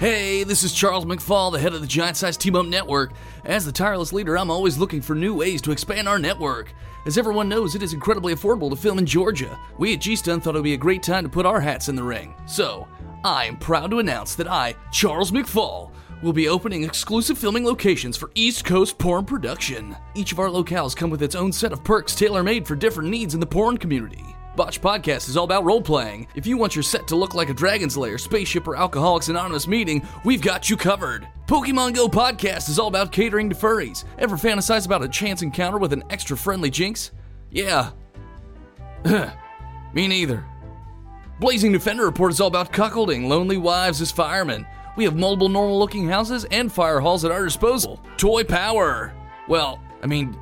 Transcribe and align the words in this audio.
Hey, 0.00 0.44
this 0.44 0.62
is 0.62 0.72
Charles 0.72 1.04
McFall, 1.04 1.52
the 1.52 1.58
head 1.58 1.74
of 1.74 1.82
the 1.82 1.86
Giant 1.86 2.16
Size 2.16 2.38
Team 2.38 2.56
Up 2.56 2.64
Network. 2.64 3.12
As 3.44 3.66
the 3.66 3.70
tireless 3.70 4.14
leader, 4.14 4.38
I'm 4.38 4.50
always 4.50 4.78
looking 4.78 5.02
for 5.02 5.14
new 5.14 5.34
ways 5.34 5.60
to 5.60 5.72
expand 5.72 6.08
our 6.08 6.18
network. 6.18 6.72
As 7.04 7.18
everyone 7.18 7.50
knows, 7.50 7.74
it 7.74 7.82
is 7.82 7.92
incredibly 7.92 8.34
affordable 8.34 8.70
to 8.70 8.76
film 8.76 8.96
in 8.96 9.04
Georgia. 9.04 9.60
We 9.76 9.92
at 9.92 10.00
G 10.00 10.16
Stun 10.16 10.40
thought 10.40 10.54
it 10.54 10.58
would 10.60 10.64
be 10.64 10.72
a 10.72 10.78
great 10.78 11.02
time 11.02 11.24
to 11.24 11.28
put 11.28 11.44
our 11.44 11.60
hats 11.60 11.90
in 11.90 11.96
the 11.96 12.02
ring. 12.02 12.34
So, 12.46 12.88
I 13.24 13.44
am 13.44 13.58
proud 13.58 13.90
to 13.90 13.98
announce 13.98 14.36
that 14.36 14.48
I, 14.48 14.74
Charles 14.90 15.32
McFall, 15.32 15.90
will 16.22 16.32
be 16.32 16.48
opening 16.48 16.82
exclusive 16.82 17.36
filming 17.36 17.66
locations 17.66 18.16
for 18.16 18.30
East 18.34 18.64
Coast 18.64 18.96
porn 18.96 19.26
production. 19.26 19.94
Each 20.14 20.32
of 20.32 20.38
our 20.38 20.48
locales 20.48 20.96
come 20.96 21.10
with 21.10 21.22
its 21.22 21.34
own 21.34 21.52
set 21.52 21.72
of 21.74 21.84
perks 21.84 22.14
tailor 22.14 22.42
made 22.42 22.66
for 22.66 22.74
different 22.74 23.10
needs 23.10 23.34
in 23.34 23.40
the 23.40 23.44
porn 23.44 23.76
community. 23.76 24.34
Botch 24.60 24.82
Podcast 24.82 25.30
is 25.30 25.38
all 25.38 25.44
about 25.44 25.64
role 25.64 25.80
playing. 25.80 26.26
If 26.34 26.46
you 26.46 26.58
want 26.58 26.76
your 26.76 26.82
set 26.82 27.08
to 27.08 27.16
look 27.16 27.34
like 27.34 27.48
a 27.48 27.54
Dragon's 27.54 27.96
Lair, 27.96 28.18
spaceship, 28.18 28.68
or 28.68 28.76
Alcoholics 28.76 29.30
Anonymous 29.30 29.66
meeting, 29.66 30.06
we've 30.22 30.42
got 30.42 30.68
you 30.68 30.76
covered. 30.76 31.26
Pokemon 31.46 31.94
Go 31.94 32.08
Podcast 32.08 32.68
is 32.68 32.78
all 32.78 32.88
about 32.88 33.10
catering 33.10 33.48
to 33.48 33.56
furries. 33.56 34.04
Ever 34.18 34.36
fantasize 34.36 34.84
about 34.84 35.02
a 35.02 35.08
chance 35.08 35.40
encounter 35.40 35.78
with 35.78 35.94
an 35.94 36.04
extra 36.10 36.36
friendly 36.36 36.68
Jynx? 36.68 37.12
Yeah. 37.50 37.92
Me 39.94 40.06
neither. 40.06 40.44
Blazing 41.40 41.72
Defender 41.72 42.04
Report 42.04 42.30
is 42.30 42.38
all 42.38 42.48
about 42.48 42.70
cuckolding 42.70 43.28
lonely 43.28 43.56
wives 43.56 44.02
as 44.02 44.12
firemen. 44.12 44.66
We 44.94 45.04
have 45.04 45.16
multiple 45.16 45.48
normal 45.48 45.78
looking 45.78 46.06
houses 46.06 46.44
and 46.50 46.70
fire 46.70 47.00
halls 47.00 47.24
at 47.24 47.30
our 47.30 47.44
disposal. 47.44 47.98
Toy 48.18 48.44
Power. 48.44 49.14
Well, 49.48 49.80
I 50.02 50.06
mean, 50.06 50.38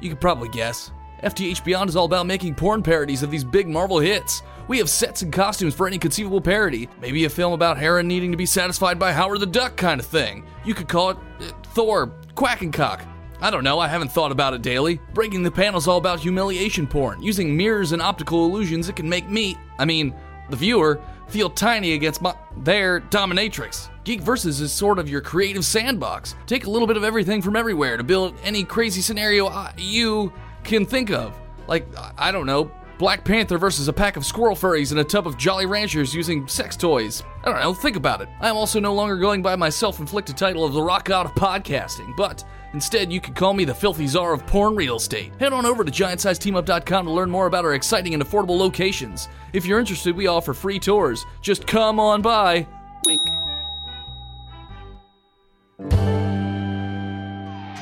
you 0.00 0.08
could 0.08 0.20
probably 0.20 0.50
guess. 0.50 0.92
FTH 1.22 1.62
Beyond 1.64 1.90
is 1.90 1.96
all 1.96 2.06
about 2.06 2.26
making 2.26 2.54
porn 2.54 2.82
parodies 2.82 3.22
of 3.22 3.30
these 3.30 3.44
big 3.44 3.68
Marvel 3.68 3.98
hits. 3.98 4.42
We 4.68 4.78
have 4.78 4.88
sets 4.88 5.22
and 5.22 5.32
costumes 5.32 5.74
for 5.74 5.86
any 5.86 5.98
conceivable 5.98 6.40
parody. 6.40 6.88
Maybe 7.00 7.24
a 7.24 7.30
film 7.30 7.52
about 7.52 7.76
Hela 7.76 8.02
needing 8.02 8.30
to 8.30 8.36
be 8.36 8.46
satisfied 8.46 8.98
by 8.98 9.12
Howard 9.12 9.40
the 9.40 9.46
Duck 9.46 9.76
kind 9.76 10.00
of 10.00 10.06
thing. 10.06 10.46
You 10.64 10.74
could 10.74 10.88
call 10.88 11.10
it 11.10 11.16
uh, 11.40 11.52
Thor, 11.74 12.12
Quack 12.34 12.62
and 12.62 12.72
Cock. 12.72 13.04
I 13.42 13.50
don't 13.50 13.64
know, 13.64 13.78
I 13.78 13.88
haven't 13.88 14.12
thought 14.12 14.32
about 14.32 14.54
it 14.54 14.62
daily. 14.62 15.00
Breaking 15.14 15.42
the 15.42 15.50
Panel 15.50 15.78
is 15.78 15.88
all 15.88 15.98
about 15.98 16.20
humiliation 16.20 16.86
porn. 16.86 17.22
Using 17.22 17.56
mirrors 17.56 17.92
and 17.92 18.02
optical 18.02 18.44
illusions, 18.44 18.88
it 18.88 18.96
can 18.96 19.08
make 19.08 19.28
me, 19.28 19.56
I 19.78 19.84
mean, 19.86 20.14
the 20.50 20.56
viewer, 20.56 21.00
feel 21.28 21.48
tiny 21.48 21.94
against 21.94 22.20
my, 22.20 22.34
their 22.58 23.00
dominatrix. 23.00 23.88
Geek 24.04 24.20
Versus 24.20 24.60
is 24.60 24.72
sort 24.72 24.98
of 24.98 25.08
your 25.08 25.20
creative 25.20 25.64
sandbox. 25.64 26.34
Take 26.46 26.66
a 26.66 26.70
little 26.70 26.88
bit 26.88 26.96
of 26.96 27.04
everything 27.04 27.40
from 27.40 27.56
everywhere 27.56 27.96
to 27.96 28.04
build 28.04 28.34
any 28.42 28.64
crazy 28.64 29.00
scenario 29.00 29.46
I, 29.46 29.72
you 29.76 30.32
can 30.64 30.86
think 30.86 31.10
of. 31.10 31.36
Like, 31.66 31.86
I 32.18 32.32
don't 32.32 32.46
know, 32.46 32.70
Black 33.00 33.24
Panther 33.24 33.56
versus 33.56 33.88
a 33.88 33.94
pack 33.94 34.16
of 34.16 34.26
squirrel 34.26 34.54
furries 34.54 34.90
and 34.90 35.00
a 35.00 35.04
tub 35.04 35.26
of 35.26 35.38
Jolly 35.38 35.64
Ranchers 35.64 36.14
using 36.14 36.46
sex 36.46 36.76
toys. 36.76 37.22
I 37.42 37.50
don't 37.50 37.58
know, 37.58 37.72
think 37.72 37.96
about 37.96 38.20
it. 38.20 38.28
I 38.42 38.50
am 38.50 38.56
also 38.56 38.78
no 38.78 38.92
longer 38.92 39.16
going 39.16 39.40
by 39.40 39.56
my 39.56 39.70
self 39.70 40.00
inflicted 40.00 40.36
title 40.36 40.66
of 40.66 40.74
the 40.74 40.82
rock 40.82 41.06
god 41.06 41.24
of 41.24 41.32
podcasting, 41.32 42.14
but 42.14 42.44
instead 42.74 43.10
you 43.10 43.18
could 43.18 43.34
call 43.34 43.54
me 43.54 43.64
the 43.64 43.74
filthy 43.74 44.06
czar 44.06 44.34
of 44.34 44.46
porn 44.46 44.76
real 44.76 44.96
estate. 44.96 45.32
Head 45.40 45.54
on 45.54 45.64
over 45.64 45.82
to 45.82 45.90
giantsizeteamup.com 45.90 47.06
to 47.06 47.10
learn 47.10 47.30
more 47.30 47.46
about 47.46 47.64
our 47.64 47.72
exciting 47.72 48.12
and 48.12 48.22
affordable 48.22 48.58
locations. 48.58 49.30
If 49.54 49.64
you're 49.64 49.80
interested, 49.80 50.14
we 50.14 50.26
offer 50.26 50.52
free 50.52 50.78
tours. 50.78 51.24
Just 51.40 51.66
come 51.66 51.98
on 51.98 52.20
by. 52.20 52.66
Wink. 53.06 53.22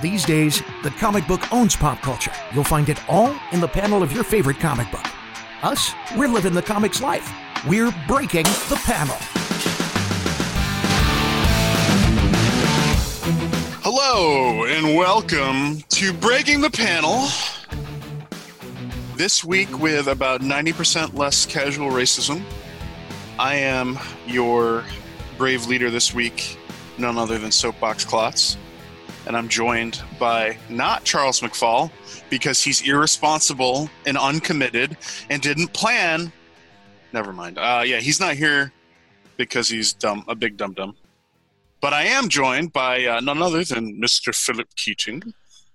These 0.01 0.25
days, 0.27 0.63
the 0.85 0.91
comic 0.91 1.27
book 1.27 1.53
owns 1.53 1.75
pop 1.75 2.01
culture. 2.03 2.31
You'll 2.55 2.63
find 2.63 2.89
it 2.89 3.01
all 3.09 3.35
in 3.51 3.59
the 3.59 3.67
panel 3.67 4.01
of 4.01 4.13
your 4.13 4.23
favorite 4.23 4.61
comic 4.61 4.89
book. 4.93 5.05
Us, 5.65 5.91
we're 6.17 6.29
living 6.29 6.53
the 6.53 6.63
comics 6.63 7.03
life. 7.03 7.29
We're 7.67 7.93
breaking 8.07 8.45
the 8.45 8.81
panel. 8.85 9.17
Hello 13.83 14.67
and 14.67 14.95
welcome 14.95 15.83
to 15.89 16.13
Breaking 16.13 16.61
the 16.61 16.71
Panel. 16.71 17.27
This 19.17 19.45
week, 19.45 19.81
with 19.81 20.07
about 20.07 20.43
90% 20.43 21.19
less 21.19 21.45
casual 21.45 21.89
racism, 21.89 22.41
I 23.37 23.57
am 23.57 23.99
your 24.29 24.85
brave 25.37 25.67
leader 25.67 25.91
this 25.91 26.15
week, 26.15 26.57
none 26.99 27.19
other 27.19 27.37
than 27.37 27.51
Soapbox 27.51 28.05
Klotz 28.05 28.57
and 29.29 29.37
I'm 29.37 29.47
joined 29.49 30.03
by 30.19 30.57
not 30.71 31.05
Charles 31.05 31.41
McFall 31.41 31.93
because 32.31 32.63
he's 32.63 32.81
irresponsible 32.81 33.91
and 34.07 34.17
uncommitted 34.17 34.97
and 35.29 35.43
didn't 35.43 35.69
plan. 35.75 36.33
Never 37.13 37.33
mind. 37.35 37.59
Uh, 37.59 37.83
yeah, 37.85 37.99
he's 37.99 38.21
not 38.21 38.35
here 38.35 38.73
because 39.37 39.69
he's 39.69 39.93
dumb, 39.93 40.25
a 40.29 40.35
big 40.35 40.57
dum 40.57 40.73
dum. 40.73 40.97
But 41.81 41.93
I 41.93 42.05
am 42.05 42.29
joined 42.29 42.73
by 42.73 43.05
uh, 43.05 43.21
none 43.21 43.41
other 43.41 43.63
than 43.63 44.01
Mr. 44.01 44.35
Philip 44.35 44.75
Keating. 44.75 45.23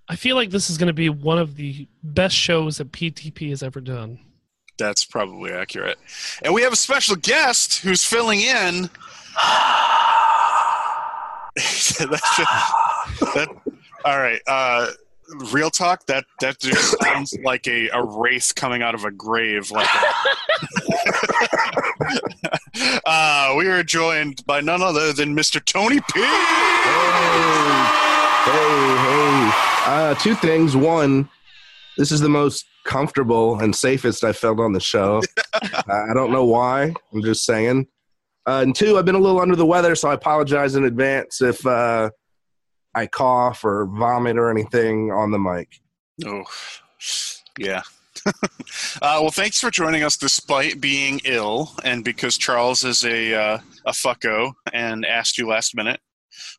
I 0.08 0.16
feel 0.16 0.36
like 0.36 0.50
this 0.50 0.68
is 0.68 0.76
going 0.76 0.88
to 0.88 0.92
be 0.92 1.08
one 1.08 1.38
of 1.38 1.54
the 1.54 1.88
best 2.02 2.34
shows 2.34 2.76
that 2.78 2.92
BTP 2.92 3.50
has 3.50 3.62
ever 3.62 3.80
done. 3.80 4.18
That's 4.76 5.04
probably 5.04 5.52
accurate. 5.52 5.98
And 6.42 6.52
we 6.52 6.62
have 6.62 6.72
a 6.72 6.76
special 6.76 7.14
guest 7.14 7.78
who's 7.78 8.04
filling 8.04 8.40
in. 8.40 8.90
That's 11.56 12.36
just, 12.36 12.50
that, 13.20 13.48
all 14.04 14.18
right. 14.18 14.40
Uh, 14.46 14.88
real 15.52 15.70
talk. 15.70 16.06
That 16.06 16.24
that 16.40 16.60
just 16.60 17.00
sounds 17.02 17.36
like 17.42 17.66
a, 17.66 17.88
a 17.88 18.04
wraith 18.04 18.52
coming 18.54 18.82
out 18.82 18.94
of 18.94 19.04
a 19.04 19.10
grave. 19.10 19.70
Like, 19.70 19.88
uh, 23.06 23.54
we 23.56 23.66
are 23.68 23.82
joined 23.82 24.44
by 24.46 24.60
none 24.60 24.82
other 24.82 25.12
than 25.12 25.34
Mr. 25.34 25.64
Tony 25.64 26.00
P. 26.00 26.20
Hey, 26.20 26.26
hey, 28.44 28.50
hey. 28.50 29.50
Uh, 29.86 30.14
two 30.14 30.34
things. 30.34 30.76
One, 30.76 31.28
this 31.96 32.12
is 32.12 32.20
the 32.20 32.28
most 32.28 32.66
comfortable 32.84 33.60
and 33.60 33.74
safest 33.74 34.24
I've 34.24 34.36
felt 34.36 34.60
on 34.60 34.72
the 34.72 34.80
show. 34.80 35.22
I 35.54 36.12
don't 36.14 36.30
know 36.30 36.44
why. 36.44 36.94
I'm 37.12 37.22
just 37.22 37.44
saying. 37.44 37.86
Uh, 38.46 38.60
and 38.62 38.76
two, 38.76 38.98
I've 38.98 39.06
been 39.06 39.14
a 39.14 39.20
little 39.20 39.40
under 39.40 39.56
the 39.56 39.64
weather, 39.64 39.94
so 39.94 40.10
I 40.10 40.14
apologize 40.14 40.74
in 40.74 40.84
advance 40.84 41.40
if 41.40 41.64
uh, 41.66 42.10
I 42.94 43.06
cough 43.06 43.64
or 43.64 43.86
vomit 43.86 44.38
or 44.38 44.50
anything 44.50 45.10
on 45.10 45.30
the 45.30 45.38
mic. 45.38 45.80
Oh, 46.24 46.44
yeah. 47.58 47.82
uh, 48.26 48.32
well, 49.02 49.30
thanks 49.30 49.60
for 49.60 49.70
joining 49.70 50.02
us 50.02 50.16
despite 50.16 50.80
being 50.80 51.20
ill 51.24 51.72
and 51.84 52.04
because 52.04 52.38
Charles 52.38 52.84
is 52.84 53.04
a 53.04 53.34
uh, 53.34 53.58
a 53.84 53.92
fucko 53.92 54.52
and 54.72 55.04
asked 55.04 55.36
you 55.36 55.48
last 55.48 55.76
minute. 55.76 56.00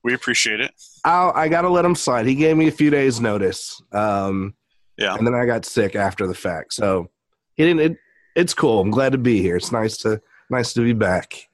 We 0.04 0.14
appreciate 0.14 0.60
it. 0.60 0.72
I'll, 1.04 1.32
I 1.32 1.48
got 1.48 1.62
to 1.62 1.70
let 1.70 1.86
him 1.86 1.96
slide. 1.96 2.26
He 2.26 2.36
gave 2.36 2.56
me 2.56 2.68
a 2.68 2.72
few 2.72 2.90
days' 2.90 3.20
notice. 3.20 3.82
Um, 3.92 4.54
yeah. 4.98 5.16
And 5.16 5.26
then 5.26 5.34
I 5.34 5.46
got 5.46 5.66
sick 5.66 5.96
after 5.96 6.28
the 6.28 6.34
fact. 6.34 6.74
So 6.74 7.10
he 7.56 7.64
didn't. 7.64 7.92
It, 7.92 7.98
it's 8.36 8.54
cool. 8.54 8.82
I'm 8.82 8.92
glad 8.92 9.14
to 9.14 9.18
be 9.18 9.42
here. 9.42 9.56
It's 9.56 9.72
nice 9.72 9.98
to 9.98 10.22
nice 10.50 10.74
to 10.74 10.82
be 10.82 10.94
back 10.94 11.48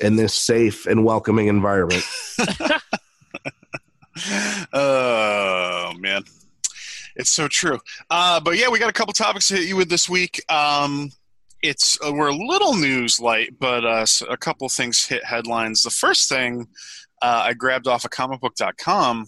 in 0.00 0.16
this 0.16 0.34
safe 0.34 0.86
and 0.86 1.04
welcoming 1.04 1.46
environment. 1.46 2.04
oh 4.72 5.92
man. 5.98 6.22
It's 7.16 7.30
so 7.30 7.46
true. 7.46 7.78
Uh, 8.10 8.40
but 8.40 8.56
yeah 8.58 8.68
we 8.68 8.78
got 8.78 8.90
a 8.90 8.94
couple 8.94 9.12
topics 9.12 9.48
to 9.48 9.56
hit 9.56 9.68
you 9.68 9.76
with 9.76 9.88
this 9.88 10.08
week. 10.08 10.40
Um, 10.50 11.12
it's 11.62 11.98
uh, 12.06 12.12
we're 12.12 12.28
a 12.28 12.36
little 12.36 12.76
news 12.76 13.18
light 13.18 13.58
but 13.58 13.84
uh, 13.84 14.06
a 14.28 14.36
couple 14.36 14.68
things 14.68 15.06
hit 15.06 15.24
headlines. 15.24 15.82
The 15.82 15.90
first 15.90 16.28
thing 16.28 16.68
uh, 17.22 17.42
i 17.44 17.54
grabbed 17.54 17.88
off 17.88 18.04
of 18.04 18.10
comicbook.com 18.10 19.26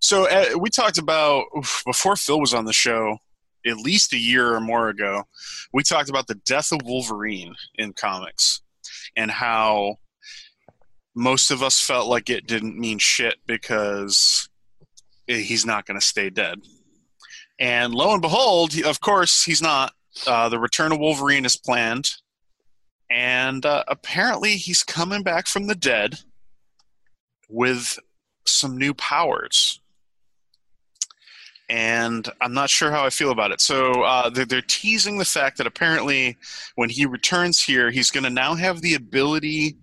so 0.00 0.28
uh, 0.28 0.58
we 0.58 0.70
talked 0.70 0.98
about 0.98 1.44
oof, 1.56 1.82
before 1.84 2.16
phil 2.16 2.40
was 2.40 2.54
on 2.54 2.64
the 2.64 2.72
show 2.72 3.18
at 3.66 3.76
least 3.76 4.12
a 4.12 4.18
year 4.18 4.54
or 4.54 4.60
more 4.60 4.88
ago 4.88 5.24
we 5.72 5.82
talked 5.82 6.08
about 6.08 6.26
the 6.26 6.34
death 6.46 6.72
of 6.72 6.80
wolverine 6.84 7.54
in 7.74 7.92
comics 7.92 8.62
and 9.16 9.30
how 9.30 9.96
most 11.16 11.50
of 11.50 11.62
us 11.62 11.80
felt 11.80 12.08
like 12.08 12.28
it 12.28 12.46
didn't 12.46 12.78
mean 12.78 12.98
shit 12.98 13.36
because 13.46 14.48
he's 15.26 15.64
not 15.64 15.86
going 15.86 15.98
to 15.98 16.06
stay 16.06 16.28
dead. 16.28 16.60
And 17.58 17.94
lo 17.94 18.12
and 18.12 18.20
behold, 18.20 18.78
of 18.84 19.00
course, 19.00 19.42
he's 19.42 19.62
not. 19.62 19.92
Uh, 20.26 20.48
the 20.48 20.58
return 20.58 20.92
of 20.92 20.98
Wolverine 20.98 21.46
is 21.46 21.56
planned. 21.56 22.10
And 23.10 23.64
uh, 23.64 23.84
apparently, 23.88 24.56
he's 24.56 24.82
coming 24.82 25.22
back 25.22 25.46
from 25.46 25.66
the 25.66 25.74
dead 25.74 26.16
with 27.48 27.98
some 28.44 28.76
new 28.76 28.92
powers. 28.92 29.80
And 31.68 32.28
I'm 32.40 32.52
not 32.52 32.70
sure 32.70 32.90
how 32.90 33.04
I 33.04 33.10
feel 33.10 33.30
about 33.30 33.52
it. 33.52 33.60
So 33.60 34.02
uh, 34.02 34.30
they're, 34.30 34.44
they're 34.44 34.62
teasing 34.62 35.18
the 35.18 35.24
fact 35.24 35.58
that 35.58 35.66
apparently, 35.66 36.36
when 36.74 36.90
he 36.90 37.06
returns 37.06 37.60
here, 37.60 37.90
he's 37.90 38.10
going 38.10 38.24
to 38.24 38.30
now 38.30 38.54
have 38.54 38.82
the 38.82 38.94
ability 38.94 39.76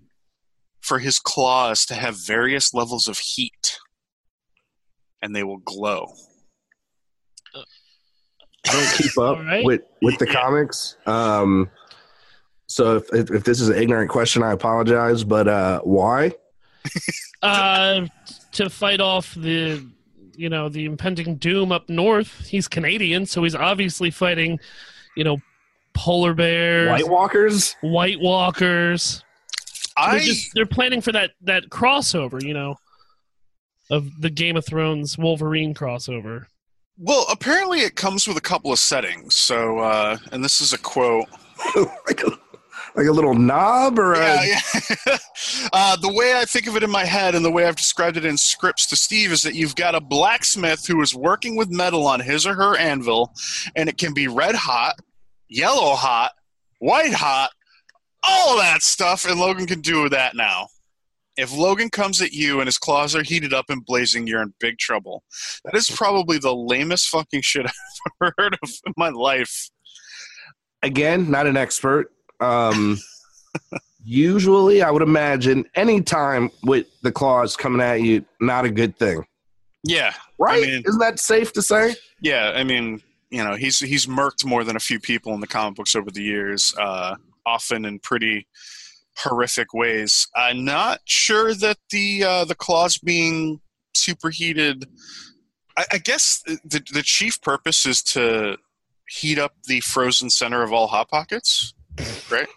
for 0.84 0.98
his 0.98 1.18
claws 1.18 1.86
to 1.86 1.94
have 1.94 2.16
various 2.26 2.74
levels 2.74 3.08
of 3.08 3.18
heat 3.18 3.78
and 5.22 5.34
they 5.34 5.42
will 5.42 5.58
glow. 5.58 6.12
I 8.66 8.72
don't 8.72 8.92
keep 8.96 9.18
up 9.18 9.38
Alright. 9.38 9.64
with 9.64 9.82
with 10.02 10.18
the 10.18 10.26
comics. 10.26 10.96
Um, 11.06 11.70
so 12.66 12.96
if, 12.96 13.12
if 13.12 13.30
if 13.30 13.44
this 13.44 13.60
is 13.60 13.68
an 13.68 13.76
ignorant 13.76 14.10
question, 14.10 14.42
I 14.42 14.52
apologize. 14.52 15.24
But 15.24 15.48
uh, 15.48 15.80
why? 15.80 16.32
uh, 17.42 18.06
to 18.52 18.70
fight 18.70 19.00
off 19.00 19.34
the, 19.34 19.86
you 20.36 20.48
know, 20.48 20.68
the 20.68 20.84
impending 20.84 21.36
doom 21.36 21.72
up 21.72 21.88
north. 21.88 22.46
He's 22.46 22.68
Canadian, 22.68 23.26
so 23.26 23.42
he's 23.42 23.54
obviously 23.54 24.10
fighting, 24.10 24.58
you 25.16 25.24
know, 25.24 25.38
polar 25.94 26.34
bears, 26.34 26.90
White 26.90 27.08
Walkers. 27.08 27.76
White 27.80 28.20
Walkers. 28.20 29.24
They're, 29.96 30.06
I 30.06 30.18
just, 30.18 30.52
they're 30.54 30.66
planning 30.66 31.00
for 31.00 31.12
that 31.12 31.32
that 31.42 31.64
crossover, 31.70 32.42
you 32.42 32.54
know, 32.54 32.76
of 33.90 34.20
the 34.20 34.30
Game 34.30 34.56
of 34.56 34.66
Thrones 34.66 35.16
Wolverine 35.18 35.74
crossover. 35.74 36.46
well, 36.98 37.26
apparently 37.30 37.80
it 37.80 37.94
comes 37.96 38.26
with 38.26 38.36
a 38.36 38.40
couple 38.40 38.72
of 38.72 38.78
settings. 38.78 39.34
So, 39.34 39.78
uh, 39.78 40.18
and 40.32 40.42
this 40.44 40.60
is 40.60 40.72
a 40.72 40.78
quote. 40.78 41.26
like 42.06 42.22
a 42.24 42.30
like 42.96 43.06
a 43.06 43.12
little 43.12 43.34
knob 43.34 43.98
or 43.98 44.14
Yeah, 44.14 44.42
a, 44.42 44.46
yeah. 44.46 45.16
uh, 45.72 45.96
the 45.96 46.12
way 46.12 46.34
I 46.36 46.44
think 46.44 46.66
of 46.68 46.76
it 46.76 46.82
in 46.82 46.90
my 46.90 47.04
head 47.04 47.34
and 47.34 47.44
the 47.44 47.50
way 47.50 47.66
I've 47.66 47.76
described 47.76 48.16
it 48.16 48.24
in 48.24 48.36
scripts 48.36 48.86
to 48.86 48.96
Steve 48.96 49.32
is 49.32 49.42
that 49.42 49.54
you've 49.54 49.74
got 49.74 49.94
a 49.96 50.00
blacksmith 50.00 50.86
who 50.86 51.00
is 51.02 51.14
working 51.14 51.56
with 51.56 51.70
metal 51.70 52.06
on 52.06 52.20
his 52.20 52.46
or 52.46 52.54
her 52.54 52.76
anvil, 52.76 53.32
and 53.74 53.88
it 53.88 53.98
can 53.98 54.14
be 54.14 54.28
red 54.28 54.54
hot, 54.54 54.94
yellow 55.48 55.94
hot, 55.94 56.32
white 56.78 57.12
hot, 57.12 57.50
all 58.26 58.56
that 58.58 58.82
stuff, 58.82 59.24
and 59.24 59.38
Logan 59.38 59.66
can 59.66 59.80
do 59.80 60.08
that 60.08 60.34
now. 60.36 60.68
If 61.36 61.52
Logan 61.52 61.90
comes 61.90 62.22
at 62.22 62.32
you 62.32 62.60
and 62.60 62.66
his 62.68 62.78
claws 62.78 63.16
are 63.16 63.22
heated 63.24 63.52
up 63.52 63.66
and 63.68 63.84
blazing, 63.84 64.26
you're 64.28 64.40
in 64.42 64.54
big 64.60 64.78
trouble. 64.78 65.24
That 65.64 65.74
is 65.74 65.90
probably 65.90 66.38
the 66.38 66.54
lamest 66.54 67.08
fucking 67.08 67.42
shit 67.42 67.66
I've 67.66 67.72
ever 68.22 68.34
heard 68.38 68.58
of 68.62 68.70
in 68.86 68.92
my 68.96 69.08
life. 69.08 69.68
again, 70.82 71.30
not 71.30 71.46
an 71.48 71.56
expert. 71.56 72.12
Um, 72.40 72.98
usually, 74.04 74.82
I 74.82 74.90
would 74.90 75.02
imagine 75.02 75.64
any 75.74 76.00
time 76.02 76.50
with 76.62 76.86
the 77.02 77.12
claws 77.12 77.56
coming 77.56 77.80
at 77.80 78.02
you, 78.02 78.24
not 78.40 78.64
a 78.64 78.70
good 78.70 78.96
thing, 78.98 79.24
Yeah, 79.82 80.12
right? 80.38 80.62
mean- 80.62 80.82
Isn't 80.86 81.00
that 81.00 81.18
safe 81.18 81.52
to 81.54 81.62
say? 81.62 81.96
Yeah, 82.20 82.52
I 82.54 82.64
mean, 82.64 83.02
you 83.30 83.42
know, 83.42 83.54
he's 83.54 83.80
he's 83.80 84.06
murked 84.06 84.44
more 84.44 84.62
than 84.64 84.76
a 84.76 84.80
few 84.80 85.00
people 85.00 85.34
in 85.34 85.40
the 85.40 85.46
comic 85.46 85.74
books 85.76 85.96
over 85.96 86.10
the 86.10 86.22
years, 86.22 86.74
uh, 86.78 87.16
often 87.46 87.84
in 87.84 87.98
pretty 87.98 88.46
horrific 89.18 89.72
ways. 89.72 90.26
I'm 90.36 90.64
not 90.64 91.00
sure 91.04 91.54
that 91.54 91.78
the 91.90 92.24
uh, 92.24 92.44
the 92.44 92.54
claws 92.54 92.98
being 92.98 93.60
superheated. 93.94 94.86
I, 95.76 95.84
I 95.92 95.98
guess 95.98 96.42
the 96.46 96.82
the 96.92 97.02
chief 97.02 97.40
purpose 97.40 97.86
is 97.86 98.02
to 98.04 98.56
heat 99.08 99.38
up 99.38 99.52
the 99.68 99.80
frozen 99.80 100.30
center 100.30 100.62
of 100.62 100.72
all 100.72 100.86
hot 100.86 101.08
pockets, 101.10 101.74
right? 102.30 102.48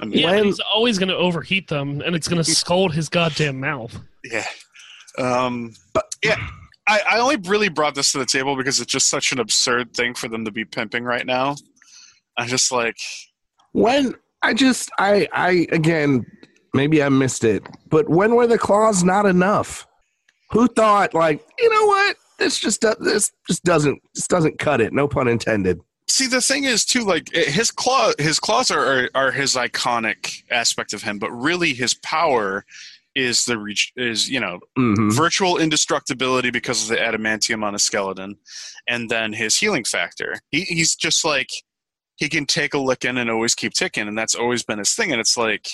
I 0.00 0.04
mean, 0.04 0.18
Yeah, 0.20 0.30
When- 0.32 0.44
he's 0.44 0.60
always 0.60 0.98
going 0.98 1.08
to 1.10 1.16
overheat 1.16 1.68
them, 1.68 2.00
and 2.00 2.14
it's 2.16 2.28
going 2.28 2.42
to 2.42 2.50
scald 2.50 2.92
his 2.94 3.08
goddamn 3.08 3.60
mouth. 3.60 3.98
Yeah. 4.24 4.46
Um, 5.18 5.74
but 5.92 6.06
yeah, 6.24 6.36
I, 6.88 7.00
I 7.10 7.18
only 7.18 7.36
really 7.36 7.68
brought 7.68 7.94
this 7.94 8.12
to 8.12 8.18
the 8.18 8.24
table 8.26 8.56
because 8.56 8.80
it's 8.80 8.90
just 8.92 9.10
such 9.10 9.32
an 9.32 9.38
absurd 9.40 9.94
thing 9.94 10.14
for 10.14 10.28
them 10.28 10.44
to 10.44 10.50
be 10.50 10.64
pimping 10.64 11.04
right 11.04 11.26
now. 11.26 11.56
I'm 12.38 12.48
just 12.48 12.72
like, 12.72 12.96
When 13.72 14.14
I 14.42 14.54
just, 14.54 14.90
I, 14.98 15.28
I 15.32 15.66
again, 15.72 16.26
maybe 16.74 17.02
I 17.02 17.08
missed 17.08 17.44
it, 17.44 17.66
but 17.88 18.08
when 18.08 18.34
were 18.34 18.46
the 18.46 18.58
claws 18.58 19.02
not 19.04 19.26
enough? 19.26 19.86
Who 20.50 20.68
thought 20.68 21.14
like, 21.14 21.42
you 21.58 21.70
know 21.70 21.86
what? 21.86 22.16
This 22.38 22.58
just 22.58 22.80
do- 22.80 22.94
this 23.00 23.30
just 23.48 23.64
doesn't 23.64 24.02
this 24.14 24.26
doesn't 24.26 24.58
cut 24.58 24.80
it. 24.80 24.92
No 24.92 25.08
pun 25.08 25.28
intended. 25.28 25.80
see, 26.08 26.26
the 26.26 26.40
thing 26.42 26.64
is 26.64 26.84
too, 26.84 27.04
like 27.04 27.32
his 27.32 27.70
claw, 27.70 28.12
his 28.18 28.38
claws 28.38 28.70
are, 28.70 28.84
are 28.84 29.10
are 29.14 29.30
his 29.30 29.54
iconic 29.54 30.42
aspect 30.50 30.92
of 30.92 31.02
him, 31.02 31.18
but 31.18 31.30
really 31.30 31.72
his 31.72 31.94
power 31.94 32.64
is 33.14 33.44
the 33.44 33.58
reach 33.58 33.92
is 33.96 34.28
you 34.28 34.40
know 34.40 34.58
hmm 34.76 35.10
virtual 35.10 35.58
indestructibility 35.58 36.50
because 36.50 36.82
of 36.82 36.88
the 36.88 36.96
adamantium 36.96 37.62
on 37.62 37.74
his 37.74 37.84
skeleton, 37.84 38.36
and 38.88 39.08
then 39.08 39.32
his 39.32 39.56
healing 39.56 39.84
factor. 39.84 40.36
He, 40.50 40.62
he's 40.62 40.94
just 40.96 41.24
like 41.24 41.48
he 42.22 42.28
can 42.28 42.46
take 42.46 42.72
a 42.72 42.78
licking 42.78 43.18
and 43.18 43.28
always 43.28 43.52
keep 43.52 43.72
ticking, 43.72 44.06
and 44.06 44.16
that's 44.16 44.36
always 44.36 44.62
been 44.62 44.78
his 44.78 44.94
thing. 44.94 45.10
And 45.10 45.20
it's 45.20 45.36
like 45.36 45.68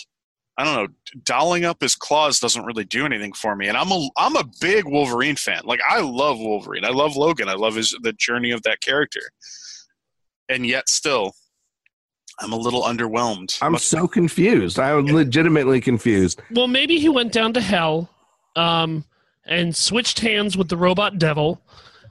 I 0.56 0.64
don't 0.64 0.74
know, 0.74 1.20
dolling 1.24 1.66
up 1.66 1.82
his 1.82 1.94
claws 1.94 2.40
doesn't 2.40 2.64
really 2.64 2.86
do 2.86 3.04
anything 3.04 3.34
for 3.34 3.54
me. 3.54 3.68
And 3.68 3.76
I'm 3.76 3.92
a 3.92 4.08
I'm 4.16 4.34
a 4.34 4.44
big 4.58 4.86
Wolverine 4.86 5.36
fan. 5.36 5.60
Like 5.64 5.80
I 5.86 6.00
love 6.00 6.38
Wolverine. 6.38 6.86
I 6.86 6.88
love 6.88 7.16
Logan. 7.16 7.50
I 7.50 7.54
love 7.54 7.74
his 7.74 7.94
the 8.00 8.14
journey 8.14 8.50
of 8.50 8.62
that 8.62 8.80
character. 8.80 9.20
And 10.48 10.64
yet 10.64 10.88
still, 10.88 11.34
I'm 12.40 12.54
a 12.54 12.56
little 12.56 12.82
underwhelmed. 12.82 13.58
I'm 13.60 13.72
Much- 13.72 13.82
so 13.82 14.08
confused. 14.08 14.78
I'm 14.78 15.04
legitimately 15.04 15.82
confused. 15.82 16.40
Well, 16.50 16.66
maybe 16.66 16.98
he 16.98 17.10
went 17.10 17.30
down 17.30 17.52
to 17.52 17.60
hell 17.60 18.08
um, 18.56 19.04
and 19.44 19.76
switched 19.76 20.20
hands 20.20 20.56
with 20.56 20.70
the 20.70 20.78
robot 20.78 21.18
devil, 21.18 21.60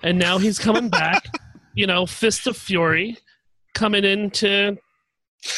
and 0.03 0.19
now 0.19 0.37
he's 0.37 0.59
coming 0.59 0.89
back. 0.89 1.25
you 1.73 1.87
know, 1.87 2.05
Fist 2.05 2.45
of 2.45 2.55
Fury 2.55 3.17
coming 3.77 4.03
into. 4.03 4.77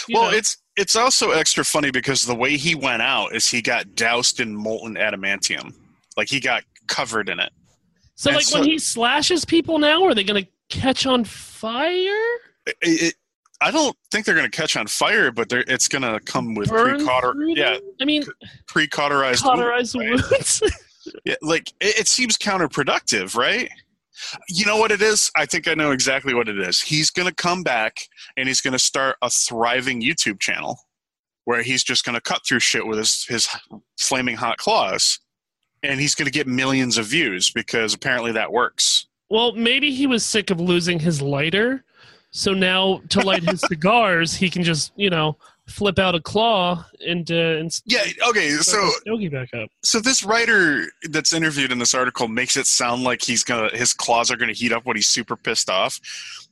well, 0.09 0.31
know- 0.31 0.37
it's 0.37 0.57
it's 0.75 0.95
also 0.95 1.31
extra 1.31 1.65
funny 1.65 1.91
because 1.91 2.25
the 2.25 2.35
way 2.35 2.55
he 2.57 2.75
went 2.75 3.01
out 3.01 3.33
is 3.35 3.47
he 3.47 3.61
got 3.61 3.95
doused 3.95 4.39
in 4.39 4.55
molten 4.55 4.95
adamantium, 4.95 5.73
like 6.15 6.29
he 6.29 6.39
got 6.39 6.63
covered 6.87 7.29
in 7.29 7.39
it. 7.39 7.51
so 8.15 8.29
and 8.29 8.35
like 8.37 8.45
so- 8.45 8.59
when 8.59 8.69
he 8.69 8.77
slashes 8.77 9.45
people 9.45 9.79
now, 9.79 10.03
are 10.05 10.13
they 10.13 10.23
going 10.23 10.43
to 10.43 10.49
catch 10.69 11.05
on 11.05 11.23
fire? 11.23 12.35
It, 12.65 12.75
it, 12.81 13.15
I 13.61 13.71
don't 13.71 13.95
think 14.09 14.25
they're 14.25 14.35
going 14.35 14.49
to 14.49 14.57
catch 14.57 14.77
on 14.77 14.87
fire, 14.87 15.31
but 15.31 15.49
they're, 15.49 15.65
it's 15.67 15.89
going 15.89 16.01
to 16.03 16.19
come 16.21 16.55
with 16.55 16.69
Burn 16.69 16.97
pre-cauter 16.97 17.33
yeah 17.47 17.77
i 17.99 18.05
mean 18.05 18.23
pre-cauterized 18.67 19.43
cauterized 19.43 19.95
wounds, 19.95 20.23
right? 20.31 20.31
wounds. 20.31 20.61
Yeah, 21.25 21.35
like 21.41 21.69
it, 21.81 22.01
it 22.01 22.07
seems 22.07 22.37
counterproductive, 22.37 23.35
right? 23.35 23.69
You 24.47 24.65
know 24.65 24.77
what 24.77 24.91
it 24.91 25.01
is? 25.01 25.31
I 25.35 25.45
think 25.45 25.67
I 25.67 25.73
know 25.73 25.91
exactly 25.91 26.33
what 26.33 26.47
it 26.49 26.59
is. 26.59 26.81
He's 26.81 27.09
going 27.09 27.27
to 27.27 27.35
come 27.35 27.63
back 27.63 27.97
and 28.37 28.47
he's 28.47 28.61
going 28.61 28.73
to 28.73 28.79
start 28.79 29.17
a 29.21 29.29
thriving 29.29 30.01
YouTube 30.01 30.39
channel 30.39 30.79
where 31.45 31.63
he's 31.63 31.83
just 31.83 32.05
going 32.05 32.13
to 32.13 32.21
cut 32.21 32.45
through 32.45 32.59
shit 32.59 32.85
with 32.85 32.99
his 32.99 33.25
his 33.25 33.47
flaming 33.99 34.35
hot 34.35 34.57
claws, 34.57 35.19
and 35.81 35.99
he's 35.99 36.13
going 36.13 36.27
to 36.27 36.31
get 36.31 36.45
millions 36.45 36.97
of 36.97 37.07
views 37.07 37.49
because 37.49 37.93
apparently 37.93 38.31
that 38.33 38.51
works. 38.51 39.07
well, 39.29 39.53
maybe 39.53 39.91
he 39.91 40.05
was 40.05 40.25
sick 40.25 40.51
of 40.51 40.59
losing 40.59 40.99
his 40.99 41.21
lighter, 41.21 41.83
so 42.31 42.53
now 42.53 43.01
to 43.09 43.21
light 43.21 43.43
his 43.43 43.61
cigars, 43.67 44.35
he 44.35 44.49
can 44.49 44.63
just 44.63 44.91
you 44.95 45.09
know 45.09 45.37
flip 45.69 45.99
out 45.99 46.15
a 46.15 46.21
claw 46.21 46.83
and 47.07 47.29
uh, 47.31 47.35
and 47.35 47.71
Yeah. 47.85 48.03
Okay. 48.27 48.49
So 48.51 48.61
start 48.71 48.93
stogie 49.01 49.29
back 49.29 49.53
up. 49.53 49.69
so 49.83 49.99
this 49.99 50.23
writer 50.23 50.85
that's 51.09 51.33
interviewed 51.33 51.71
in 51.71 51.79
this 51.79 51.93
article 51.93 52.27
makes 52.27 52.57
it 52.57 52.65
sound 52.67 53.03
like 53.03 53.21
he's 53.21 53.43
gonna 53.43 53.69
his 53.73 53.93
claws 53.93 54.31
are 54.31 54.37
gonna 54.37 54.53
heat 54.53 54.71
up 54.73 54.85
when 54.85 54.95
he's 54.95 55.07
super 55.07 55.35
pissed 55.35 55.69
off. 55.69 55.99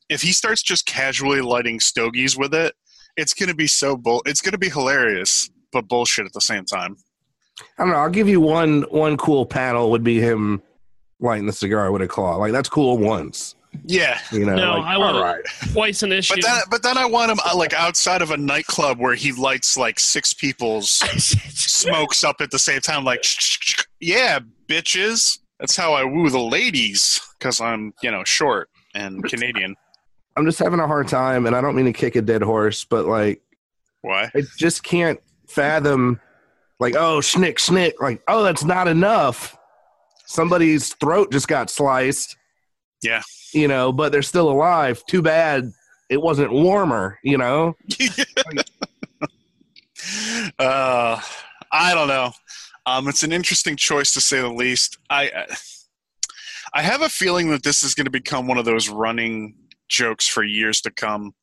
If 0.09 0.21
he 0.21 0.31
starts 0.31 0.61
just 0.61 0.85
casually 0.85 1.41
lighting 1.41 1.79
stogies 1.79 2.37
with 2.37 2.53
it, 2.53 2.75
it's 3.17 3.33
gonna 3.33 3.55
be 3.55 3.67
so 3.67 3.97
bull. 3.97 4.21
It's 4.25 4.41
gonna 4.41 4.57
be 4.57 4.69
hilarious, 4.69 5.49
but 5.71 5.87
bullshit 5.87 6.25
at 6.25 6.33
the 6.33 6.41
same 6.41 6.65
time. 6.65 6.95
I 7.77 7.83
don't 7.83 7.89
know. 7.89 7.97
I'll 7.97 8.09
give 8.09 8.29
you 8.29 8.39
one 8.39 8.83
one 8.83 9.17
cool 9.17 9.45
panel 9.45 9.91
would 9.91 10.03
be 10.03 10.21
him 10.21 10.61
lighting 11.19 11.47
the 11.47 11.53
cigar 11.53 11.91
with 11.91 12.01
a 12.01 12.07
claw. 12.07 12.35
Like 12.37 12.51
that's 12.51 12.69
cool 12.69 12.97
once. 12.97 13.55
Yeah, 13.85 14.19
You 14.31 14.45
know, 14.45 14.55
No, 14.55 14.73
like, 14.75 14.83
I 14.83 14.97
want 14.97 15.21
right. 15.21 15.71
Twice 15.73 16.03
an 16.03 16.11
issue. 16.11 16.35
but 16.35 16.43
then 16.43 16.61
but 16.69 16.83
then 16.83 16.97
I 16.97 17.05
want 17.05 17.31
him 17.31 17.39
uh, 17.45 17.55
like 17.55 17.73
outside 17.73 18.21
of 18.21 18.31
a 18.31 18.37
nightclub 18.37 18.99
where 18.99 19.15
he 19.15 19.31
lights 19.31 19.77
like 19.77 19.99
six 19.99 20.33
people's 20.33 20.89
smokes 20.89 22.23
up 22.23 22.41
at 22.41 22.51
the 22.51 22.59
same 22.59 22.81
time. 22.81 23.03
Like, 23.03 23.23
yeah, 23.99 24.39
bitches. 24.67 25.39
That's 25.59 25.75
how 25.75 25.93
I 25.93 26.03
woo 26.03 26.29
the 26.29 26.39
ladies 26.39 27.19
because 27.39 27.61
I'm 27.61 27.93
you 28.01 28.11
know 28.11 28.23
short 28.23 28.69
and 28.93 29.23
Canadian. 29.23 29.75
I'm 30.35 30.45
just 30.45 30.59
having 30.59 30.79
a 30.79 30.87
hard 30.87 31.07
time, 31.07 31.47
and 31.47 31.55
I 31.55 31.61
don't 31.61 31.75
mean 31.75 31.85
to 31.85 31.93
kick 31.93 32.15
a 32.15 32.21
dead 32.21 32.43
horse, 32.43 32.83
but 32.83 33.05
like 33.05 33.41
Why? 34.01 34.29
I 34.35 34.43
just 34.57 34.83
can't 34.83 35.19
fathom. 35.47 36.19
Like, 36.79 36.95
oh, 36.95 37.19
schnick, 37.19 37.55
schnick. 37.55 37.93
Like, 37.99 38.21
oh, 38.27 38.43
that's 38.43 38.63
not 38.63 38.87
enough. 38.87 39.57
Somebody's 40.27 40.93
throat 40.93 41.31
just 41.31 41.47
got 41.47 41.71
sliced. 41.71 42.37
Yeah. 43.01 43.21
You 43.53 43.67
know, 43.67 43.91
but 43.91 44.11
they're 44.11 44.21
still 44.21 44.49
alive. 44.49 45.01
Too 45.07 45.21
bad 45.21 45.71
it 46.09 46.21
wasn't 46.21 46.51
warmer. 46.51 47.19
You 47.23 47.37
know. 47.37 47.75
uh, 50.59 51.19
I 51.71 51.93
don't 51.93 52.07
know. 52.07 52.31
Um, 52.85 53.07
it's 53.07 53.23
an 53.23 53.33
interesting 53.33 53.75
choice 53.75 54.13
to 54.13 54.21
say 54.21 54.39
the 54.39 54.49
least. 54.49 54.97
I 55.09 55.47
I 56.73 56.81
have 56.81 57.01
a 57.01 57.09
feeling 57.09 57.49
that 57.49 57.63
this 57.63 57.83
is 57.83 57.93
going 57.93 58.05
to 58.05 58.11
become 58.11 58.47
one 58.47 58.57
of 58.57 58.65
those 58.65 58.89
running 58.89 59.55
jokes 59.89 60.27
for 60.27 60.43
years 60.43 60.81
to 60.81 60.91
come. 60.91 61.33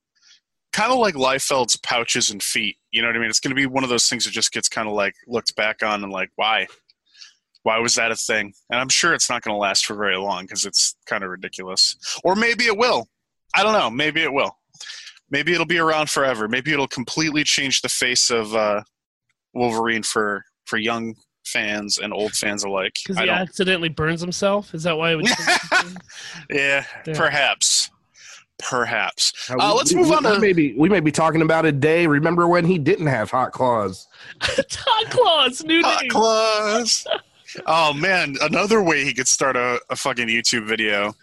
Kind 0.73 0.93
of 0.93 0.99
like 0.99 1.15
Liefeld's 1.15 1.77
pouches 1.77 2.31
and 2.31 2.43
feet. 2.43 2.77
You 2.91 3.03
know 3.03 3.09
what 3.09 3.17
I 3.17 3.21
mean? 3.21 3.31
It's 3.31 3.41
going 3.41 3.55
to 3.55 3.55
be 3.55 3.67
one 3.67 3.85
of 3.85 3.91
those 3.91 4.09
things 4.09 4.25
that 4.25 4.33
just 4.33 4.53
gets 4.53 4.69
kind 4.69 4.89
of 4.89 4.95
like 4.95 5.15
looked 5.27 5.55
back 5.55 5.83
on 5.83 6.03
and 6.03 6.13
like, 6.13 6.31
why? 6.35 6.67
Why 7.65 7.79
was 7.81 7.95
that 7.97 8.11
a 8.13 8.17
thing? 8.17 8.55
And 8.71 8.79
I'm 8.81 8.89
sure 8.89 9.13
it's 9.15 9.29
not 9.29 9.43
going 9.43 9.55
to 9.55 9.59
last 9.59 9.85
for 9.87 9.95
very 9.97 10.17
long 10.17 10.45
because 10.45 10.65
it's 10.65 10.95
kind 11.07 11.25
of 11.25 11.31
ridiculous. 11.31 11.97
Or 12.23 12.35
maybe 12.37 12.65
it 12.67 12.77
will. 12.79 13.09
I 13.57 13.63
don't 13.63 13.73
know. 13.73 13.91
Maybe 13.91 14.23
it 14.23 14.33
will. 14.33 14.57
Maybe 15.31 15.53
it'll 15.55 15.65
be 15.67 15.79
around 15.79 16.09
forever. 16.11 16.47
Maybe 16.47 16.73
it'll 16.73 16.87
completely 16.87 17.43
change 17.43 17.81
the 17.83 17.89
face 17.89 18.31
of 18.31 18.55
uh, 18.55 18.83
Wolverine 19.55 20.03
for 20.03 20.45
for 20.67 20.77
young 20.77 21.15
fans 21.47 21.99
and 21.99 22.13
old 22.13 22.33
fans 22.33 22.65
alike. 22.65 22.97
Because 23.03 23.19
he 23.21 23.27
don't. 23.27 23.35
accidentally 23.37 23.89
burns 23.89 24.21
himself. 24.21 24.73
Is 24.75 24.83
that 24.85 24.97
why 24.97 25.13
it 25.13 25.17
would? 25.17 25.27
Yeah, 26.51 26.85
Yeah. 27.07 27.15
perhaps. 27.17 27.91
Perhaps. 28.59 29.51
Uh, 29.51 29.55
Uh, 29.55 29.71
we- 29.73 29.79
let's 29.79 29.93
we- 29.95 30.03
move 30.03 30.13
on 30.13 30.25
we 30.25 30.31
to- 30.35 30.41
may 30.41 30.53
be 30.53 30.75
we 30.75 30.89
may 30.89 31.01
be 31.01 31.11
talking 31.11 31.43
about 31.43 31.65
a 31.67 31.73
day. 31.73 32.07
Remember 32.07 32.47
when 32.47 32.65
he 32.65 32.79
didn't 32.79 33.07
have 33.09 33.31
hot 33.31 33.53
claws? 33.53 34.07
Hot 34.43 35.11
claws, 35.11 35.65
new 35.65 35.83
Hot 35.83 36.03
name. 36.03 36.11
claws. 36.11 37.07
oh 37.67 37.93
man, 37.93 38.37
another 38.41 38.83
way 38.83 39.05
he 39.05 39.15
could 39.15 39.29
start 39.29 39.57
a, 39.57 39.81
a 39.91 39.97
fucking 39.97 40.29
YouTube 40.29 40.67
video 40.67 41.15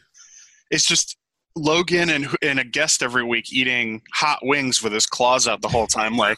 is 0.69 0.85
just 0.85 1.17
Logan 1.55 2.09
and 2.09 2.27
and 2.41 2.59
a 2.59 2.63
guest 2.63 3.03
every 3.03 3.23
week 3.23 3.51
eating 3.51 4.01
hot 4.13 4.39
wings 4.41 4.81
with 4.81 4.93
his 4.93 5.05
claws 5.05 5.47
out 5.47 5.61
the 5.61 5.67
whole 5.67 5.87
time. 5.87 6.15
Like, 6.15 6.37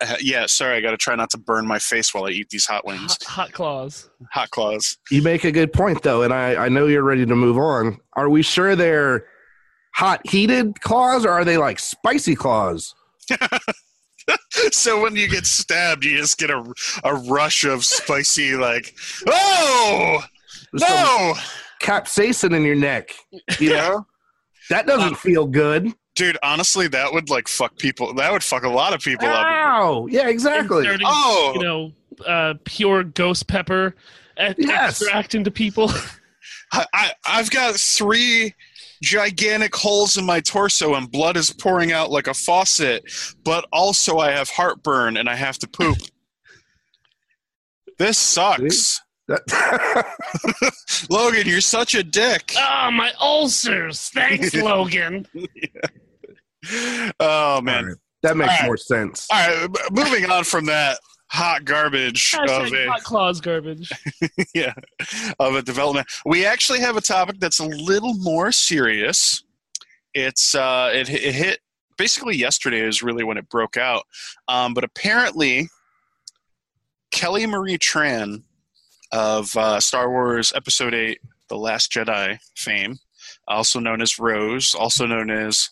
uh, 0.00 0.16
yeah, 0.20 0.46
sorry, 0.46 0.76
I 0.76 0.80
got 0.80 0.90
to 0.90 0.96
try 0.96 1.14
not 1.14 1.30
to 1.30 1.38
burn 1.38 1.66
my 1.66 1.78
face 1.78 2.12
while 2.12 2.24
I 2.24 2.30
eat 2.30 2.50
these 2.50 2.66
hot 2.66 2.86
wings. 2.86 3.12
Hot, 3.22 3.24
hot 3.24 3.52
claws. 3.52 4.10
Hot 4.32 4.50
claws. 4.50 4.98
You 5.10 5.22
make 5.22 5.44
a 5.44 5.52
good 5.52 5.72
point 5.72 6.02
though, 6.02 6.22
and 6.22 6.34
I, 6.34 6.66
I 6.66 6.68
know 6.68 6.86
you're 6.86 7.04
ready 7.04 7.24
to 7.24 7.36
move 7.36 7.58
on. 7.58 7.98
Are 8.14 8.28
we 8.28 8.42
sure 8.42 8.74
they're 8.74 9.26
hot 9.94 10.26
heated 10.28 10.80
claws 10.80 11.24
or 11.24 11.30
are 11.30 11.44
they 11.44 11.56
like 11.56 11.78
spicy 11.78 12.34
claws? 12.34 12.94
so 14.72 15.00
when 15.02 15.16
you 15.16 15.28
get 15.28 15.46
stabbed, 15.46 16.04
you 16.04 16.16
just 16.18 16.38
get 16.38 16.50
a, 16.50 16.64
a 17.04 17.14
rush 17.14 17.64
of 17.64 17.84
spicy, 17.84 18.54
like, 18.56 18.94
oh 19.28 20.22
Some 20.76 20.88
no, 20.88 21.34
capsaicin 21.80 22.54
in 22.54 22.62
your 22.64 22.74
neck. 22.74 23.10
You 23.58 23.70
know? 23.70 24.06
that 24.70 24.86
doesn't 24.86 25.16
feel 25.18 25.46
good. 25.46 25.92
dude. 26.16 26.38
Honestly, 26.42 26.88
that 26.88 27.12
would 27.12 27.30
like 27.30 27.46
fuck 27.48 27.76
people. 27.78 28.14
That 28.14 28.32
would 28.32 28.42
fuck 28.42 28.64
a 28.64 28.68
lot 28.68 28.94
of 28.94 29.00
people 29.00 29.28
up. 29.28 29.46
Ow! 29.46 30.06
Yeah, 30.10 30.28
exactly. 30.28 30.78
Inserting, 30.78 31.06
Oh, 31.08 31.52
you 31.56 31.62
know, 31.62 31.92
uh, 32.26 32.54
pure 32.64 33.04
ghost 33.04 33.46
pepper 33.46 33.94
e- 34.40 34.54
Yes. 34.58 35.00
extract 35.02 35.34
into 35.34 35.50
people. 35.50 35.90
I, 36.72 36.84
I, 36.92 37.12
I've 37.24 37.50
got 37.50 37.76
three 37.76 38.54
gigantic 39.02 39.74
holes 39.74 40.16
in 40.16 40.24
my 40.24 40.40
torso 40.40 40.94
and 40.94 41.10
blood 41.10 41.36
is 41.36 41.52
pouring 41.52 41.92
out 41.92 42.10
like 42.10 42.26
a 42.26 42.34
faucet, 42.34 43.04
but 43.44 43.66
also 43.72 44.18
I 44.18 44.30
have 44.32 44.48
heartburn 44.50 45.16
and 45.16 45.28
I 45.28 45.34
have 45.34 45.58
to 45.58 45.68
poop. 45.68 45.98
This 47.98 48.18
sucks. 48.18 49.00
Logan, 51.10 51.46
you're 51.46 51.60
such 51.60 51.94
a 51.94 52.02
dick. 52.02 52.52
Ah, 52.56 52.90
my 52.92 53.12
ulcers. 53.20 54.08
Thanks, 54.10 54.54
Logan. 54.62 55.26
Oh, 57.20 57.60
man. 57.60 57.84
All 57.84 57.84
right. 57.90 57.96
that 58.22 58.36
makes 58.36 58.50
All 58.50 58.56
right. 58.58 58.66
more 58.66 58.76
sense. 58.76 59.26
All 59.32 59.38
right, 59.66 59.68
moving 59.90 60.30
on 60.30 60.44
from 60.44 60.66
that 60.66 60.98
hot 61.28 61.64
garbage 61.64 62.34
of 62.34 62.72
a 62.72 62.86
hot 62.86 63.02
claws 63.02 63.40
garbage. 63.40 63.90
yeah 64.54 64.72
of 65.38 65.54
a 65.54 65.62
development. 65.62 66.06
We 66.24 66.46
actually 66.46 66.80
have 66.80 66.96
a 66.96 67.00
topic 67.00 67.36
that's 67.38 67.58
a 67.58 67.66
little 67.66 68.14
more 68.14 68.52
serious. 68.52 69.42
It's 70.14 70.54
uh, 70.54 70.90
it, 70.94 71.08
it 71.10 71.34
hit 71.34 71.60
basically 71.98 72.36
yesterday 72.36 72.80
is 72.80 73.02
really 73.02 73.24
when 73.24 73.36
it 73.36 73.48
broke 73.48 73.76
out, 73.76 74.04
um, 74.48 74.74
but 74.74 74.84
apparently 74.84 75.68
Kelly 77.10 77.46
Marie 77.46 77.78
Tran 77.78 78.42
of 79.12 79.54
uh, 79.56 79.80
Star 79.80 80.10
Wars 80.10 80.52
Episode 80.54 80.94
Eight: 80.94 81.20
The 81.48 81.56
Last 81.56 81.92
Jedi 81.92 82.38
fame, 82.56 82.98
also 83.46 83.78
known 83.78 84.00
as 84.00 84.18
Rose, 84.18 84.74
also 84.74 85.06
known 85.06 85.30
as 85.30 85.70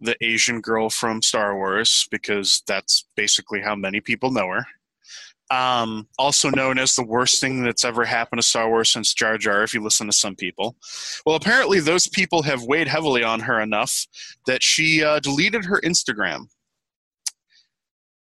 the 0.00 0.16
Asian 0.20 0.60
girl 0.60 0.90
from 0.90 1.22
Star 1.22 1.56
Wars, 1.56 2.06
because 2.10 2.62
that's 2.66 3.06
basically 3.16 3.60
how 3.60 3.74
many 3.74 4.00
people 4.00 4.30
know 4.30 4.48
her. 4.48 4.66
Um, 5.50 6.06
also 6.16 6.48
known 6.50 6.78
as 6.78 6.94
the 6.94 7.04
worst 7.04 7.40
thing 7.40 7.64
that's 7.64 7.84
ever 7.84 8.04
happened 8.04 8.40
to 8.40 8.46
Star 8.46 8.68
Wars 8.68 8.90
since 8.90 9.12
Jar 9.12 9.36
Jar, 9.36 9.64
if 9.64 9.74
you 9.74 9.82
listen 9.82 10.06
to 10.06 10.12
some 10.12 10.36
people. 10.36 10.76
Well, 11.26 11.34
apparently, 11.34 11.80
those 11.80 12.06
people 12.06 12.42
have 12.42 12.62
weighed 12.62 12.86
heavily 12.86 13.24
on 13.24 13.40
her 13.40 13.60
enough 13.60 14.06
that 14.46 14.62
she 14.62 15.02
uh, 15.02 15.18
deleted 15.18 15.64
her 15.64 15.80
Instagram, 15.80 16.46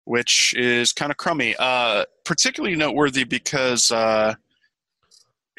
which 0.05 0.55
is 0.57 0.93
kind 0.93 1.11
of 1.11 1.17
crummy. 1.17 1.57
Uh, 1.59 2.05
particularly 2.27 2.77
noteworthy 2.77 3.25
because 3.25 3.91
uh, 3.91 4.35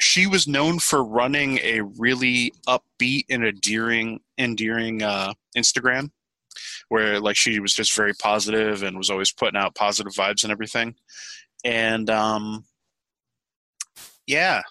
she 0.00 0.26
was 0.26 0.46
known 0.46 0.78
for 0.78 1.04
running 1.04 1.58
a 1.62 1.80
really 1.80 2.52
upbeat 2.66 3.24
and 3.30 3.44
endearing, 3.44 4.20
endearing 4.38 5.02
uh, 5.02 5.32
Instagram, 5.56 6.10
where 6.88 7.20
like 7.20 7.36
she 7.36 7.58
was 7.60 7.74
just 7.74 7.94
very 7.94 8.14
positive 8.14 8.82
and 8.82 8.96
was 8.96 9.10
always 9.10 9.32
putting 9.32 9.58
out 9.58 9.74
positive 9.74 10.12
vibes 10.12 10.44
and 10.44 10.52
everything. 10.52 10.94
And 11.64 12.08
um, 12.08 12.64
yeah, 14.26 14.62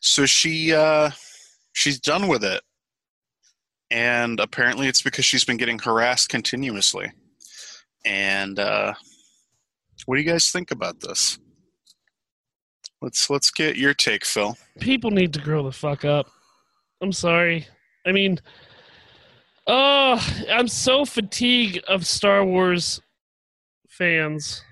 so 0.00 0.24
she 0.24 0.72
uh, 0.72 1.10
she's 1.72 2.00
done 2.00 2.28
with 2.28 2.44
it, 2.44 2.62
and 3.90 4.40
apparently 4.40 4.88
it's 4.88 5.02
because 5.02 5.26
she's 5.26 5.44
been 5.44 5.58
getting 5.58 5.78
harassed 5.78 6.30
continuously. 6.30 7.12
And 8.04 8.58
uh, 8.58 8.94
what 10.06 10.16
do 10.16 10.22
you 10.22 10.30
guys 10.30 10.50
think 10.50 10.70
about 10.70 11.00
this? 11.00 11.38
Let's 13.02 13.28
let's 13.28 13.50
get 13.50 13.76
your 13.76 13.94
take, 13.94 14.24
Phil. 14.24 14.56
People 14.80 15.10
need 15.10 15.32
to 15.34 15.40
grow 15.40 15.62
the 15.62 15.72
fuck 15.72 16.04
up. 16.04 16.28
I'm 17.02 17.12
sorry. 17.12 17.66
I 18.06 18.12
mean, 18.12 18.38
oh, 19.66 20.24
I'm 20.50 20.68
so 20.68 21.04
fatigued 21.04 21.84
of 21.84 22.06
Star 22.06 22.44
Wars 22.44 23.00
fans. 23.88 24.62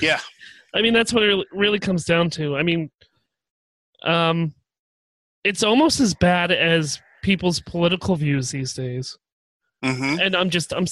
Yeah. 0.00 0.20
I 0.74 0.82
mean, 0.82 0.94
that's 0.94 1.12
what 1.12 1.22
it 1.22 1.46
really 1.52 1.78
comes 1.78 2.04
down 2.04 2.30
to. 2.30 2.56
I 2.56 2.62
mean, 2.62 2.90
um, 4.02 4.54
it's 5.44 5.62
almost 5.62 6.00
as 6.00 6.14
bad 6.14 6.50
as 6.50 7.00
people's 7.22 7.60
political 7.60 8.16
views 8.16 8.50
these 8.50 8.74
days. 8.74 9.16
Mm-hmm. 9.84 10.20
And 10.20 10.34
I'm 10.34 10.50
just, 10.50 10.72
I'm, 10.72 10.86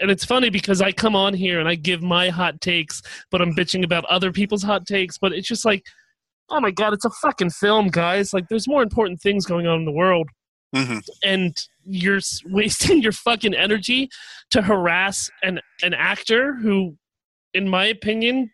and 0.00 0.10
it's 0.10 0.24
funny 0.24 0.50
because 0.50 0.80
I 0.82 0.92
come 0.92 1.16
on 1.16 1.34
here 1.34 1.58
and 1.60 1.68
I 1.68 1.74
give 1.74 2.02
my 2.02 2.28
hot 2.28 2.60
takes, 2.60 3.02
but 3.30 3.40
I'm 3.40 3.54
bitching 3.54 3.84
about 3.84 4.04
other 4.06 4.32
people's 4.32 4.62
hot 4.62 4.86
takes. 4.86 5.18
But 5.18 5.32
it's 5.32 5.48
just 5.48 5.64
like, 5.64 5.84
oh 6.50 6.60
my 6.60 6.70
god, 6.70 6.92
it's 6.92 7.04
a 7.04 7.10
fucking 7.10 7.50
film, 7.50 7.88
guys. 7.88 8.32
Like, 8.32 8.48
there's 8.48 8.68
more 8.68 8.82
important 8.82 9.20
things 9.20 9.46
going 9.46 9.66
on 9.66 9.78
in 9.78 9.84
the 9.84 9.92
world 9.92 10.28
Mm-hmm. 10.74 10.98
and 11.22 11.56
you're 11.84 12.20
wasting 12.46 13.00
your 13.00 13.12
fucking 13.12 13.54
energy 13.54 14.10
to 14.50 14.62
harass 14.62 15.30
an 15.42 15.60
an 15.82 15.94
actor 15.94 16.54
who 16.54 16.96
in 17.54 17.68
my 17.68 17.86
opinion 17.86 18.50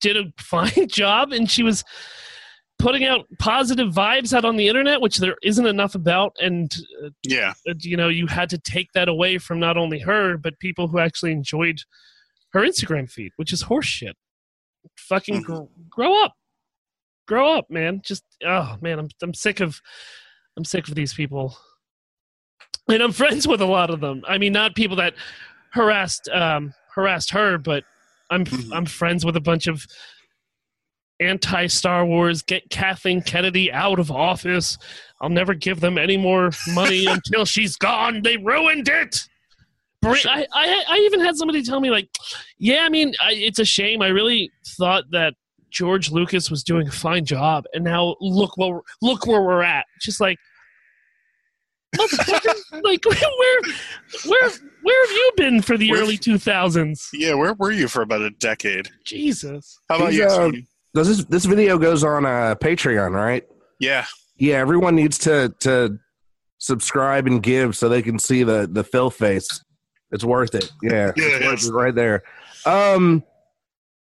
did 0.00 0.16
a 0.16 0.24
fine 0.38 0.86
job 0.88 1.32
and 1.32 1.50
she 1.50 1.62
was 1.62 1.82
putting 2.84 3.04
out 3.04 3.26
positive 3.38 3.88
vibes 3.92 4.32
out 4.34 4.44
on 4.44 4.56
the 4.56 4.68
internet 4.68 5.00
which 5.00 5.16
there 5.16 5.36
isn't 5.42 5.66
enough 5.66 5.94
about 5.94 6.36
and 6.40 6.74
uh, 7.04 7.08
Yeah. 7.22 7.54
uh, 7.68 7.74
you 7.80 7.96
know 7.96 8.08
you 8.08 8.26
had 8.26 8.50
to 8.50 8.58
take 8.58 8.92
that 8.92 9.08
away 9.08 9.38
from 9.38 9.58
not 9.58 9.76
only 9.76 9.98
her 10.00 10.36
but 10.36 10.58
people 10.58 10.88
who 10.88 10.98
actually 10.98 11.32
enjoyed 11.32 11.78
her 12.52 12.60
Instagram 12.60 13.10
feed 13.10 13.32
which 13.36 13.52
is 13.52 13.64
horseshit 13.64 14.12
fucking 14.98 15.42
Mhm. 15.42 15.44
gr- 15.44 15.72
grow 15.88 16.22
up 16.24 16.34
grow 17.26 17.56
up 17.56 17.70
man 17.70 18.02
just 18.04 18.22
oh 18.44 18.76
man 18.82 18.98
I'm 18.98 19.08
I'm 19.22 19.32
sick 19.34 19.60
of 19.60 19.80
I'm 20.56 20.64
sick 20.64 20.86
of 20.88 20.94
these 20.94 21.14
people. 21.14 21.56
And 22.88 23.02
I'm 23.02 23.12
friends 23.12 23.48
with 23.48 23.60
a 23.62 23.66
lot 23.66 23.88
of 23.90 24.00
them. 24.00 24.22
I 24.28 24.36
mean, 24.38 24.52
not 24.52 24.74
people 24.76 24.96
that 24.96 25.14
harassed 25.72 26.28
um, 26.28 26.74
harassed 26.94 27.30
her, 27.30 27.56
but 27.58 27.82
I'm 28.30 28.44
Mhm. 28.44 28.76
I'm 28.76 28.84
friends 28.86 29.24
with 29.24 29.36
a 29.36 29.40
bunch 29.40 29.66
of 29.66 29.86
anti 31.20 31.66
Star 31.66 32.04
Wars. 32.04 32.42
Get 32.42 32.70
Kathleen 32.70 33.22
Kennedy 33.22 33.72
out 33.72 33.98
of 33.98 34.10
office. 34.10 34.78
I'll 35.20 35.28
never 35.30 35.54
give 35.54 35.80
them 35.80 35.96
any 35.98 36.16
more 36.16 36.50
money 36.74 37.06
until 37.08 37.44
she's 37.44 37.76
gone. 37.76 38.22
They 38.22 38.36
ruined 38.36 38.88
it. 38.88 39.18
I, 40.06 40.46
I 40.52 40.84
I 40.86 40.96
even 41.06 41.20
had 41.20 41.34
somebody 41.36 41.62
tell 41.62 41.80
me 41.80 41.90
like, 41.90 42.10
yeah, 42.58 42.80
I 42.82 42.90
mean, 42.90 43.14
I, 43.22 43.32
it's 43.32 43.58
a 43.58 43.64
shame. 43.64 44.02
I 44.02 44.08
really 44.08 44.52
thought 44.76 45.04
that 45.12 45.32
George 45.70 46.10
Lucas 46.10 46.50
was 46.50 46.62
doing 46.62 46.88
a 46.88 46.92
fine 46.92 47.24
job, 47.24 47.64
and 47.72 47.82
now 47.84 48.14
look 48.20 48.58
what 48.58 48.70
we're- 48.70 48.82
look 49.00 49.26
where 49.26 49.40
we're 49.40 49.62
at. 49.62 49.86
Just 50.02 50.20
like, 50.20 50.38
like 52.82 53.04
where 53.06 53.60
where 54.26 54.50
where 54.82 55.06
have 55.06 55.10
you 55.16 55.32
been 55.36 55.62
for 55.62 55.76
the 55.78 55.90
Where- 55.90 56.00
early 56.02 56.16
two 56.18 56.38
thousands? 56.38 57.08
Yeah. 57.12 57.34
Where 57.34 57.54
were 57.54 57.72
you 57.72 57.88
for 57.88 58.02
about 58.02 58.20
a 58.22 58.30
decade? 58.30 58.90
Jesus. 59.04 59.78
How 59.88 59.96
about 59.96 60.10
He's, 60.10 60.18
you? 60.20 60.28
Um, 60.28 60.66
Tony? 60.94 61.04
Does 61.06 61.16
this 61.16 61.26
this 61.26 61.44
video 61.44 61.78
goes 61.78 62.04
on 62.04 62.24
uh, 62.26 62.54
Patreon, 62.60 63.12
right? 63.12 63.46
Yeah. 63.78 64.04
Yeah, 64.36 64.56
everyone 64.56 64.94
needs 64.96 65.18
to 65.18 65.54
to 65.60 65.98
subscribe 66.58 67.26
and 67.26 67.42
give 67.42 67.76
so 67.76 67.88
they 67.88 68.02
can 68.02 68.18
see 68.18 68.42
the 68.42 68.68
the 68.70 68.84
Phil 68.84 69.10
face. 69.10 69.62
It's 70.10 70.24
worth 70.24 70.54
it. 70.54 70.70
Yeah, 70.82 71.12
Yeah, 71.16 71.24
it's 71.26 71.42
it 71.42 71.46
worth 71.46 71.58
is. 71.60 71.68
it 71.68 71.72
right 71.72 71.94
there. 71.94 72.22
Um, 72.66 73.22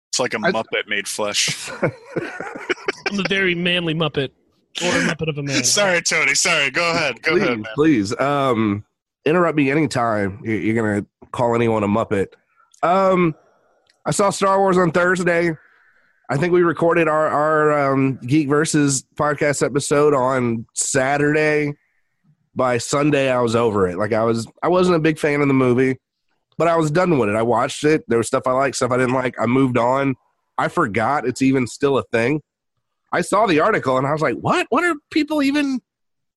It's 0.09 0.19
like 0.19 0.33
a 0.33 0.37
I- 0.37 0.51
Muppet 0.51 0.87
made 0.87 1.07
flesh. 1.07 1.69
I'm 1.81 3.19
a 3.19 3.23
very 3.29 3.55
manly 3.55 3.93
Muppet. 3.93 4.29
Or 4.81 4.87
a 4.89 5.01
Muppet 5.01 5.27
of 5.29 5.37
a 5.37 5.43
man. 5.43 5.63
sorry, 5.63 6.01
Tony. 6.01 6.35
Sorry. 6.35 6.69
Go 6.69 6.91
ahead. 6.91 7.21
Go 7.23 7.31
please, 7.33 7.41
ahead, 7.43 7.57
man. 7.59 7.71
please, 7.75 8.19
um, 8.19 8.85
interrupt 9.25 9.55
me 9.57 9.71
anytime. 9.71 10.39
You're, 10.43 10.55
you're 10.59 10.75
gonna 10.75 11.05
call 11.31 11.55
anyone 11.55 11.83
a 11.83 11.87
muppet. 11.87 12.27
Um, 12.83 13.33
I 14.05 14.11
saw 14.11 14.29
Star 14.29 14.59
Wars 14.59 14.77
on 14.77 14.91
Thursday. 14.91 15.51
I 16.29 16.35
think 16.37 16.51
we 16.53 16.61
recorded 16.61 17.07
our 17.07 17.27
our 17.27 17.93
um, 17.93 18.17
Geek 18.17 18.49
Versus 18.49 19.05
podcast 19.15 19.65
episode 19.65 20.13
on 20.13 20.65
Saturday. 20.73 21.73
By 22.55 22.79
Sunday, 22.79 23.29
I 23.29 23.39
was 23.39 23.55
over 23.55 23.87
it. 23.87 23.99
Like 23.99 24.13
I 24.13 24.23
was, 24.23 24.47
I 24.63 24.67
wasn't 24.67 24.95
a 24.95 24.99
big 24.99 25.19
fan 25.19 25.41
of 25.41 25.47
the 25.47 25.53
movie, 25.53 25.99
but 26.57 26.67
I 26.67 26.75
was 26.75 26.89
done 26.89 27.19
with 27.19 27.29
it. 27.29 27.35
I 27.35 27.43
watched 27.43 27.83
it. 27.83 28.03
There 28.07 28.17
was 28.17 28.25
stuff 28.25 28.47
I 28.47 28.51
liked, 28.51 28.75
stuff 28.77 28.89
I 28.89 28.97
didn't 28.97 29.13
like. 29.13 29.35
I 29.39 29.45
moved 29.45 29.77
on. 29.77 30.15
I 30.57 30.67
forgot 30.67 31.27
it's 31.27 31.43
even 31.43 31.67
still 31.67 31.99
a 31.99 32.03
thing. 32.11 32.41
I 33.11 33.21
saw 33.21 33.45
the 33.45 33.59
article 33.59 33.99
and 33.99 34.07
I 34.07 34.11
was 34.11 34.21
like, 34.23 34.37
"What? 34.37 34.65
What 34.71 34.83
are 34.83 34.95
people 35.11 35.43
even 35.43 35.79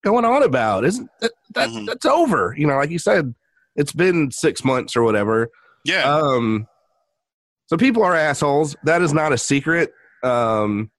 going 0.05 0.27
on 0.27 0.43
about? 0.43 0.85
Isn't 0.85 1.09
that, 1.23 1.33
that 1.55 1.71
Mhm. 1.71 1.87
that's 1.87 2.05
over? 2.05 2.55
You 2.57 2.67
know, 2.67 2.77
like 2.77 2.91
you 2.91 2.99
said, 2.99 3.35
it's 3.75 3.93
been 3.93 4.31
six 4.31 4.63
months 4.63 4.95
or 4.97 5.03
whatever. 5.03 5.49
Yeah. 5.87 6.03
Um, 6.05 6.67
so 7.71 7.77
people 7.77 8.03
are 8.03 8.17
assholes. 8.17 8.75
That 8.83 9.01
is 9.01 9.15
not 9.15 9.33
a 9.33 9.39
secret. 9.39 9.93
Um, 10.25 10.91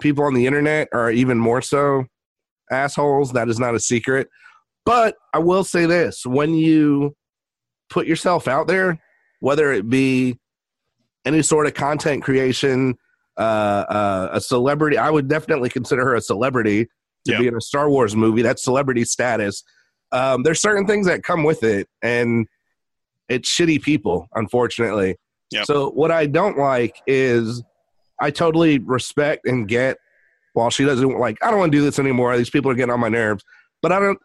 people 0.00 0.24
on 0.24 0.32
the 0.32 0.46
internet 0.46 0.88
are 0.94 1.10
even 1.10 1.36
more 1.38 1.60
so 1.60 2.06
assholes. 2.70 3.34
That 3.34 3.50
is 3.50 3.60
not 3.60 3.74
a 3.74 3.78
secret. 3.80 4.28
But 4.86 5.16
I 5.34 5.38
will 5.38 5.64
say 5.64 5.84
this: 5.84 6.24
when 6.24 6.54
you 6.54 7.14
put 7.90 8.06
yourself 8.06 8.48
out 8.48 8.68
there, 8.68 8.98
whether 9.40 9.70
it 9.70 9.90
be 9.90 10.38
any 11.26 11.42
sort 11.42 11.66
of 11.66 11.74
content 11.74 12.22
creation, 12.22 12.94
uh, 13.36 13.40
uh, 13.40 14.28
a 14.32 14.40
celebrity, 14.40 14.96
I 14.96 15.10
would 15.10 15.28
definitely 15.28 15.68
consider 15.68 16.06
her 16.06 16.14
a 16.14 16.22
celebrity 16.22 16.86
to 17.26 17.32
Yeah. 17.32 17.38
be 17.40 17.48
in 17.48 17.54
a 17.54 17.60
Star 17.60 17.90
Wars 17.90 18.16
movie. 18.16 18.40
That's 18.40 18.64
celebrity 18.64 19.04
status. 19.04 19.62
Um, 20.10 20.42
there's 20.42 20.58
certain 20.62 20.86
things 20.86 21.06
that 21.06 21.22
come 21.22 21.44
with 21.44 21.62
it, 21.64 21.86
and 22.00 22.46
it's 23.28 23.54
shitty 23.54 23.82
people, 23.82 24.26
unfortunately. 24.34 25.16
Yep. 25.50 25.66
So 25.66 25.90
what 25.90 26.10
I 26.10 26.26
don't 26.26 26.58
like 26.58 27.00
is 27.06 27.62
I 28.20 28.30
totally 28.30 28.78
respect 28.78 29.46
and 29.46 29.66
get 29.66 29.98
while 30.52 30.70
she 30.70 30.84
doesn't 30.84 31.18
like 31.18 31.38
I 31.42 31.50
don't 31.50 31.60
want 31.60 31.72
to 31.72 31.78
do 31.78 31.84
this 31.84 31.98
anymore. 31.98 32.36
These 32.36 32.50
people 32.50 32.70
are 32.70 32.74
getting 32.74 32.92
on 32.92 33.00
my 33.00 33.08
nerves. 33.08 33.44
But 33.80 33.92
I 33.92 34.00
don't 34.00 34.18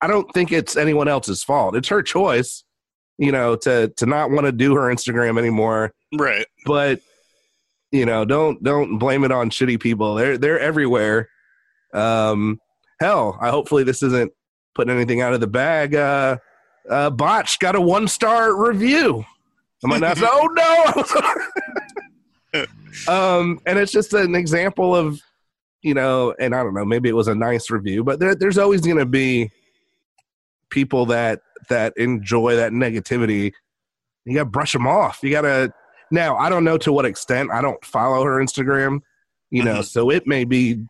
I 0.00 0.06
don't 0.06 0.30
think 0.34 0.52
it's 0.52 0.76
anyone 0.76 1.08
else's 1.08 1.42
fault. 1.42 1.76
It's 1.76 1.88
her 1.88 2.02
choice, 2.02 2.64
you 3.18 3.32
know, 3.32 3.56
to 3.56 3.88
to 3.96 4.06
not 4.06 4.30
want 4.30 4.46
to 4.46 4.52
do 4.52 4.74
her 4.74 4.92
Instagram 4.92 5.38
anymore. 5.38 5.92
right. 6.14 6.46
But 6.66 7.00
you 7.92 8.04
know, 8.04 8.24
don't 8.24 8.62
don't 8.62 8.98
blame 8.98 9.24
it 9.24 9.32
on 9.32 9.50
shitty 9.50 9.80
people. 9.80 10.16
They're 10.16 10.36
they're 10.36 10.60
everywhere. 10.60 11.28
Um 11.92 12.60
hell, 13.00 13.38
I 13.40 13.50
hopefully 13.50 13.84
this 13.84 14.02
isn't 14.02 14.32
putting 14.74 14.94
anything 14.94 15.20
out 15.20 15.34
of 15.34 15.40
the 15.40 15.46
bag. 15.46 15.94
Uh 15.94 16.38
uh 16.90 17.10
Botch 17.10 17.58
got 17.60 17.76
a 17.76 17.80
one 17.80 18.08
star 18.08 18.54
review. 18.54 19.24
I 19.84 19.88
might 19.88 20.00
not 20.00 20.16
say, 20.18 20.26
oh 20.28 21.04
no. 22.54 22.64
um, 23.38 23.60
and 23.66 23.78
it's 23.78 23.92
just 23.92 24.12
an 24.14 24.34
example 24.34 24.94
of, 24.94 25.20
you 25.82 25.94
know, 25.94 26.34
and 26.38 26.54
I 26.54 26.62
don't 26.62 26.74
know, 26.74 26.84
maybe 26.84 27.08
it 27.08 27.14
was 27.14 27.28
a 27.28 27.34
nice 27.34 27.70
review, 27.70 28.02
but 28.04 28.18
there, 28.18 28.34
there's 28.34 28.58
always 28.58 28.80
going 28.80 28.98
to 28.98 29.06
be 29.06 29.50
people 30.70 31.06
that 31.06 31.40
that 31.68 31.96
enjoy 31.96 32.56
that 32.56 32.72
negativity. 32.72 33.52
You 34.24 34.34
got 34.34 34.44
to 34.44 34.50
brush 34.50 34.72
them 34.72 34.86
off. 34.86 35.18
You 35.22 35.30
got 35.30 35.42
to. 35.42 35.72
Now, 36.10 36.36
I 36.36 36.48
don't 36.48 36.64
know 36.64 36.78
to 36.78 36.92
what 36.92 37.04
extent. 37.04 37.50
I 37.52 37.60
don't 37.62 37.82
follow 37.84 38.24
her 38.24 38.38
Instagram, 38.42 39.00
you 39.50 39.62
know, 39.64 39.76
Mhm. 39.80 39.84
so 39.84 40.10
it 40.10 40.26
may 40.26 40.44
be, 40.44 40.84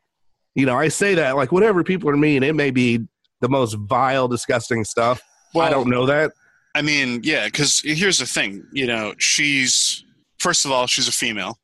you 0.54 0.66
know, 0.66 0.76
I 0.76 0.88
say 0.88 1.14
that 1.14 1.36
like 1.36 1.52
whatever 1.52 1.82
people 1.84 2.10
are 2.10 2.16
mean, 2.16 2.42
it 2.42 2.54
may 2.54 2.70
be 2.70 3.06
the 3.40 3.48
most 3.48 3.74
vile, 3.74 4.28
disgusting 4.28 4.84
stuff. 4.84 5.22
I 5.56 5.70
don't 5.70 5.88
know 5.88 6.06
that. 6.06 6.32
I 6.75 6.83
mean, 6.83 7.21
yeah, 7.23 7.47
because 7.47 7.81
here's 7.85 8.19
the 8.19 8.26
thing. 8.26 8.66
You 8.73 8.87
know, 8.87 9.14
she's 9.19 10.04
first 10.39 10.65
of 10.65 10.73
all, 10.73 10.87
she's 10.87 11.08
a 11.08 11.13
female, 11.13 11.58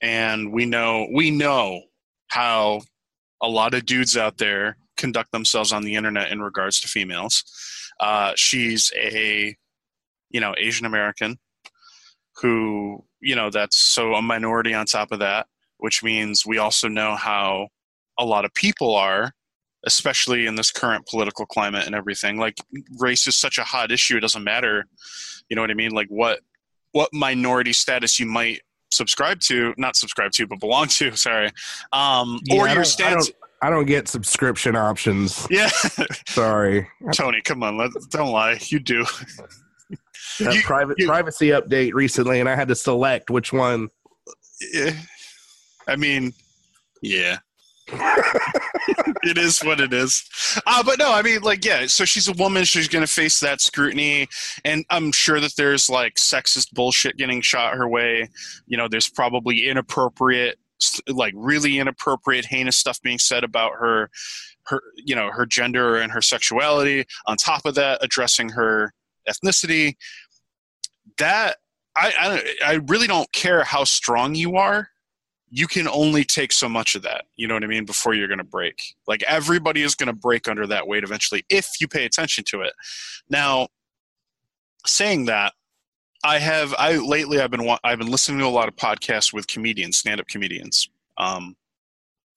and 0.00 0.52
we 0.52 0.66
know 0.66 1.06
we 1.12 1.30
know 1.30 1.82
how 2.28 2.82
a 3.42 3.48
lot 3.48 3.74
of 3.74 3.86
dudes 3.86 4.16
out 4.16 4.38
there 4.38 4.76
conduct 4.96 5.32
themselves 5.32 5.72
on 5.72 5.82
the 5.82 5.94
internet 5.94 6.30
in 6.30 6.42
regards 6.42 6.80
to 6.80 6.88
females. 6.88 7.44
Uh, 7.98 8.32
she's 8.36 8.92
a 8.96 9.56
you 10.30 10.40
know 10.40 10.54
Asian 10.58 10.86
American 10.86 11.38
who 12.42 13.04
you 13.20 13.34
know 13.34 13.48
that's 13.48 13.78
so 13.78 14.14
a 14.14 14.22
minority 14.22 14.74
on 14.74 14.84
top 14.84 15.12
of 15.12 15.20
that, 15.20 15.46
which 15.78 16.02
means 16.02 16.44
we 16.44 16.58
also 16.58 16.88
know 16.88 17.16
how 17.16 17.68
a 18.18 18.24
lot 18.24 18.44
of 18.44 18.52
people 18.52 18.94
are 18.94 19.32
especially 19.86 20.46
in 20.46 20.54
this 20.54 20.70
current 20.70 21.06
political 21.06 21.46
climate 21.46 21.86
and 21.86 21.94
everything. 21.94 22.38
Like 22.38 22.56
race 22.98 23.26
is 23.26 23.36
such 23.36 23.58
a 23.58 23.64
hot 23.64 23.90
issue; 23.92 24.16
it 24.16 24.20
doesn't 24.20 24.44
matter. 24.44 24.84
You 25.48 25.56
know 25.56 25.62
what 25.62 25.70
I 25.70 25.74
mean? 25.74 25.92
Like 25.92 26.08
what 26.08 26.40
what 26.92 27.10
minority 27.12 27.72
status 27.72 28.18
you 28.20 28.26
might 28.26 28.60
subscribe 28.92 29.40
to, 29.40 29.74
not 29.76 29.96
subscribe 29.96 30.30
to, 30.32 30.46
but 30.46 30.60
belong 30.60 30.86
to. 30.88 31.14
Sorry, 31.16 31.50
um, 31.92 32.38
Yeah, 32.44 32.60
or 32.62 32.68
I 32.68 32.74
your 32.74 32.84
stance. 32.84 33.26
don't- 33.28 33.36
I 33.62 33.70
don't 33.70 33.86
get 33.86 34.08
subscription 34.08 34.76
options. 34.76 35.46
Yeah, 35.50 35.70
Sorry. 36.28 36.86
Tony, 37.14 37.40
come 37.40 37.62
on, 37.62 37.78
let, 37.78 37.92
don't 38.10 38.30
lie. 38.30 38.58
You 38.68 38.78
do. 38.78 39.06
You- 40.38 40.60
private 40.62 40.98
you- 40.98 41.06
privacy 41.06 41.48
update 41.48 41.94
recently, 41.94 42.40
and 42.40 42.48
I 42.48 42.56
had 42.56 42.68
to 42.68 42.74
select 42.74 43.30
which 43.30 43.52
one. 43.54 43.88
Yeah. 44.72 44.92
I 45.88 45.96
mean, 45.96 46.32
yeah. 47.00 47.38
it 49.22 49.36
is 49.36 49.60
what 49.60 49.80
it 49.80 49.92
is. 49.92 50.24
Uh, 50.66 50.82
but 50.82 50.98
no, 50.98 51.12
I 51.12 51.22
mean, 51.22 51.42
like, 51.42 51.64
yeah, 51.64 51.86
so 51.86 52.04
she's 52.04 52.28
a 52.28 52.32
woman. 52.32 52.64
She's 52.64 52.88
going 52.88 53.04
to 53.04 53.12
face 53.12 53.40
that 53.40 53.60
scrutiny. 53.60 54.26
And 54.64 54.84
I'm 54.90 55.12
sure 55.12 55.38
that 55.40 55.54
there's 55.56 55.90
like 55.90 56.14
sexist 56.14 56.72
bullshit 56.72 57.16
getting 57.16 57.42
shot 57.42 57.74
her 57.74 57.88
way. 57.88 58.28
You 58.66 58.78
know, 58.78 58.88
there's 58.88 59.08
probably 59.08 59.68
inappropriate, 59.68 60.58
like 61.08 61.34
really 61.36 61.78
inappropriate, 61.78 62.46
heinous 62.46 62.76
stuff 62.76 63.00
being 63.02 63.18
said 63.18 63.44
about 63.44 63.72
her. 63.72 64.10
Her, 64.66 64.80
you 64.96 65.14
know, 65.14 65.30
her 65.30 65.44
gender 65.44 65.96
and 65.96 66.10
her 66.10 66.22
sexuality. 66.22 67.04
On 67.26 67.36
top 67.36 67.66
of 67.66 67.74
that, 67.74 67.98
addressing 68.02 68.48
her 68.50 68.94
ethnicity. 69.28 69.96
That 71.18 71.58
I, 71.94 72.12
I, 72.18 72.72
I 72.72 72.74
really 72.86 73.06
don't 73.06 73.30
care 73.32 73.62
how 73.62 73.84
strong 73.84 74.34
you 74.34 74.56
are 74.56 74.88
you 75.56 75.68
can 75.68 75.86
only 75.86 76.24
take 76.24 76.50
so 76.50 76.68
much 76.68 76.96
of 76.96 77.02
that 77.02 77.26
you 77.36 77.46
know 77.46 77.54
what 77.54 77.62
i 77.62 77.68
mean 77.68 77.84
before 77.84 78.12
you're 78.12 78.26
going 78.26 78.38
to 78.38 78.44
break. 78.44 78.96
Like 79.06 79.22
everybody 79.22 79.82
is 79.82 79.94
going 79.94 80.08
to 80.08 80.12
break 80.12 80.48
under 80.48 80.66
that 80.66 80.88
weight 80.88 81.04
eventually 81.04 81.44
if 81.48 81.66
you 81.80 81.86
pay 81.86 82.04
attention 82.04 82.42
to 82.48 82.62
it. 82.62 82.72
Now 83.30 83.68
saying 84.84 85.26
that 85.26 85.52
i 86.24 86.38
have 86.38 86.74
i 86.76 86.96
lately 86.96 87.40
i've 87.40 87.52
been 87.52 87.76
i've 87.84 87.98
been 87.98 88.10
listening 88.10 88.40
to 88.40 88.46
a 88.46 88.48
lot 88.48 88.68
of 88.68 88.74
podcasts 88.74 89.32
with 89.32 89.46
comedians 89.46 89.96
stand-up 89.96 90.26
comedians. 90.26 90.88
Um 91.18 91.54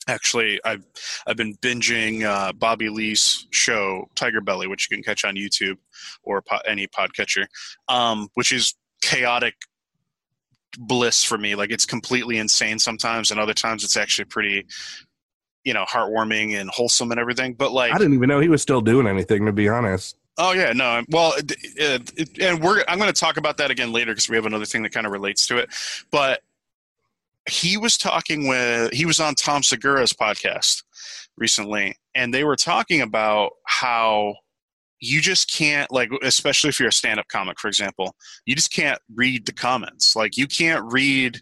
actually 0.07 0.59
i've 0.63 0.85
i've 1.25 1.35
been 1.35 1.55
binging 1.55 2.23
uh, 2.23 2.53
bobby 2.53 2.87
lee's 2.87 3.47
show 3.51 4.07
tiger 4.15 4.39
belly 4.39 4.67
which 4.67 4.87
you 4.89 4.95
can 4.95 5.03
catch 5.03 5.25
on 5.25 5.35
youtube 5.35 5.77
or 6.23 6.41
po- 6.41 6.61
any 6.65 6.87
podcatcher 6.87 7.45
um 7.89 8.29
which 8.35 8.53
is 8.53 8.73
chaotic 9.01 9.55
bliss 10.77 11.23
for 11.23 11.37
me. 11.37 11.55
Like 11.55 11.71
it's 11.71 11.85
completely 11.85 12.37
insane 12.37 12.79
sometimes, 12.79 13.31
and 13.31 13.39
other 13.39 13.53
times 13.53 13.83
it's 13.83 13.97
actually 13.97 14.25
pretty, 14.25 14.65
you 15.63 15.73
know, 15.73 15.83
heartwarming 15.85 16.59
and 16.59 16.69
wholesome 16.69 17.11
and 17.11 17.19
everything. 17.19 17.53
But 17.55 17.71
like, 17.73 17.93
I 17.93 17.97
didn't 17.97 18.13
even 18.13 18.29
know 18.29 18.39
he 18.39 18.47
was 18.49 18.61
still 18.61 18.81
doing 18.81 19.07
anything, 19.07 19.45
to 19.47 19.51
be 19.51 19.67
honest. 19.67 20.15
oh 20.37 20.51
yeah, 20.53 20.71
no, 20.73 21.03
well, 21.09 21.33
it, 21.37 21.51
it, 21.75 22.13
it- 22.15 22.39
and 22.39 22.63
we're 22.63 22.83
I'm 22.87 22.99
going 22.99 23.11
to 23.11 23.19
talk 23.19 23.37
about 23.37 23.57
that 23.57 23.71
again 23.71 23.91
later 23.91 24.11
because 24.11 24.29
we 24.29 24.35
have 24.35 24.45
another 24.45 24.65
thing 24.65 24.83
that 24.83 24.91
kind 24.93 25.05
of 25.07 25.11
relates 25.11 25.47
to 25.47 25.57
it. 25.57 25.69
But 26.11 26.41
he 27.49 27.77
was 27.77 27.97
talking 27.97 28.47
with 28.47 28.93
he 28.93 29.05
was 29.05 29.19
on 29.19 29.33
Tom 29.35 29.63
Segura's 29.63 30.13
podcast 30.13 30.83
recently, 31.37 31.95
and 32.13 32.33
they 32.33 32.43
were 32.43 32.55
talking 32.55 33.01
about 33.01 33.51
how 33.65 34.35
you 34.99 35.21
just 35.21 35.51
can't 35.51 35.91
like 35.91 36.09
especially 36.23 36.69
if 36.69 36.79
you're 36.79 36.89
a 36.89 36.93
stand-up 36.93 37.27
comic 37.27 37.59
for 37.59 37.67
example 37.67 38.15
you 38.45 38.55
just 38.55 38.73
can't 38.73 38.99
read 39.13 39.45
the 39.45 39.53
comments. 39.53 40.15
Like 40.15 40.37
you 40.37 40.47
can't 40.47 40.83
read 40.91 41.41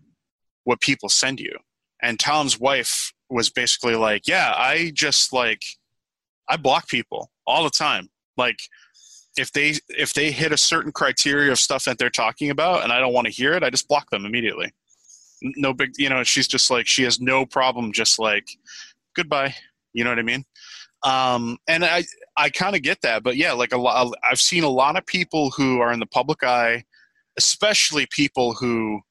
what 0.63 0.81
people 0.81 1.09
send 1.09 1.39
you. 1.39 1.55
And 2.01 2.19
tom's 2.19 2.59
wife 2.59 3.13
was 3.29 3.49
basically 3.49 3.95
like 3.95 4.27
yeah 4.27 4.53
i 4.55 4.91
just 4.93 5.33
like 5.33 5.61
i 6.47 6.55
block 6.57 6.87
people 6.87 7.31
all 7.47 7.63
the 7.63 7.69
time. 7.69 8.09
Like 8.37 8.57
if 9.37 9.51
they 9.51 9.75
if 9.89 10.13
they 10.13 10.31
hit 10.31 10.51
a 10.51 10.57
certain 10.57 10.91
criteria 10.91 11.51
of 11.51 11.59
stuff 11.59 11.85
that 11.85 11.97
they're 11.97 12.09
talking 12.09 12.49
about 12.49 12.83
and 12.83 12.91
i 12.91 12.99
don't 12.99 13.13
want 13.13 13.25
to 13.27 13.33
hear 13.33 13.53
it 13.53 13.63
i 13.63 13.69
just 13.69 13.87
block 13.87 14.09
them 14.09 14.25
immediately. 14.25 14.71
No 15.41 15.73
big 15.73 15.91
you 15.97 16.09
know 16.09 16.23
she's 16.23 16.47
just 16.47 16.69
like 16.69 16.87
she 16.87 17.03
has 17.03 17.19
no 17.19 17.45
problem 17.45 17.93
just 17.93 18.19
like 18.19 18.47
goodbye. 19.15 19.55
You 19.93 20.03
know 20.03 20.09
what 20.09 20.19
i 20.19 20.23
mean? 20.23 20.43
Um 21.03 21.57
and 21.67 21.85
i 21.85 22.03
I 22.37 22.49
kind 22.49 22.75
of 22.75 22.81
get 22.81 23.01
that, 23.01 23.23
but 23.23 23.37
yeah, 23.37 23.53
like 23.53 23.73
a 23.73 23.77
lot, 23.77 24.13
I've 24.29 24.41
seen 24.41 24.63
a 24.63 24.69
lot 24.69 24.97
of 24.97 25.05
people 25.05 25.51
who 25.51 25.79
are 25.79 25.91
in 25.91 25.99
the 25.99 26.05
public 26.05 26.43
eye, 26.43 26.83
especially 27.37 28.07
people 28.09 28.53
who, 28.53 29.01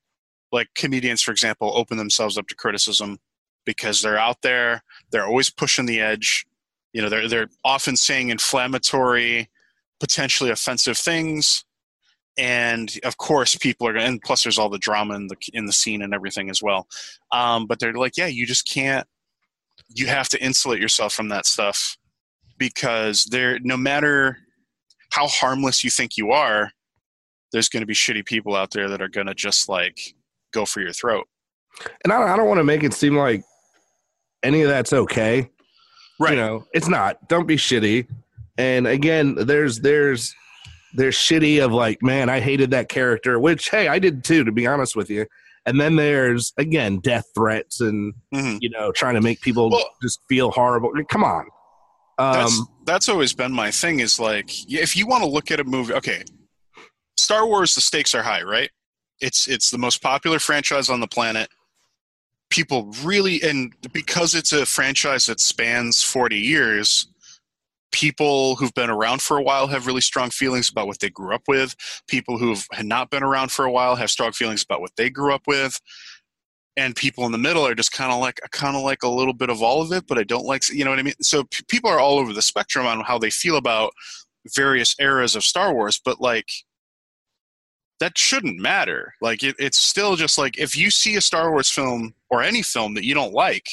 like 0.52 0.68
comedians, 0.74 1.22
for 1.22 1.30
example, 1.30 1.72
open 1.74 1.96
themselves 1.96 2.37
up 2.37 2.46
to 2.48 2.54
criticism 2.54 3.18
because 3.64 4.02
they're 4.02 4.18
out 4.18 4.42
there, 4.42 4.82
they're 5.10 5.26
always 5.26 5.50
pushing 5.50 5.87
the 5.87 6.00
edge. 6.00 6.46
You 6.92 7.02
know, 7.02 7.08
they're 7.08 7.28
they're 7.28 7.48
often 7.64 7.96
saying 7.96 8.28
inflammatory, 8.28 9.50
potentially 10.00 10.50
offensive 10.50 10.98
things, 10.98 11.64
and 12.37 12.98
of 13.04 13.16
course 13.16 13.54
people 13.56 13.87
are 13.87 13.92
going 13.92 14.06
and 14.06 14.22
plus 14.22 14.42
there's 14.42 14.58
all 14.58 14.68
the 14.68 14.78
drama 14.78 15.14
in 15.14 15.28
the 15.28 15.37
in 15.52 15.66
the 15.66 15.72
scene 15.72 16.02
and 16.02 16.14
everything 16.14 16.50
as 16.50 16.62
well. 16.62 16.87
Um, 17.32 17.66
but 17.66 17.78
they're 17.78 17.94
like 17.94 18.16
yeah 18.16 18.26
you 18.26 18.46
just 18.46 18.68
can't 18.68 19.06
you 19.88 20.06
have 20.06 20.28
to 20.30 20.42
insulate 20.42 20.80
yourself 20.80 21.12
from 21.12 21.28
that 21.28 21.46
stuff 21.46 21.96
because 22.58 23.24
there 23.30 23.58
no 23.62 23.76
matter 23.76 24.38
how 25.10 25.26
harmless 25.28 25.84
you 25.84 25.90
think 25.90 26.16
you 26.16 26.32
are 26.32 26.70
there's 27.52 27.68
going 27.68 27.82
to 27.82 27.86
be 27.86 27.94
shitty 27.94 28.24
people 28.26 28.56
out 28.56 28.70
there 28.72 28.88
that 28.88 29.00
are 29.00 29.08
going 29.08 29.26
to 29.28 29.34
just 29.34 29.68
like 29.68 30.14
go 30.52 30.64
for 30.64 30.80
your 30.80 30.92
throat 30.92 31.26
And 32.04 32.12
I, 32.12 32.34
I 32.34 32.36
don't 32.36 32.48
want 32.48 32.58
to 32.58 32.64
make 32.64 32.82
it 32.82 32.92
seem 32.94 33.16
like 33.16 33.42
any 34.42 34.62
of 34.62 34.68
that's 34.68 34.92
okay. 34.92 35.48
right 36.20 36.30
You 36.32 36.36
know, 36.36 36.64
it's 36.74 36.88
not. 36.88 37.28
Don't 37.28 37.46
be 37.46 37.56
shitty. 37.56 38.06
And 38.58 38.86
again, 38.86 39.34
there's 39.34 39.80
there's 39.80 40.34
there's 40.96 41.16
shitty 41.16 41.64
of 41.64 41.72
like, 41.72 42.02
man, 42.02 42.28
I 42.28 42.38
hated 42.40 42.70
that 42.72 42.88
character, 42.88 43.40
which 43.40 43.70
hey, 43.70 43.88
I 43.88 43.98
did 43.98 44.22
too, 44.22 44.44
to 44.44 44.52
be 44.52 44.66
honest 44.66 44.94
with 44.96 45.10
you. 45.10 45.26
And 45.66 45.80
then 45.80 45.96
there's 45.96 46.52
again 46.58 46.98
death 47.00 47.24
threats 47.34 47.80
and 47.80 48.14
Mhm. 48.34 48.58
you 48.60 48.68
know 48.70 48.92
trying 48.92 49.14
to 49.14 49.20
make 49.22 49.40
people 49.40 49.70
Well- 49.70 49.90
just 50.02 50.20
feel 50.28 50.50
horrible. 50.50 50.90
I 50.94 50.98
mean, 50.98 51.06
come 51.06 51.24
on. 51.24 51.46
That's 52.18 52.61
Um, 52.61 52.68
that's 52.85 53.09
always 53.09 53.33
been 53.33 53.53
my 53.53 53.70
thing 53.70 54.00
is 54.00 54.20
like 54.20 54.50
if 54.70 54.96
you 54.96 55.07
want 55.07 55.22
to 55.24 55.29
look 55.29 55.50
at 55.50 55.61
a 55.61 55.64
movie 55.64 55.94
okay 55.94 56.22
star 57.16 57.46
wars 57.46 57.74
the 57.74 57.81
stakes 57.81 58.14
are 58.14 58.22
high 58.22 58.42
right? 58.42 58.70
It's 59.20 59.48
it's 59.48 59.70
the 59.70 59.79
most 59.79 60.03
popular 60.03 60.38
franchise 60.38 60.90
on 60.90 61.00
the 61.00 61.07
planet. 61.07 61.48
People 62.50 62.92
really 63.03 63.42
and 63.42 63.72
because 63.92 64.35
it's 64.35 64.53
a 64.53 64.66
franchise 64.66 65.27
that 65.27 65.40
spans 65.40 66.03
40 66.03 66.37
years 66.37 67.09
people 67.90 68.57
who've 68.57 68.74
been 68.74 68.90
around 68.90 69.22
for 69.22 69.38
a 69.38 69.42
while 69.42 69.68
have 69.68 69.87
really 69.87 70.00
strong 70.00 70.29
feelings 70.29 70.68
about 70.68 70.88
what 70.88 70.98
they 70.98 71.09
grew 71.09 71.33
up 71.33 71.42
with. 71.46 71.77
People 72.09 72.38
who've 72.38 72.66
not 72.83 73.09
been 73.09 73.22
around 73.22 73.53
for 73.53 73.64
a 73.64 73.70
while 73.70 73.94
have 73.94 74.11
strong 74.11 74.33
feelings 74.33 74.64
about 74.64 74.81
what 74.81 74.90
they 74.96 75.09
grew 75.09 75.33
up 75.33 75.42
with 75.46 75.81
and 76.76 76.96
people 76.96 77.24
in 77.26 77.32
the 77.32 77.38
middle 77.38 77.66
are 77.66 77.74
just 77.74 77.92
kind 77.92 78.12
of 78.12 78.20
like 78.20 78.40
kind 78.50 78.76
of 78.76 78.82
like 78.82 79.02
a 79.02 79.08
little 79.08 79.32
bit 79.32 79.50
of 79.50 79.62
all 79.62 79.82
of 79.82 79.92
it, 79.92 80.06
but 80.06 80.18
I 80.18 80.24
don't 80.24 80.46
like 80.46 80.68
you 80.70 80.84
know 80.84 80.90
what 80.90 80.98
I 80.98 81.02
mean. 81.02 81.14
So 81.20 81.44
p- 81.44 81.64
people 81.68 81.90
are 81.90 82.00
all 82.00 82.18
over 82.18 82.32
the 82.32 82.42
spectrum 82.42 82.87
on 82.87 83.00
how 83.00 83.18
they 83.18 83.30
feel 83.30 83.56
about 83.56 83.92
various 84.54 84.94
eras 85.00 85.37
of 85.37 85.44
Star 85.44 85.72
Wars, 85.74 86.00
but 86.04 86.20
like 86.20 86.48
that 88.00 88.18
shouldn't 88.18 88.60
matter. 88.60 89.14
Like 89.20 89.42
it, 89.42 89.56
it's 89.58 89.82
still 89.82 90.16
just 90.16 90.37
like 90.37 90.58
if 90.58 90.76
you 90.76 90.90
see 90.90 91.16
a 91.16 91.20
Star 91.20 91.50
Wars 91.50 91.70
film 91.70 92.14
or 92.30 92.42
any 92.42 92.62
film 92.62 92.94
that 92.94 93.04
you 93.04 93.14
don't 93.14 93.32
like, 93.32 93.66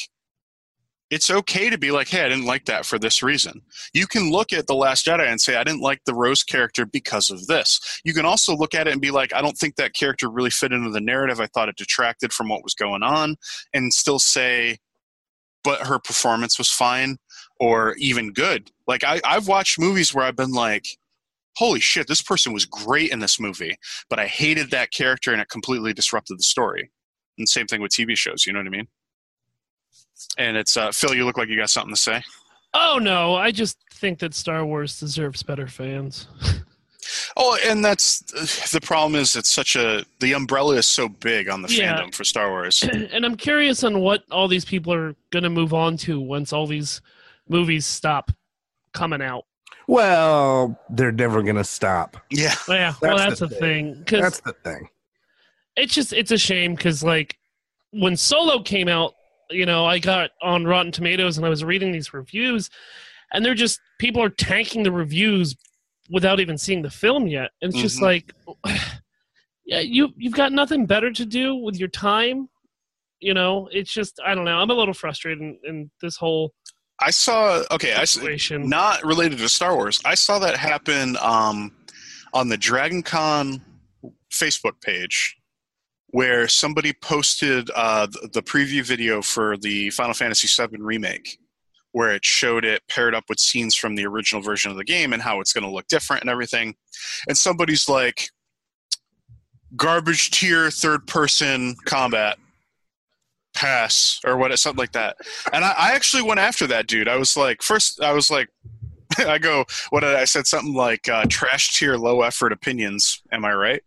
it's 1.11 1.29
okay 1.29 1.69
to 1.69 1.77
be 1.77 1.91
like, 1.91 2.07
hey, 2.07 2.23
I 2.23 2.29
didn't 2.29 2.45
like 2.45 2.65
that 2.65 2.85
for 2.85 2.97
this 2.97 3.21
reason. 3.21 3.61
You 3.93 4.07
can 4.07 4.31
look 4.31 4.53
at 4.53 4.67
The 4.67 4.73
Last 4.73 5.05
Jedi 5.05 5.27
and 5.27 5.41
say, 5.41 5.57
I 5.57 5.63
didn't 5.65 5.81
like 5.81 6.01
the 6.05 6.15
Rose 6.15 6.41
character 6.41 6.85
because 6.85 7.29
of 7.29 7.45
this. 7.47 7.99
You 8.05 8.13
can 8.13 8.25
also 8.25 8.55
look 8.55 8.73
at 8.73 8.87
it 8.87 8.93
and 8.93 9.01
be 9.01 9.11
like, 9.11 9.33
I 9.33 9.41
don't 9.41 9.57
think 9.57 9.75
that 9.75 9.93
character 9.93 10.29
really 10.29 10.49
fit 10.49 10.71
into 10.71 10.89
the 10.89 11.01
narrative. 11.01 11.41
I 11.41 11.47
thought 11.47 11.67
it 11.67 11.75
detracted 11.75 12.31
from 12.31 12.47
what 12.47 12.63
was 12.63 12.73
going 12.73 13.03
on, 13.03 13.35
and 13.73 13.93
still 13.93 14.19
say, 14.19 14.77
but 15.65 15.85
her 15.85 15.99
performance 15.99 16.57
was 16.57 16.69
fine 16.69 17.17
or 17.59 17.93
even 17.97 18.31
good. 18.31 18.71
Like, 18.87 19.03
I, 19.03 19.19
I've 19.25 19.49
watched 19.49 19.77
movies 19.77 20.13
where 20.13 20.25
I've 20.25 20.37
been 20.37 20.53
like, 20.53 20.85
holy 21.57 21.81
shit, 21.81 22.07
this 22.07 22.21
person 22.21 22.53
was 22.53 22.65
great 22.65 23.11
in 23.11 23.19
this 23.19 23.37
movie, 23.37 23.75
but 24.09 24.17
I 24.17 24.27
hated 24.27 24.71
that 24.71 24.91
character 24.91 25.33
and 25.33 25.41
it 25.41 25.49
completely 25.49 25.93
disrupted 25.93 26.39
the 26.39 26.43
story. 26.43 26.89
And 27.37 27.49
same 27.49 27.67
thing 27.67 27.81
with 27.81 27.91
TV 27.91 28.15
shows, 28.15 28.45
you 28.45 28.53
know 28.53 28.59
what 28.59 28.67
I 28.67 28.71
mean? 28.71 28.87
And 30.37 30.57
it's 30.57 30.77
uh, 30.77 30.91
Phil. 30.91 31.13
You 31.15 31.25
look 31.25 31.37
like 31.37 31.49
you 31.49 31.57
got 31.57 31.69
something 31.69 31.93
to 31.93 31.99
say. 32.01 32.23
Oh 32.73 32.99
no, 33.01 33.35
I 33.35 33.51
just 33.51 33.77
think 33.93 34.19
that 34.19 34.33
Star 34.33 34.65
Wars 34.65 34.99
deserves 34.99 35.43
better 35.43 35.67
fans. 35.67 36.27
Oh, 37.35 37.57
and 37.65 37.83
that's 37.83 38.19
the 38.71 38.79
problem. 38.79 39.19
Is 39.19 39.35
it's 39.35 39.51
such 39.51 39.75
a 39.75 40.05
the 40.19 40.33
umbrella 40.33 40.75
is 40.75 40.85
so 40.85 41.09
big 41.09 41.49
on 41.49 41.61
the 41.61 41.69
Yeah. 41.73 41.99
fandom 41.99 42.13
for 42.13 42.23
Star 42.23 42.49
Wars. 42.51 42.83
and 43.11 43.25
I'm 43.25 43.35
curious 43.35 43.83
on 43.83 43.99
what 44.01 44.23
all 44.31 44.47
these 44.47 44.65
people 44.65 44.93
are 44.93 45.15
going 45.31 45.43
to 45.43 45.49
move 45.49 45.73
on 45.73 45.97
to 45.97 46.19
once 46.19 46.53
all 46.53 46.67
these 46.67 47.01
movies 47.49 47.85
stop 47.87 48.31
coming 48.93 49.21
out. 49.21 49.45
well, 49.87 50.79
they're 50.89 51.11
never 51.11 51.41
gonna 51.41 51.63
stop. 51.63 52.17
yeah, 52.29 52.53
Yeah, 52.69 52.93
well, 53.01 53.17
That's 53.17 53.29
that's 53.29 53.39
the 53.39 53.47
the 53.47 53.55
thing. 53.55 54.03
thing 54.05 54.21
That's 54.21 54.39
the 54.41 54.53
thing. 54.63 54.87
it's 55.75 55.93
just 55.93 56.13
it's 56.13 56.31
a 56.31 56.37
shame 56.37 56.75
because 56.75 57.03
like 57.03 57.37
when 57.91 58.15
Solo 58.15 58.61
came 58.61 58.87
out, 58.87 59.15
you 59.51 59.65
know, 59.65 59.85
I 59.85 59.99
got 59.99 60.31
on 60.41 60.65
Rotten 60.65 60.91
Tomatoes 60.91 61.37
and 61.37 61.45
I 61.45 61.49
was 61.49 61.63
reading 61.63 61.91
these 61.91 62.13
reviews, 62.13 62.69
and 63.33 63.43
they're 63.45 63.55
just 63.55 63.79
people 63.99 64.21
are 64.23 64.29
tanking 64.29 64.83
the 64.83 64.91
reviews 64.91 65.55
without 66.09 66.39
even 66.39 66.57
seeing 66.57 66.81
the 66.81 66.89
film 66.89 67.27
yet. 67.27 67.51
And 67.61 67.71
it's 67.71 67.81
just 67.81 67.99
Mhm. 67.99 68.01
like, 68.01 68.33
yeah, 69.65 69.79
you 69.79 70.09
you've 70.17 70.33
got 70.33 70.51
nothing 70.51 70.85
better 70.85 71.11
to 71.11 71.25
do 71.25 71.55
with 71.55 71.77
your 71.79 71.89
time. 71.89 72.49
You 73.19 73.33
know, 73.33 73.69
it's 73.71 73.93
just 73.93 74.19
I 74.25 74.33
don't 74.35 74.45
know. 74.45 74.57
I'm 74.57 74.69
a 74.69 74.73
little 74.73 74.93
frustrated 74.93 75.41
in, 75.41 75.59
in 75.65 75.91
this 76.01 76.17
whole 76.17 76.53
I 76.99 77.11
saw. 77.11 77.63
Okay, 77.71 77.93
I 77.93 78.03
situation. 78.05 78.69
not 78.69 79.03
related 79.03 79.39
to 79.39 79.49
Star 79.49 79.75
Wars. 79.75 79.99
I 80.05 80.15
saw 80.15 80.37
that 80.39 80.55
happen 80.57 81.17
um, 81.21 81.71
on 82.33 82.47
the 82.49 82.57
Dragon 82.57 83.01
Con 83.01 83.61
Facebook 84.31 84.79
page, 84.81 85.35
where 86.11 86.47
somebody 86.47 86.93
posted 87.01 87.69
uh, 87.73 88.05
the, 88.33 88.43
preview 88.43 88.85
video 88.85 89.21
for 89.21 89.57
the 89.57 89.89
Final 89.91 90.13
Fantasy 90.13 90.47
VII 90.47 90.77
remake, 90.79 91.39
where 91.93 92.11
it 92.11 92.25
showed 92.25 92.65
it 92.65 92.81
paired 92.89 93.15
up 93.15 93.23
with 93.29 93.39
scenes 93.39 93.75
from 93.75 93.95
the 93.95 94.05
original 94.05 94.41
version 94.41 94.71
of 94.71 94.77
the 94.77 94.83
game 94.83 95.13
and 95.13 95.21
how 95.21 95.39
it's 95.39 95.53
going 95.53 95.63
to 95.63 95.69
look 95.69 95.87
different 95.87 96.21
and 96.21 96.29
everything. 96.29 96.75
And 97.27 97.37
somebody's 97.37 97.87
like, 97.87 98.29
"Garbage 99.75 100.31
tier 100.31 100.69
third 100.69 101.07
person 101.07 101.75
combat." 101.85 102.37
pass 103.53 104.19
or 104.25 104.37
what 104.37 104.57
something 104.57 104.79
like 104.79 104.93
that 104.93 105.17
and 105.51 105.65
I, 105.65 105.73
I 105.77 105.91
actually 105.91 106.23
went 106.23 106.39
after 106.39 106.67
that 106.67 106.87
dude 106.87 107.09
i 107.09 107.17
was 107.17 107.35
like 107.35 107.61
first 107.61 108.01
i 108.01 108.13
was 108.13 108.31
like 108.31 108.47
i 109.17 109.37
go 109.37 109.65
what 109.89 110.05
i 110.05 110.23
said 110.23 110.47
something 110.47 110.73
like 110.73 111.09
uh, 111.09 111.25
trash 111.29 111.77
tier 111.77 111.97
low 111.97 112.21
effort 112.21 112.53
opinions 112.53 113.21
am 113.29 113.43
i 113.43 113.53
right 113.53 113.83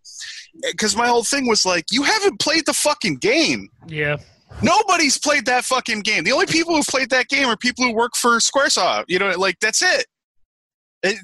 because 0.63 0.97
my 0.97 1.07
whole 1.07 1.25
thing 1.25 1.47
was 1.47 1.65
like 1.67 1.87
you 1.91 2.03
haven't 2.03 2.41
played 2.41 2.67
the 2.67 2.75
fucking 2.75 3.17
game. 3.17 3.69
Yeah, 3.87 4.17
nobody's 4.63 5.19
played 5.19 5.47
that 5.47 5.65
fucking 5.65 6.01
game. 6.01 6.25
The 6.25 6.33
only 6.33 6.47
people 6.47 6.75
who've 6.77 6.87
played 6.87 7.11
that 7.11 7.29
game 7.29 7.47
are 7.49 7.57
people 7.57 7.85
who 7.85 7.93
work 7.93 8.15
for 8.17 8.37
squaresoft 8.39 9.05
you 9.09 9.19
know 9.19 9.31
like 9.37 9.59
that's 9.61 9.83
it, 9.83 10.07
it 11.03 11.17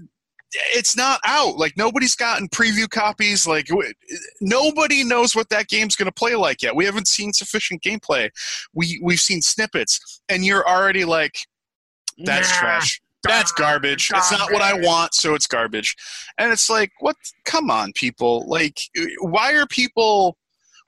it's 0.72 0.96
not 0.96 1.20
out. 1.24 1.56
Like 1.58 1.76
nobody's 1.76 2.16
gotten 2.16 2.48
preview 2.48 2.90
copies. 2.90 3.46
Like 3.46 3.66
w- 3.66 3.92
nobody 4.40 5.04
knows 5.04 5.34
what 5.34 5.48
that 5.50 5.68
game's 5.68 5.94
going 5.94 6.06
to 6.06 6.12
play 6.12 6.34
like 6.34 6.60
yet. 6.62 6.74
We 6.74 6.84
haven't 6.84 7.06
seen 7.06 7.32
sufficient 7.32 7.82
gameplay. 7.82 8.30
We 8.74 9.00
we've 9.02 9.20
seen 9.20 9.42
snippets 9.42 10.20
and 10.28 10.44
you're 10.44 10.68
already 10.68 11.04
like 11.04 11.34
that's 12.24 12.50
Nah. 12.50 12.58
trash 12.58 13.00
that's 13.22 13.52
garbage. 13.52 14.10
It's 14.14 14.32
not 14.32 14.52
what 14.52 14.62
I 14.62 14.74
want, 14.74 15.14
so 15.14 15.34
it's 15.34 15.46
garbage. 15.46 15.94
And 16.38 16.52
it's 16.52 16.70
like, 16.70 16.92
what? 17.00 17.16
Come 17.44 17.70
on, 17.70 17.92
people! 17.92 18.48
Like, 18.48 18.78
uh, 18.98 19.04
why 19.20 19.54
are 19.54 19.66
people? 19.66 20.36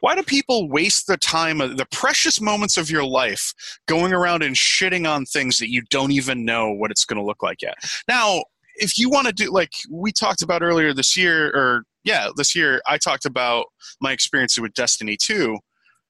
Why 0.00 0.16
do 0.16 0.24
people 0.24 0.68
waste 0.68 1.06
the 1.06 1.16
time, 1.16 1.58
the 1.58 1.86
precious 1.92 2.40
moments 2.40 2.76
of 2.76 2.90
your 2.90 3.04
life, 3.04 3.52
going 3.86 4.12
around 4.12 4.42
and 4.42 4.56
shitting 4.56 5.08
on 5.08 5.24
things 5.24 5.58
that 5.58 5.70
you 5.70 5.82
don't 5.90 6.10
even 6.10 6.44
know 6.44 6.72
what 6.72 6.90
it's 6.90 7.04
going 7.04 7.18
to 7.18 7.24
look 7.24 7.40
like 7.40 7.62
yet? 7.62 7.74
Now, 8.08 8.42
if 8.74 8.98
you 8.98 9.08
want 9.08 9.28
to 9.28 9.32
do 9.32 9.50
like 9.52 9.72
we 9.90 10.10
talked 10.10 10.42
about 10.42 10.62
earlier 10.62 10.92
this 10.92 11.16
year, 11.16 11.48
or 11.54 11.84
yeah, 12.02 12.28
this 12.36 12.56
year, 12.56 12.82
I 12.88 12.98
talked 12.98 13.26
about 13.26 13.66
my 14.00 14.12
experience 14.12 14.58
with 14.58 14.74
Destiny 14.74 15.16
Two 15.20 15.58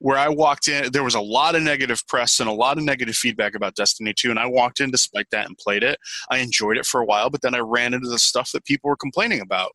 where 0.02 0.18
I 0.18 0.28
walked 0.28 0.66
in, 0.66 0.90
there 0.90 1.04
was 1.04 1.14
a 1.14 1.20
lot 1.20 1.54
of 1.54 1.62
negative 1.62 2.04
press 2.08 2.40
and 2.40 2.48
a 2.48 2.52
lot 2.52 2.76
of 2.76 2.82
negative 2.82 3.14
feedback 3.14 3.54
about 3.54 3.76
Destiny 3.76 4.12
2, 4.12 4.30
and 4.30 4.38
I 4.38 4.46
walked 4.46 4.80
in 4.80 4.90
despite 4.90 5.28
that 5.30 5.46
and 5.46 5.56
played 5.56 5.84
it. 5.84 5.96
I 6.28 6.38
enjoyed 6.38 6.76
it 6.76 6.86
for 6.86 7.00
a 7.00 7.04
while, 7.04 7.30
but 7.30 7.40
then 7.40 7.54
I 7.54 7.60
ran 7.60 7.94
into 7.94 8.08
the 8.08 8.18
stuff 8.18 8.50
that 8.52 8.64
people 8.64 8.90
were 8.90 8.96
complaining 8.96 9.40
about. 9.40 9.70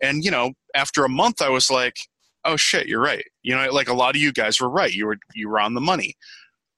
And, 0.00 0.24
you 0.24 0.30
know, 0.30 0.52
after 0.76 1.04
a 1.04 1.08
month, 1.08 1.42
I 1.42 1.48
was 1.48 1.68
like, 1.68 1.96
oh 2.44 2.56
shit, 2.56 2.86
you're 2.86 3.02
right. 3.02 3.24
You 3.42 3.56
know, 3.56 3.72
like 3.72 3.88
a 3.88 3.94
lot 3.94 4.14
of 4.14 4.22
you 4.22 4.32
guys 4.32 4.60
were 4.60 4.70
right. 4.70 4.92
You 4.92 5.06
were, 5.06 5.18
you 5.34 5.48
were 5.48 5.58
on 5.58 5.74
the 5.74 5.80
money. 5.80 6.14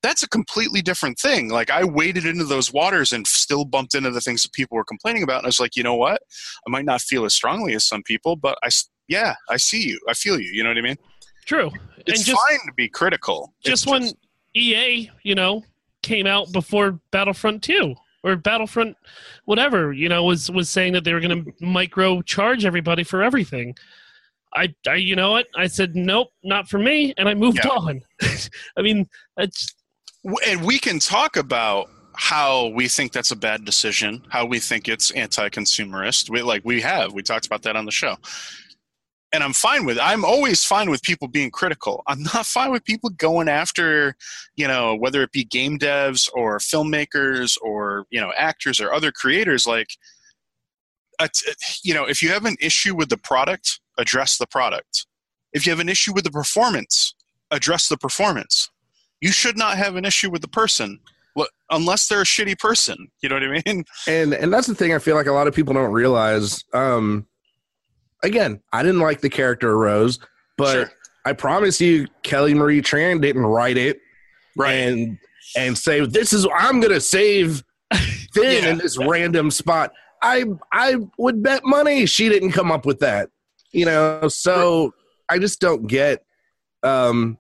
That's 0.03 0.23
a 0.23 0.29
completely 0.29 0.81
different 0.81 1.19
thing. 1.19 1.51
Like 1.51 1.71
I 1.71 1.85
waded 1.85 2.25
into 2.25 2.45
those 2.45 2.73
waters 2.73 3.13
and 3.13 3.27
still 3.27 3.67
bumped 3.67 3.95
into 3.95 4.13
the 4.13 4.21
things 4.23 4.43
that 4.43 4.53
people 4.53 4.77
were 4.77 4.85
complaining 4.85 5.23
about. 5.23 5.39
And 5.39 5.47
I 5.47 5.49
was 5.49 5.61
like, 5.61 5.77
you 5.77 5.83
know 5.83 5.95
what? 5.95 6.23
I 6.67 6.71
might 6.71 6.85
not 6.87 7.03
feel 7.03 7.27
as 7.27 7.35
strongly 7.35 7.75
as 7.75 7.85
some 7.85 8.03
people, 8.03 8.37
but 8.37 8.59
I, 8.63 8.71
yeah, 9.09 9.35
I 9.51 9.59
see 9.59 9.83
you. 9.83 10.01
I 10.09 10.15
feel 10.15 10.41
you. 10.41 10.51
You 10.51 10.63
know 10.63 10.71
what 10.71 10.79
I 10.79 10.83
mean? 10.83 10.97
true. 11.45 11.71
It's 12.07 12.21
and 12.21 12.27
just 12.27 12.43
fine 12.49 12.67
to 12.67 12.73
be 12.75 12.89
critical. 12.89 13.53
It's 13.61 13.69
just 13.71 13.87
when 13.87 14.11
EA, 14.55 15.11
you 15.23 15.35
know, 15.35 15.63
came 16.03 16.27
out 16.27 16.53
before 16.53 17.01
Battlefront 17.11 17.63
2 17.63 17.95
or 18.23 18.37
Battlefront 18.37 18.97
whatever, 19.47 19.93
you 19.93 20.09
know, 20.09 20.25
was 20.25 20.51
was 20.51 20.69
saying 20.71 20.93
that 20.95 21.05
they 21.05 21.13
were 21.13 21.21
going 21.21 21.45
to 21.45 21.53
micro 21.65 22.23
charge 22.23 22.65
everybody 22.65 23.05
for 23.05 23.23
everything. 23.23 23.75
I, 24.55 24.73
I 24.89 24.95
you 24.95 25.17
know 25.17 25.33
what? 25.33 25.47
I 25.57 25.67
said 25.67 25.97
nope, 25.97 26.29
not 26.43 26.69
for 26.69 26.79
me 26.79 27.15
and 27.19 27.29
I 27.29 27.35
moved 27.35 27.59
Yeah. 27.65 27.71
on. 27.71 28.01
I 28.77 28.83
mean, 28.83 29.09
that's 29.37 29.75
and 30.47 30.65
we 30.65 30.79
can 30.79 30.99
talk 30.99 31.37
about 31.37 31.91
how 32.17 32.69
we 32.69 32.87
think 32.87 33.13
that's 33.13 33.33
a 33.33 33.37
bad 33.37 33.65
decision, 33.65 34.25
how 34.29 34.47
we 34.47 34.61
think 34.61 34.89
it's 34.89 35.11
anti-consumerist. 35.11 36.31
We 36.31 36.43
like 36.43 36.63
we 36.65 36.81
have 36.81 37.13
we 37.13 37.23
talked 37.23 37.47
about 37.47 37.63
that 37.63 37.77
on 37.77 37.85
the 37.85 37.91
show, 37.91 38.17
and 39.35 39.43
I'm 39.43 39.53
fine 39.53 39.85
with. 39.85 39.97
It. 39.97 40.01
I'm 40.01 40.25
always 40.25 40.65
fine 40.65 40.89
with 40.91 41.03
people 41.03 41.27
being 41.27 41.51
critical. 41.51 42.05
I'm 42.07 42.23
not 42.35 42.47
fine 42.47 42.71
with 42.71 42.85
people 42.85 43.11
going 43.11 43.49
after, 43.49 44.15
you 44.55 44.69
know, 44.69 44.95
whether 44.95 45.23
it 45.23 45.33
be 45.33 45.45
game 45.45 45.77
devs 45.77 46.31
or 46.35 46.59
filmmakers 46.59 47.59
or 47.61 48.07
you 48.11 48.21
know 48.21 48.33
actors 48.39 48.81
or 48.81 48.95
other 48.95 49.11
creators. 49.11 49.67
Like, 49.67 49.89
you 51.83 51.95
know, 51.95 52.05
if 52.05 52.23
you 52.23 52.29
have 52.29 52.45
an 52.45 52.57
issue 52.61 52.95
with 52.95 53.09
the 53.09 53.17
product, 53.17 53.81
address 53.99 54.39
the 54.39 54.47
product. 54.47 55.07
If 55.53 55.67
you 55.67 55.71
have 55.71 55.81
an 55.81 55.89
issue 55.89 56.13
with 56.15 56.25
the 56.25 56.31
performance, 56.31 57.15
address 57.51 57.89
the 57.89 57.97
performance. 57.97 58.71
You 59.21 59.33
should 59.33 59.59
not 59.59 59.77
have 59.77 59.97
an 59.97 60.05
issue 60.05 60.31
with 60.31 60.43
the 60.43 60.49
person 60.49 61.01
unless 61.71 62.07
they're 62.07 62.21
a 62.21 62.25
shitty 62.25 62.59
person. 62.59 63.09
You 63.21 63.29
know 63.29 63.35
what 63.35 63.43
I 63.43 63.63
mean? 63.67 63.85
And 64.07 64.33
and 64.33 64.53
that's 64.53 64.69
the 64.69 64.77
thing 64.77 64.95
I 64.95 65.01
feel 65.01 65.17
like 65.17 65.27
a 65.27 65.33
lot 65.33 65.49
of 65.49 65.55
people 65.55 65.75
don't 65.75 65.93
realize. 65.93 66.63
Um, 66.73 67.27
again, 68.25 68.61
I 68.73 68.83
didn't 68.83 69.01
like 69.01 69.21
the 69.21 69.31
character 69.31 69.77
Rose, 69.77 70.19
but 70.57 70.73
sure. 70.73 70.93
I 71.25 71.33
promise 71.33 71.81
you, 71.81 72.09
Kelly 72.23 72.55
Marie 72.55 72.83
Tran 72.83 73.21
didn't 73.21 73.47
write 73.47 73.77
it, 73.77 74.01
right? 74.57 74.73
And 74.73 75.19
and 75.57 75.79
say 75.79 76.05
this 76.07 76.33
is 76.33 76.47
I'm 76.57 76.81
gonna 76.81 77.01
save 77.01 77.63
Finn 78.33 78.65
yeah. 78.65 78.71
in 78.71 78.79
this 78.79 78.99
random 78.99 79.51
spot. 79.51 79.93
I 80.23 80.45
I 80.73 80.97
would 81.19 81.43
bet 81.43 81.65
money 81.65 82.07
she 82.07 82.29
didn't 82.29 82.53
come 82.53 82.73
up 82.73 82.87
with 82.87 83.01
that. 83.01 83.31
You 83.73 83.87
know, 83.87 84.29
so 84.29 84.95
I 85.29 85.39
just 85.39 85.61
don't 85.61 85.87
get. 85.87 86.25
Um, 86.83 87.39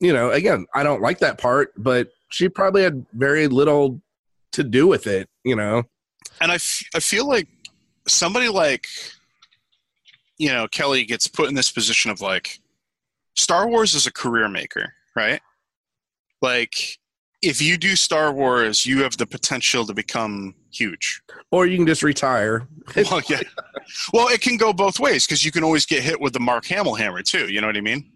you 0.00 0.12
know, 0.12 0.30
again, 0.30 0.66
I 0.74 0.82
don't 0.82 1.02
like 1.02 1.18
that 1.18 1.38
part, 1.38 1.72
but 1.76 2.08
she 2.30 2.48
probably 2.48 2.82
had 2.82 3.06
very 3.12 3.48
little 3.48 4.00
to 4.52 4.62
do 4.64 4.86
with 4.86 5.06
it. 5.06 5.28
You 5.44 5.56
know, 5.56 5.84
and 6.40 6.52
I, 6.52 6.56
f- 6.56 6.82
I 6.94 7.00
feel 7.00 7.28
like 7.28 7.48
somebody 8.06 8.48
like 8.48 8.86
you 10.38 10.48
know, 10.48 10.66
Kelly 10.68 11.04
gets 11.04 11.26
put 11.26 11.48
in 11.48 11.54
this 11.54 11.70
position 11.70 12.10
of 12.10 12.20
like, 12.20 12.60
Star 13.34 13.68
Wars 13.68 13.94
is 13.94 14.06
a 14.06 14.12
career 14.12 14.48
maker, 14.48 14.92
right? 15.16 15.40
Like, 16.40 16.98
if 17.42 17.60
you 17.60 17.76
do 17.76 17.94
Star 17.96 18.32
Wars, 18.32 18.86
you 18.86 19.02
have 19.02 19.16
the 19.16 19.26
potential 19.26 19.86
to 19.86 19.94
become 19.94 20.54
huge. 20.70 21.20
Or 21.50 21.66
you 21.66 21.76
can 21.76 21.86
just 21.86 22.02
retire. 22.02 22.66
well, 22.96 23.20
yeah. 23.28 23.40
Well, 24.12 24.28
it 24.28 24.40
can 24.40 24.56
go 24.56 24.72
both 24.72 24.98
ways 24.98 25.26
because 25.26 25.44
you 25.44 25.52
can 25.52 25.62
always 25.62 25.86
get 25.86 26.02
hit 26.02 26.20
with 26.20 26.32
the 26.32 26.40
Mark 26.40 26.66
Hamill 26.66 26.94
hammer 26.94 27.22
too. 27.22 27.48
You 27.48 27.60
know 27.60 27.66
what 27.66 27.76
I 27.76 27.82
mean? 27.82 28.10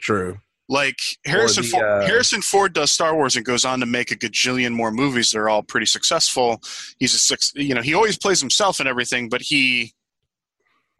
True. 0.00 0.38
Like 0.68 0.98
Harrison, 1.26 1.64
the, 1.64 1.68
Ford, 1.68 1.84
uh, 1.84 2.06
Harrison 2.06 2.42
Ford 2.42 2.72
does 2.72 2.92
Star 2.92 3.14
Wars 3.14 3.36
and 3.36 3.44
goes 3.44 3.64
on 3.64 3.80
to 3.80 3.86
make 3.86 4.12
a 4.12 4.16
gajillion 4.16 4.72
more 4.72 4.92
movies. 4.92 5.32
They're 5.32 5.48
all 5.48 5.64
pretty 5.64 5.86
successful. 5.86 6.62
He's 6.98 7.12
a 7.12 7.18
six, 7.18 7.52
you 7.56 7.74
know, 7.74 7.82
he 7.82 7.92
always 7.92 8.16
plays 8.16 8.40
himself 8.40 8.78
and 8.78 8.88
everything, 8.88 9.28
but 9.28 9.42
he 9.42 9.94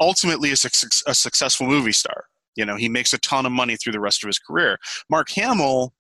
ultimately 0.01 0.51
is 0.51 0.65
a, 0.65 0.71
a 1.11 1.15
successful 1.15 1.67
movie 1.67 1.93
star. 1.93 2.25
You 2.57 2.65
know, 2.67 2.77
he 2.77 2.89
makes 2.89 3.13
a 3.13 3.19
ton 3.19 3.47
of 3.47 3.53
money 3.53 3.77
through 3.77 3.93
the 3.93 4.01
rest 4.01 4.25
of 4.25 4.29
his 4.29 4.39
career. 4.39 4.79
Mark 5.09 5.31
Hamill 5.31 5.93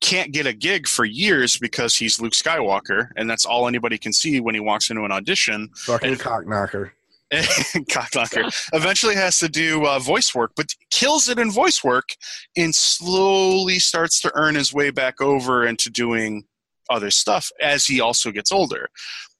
can't 0.00 0.32
get 0.32 0.46
a 0.46 0.52
gig 0.52 0.86
for 0.86 1.04
years 1.04 1.56
because 1.56 1.94
he's 1.94 2.20
Luke 2.20 2.32
Skywalker, 2.32 3.08
and 3.16 3.30
that's 3.30 3.44
all 3.44 3.66
anybody 3.66 3.96
can 3.96 4.12
see 4.12 4.40
when 4.40 4.54
he 4.54 4.60
walks 4.60 4.90
into 4.90 5.04
an 5.04 5.12
audition. 5.12 5.70
Fucking 5.76 6.16
cockknocker. 6.16 6.90
cockknocker. 7.32 8.68
Eventually 8.72 9.14
has 9.14 9.38
to 9.38 9.48
do 9.48 9.84
uh, 9.86 9.98
voice 9.98 10.34
work, 10.34 10.52
but 10.56 10.66
kills 10.90 11.28
it 11.28 11.38
in 11.38 11.50
voice 11.50 11.82
work 11.82 12.10
and 12.56 12.74
slowly 12.74 13.78
starts 13.78 14.20
to 14.20 14.32
earn 14.34 14.54
his 14.54 14.72
way 14.72 14.90
back 14.90 15.20
over 15.20 15.66
into 15.66 15.90
doing 15.90 16.44
other 16.88 17.10
stuff 17.10 17.50
as 17.60 17.86
he 17.86 18.00
also 18.00 18.30
gets 18.30 18.52
older. 18.52 18.88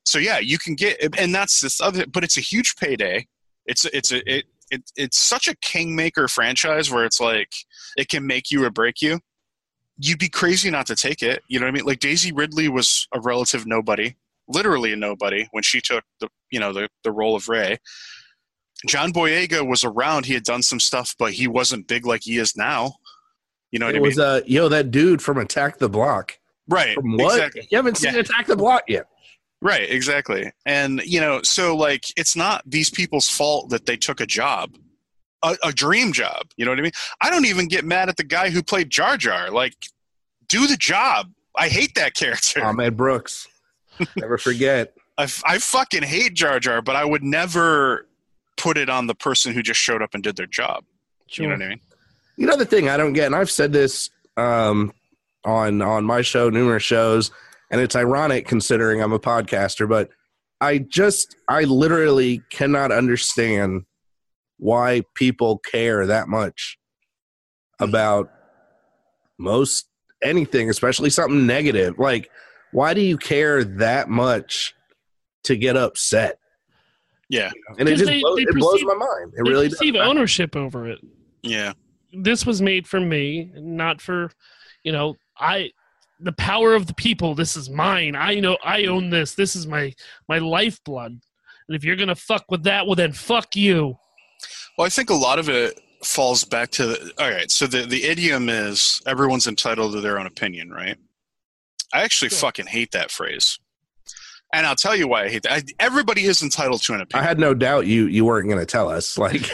So 0.04 0.18
yeah, 0.18 0.38
you 0.38 0.58
can 0.58 0.74
get, 0.74 1.16
and 1.18 1.34
that's 1.34 1.60
this 1.60 1.80
other, 1.80 2.06
but 2.06 2.24
it's 2.24 2.36
a 2.36 2.40
huge 2.40 2.74
payday 2.76 3.26
it's 3.66 3.84
it's 3.86 4.12
a 4.12 4.18
it, 4.30 4.44
it 4.70 4.90
it's 4.96 5.18
such 5.18 5.48
a 5.48 5.56
kingmaker 5.56 6.28
franchise 6.28 6.90
where 6.90 7.04
it's 7.04 7.20
like 7.20 7.52
it 7.96 8.08
can 8.08 8.26
make 8.26 8.50
you 8.50 8.64
or 8.64 8.70
break 8.70 9.02
you. 9.02 9.20
You'd 9.98 10.18
be 10.18 10.28
crazy 10.28 10.70
not 10.70 10.86
to 10.86 10.96
take 10.96 11.22
it. 11.22 11.42
You 11.48 11.58
know 11.58 11.66
what 11.66 11.70
I 11.70 11.74
mean? 11.74 11.84
Like 11.84 12.00
Daisy 12.00 12.32
Ridley 12.32 12.68
was 12.68 13.08
a 13.14 13.20
relative 13.20 13.66
nobody, 13.66 14.16
literally 14.48 14.92
a 14.92 14.96
nobody 14.96 15.48
when 15.52 15.62
she 15.62 15.80
took 15.80 16.04
the 16.20 16.28
you 16.50 16.60
know 16.60 16.72
the 16.72 16.88
the 17.04 17.12
role 17.12 17.36
of 17.36 17.48
Rey. 17.48 17.78
John 18.86 19.12
Boyega 19.12 19.66
was 19.66 19.84
around. 19.84 20.26
He 20.26 20.34
had 20.34 20.44
done 20.44 20.62
some 20.62 20.80
stuff, 20.80 21.14
but 21.18 21.32
he 21.32 21.48
wasn't 21.48 21.88
big 21.88 22.06
like 22.06 22.22
he 22.24 22.38
is 22.38 22.56
now. 22.56 22.96
You 23.70 23.78
know 23.78 23.86
what 23.86 23.94
it 23.94 23.98
I 23.98 24.00
mean? 24.00 24.08
Was, 24.08 24.18
uh, 24.18 24.40
yo, 24.46 24.68
that 24.68 24.90
dude 24.90 25.22
from 25.22 25.38
Attack 25.38 25.78
the 25.78 25.88
Block. 25.88 26.38
Right. 26.68 26.94
From 26.94 27.16
what? 27.16 27.36
Exactly. 27.36 27.68
You 27.70 27.78
haven't 27.78 27.96
seen 27.96 28.14
yeah. 28.14 28.20
Attack 28.20 28.46
the 28.46 28.56
Block 28.56 28.82
yet. 28.88 29.06
Right, 29.66 29.90
exactly. 29.90 30.52
And, 30.64 31.02
you 31.04 31.20
know, 31.20 31.40
so 31.42 31.74
like 31.76 32.04
it's 32.16 32.36
not 32.36 32.62
these 32.64 32.88
people's 32.88 33.28
fault 33.28 33.70
that 33.70 33.84
they 33.84 33.96
took 33.96 34.20
a 34.20 34.26
job, 34.26 34.76
a, 35.42 35.56
a, 35.64 35.72
dream 35.72 36.12
job. 36.12 36.42
You 36.56 36.64
know 36.64 36.70
what 36.70 36.78
I 36.78 36.82
mean? 36.82 36.92
I 37.20 37.30
don't 37.30 37.46
even 37.46 37.66
get 37.66 37.84
mad 37.84 38.08
at 38.08 38.16
the 38.16 38.22
guy 38.22 38.50
who 38.50 38.62
played 38.62 38.90
Jar 38.90 39.16
Jar. 39.16 39.50
Like, 39.50 39.74
do 40.46 40.68
the 40.68 40.76
job. 40.76 41.32
I 41.58 41.66
hate 41.66 41.96
that 41.96 42.14
character. 42.14 42.62
Ahmed 42.64 42.96
Brooks. 42.96 43.48
Never 44.14 44.38
forget. 44.38 44.94
I, 45.18 45.24
I 45.44 45.58
fucking 45.58 46.04
hate 46.04 46.34
Jar 46.34 46.60
Jar, 46.60 46.80
but 46.80 46.94
I 46.94 47.04
would 47.04 47.24
never 47.24 48.06
put 48.56 48.78
it 48.78 48.88
on 48.88 49.08
the 49.08 49.16
person 49.16 49.52
who 49.52 49.64
just 49.64 49.80
showed 49.80 50.00
up 50.00 50.14
and 50.14 50.22
did 50.22 50.36
their 50.36 50.46
job. 50.46 50.84
Sure. 51.26 51.42
You 51.42 51.48
know 51.48 51.56
what 51.56 51.64
I 51.64 51.68
mean? 51.70 51.80
You 52.36 52.46
know 52.46 52.56
the 52.56 52.66
thing 52.66 52.88
I 52.88 52.96
don't 52.96 53.14
get, 53.14 53.26
and 53.26 53.34
I've 53.34 53.50
said 53.50 53.72
this 53.72 54.10
um, 54.36 54.92
on 55.44 55.82
on 55.82 56.04
my 56.04 56.22
show, 56.22 56.50
numerous 56.50 56.84
shows 56.84 57.32
and 57.70 57.80
it's 57.80 57.96
ironic 57.96 58.46
considering 58.46 59.02
I'm 59.02 59.12
a 59.12 59.18
podcaster, 59.18 59.88
but 59.88 60.10
I 60.60 60.78
just 60.78 61.36
I 61.48 61.64
literally 61.64 62.42
cannot 62.50 62.92
understand 62.92 63.82
why 64.58 65.02
people 65.14 65.58
care 65.58 66.06
that 66.06 66.28
much 66.28 66.78
about 67.78 68.30
most 69.38 69.88
anything, 70.22 70.70
especially 70.70 71.10
something 71.10 71.46
negative. 71.46 71.98
Like, 71.98 72.30
why 72.72 72.94
do 72.94 73.00
you 73.00 73.18
care 73.18 73.64
that 73.64 74.08
much 74.08 74.74
to 75.44 75.56
get 75.56 75.76
upset? 75.76 76.38
Yeah, 77.28 77.50
and 77.78 77.88
it 77.88 77.96
just 77.96 78.06
they, 78.06 78.20
blows, 78.20 78.36
they 78.36 78.42
it 78.42 78.54
blows 78.54 78.82
my 78.84 78.94
mind. 78.94 79.32
It 79.36 79.42
really 79.42 79.68
perceive 79.68 79.94
does. 79.94 80.08
ownership 80.08 80.54
over 80.54 80.88
it. 80.88 81.00
Yeah, 81.42 81.72
this 82.12 82.46
was 82.46 82.62
made 82.62 82.86
for 82.86 83.00
me, 83.00 83.50
not 83.56 84.00
for 84.00 84.30
you 84.84 84.92
know. 84.92 85.16
I 85.38 85.70
the 86.20 86.32
power 86.32 86.74
of 86.74 86.86
the 86.86 86.94
people. 86.94 87.34
This 87.34 87.56
is 87.56 87.68
mine. 87.70 88.16
I 88.16 88.40
know 88.40 88.56
I 88.64 88.86
own 88.86 89.10
this. 89.10 89.34
This 89.34 89.56
is 89.56 89.66
my 89.66 89.94
my 90.28 90.38
lifeblood. 90.38 91.12
And 91.68 91.76
if 91.76 91.84
you're 91.84 91.96
gonna 91.96 92.14
fuck 92.14 92.44
with 92.50 92.64
that, 92.64 92.86
well 92.86 92.96
then 92.96 93.12
fuck 93.12 93.56
you. 93.56 93.98
Well, 94.76 94.86
I 94.86 94.90
think 94.90 95.10
a 95.10 95.14
lot 95.14 95.38
of 95.38 95.48
it 95.48 95.80
falls 96.04 96.44
back 96.44 96.70
to 96.70 96.86
the, 96.86 97.12
all 97.18 97.30
right. 97.30 97.50
So 97.50 97.66
the 97.66 97.86
the 97.86 98.04
idiom 98.04 98.48
is 98.48 99.02
everyone's 99.06 99.46
entitled 99.46 99.92
to 99.92 100.00
their 100.00 100.18
own 100.18 100.26
opinion, 100.26 100.70
right? 100.70 100.96
I 101.92 102.02
actually 102.02 102.30
fucking 102.30 102.66
hate 102.66 102.92
that 102.92 103.10
phrase 103.10 103.58
and 104.52 104.66
I'll 104.66 104.76
tell 104.76 104.94
you 104.94 105.08
why 105.08 105.24
I 105.24 105.28
hate 105.28 105.42
that. 105.42 105.52
I, 105.52 105.62
everybody 105.80 106.24
is 106.24 106.42
entitled 106.42 106.82
to 106.82 106.94
an 106.94 107.00
opinion. 107.00 107.24
I 107.24 107.28
had 107.28 107.38
no 107.38 107.52
doubt 107.52 107.86
you 107.86 108.06
you 108.06 108.24
weren't 108.24 108.48
going 108.48 108.60
to 108.60 108.66
tell 108.66 108.88
us. 108.88 109.18
Like, 109.18 109.50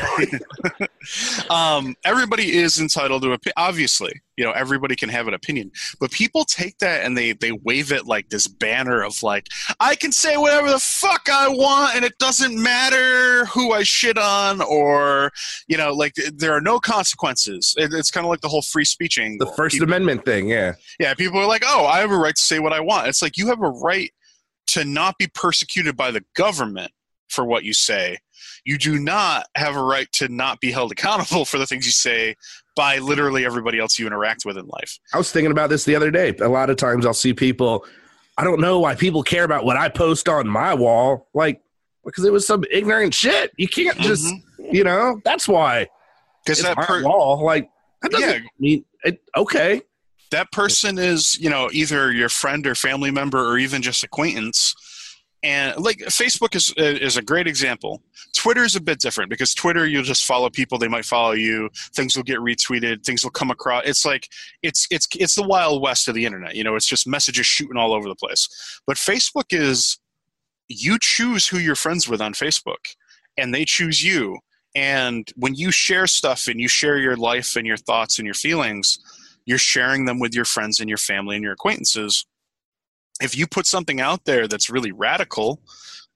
um, 1.50 1.96
everybody 2.04 2.52
is 2.52 2.78
entitled 2.78 3.22
to 3.22 3.32
opinion. 3.32 3.54
Obviously, 3.56 4.20
you 4.36 4.44
know, 4.44 4.52
everybody 4.52 4.94
can 4.94 5.08
have 5.08 5.28
an 5.28 5.34
opinion, 5.34 5.70
but 5.98 6.10
people 6.10 6.44
take 6.44 6.78
that 6.78 7.04
and 7.04 7.16
they 7.16 7.32
they 7.32 7.52
wave 7.52 7.90
it 7.90 8.06
like 8.06 8.28
this 8.28 8.46
banner 8.46 9.02
of 9.02 9.22
like, 9.22 9.48
I 9.80 9.96
can 9.96 10.12
say 10.12 10.36
whatever 10.36 10.70
the 10.70 10.78
fuck 10.78 11.26
I 11.30 11.48
want, 11.48 11.96
and 11.96 12.04
it 12.04 12.18
doesn't 12.18 12.60
matter 12.60 13.46
who 13.46 13.72
I 13.72 13.84
shit 13.84 14.18
on, 14.18 14.60
or 14.60 15.32
you 15.68 15.78
know, 15.78 15.92
like 15.92 16.14
there 16.34 16.52
are 16.52 16.60
no 16.60 16.78
consequences. 16.78 17.74
It, 17.78 17.92
it's 17.94 18.10
kind 18.10 18.26
of 18.26 18.30
like 18.30 18.42
the 18.42 18.48
whole 18.48 18.62
free 18.62 18.84
speech 18.84 19.18
angle. 19.18 19.46
The 19.46 19.52
First 19.54 19.74
people, 19.74 19.88
Amendment 19.88 20.26
thing, 20.26 20.48
yeah, 20.48 20.74
yeah. 21.00 21.14
People 21.14 21.40
are 21.40 21.46
like, 21.46 21.64
oh, 21.66 21.86
I 21.86 22.00
have 22.00 22.10
a 22.10 22.18
right 22.18 22.36
to 22.36 22.42
say 22.42 22.58
what 22.58 22.74
I 22.74 22.80
want. 22.80 23.08
It's 23.08 23.22
like 23.22 23.38
you 23.38 23.46
have 23.48 23.62
a 23.62 23.70
right 23.70 24.12
to 24.68 24.84
not 24.84 25.18
be 25.18 25.26
persecuted 25.26 25.96
by 25.96 26.10
the 26.10 26.24
government 26.34 26.92
for 27.28 27.44
what 27.44 27.64
you 27.64 27.72
say. 27.72 28.18
You 28.64 28.78
do 28.78 28.98
not 28.98 29.46
have 29.56 29.76
a 29.76 29.82
right 29.82 30.10
to 30.12 30.28
not 30.28 30.60
be 30.60 30.70
held 30.70 30.92
accountable 30.92 31.44
for 31.44 31.58
the 31.58 31.66
things 31.66 31.86
you 31.86 31.92
say 31.92 32.36
by 32.76 32.98
literally 32.98 33.44
everybody 33.44 33.78
else 33.78 33.98
you 33.98 34.06
interact 34.06 34.44
with 34.44 34.56
in 34.56 34.66
life. 34.66 34.98
I 35.12 35.18
was 35.18 35.30
thinking 35.30 35.50
about 35.50 35.70
this 35.70 35.84
the 35.84 35.94
other 35.94 36.10
day. 36.10 36.34
A 36.40 36.48
lot 36.48 36.70
of 36.70 36.76
times 36.76 37.04
I'll 37.04 37.14
see 37.14 37.34
people, 37.34 37.84
I 38.38 38.44
don't 38.44 38.60
know 38.60 38.80
why 38.80 38.94
people 38.94 39.22
care 39.22 39.44
about 39.44 39.64
what 39.64 39.76
I 39.76 39.88
post 39.88 40.28
on 40.28 40.48
my 40.48 40.74
wall. 40.74 41.28
Like, 41.34 41.60
because 42.04 42.24
it 42.24 42.32
was 42.32 42.46
some 42.46 42.64
ignorant 42.70 43.14
shit. 43.14 43.52
You 43.56 43.68
can't 43.68 43.98
just, 43.98 44.26
mm-hmm. 44.26 44.74
you 44.74 44.84
know, 44.84 45.20
that's 45.24 45.46
why. 45.46 45.88
Because 46.44 46.62
that 46.62 46.76
per- 46.76 47.04
wall, 47.04 47.44
like, 47.44 47.70
that 48.00 48.10
doesn't 48.10 48.42
yeah. 48.42 48.48
mean 48.58 48.84
it, 49.04 49.22
okay 49.36 49.82
that 50.32 50.50
person 50.50 50.98
is 50.98 51.38
you 51.38 51.48
know 51.48 51.70
either 51.72 52.12
your 52.12 52.28
friend 52.28 52.66
or 52.66 52.74
family 52.74 53.10
member 53.10 53.38
or 53.38 53.58
even 53.58 53.80
just 53.80 54.02
acquaintance. 54.02 54.74
And 55.44 55.76
like 55.82 55.98
facebook 55.98 56.54
is 56.54 56.72
is 56.76 57.16
a 57.16 57.22
great 57.22 57.46
example. 57.46 58.02
Twitter 58.36 58.64
is 58.64 58.76
a 58.76 58.80
bit 58.80 59.00
different 59.00 59.28
because 59.30 59.54
twitter 59.54 59.86
you'll 59.86 60.02
just 60.02 60.24
follow 60.24 60.48
people 60.50 60.78
they 60.78 60.88
might 60.88 61.04
follow 61.04 61.32
you 61.32 61.68
things 61.94 62.16
will 62.16 62.22
get 62.22 62.38
retweeted 62.38 63.04
things 63.04 63.24
will 63.24 63.30
come 63.30 63.50
across. 63.50 63.82
It's 63.86 64.04
like 64.04 64.28
it's 64.62 64.86
it's 64.90 65.08
it's 65.18 65.34
the 65.34 65.42
wild 65.42 65.82
west 65.82 66.08
of 66.08 66.14
the 66.14 66.24
internet 66.24 66.54
you 66.54 66.64
know 66.64 66.76
it's 66.76 66.88
just 66.88 67.06
messages 67.06 67.46
shooting 67.46 67.76
all 67.76 67.92
over 67.92 68.08
the 68.08 68.14
place. 68.14 68.48
But 68.86 68.96
facebook 68.96 69.52
is 69.52 69.98
you 70.68 70.98
choose 71.00 71.46
who 71.46 71.58
you're 71.58 71.74
friends 71.74 72.08
with 72.08 72.20
on 72.20 72.34
facebook 72.34 72.94
and 73.36 73.54
they 73.54 73.64
choose 73.64 74.02
you. 74.02 74.38
And 74.74 75.30
when 75.36 75.54
you 75.54 75.70
share 75.70 76.06
stuff 76.06 76.48
and 76.48 76.60
you 76.60 76.68
share 76.68 76.98
your 76.98 77.16
life 77.16 77.56
and 77.56 77.66
your 77.66 77.76
thoughts 77.76 78.18
and 78.18 78.26
your 78.26 78.34
feelings, 78.34 78.98
you're 79.46 79.58
sharing 79.58 80.04
them 80.04 80.18
with 80.18 80.34
your 80.34 80.44
friends 80.44 80.80
and 80.80 80.88
your 80.88 80.98
family 80.98 81.36
and 81.36 81.42
your 81.42 81.52
acquaintances. 81.52 82.26
If 83.20 83.36
you 83.36 83.46
put 83.46 83.66
something 83.66 84.00
out 84.00 84.24
there 84.24 84.48
that's 84.48 84.70
really 84.70 84.92
radical, 84.92 85.60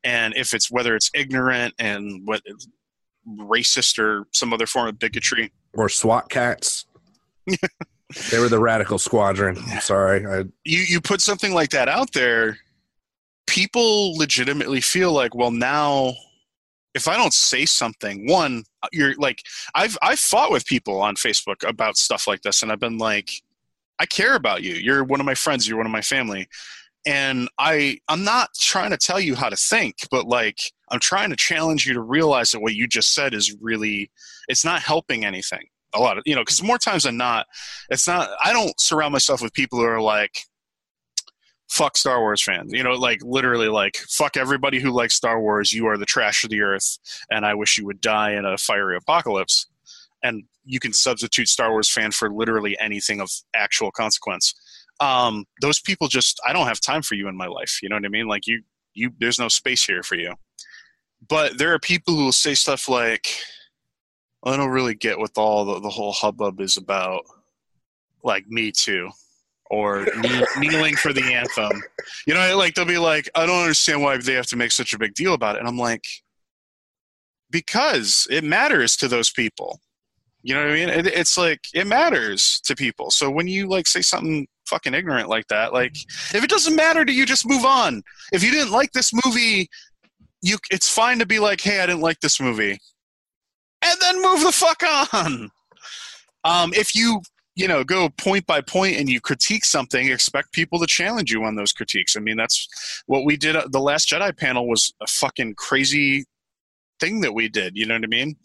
and 0.04 0.34
if 0.36 0.54
it's 0.54 0.70
whether 0.70 0.94
it's 0.94 1.10
ignorant 1.14 1.74
and 1.78 2.26
what 2.26 2.42
racist 3.38 3.98
or 3.98 4.26
some 4.32 4.52
other 4.52 4.66
form 4.66 4.88
of 4.88 4.98
bigotry, 4.98 5.52
or 5.74 5.88
SWAT 5.88 6.28
Kats. 6.30 6.86
they 7.46 8.38
were 8.38 8.48
the 8.48 8.58
radical 8.58 8.98
squadron. 8.98 9.56
I'm 9.68 9.80
sorry. 9.80 10.26
I, 10.26 10.38
you 10.64 10.80
you 10.80 11.00
put 11.00 11.20
something 11.20 11.52
like 11.52 11.70
that 11.70 11.88
out 11.88 12.12
there, 12.12 12.58
people 13.46 14.16
legitimately 14.16 14.80
feel 14.80 15.12
like, 15.12 15.34
well, 15.34 15.50
now 15.50 16.14
if 16.96 17.09
I 17.09 17.16
don't 17.16 17.35
say 17.35 17.66
something, 17.66 18.26
one, 18.26 18.64
uh, 18.82 18.88
you're 18.90 19.14
like, 19.16 19.42
I've 19.74 19.98
I've 20.00 20.18
fought 20.18 20.50
with 20.50 20.64
people 20.64 21.00
on 21.02 21.14
Facebook 21.14 21.68
about 21.68 21.98
stuff 21.98 22.26
like 22.26 22.40
this, 22.40 22.62
and 22.62 22.72
I've 22.72 22.80
been 22.80 22.96
like, 22.96 23.30
I 24.00 24.06
care 24.06 24.35
about 24.35 24.62
you. 24.62 24.74
You're 24.74 25.04
one 25.04 25.20
of 25.20 25.26
my 25.26 25.35
friends. 25.35 25.68
You're 25.68 25.76
one 25.76 25.87
of 25.87 25.92
my 25.92 26.00
family, 26.00 26.48
and 27.06 27.48
I 27.59 27.98
I'm 28.09 28.24
not 28.24 28.48
trying 28.59 28.90
to 28.90 28.96
tell 28.96 29.20
you 29.20 29.35
how 29.35 29.50
to 29.50 29.56
think, 29.56 30.09
but 30.11 30.26
like 30.26 30.59
I'm 30.90 30.98
trying 30.98 31.28
to 31.30 31.37
challenge 31.37 31.87
you 31.87 31.92
to 31.92 32.00
realize 32.00 32.50
that 32.52 32.61
what 32.61 32.74
you 32.74 32.88
just 32.88 33.14
said 33.14 33.35
is 33.35 33.54
really 33.61 34.11
it's 34.48 34.64
not 34.64 34.80
helping 34.80 35.26
anything. 35.26 35.66
A 35.94 36.00
lot 36.00 36.16
of 36.16 36.22
you 36.24 36.35
know, 36.35 36.40
because 36.40 36.62
more 36.62 36.78
times 36.78 37.02
than 37.02 37.18
not, 37.18 37.46
it's 37.90 38.09
not. 38.09 38.30
I 38.42 38.54
don't 38.54 38.78
surround 38.80 39.12
myself 39.12 39.42
with 39.42 39.52
people 39.52 39.78
who 39.78 39.85
are 39.85 40.00
like 40.00 40.38
fuck 41.68 41.96
Star 41.96 42.20
Wars 42.20 42.42
fans. 42.42 42.72
You 42.72 42.83
know, 42.83 42.92
like 42.92 43.20
literally 43.22 43.68
like 43.68 43.96
fuck 44.09 44.37
everybody 44.37 44.81
who 44.81 44.90
likes 44.90 45.14
Star 45.14 45.40
Wars. 45.40 45.72
You 45.72 45.87
are 45.87 45.96
the 45.96 46.07
trash 46.07 46.44
of 46.44 46.50
the 46.50 46.62
earth, 46.62 46.98
and 47.31 47.44
I 47.44 47.55
wish 47.55 47.79
you 47.79 47.87
would 47.87 48.00
die 48.00 48.33
in 48.33 48.44
a 48.44 48.57
fiery 48.57 48.96
apocalypse. 48.96 49.66
And 50.22 50.44
you 50.64 50.81
can 50.81 50.92
substitute 50.92 51.48
Star 51.48 51.70
Wars 51.70 51.90
fan 51.90 52.11
for 52.11 52.31
literally 52.31 52.76
anything 52.81 53.20
of 53.20 53.31
actual 53.55 53.90
consequence. 53.90 54.55
Um, 54.98 55.44
those 55.61 55.81
people 55.81 56.09
just 56.09 56.40
I 56.46 56.52
don't 56.52 56.66
have 56.66 56.81
time 56.81 57.02
for 57.02 57.14
you 57.14 57.29
in 57.29 57.37
my 57.37 57.46
life. 57.46 57.81
You 57.83 57.88
know 57.88 57.96
what 57.96 58.07
I 58.07 58.09
mean? 58.09 58.26
Like 58.29 58.46
you 58.46 58.62
you 58.94 59.12
there's 59.18 59.38
no 59.38 59.48
space 59.48 59.85
here 59.85 60.02
for 60.02 60.16
you. 60.16 60.35
But 61.29 61.59
there 61.59 61.72
are 61.72 61.79
people 61.79 62.14
who 62.14 62.24
will 62.26 62.33
say 62.33 62.55
stuff 62.55 62.88
like, 62.88 63.29
I 64.44 64.57
don't 64.57 64.70
really 64.70 64.94
get 64.94 65.18
what 65.18 65.33
all 65.37 65.64
the, 65.64 65.81
the 65.81 65.88
whole 65.88 66.12
hubbub 66.12 66.61
is 66.61 66.76
about. 66.76 67.24
Like 68.22 68.46
me 68.48 68.72
too 68.72 69.11
or 69.70 70.07
kneeling 70.59 70.96
for 70.96 71.12
the 71.12 71.22
anthem. 71.22 71.83
You 72.26 72.35
know, 72.35 72.57
like 72.57 72.74
they'll 72.74 72.85
be 72.85 72.98
like, 72.98 73.29
I 73.35 73.46
don't 73.46 73.62
understand 73.62 74.02
why 74.02 74.16
they 74.16 74.35
have 74.35 74.46
to 74.46 74.57
make 74.57 74.72
such 74.72 74.92
a 74.92 74.98
big 74.98 75.14
deal 75.14 75.35
about 75.35 75.57
it. 75.57 75.61
And 75.61 75.68
I'm 75.68 75.79
like, 75.79 76.05
because 77.50 78.26
it 78.31 78.44
matters 78.44 78.96
to 78.98 79.09
those 79.09 79.31
people. 79.31 79.81
You 80.42 80.55
know 80.55 80.61
what 80.61 80.70
I 80.70 80.74
mean? 80.74 80.88
It, 80.88 81.07
it's 81.07 81.37
like 81.37 81.61
it 81.74 81.87
matters 81.87 82.61
to 82.64 82.76
people. 82.76 83.11
So 83.11 83.31
when 83.31 83.48
you 83.48 83.66
like 83.66 83.87
say 83.87 84.00
something 84.00 84.46
fucking 84.66 84.94
ignorant 84.94 85.29
like 85.29 85.48
that, 85.48 85.72
like 85.72 85.96
if 86.35 86.44
it 86.44 86.50
doesn't 86.50 86.76
matter 86.76 87.05
to 87.05 87.12
you, 87.12 87.26
just 87.26 87.48
move 87.48 87.64
on. 87.64 88.02
If 88.33 88.44
you 88.44 88.50
didn't 88.52 88.72
like 88.72 88.92
this 88.92 89.12
movie, 89.24 89.68
you 90.42 90.59
it's 90.70 90.88
fine 90.88 91.18
to 91.18 91.26
be 91.26 91.38
like, 91.38 91.61
hey, 91.61 91.81
I 91.81 91.87
didn't 91.87 92.02
like 92.02 92.20
this 92.20 92.40
movie, 92.40 92.79
and 93.83 94.00
then 94.00 94.22
move 94.22 94.42
the 94.42 94.52
fuck 94.52 94.83
on. 95.12 95.50
Um, 96.44 96.72
if 96.74 96.94
you 96.94 97.20
you 97.56 97.66
know 97.66 97.82
go 97.82 98.08
point 98.10 98.46
by 98.46 98.60
point 98.60 98.96
and 98.96 99.08
you 99.08 99.20
critique 99.20 99.64
something 99.64 100.08
expect 100.08 100.52
people 100.52 100.78
to 100.78 100.86
challenge 100.86 101.32
you 101.32 101.42
on 101.42 101.56
those 101.56 101.72
critiques. 101.72 102.14
I 102.16 102.20
mean 102.20 102.36
that's 102.36 103.02
what 103.06 103.24
we 103.24 103.36
did 103.36 103.56
the 103.72 103.80
last 103.80 104.08
jedi 104.08 104.36
panel 104.36 104.68
was 104.68 104.92
a 105.02 105.06
fucking 105.06 105.54
crazy 105.54 106.26
thing 107.00 107.20
that 107.22 107.34
we 107.34 107.48
did 107.48 107.76
you 107.76 107.86
know 107.86 107.94
what 107.94 108.04
i 108.04 108.06
mean? 108.06 108.36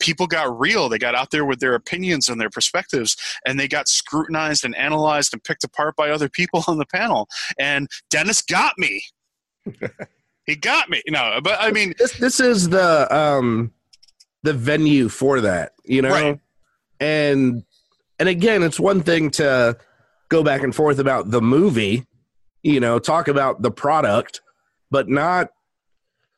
People 0.00 0.28
got 0.28 0.56
real 0.60 0.88
they 0.88 0.98
got 0.98 1.16
out 1.16 1.30
there 1.30 1.44
with 1.44 1.58
their 1.58 1.74
opinions 1.74 2.28
and 2.28 2.40
their 2.40 2.50
perspectives 2.50 3.16
and 3.46 3.58
they 3.58 3.66
got 3.66 3.88
scrutinized 3.88 4.64
and 4.64 4.76
analyzed 4.76 5.32
and 5.32 5.42
picked 5.42 5.64
apart 5.64 5.96
by 5.96 6.10
other 6.10 6.28
people 6.28 6.62
on 6.68 6.78
the 6.78 6.86
panel 6.86 7.26
and 7.58 7.88
dennis 8.10 8.42
got 8.42 8.74
me. 8.78 9.02
He 10.46 10.56
got 10.56 10.88
me. 10.88 11.02
No 11.08 11.40
but 11.42 11.58
i 11.60 11.70
mean 11.70 11.94
this 11.98 12.12
this 12.18 12.40
is 12.40 12.70
the 12.70 13.14
um 13.14 13.72
the 14.42 14.54
venue 14.54 15.10
for 15.10 15.42
that 15.42 15.72
you 15.84 16.00
know? 16.00 16.10
Right. 16.10 16.40
and 17.00 17.64
and 18.18 18.28
again, 18.28 18.62
it's 18.62 18.80
one 18.80 19.02
thing 19.02 19.30
to 19.32 19.76
go 20.28 20.42
back 20.42 20.62
and 20.62 20.74
forth 20.74 20.98
about 20.98 21.30
the 21.30 21.40
movie, 21.40 22.06
you 22.62 22.80
know, 22.80 22.98
talk 22.98 23.28
about 23.28 23.62
the 23.62 23.70
product, 23.70 24.40
but 24.90 25.08
not, 25.08 25.48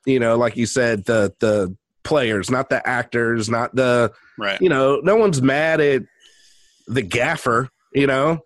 you 0.06 0.20
know, 0.20 0.36
like 0.36 0.56
you 0.56 0.66
said, 0.66 1.04
the 1.04 1.32
the 1.40 1.76
players, 2.02 2.50
not 2.50 2.70
the 2.70 2.86
actors, 2.86 3.48
not 3.48 3.74
the 3.74 4.12
right. 4.38 4.60
You 4.60 4.68
know, 4.68 5.00
no 5.02 5.16
one's 5.16 5.42
mad 5.42 5.80
at 5.80 6.02
the 6.86 7.02
gaffer, 7.02 7.68
you 7.92 8.06
know. 8.06 8.40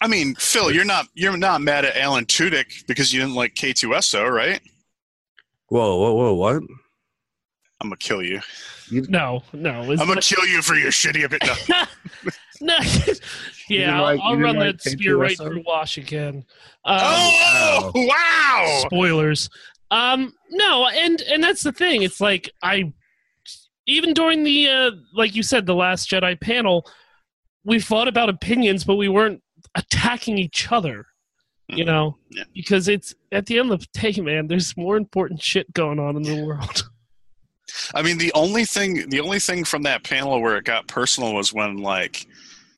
I 0.00 0.06
mean, 0.06 0.34
Phil, 0.36 0.72
you're 0.72 0.84
not 0.84 1.06
you're 1.14 1.36
not 1.36 1.60
mad 1.60 1.84
at 1.84 1.96
Alan 1.96 2.24
Tudyk 2.24 2.86
because 2.86 3.12
you 3.12 3.20
didn't 3.20 3.34
like 3.34 3.54
K2SO, 3.54 4.30
right? 4.30 4.60
Whoa, 5.68 5.96
whoa, 5.96 6.14
whoa, 6.14 6.34
what? 6.34 6.56
I'm 7.80 7.88
gonna 7.88 7.96
kill 7.96 8.22
you. 8.22 8.40
No, 8.90 9.42
no. 9.52 9.82
I'm 9.82 9.96
gonna 9.96 10.20
kill 10.20 10.46
you 10.46 10.62
for 10.62 10.74
your 10.74 10.90
shitty 10.90 11.24
opinion. 11.24 11.56
No. 12.60 12.78
yeah, 13.68 14.00
I'll, 14.00 14.20
I'll 14.20 14.36
run 14.36 14.58
that 14.58 14.80
spear 14.82 15.16
right 15.16 15.36
through 15.36 15.62
Washington. 15.66 16.44
Um, 16.84 17.00
oh 17.02 17.90
wow! 17.94 18.82
Spoilers. 18.86 19.48
Um, 19.90 20.32
no, 20.50 20.88
and 20.88 21.20
and 21.22 21.42
that's 21.42 21.62
the 21.62 21.72
thing. 21.72 22.02
It's 22.02 22.20
like 22.20 22.50
I, 22.62 22.92
even 23.86 24.14
during 24.14 24.44
the 24.44 24.68
uh, 24.68 24.90
like 25.14 25.34
you 25.34 25.42
said, 25.42 25.66
the 25.66 25.74
Last 25.74 26.10
Jedi 26.10 26.40
panel, 26.40 26.86
we 27.64 27.78
fought 27.78 28.08
about 28.08 28.28
opinions, 28.28 28.84
but 28.84 28.96
we 28.96 29.08
weren't 29.08 29.42
attacking 29.74 30.38
each 30.38 30.70
other. 30.70 31.06
You 31.68 31.84
mm-hmm. 31.84 31.86
know, 31.86 32.18
yeah. 32.30 32.44
because 32.54 32.88
it's 32.88 33.14
at 33.30 33.46
the 33.46 33.58
end 33.58 33.70
of 33.70 33.80
the 33.80 34.12
day, 34.12 34.20
man. 34.20 34.46
There's 34.46 34.76
more 34.76 34.96
important 34.96 35.42
shit 35.42 35.72
going 35.74 35.98
on 35.98 36.16
in 36.16 36.22
the 36.22 36.42
world. 36.42 36.88
I 37.94 38.02
mean, 38.02 38.18
the 38.18 38.32
only 38.34 38.64
thing, 38.64 39.08
the 39.08 39.20
only 39.20 39.38
thing 39.40 39.64
from 39.64 39.82
that 39.82 40.04
panel 40.04 40.40
where 40.40 40.56
it 40.56 40.64
got 40.64 40.86
personal 40.88 41.34
was 41.34 41.52
when 41.52 41.78
like 41.78 42.26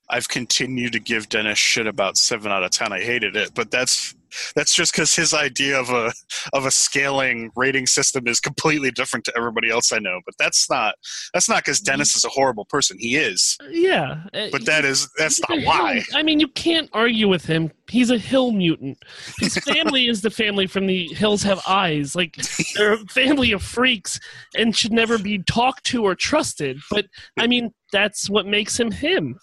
I've 0.09 0.29
continued 0.29 0.93
to 0.93 1.01
give 1.01 1.29
Dennis 1.29 1.59
shit 1.59 1.87
about 1.87 2.17
seven 2.17 2.53
out 2.53 2.65
of 2.65 2.71
ten. 2.71 2.93
I 2.93 3.01
hated 3.01 3.37
it, 3.37 3.55
but 3.55 3.71
that's 3.71 4.15
that's 4.55 4.75
just 4.75 4.93
because 4.93 5.15
his 5.15 5.35
idea 5.35 5.79
of 5.79 5.91
a 5.91 6.13
of 6.53 6.67
a 6.67 6.71
scaling 6.71 7.51
rating 7.57 7.87
system 7.87 8.27
is 8.27 8.41
completely 8.41 8.91
different 8.91 9.25
to 9.27 9.33
everybody 9.37 9.71
else 9.71 9.93
I 9.93 9.99
know. 9.99 10.21
But 10.25 10.35
that's 10.39 10.69
not 10.71 10.95
that's 11.33 11.49
not 11.49 11.65
because 11.65 11.81
Dennis 11.81 12.15
is 12.15 12.25
a 12.25 12.29
horrible 12.29 12.65
person. 12.65 12.97
He 12.99 13.17
is. 13.17 13.57
Yeah. 13.71 14.25
Uh, 14.33 14.49
but 14.53 14.67
that 14.67 14.85
is 14.85 15.09
that's 15.19 15.41
not 15.49 15.63
why. 15.65 16.03
I 16.15 16.23
mean, 16.23 16.41
you 16.41 16.49
can't 16.49 16.89
argue 16.93 17.29
with 17.29 17.45
him. 17.45 17.71
He's 17.89 18.11
a 18.11 18.19
hill 18.19 18.53
mutant. 18.53 18.99
His 19.39 19.57
family 19.65 20.09
is 20.09 20.23
the 20.23 20.31
family 20.31 20.67
from 20.67 20.87
the 20.87 21.09
hills 21.09 21.43
have 21.43 21.61
eyes. 21.67 22.15
Like 22.15 22.37
they're 22.75 22.95
a 22.95 22.99
family 23.09 23.53
of 23.53 23.63
freaks 23.63 24.21
and 24.57 24.77
should 24.77 24.93
never 24.93 25.19
be 25.19 25.39
talked 25.39 25.85
to 25.87 26.05
or 26.05 26.15
trusted. 26.15 26.79
But 26.91 27.07
I 27.39 27.47
mean, 27.47 27.73
that's 27.93 28.31
what 28.31 28.47
makes 28.47 28.79
him 28.79 28.91
him. 28.91 29.39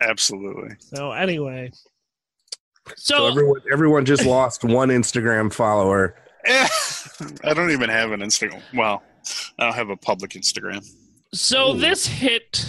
Absolutely. 0.00 0.76
So 0.78 1.12
anyway, 1.12 1.70
so, 2.96 3.16
so 3.16 3.26
everyone, 3.26 3.60
everyone 3.72 4.04
just 4.04 4.24
lost 4.26 4.64
one 4.64 4.88
Instagram 4.88 5.52
follower. 5.52 6.14
I 6.46 7.54
don't 7.54 7.70
even 7.70 7.90
have 7.90 8.12
an 8.12 8.20
Instagram. 8.20 8.62
Well, 8.74 9.02
I 9.58 9.64
don't 9.64 9.74
have 9.74 9.90
a 9.90 9.96
public 9.96 10.32
Instagram. 10.32 10.86
So 11.34 11.72
Ooh. 11.72 11.78
this 11.78 12.06
hit 12.06 12.68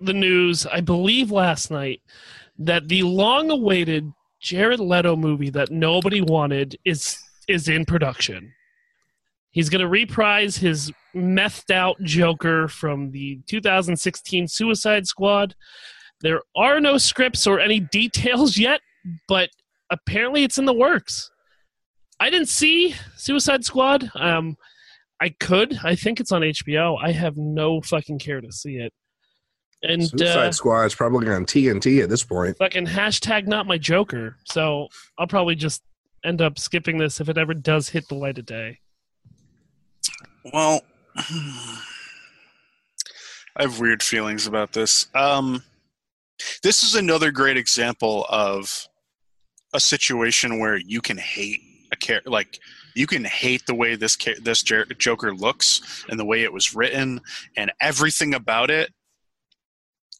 the 0.00 0.12
news, 0.12 0.66
I 0.66 0.80
believe, 0.80 1.30
last 1.30 1.70
night 1.70 2.02
that 2.58 2.88
the 2.88 3.02
long-awaited 3.02 4.12
Jared 4.40 4.80
Leto 4.80 5.16
movie 5.16 5.50
that 5.50 5.70
nobody 5.70 6.20
wanted 6.20 6.76
is 6.84 7.18
is 7.48 7.68
in 7.68 7.84
production. 7.84 8.52
He's 9.50 9.68
going 9.68 9.80
to 9.80 9.88
reprise 9.88 10.56
his 10.56 10.90
methed 11.14 11.70
out 11.70 11.96
Joker 12.02 12.68
from 12.68 13.10
the 13.12 13.40
2016 13.46 14.48
Suicide 14.48 15.06
Squad. 15.06 15.54
There 16.20 16.40
are 16.56 16.80
no 16.80 16.98
scripts 16.98 17.46
or 17.46 17.60
any 17.60 17.80
details 17.80 18.58
yet, 18.58 18.80
but 19.28 19.50
apparently 19.90 20.44
it's 20.44 20.58
in 20.58 20.64
the 20.64 20.72
works. 20.72 21.30
I 22.20 22.30
didn't 22.30 22.48
see 22.48 22.94
Suicide 23.16 23.64
Squad. 23.64 24.10
Um, 24.14 24.56
I 25.20 25.30
could. 25.40 25.78
I 25.82 25.94
think 25.94 26.20
it's 26.20 26.32
on 26.32 26.42
HBO. 26.42 26.98
I 27.02 27.12
have 27.12 27.36
no 27.36 27.80
fucking 27.80 28.18
care 28.18 28.40
to 28.40 28.52
see 28.52 28.76
it. 28.76 28.92
And 29.82 30.08
Suicide 30.08 30.48
uh, 30.48 30.52
Squad 30.52 30.84
is 30.84 30.94
probably 30.94 31.28
on 31.28 31.44
TNT 31.44 32.02
at 32.02 32.08
this 32.08 32.24
point. 32.24 32.56
Fucking 32.58 32.86
hashtag 32.86 33.46
not 33.46 33.66
my 33.66 33.78
Joker. 33.78 34.36
So 34.44 34.88
I'll 35.18 35.26
probably 35.26 35.54
just 35.54 35.82
end 36.24 36.40
up 36.40 36.58
skipping 36.58 36.98
this 36.98 37.20
if 37.20 37.28
it 37.28 37.36
ever 37.36 37.54
does 37.54 37.88
hit 37.88 38.08
the 38.08 38.14
light 38.14 38.38
of 38.38 38.46
day. 38.46 38.78
Well, 40.52 40.80
I 41.16 41.82
have 43.58 43.78
weird 43.78 44.02
feelings 44.02 44.46
about 44.46 44.72
this. 44.72 45.06
Um, 45.14 45.62
this 46.62 46.82
is 46.82 46.94
another 46.94 47.30
great 47.30 47.56
example 47.56 48.26
of 48.28 48.88
a 49.74 49.80
situation 49.80 50.58
where 50.58 50.76
you 50.76 51.00
can 51.00 51.18
hate 51.18 51.60
a 51.92 51.96
care 51.96 52.22
like 52.26 52.58
you 52.94 53.06
can 53.06 53.24
hate 53.24 53.62
the 53.66 53.74
way 53.74 53.94
this 53.96 54.16
ca- 54.16 54.38
this 54.40 54.62
Jer- 54.62 54.86
Joker 54.98 55.34
looks 55.34 56.04
and 56.08 56.18
the 56.18 56.24
way 56.24 56.42
it 56.42 56.52
was 56.52 56.74
written 56.74 57.20
and 57.56 57.72
everything 57.80 58.34
about 58.34 58.70
it. 58.70 58.90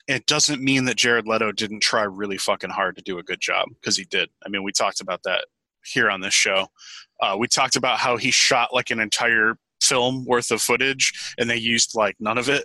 It 0.06 0.26
doesn't 0.26 0.60
mean 0.62 0.84
that 0.84 0.96
Jared 0.96 1.26
Leto 1.26 1.50
didn't 1.52 1.80
try 1.80 2.02
really 2.02 2.36
fucking 2.36 2.70
hard 2.70 2.96
to 2.96 3.02
do 3.02 3.18
a 3.18 3.22
good 3.22 3.40
job 3.40 3.68
because 3.80 3.96
he 3.96 4.04
did. 4.04 4.28
I 4.44 4.48
mean, 4.50 4.62
we 4.62 4.70
talked 4.72 5.00
about 5.00 5.20
that 5.24 5.46
here 5.84 6.10
on 6.10 6.20
this 6.20 6.34
show. 6.34 6.66
Uh, 7.22 7.36
we 7.38 7.46
talked 7.48 7.76
about 7.76 7.98
how 7.98 8.16
he 8.18 8.30
shot 8.30 8.74
like 8.74 8.90
an 8.90 9.00
entire 9.00 9.56
film 9.82 10.24
worth 10.26 10.50
of 10.50 10.60
footage 10.60 11.12
and 11.38 11.48
they 11.48 11.56
used 11.56 11.92
like 11.94 12.16
none 12.20 12.36
of 12.38 12.48
it. 12.50 12.64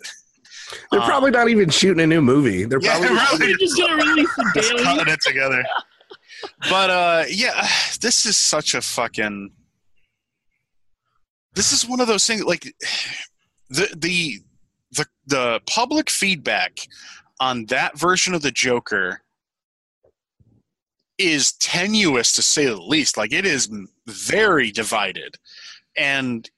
They're 0.92 1.00
Uh, 1.02 1.06
probably 1.08 1.32
not 1.32 1.48
even 1.50 1.70
shooting 1.70 2.04
a 2.04 2.08
new 2.08 2.22
movie. 2.22 2.66
They're 2.66 2.80
Yeah, 2.82 2.98
probably 3.00 3.16
really. 3.16 3.38
They're 3.48 3.58
just 3.58 3.78
gonna 3.78 3.96
release 3.96 4.36
the 4.36 4.52
just 4.56 4.72
daily. 4.72 4.84
cutting 4.84 5.14
it 5.14 5.20
together. 5.26 5.64
But 6.70 6.90
uh, 6.90 7.24
yeah, 7.30 7.68
this 8.02 8.26
is 8.26 8.38
such 8.38 8.74
a 8.74 8.82
fucking. 8.82 9.52
This 11.54 11.72
is 11.72 11.88
one 11.88 12.00
of 12.00 12.08
those 12.08 12.26
things 12.26 12.44
like 12.44 12.64
the 13.70 13.94
the 13.96 14.40
the 14.92 15.06
the 15.28 15.62
public 15.68 16.10
feedback 16.10 16.80
on 17.40 17.66
that 17.68 17.98
version 17.98 18.34
of 18.34 18.42
the 18.42 18.52
Joker 18.52 19.22
is 21.18 21.54
tenuous 21.54 22.34
to 22.34 22.42
say 22.42 22.66
the 22.66 22.82
least. 22.82 23.18
Like 23.18 23.34
it 23.34 23.46
is 23.46 23.70
very 24.08 24.72
divided, 24.72 25.36
and 25.98 26.50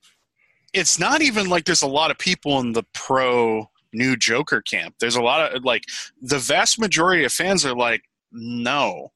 it's 0.73 0.99
not 0.99 1.21
even 1.21 1.49
like 1.49 1.65
there's 1.65 1.82
a 1.82 1.88
lot 1.88 2.11
of 2.11 2.17
people 2.17 2.59
in 2.59 2.73
the 2.73 2.84
pro 2.93 3.69
new 3.93 4.15
Joker 4.15 4.61
camp. 4.61 4.95
There's 4.99 5.15
a 5.15 5.21
lot 5.21 5.53
of 5.53 5.63
like 5.63 5.84
the 6.21 6.39
vast 6.39 6.79
majority 6.79 7.23
of 7.23 7.34
fans 7.34 7.65
are 7.65 7.75
like, 7.75 8.03
no. 8.32 9.11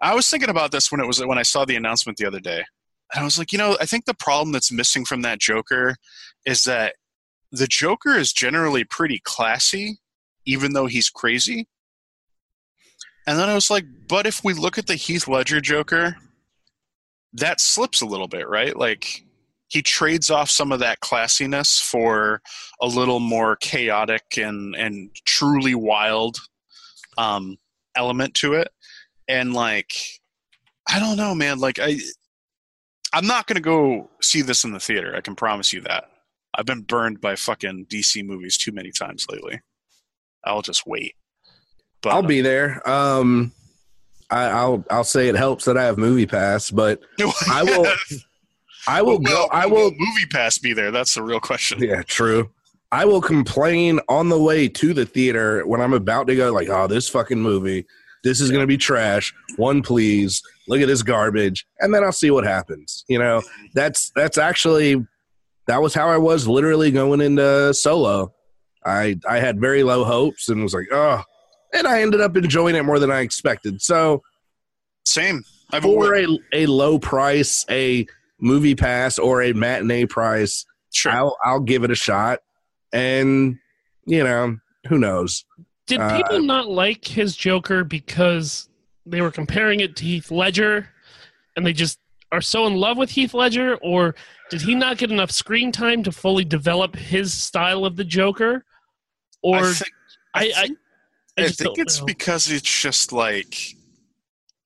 I 0.00 0.14
was 0.14 0.28
thinking 0.28 0.50
about 0.50 0.72
this 0.72 0.90
when 0.90 1.00
it 1.00 1.06
was 1.06 1.24
when 1.24 1.38
I 1.38 1.42
saw 1.42 1.64
the 1.64 1.76
announcement 1.76 2.18
the 2.18 2.26
other 2.26 2.40
day. 2.40 2.64
And 3.12 3.22
I 3.22 3.24
was 3.24 3.38
like, 3.38 3.52
you 3.52 3.58
know, 3.58 3.76
I 3.80 3.86
think 3.86 4.04
the 4.04 4.14
problem 4.14 4.52
that's 4.52 4.72
missing 4.72 5.04
from 5.04 5.22
that 5.22 5.40
Joker 5.40 5.96
is 6.46 6.62
that 6.64 6.94
the 7.50 7.66
Joker 7.66 8.16
is 8.16 8.32
generally 8.32 8.84
pretty 8.84 9.20
classy, 9.24 9.98
even 10.46 10.72
though 10.72 10.86
he's 10.86 11.10
crazy. 11.10 11.66
And 13.26 13.38
then 13.38 13.48
I 13.48 13.54
was 13.54 13.70
like, 13.70 13.84
but 14.08 14.26
if 14.26 14.42
we 14.44 14.54
look 14.54 14.78
at 14.78 14.86
the 14.86 14.94
Heath 14.94 15.28
Ledger 15.28 15.60
Joker, 15.60 16.16
that 17.32 17.60
slips 17.60 18.00
a 18.00 18.06
little 18.06 18.28
bit, 18.28 18.48
right? 18.48 18.76
Like 18.76 19.24
he 19.68 19.82
trades 19.82 20.30
off 20.30 20.50
some 20.50 20.72
of 20.72 20.80
that 20.80 21.00
classiness 21.00 21.80
for 21.80 22.42
a 22.80 22.86
little 22.86 23.20
more 23.20 23.56
chaotic 23.56 24.22
and 24.36 24.74
and 24.74 25.10
truly 25.24 25.74
wild 25.74 26.38
um, 27.18 27.56
element 27.94 28.34
to 28.34 28.54
it. 28.54 28.68
And 29.30 29.54
like, 29.54 29.92
I 30.88 30.98
don't 30.98 31.16
know, 31.16 31.34
man. 31.34 31.58
Like 31.58 31.78
I, 31.78 31.98
I'm 33.12 33.26
not 33.26 33.46
gonna 33.46 33.60
go 33.60 34.10
see 34.20 34.42
this 34.42 34.64
in 34.64 34.72
the 34.72 34.80
theater. 34.80 35.14
I 35.16 35.20
can 35.20 35.36
promise 35.36 35.72
you 35.72 35.80
that. 35.82 36.10
I've 36.54 36.66
been 36.66 36.82
burned 36.82 37.20
by 37.20 37.36
fucking 37.36 37.86
DC 37.86 38.24
movies 38.24 38.58
too 38.58 38.72
many 38.72 38.90
times 38.90 39.26
lately. 39.30 39.60
I'll 40.44 40.62
just 40.62 40.86
wait. 40.86 41.14
But 42.02 42.10
I'll 42.10 42.22
be 42.22 42.40
there. 42.40 42.86
Um, 42.88 43.52
I, 44.30 44.44
I'll 44.46 44.84
I'll 44.90 45.04
say 45.04 45.28
it 45.28 45.36
helps 45.36 45.64
that 45.66 45.76
I 45.76 45.84
have 45.84 45.96
Movie 45.96 46.26
Pass, 46.26 46.70
but 46.70 47.00
I 47.50 47.62
will 47.62 47.86
I 48.86 49.02
will 49.02 49.18
go. 49.18 49.46
I 49.52 49.66
will. 49.66 49.90
movie 49.90 50.26
pass 50.30 50.58
be 50.58 50.72
there. 50.72 50.90
That's 50.90 51.14
the 51.14 51.22
real 51.22 51.40
question. 51.40 51.82
Yeah, 51.82 52.02
true. 52.02 52.50
I 52.92 53.04
will 53.04 53.20
complain 53.20 54.00
on 54.08 54.28
the 54.28 54.40
way 54.40 54.68
to 54.68 54.92
the 54.92 55.06
theater 55.06 55.66
when 55.66 55.80
I'm 55.80 55.92
about 55.92 56.26
to 56.26 56.34
go. 56.34 56.52
Like, 56.52 56.68
oh, 56.68 56.86
this 56.86 57.08
fucking 57.08 57.40
movie. 57.40 57.86
This 58.22 58.40
is 58.40 58.50
gonna 58.50 58.66
be 58.66 58.76
trash. 58.76 59.34
One, 59.56 59.82
please. 59.82 60.42
Look 60.68 60.80
at 60.80 60.86
this 60.86 61.02
garbage, 61.02 61.66
and 61.80 61.92
then 61.92 62.04
I'll 62.04 62.12
see 62.12 62.30
what 62.30 62.44
happens. 62.44 63.04
You 63.08 63.18
know, 63.18 63.42
that's 63.74 64.10
that's 64.14 64.38
actually 64.38 65.04
that 65.66 65.82
was 65.82 65.94
how 65.94 66.08
I 66.08 66.16
was 66.16 66.46
literally 66.46 66.90
going 66.90 67.20
into 67.20 67.74
Solo. 67.74 68.32
I 68.84 69.16
I 69.28 69.38
had 69.40 69.60
very 69.60 69.82
low 69.82 70.04
hopes 70.04 70.48
and 70.48 70.62
was 70.62 70.74
like, 70.74 70.88
oh, 70.92 71.22
and 71.72 71.86
I 71.86 72.02
ended 72.02 72.20
up 72.20 72.36
enjoying 72.36 72.76
it 72.76 72.84
more 72.84 72.98
than 72.98 73.10
I 73.10 73.20
expected. 73.20 73.82
So 73.82 74.22
Same. 75.04 75.42
I've 75.72 75.82
for 75.82 76.14
a 76.14 76.26
a 76.52 76.66
low 76.66 76.98
price, 76.98 77.64
a 77.70 78.06
movie 78.40 78.74
pass 78.74 79.18
or 79.18 79.42
a 79.42 79.52
matinee 79.52 80.06
price, 80.06 80.66
sure. 80.92 81.12
I'll 81.12 81.36
I'll 81.44 81.60
give 81.60 81.84
it 81.84 81.90
a 81.90 81.96
shot. 81.96 82.40
And 82.92 83.58
you 84.06 84.24
know, 84.24 84.56
who 84.88 84.98
knows? 84.98 85.44
Did 85.90 86.00
Uh, 86.00 86.16
people 86.16 86.40
not 86.40 86.68
like 86.68 87.04
his 87.04 87.34
Joker 87.34 87.82
because 87.82 88.68
they 89.04 89.20
were 89.20 89.32
comparing 89.32 89.80
it 89.80 89.96
to 89.96 90.04
Heath 90.04 90.30
Ledger, 90.30 90.88
and 91.56 91.66
they 91.66 91.72
just 91.72 91.98
are 92.30 92.40
so 92.40 92.68
in 92.68 92.76
love 92.76 92.96
with 92.96 93.10
Heath 93.10 93.34
Ledger, 93.34 93.74
or 93.82 94.14
did 94.50 94.62
he 94.62 94.76
not 94.76 94.98
get 94.98 95.10
enough 95.10 95.32
screen 95.32 95.72
time 95.72 96.04
to 96.04 96.12
fully 96.12 96.44
develop 96.44 96.94
his 96.94 97.34
style 97.34 97.84
of 97.84 97.96
the 97.96 98.04
Joker? 98.04 98.64
Or 99.42 99.56
I 99.56 99.72
think, 99.72 99.92
I, 100.32 100.40
I, 100.40 100.44
think, 100.66 100.78
I 101.38 101.42
I 101.42 101.48
think 101.48 101.78
it's 101.78 101.98
know. 101.98 102.06
because 102.06 102.48
it's 102.48 102.82
just 102.82 103.12
like 103.12 103.56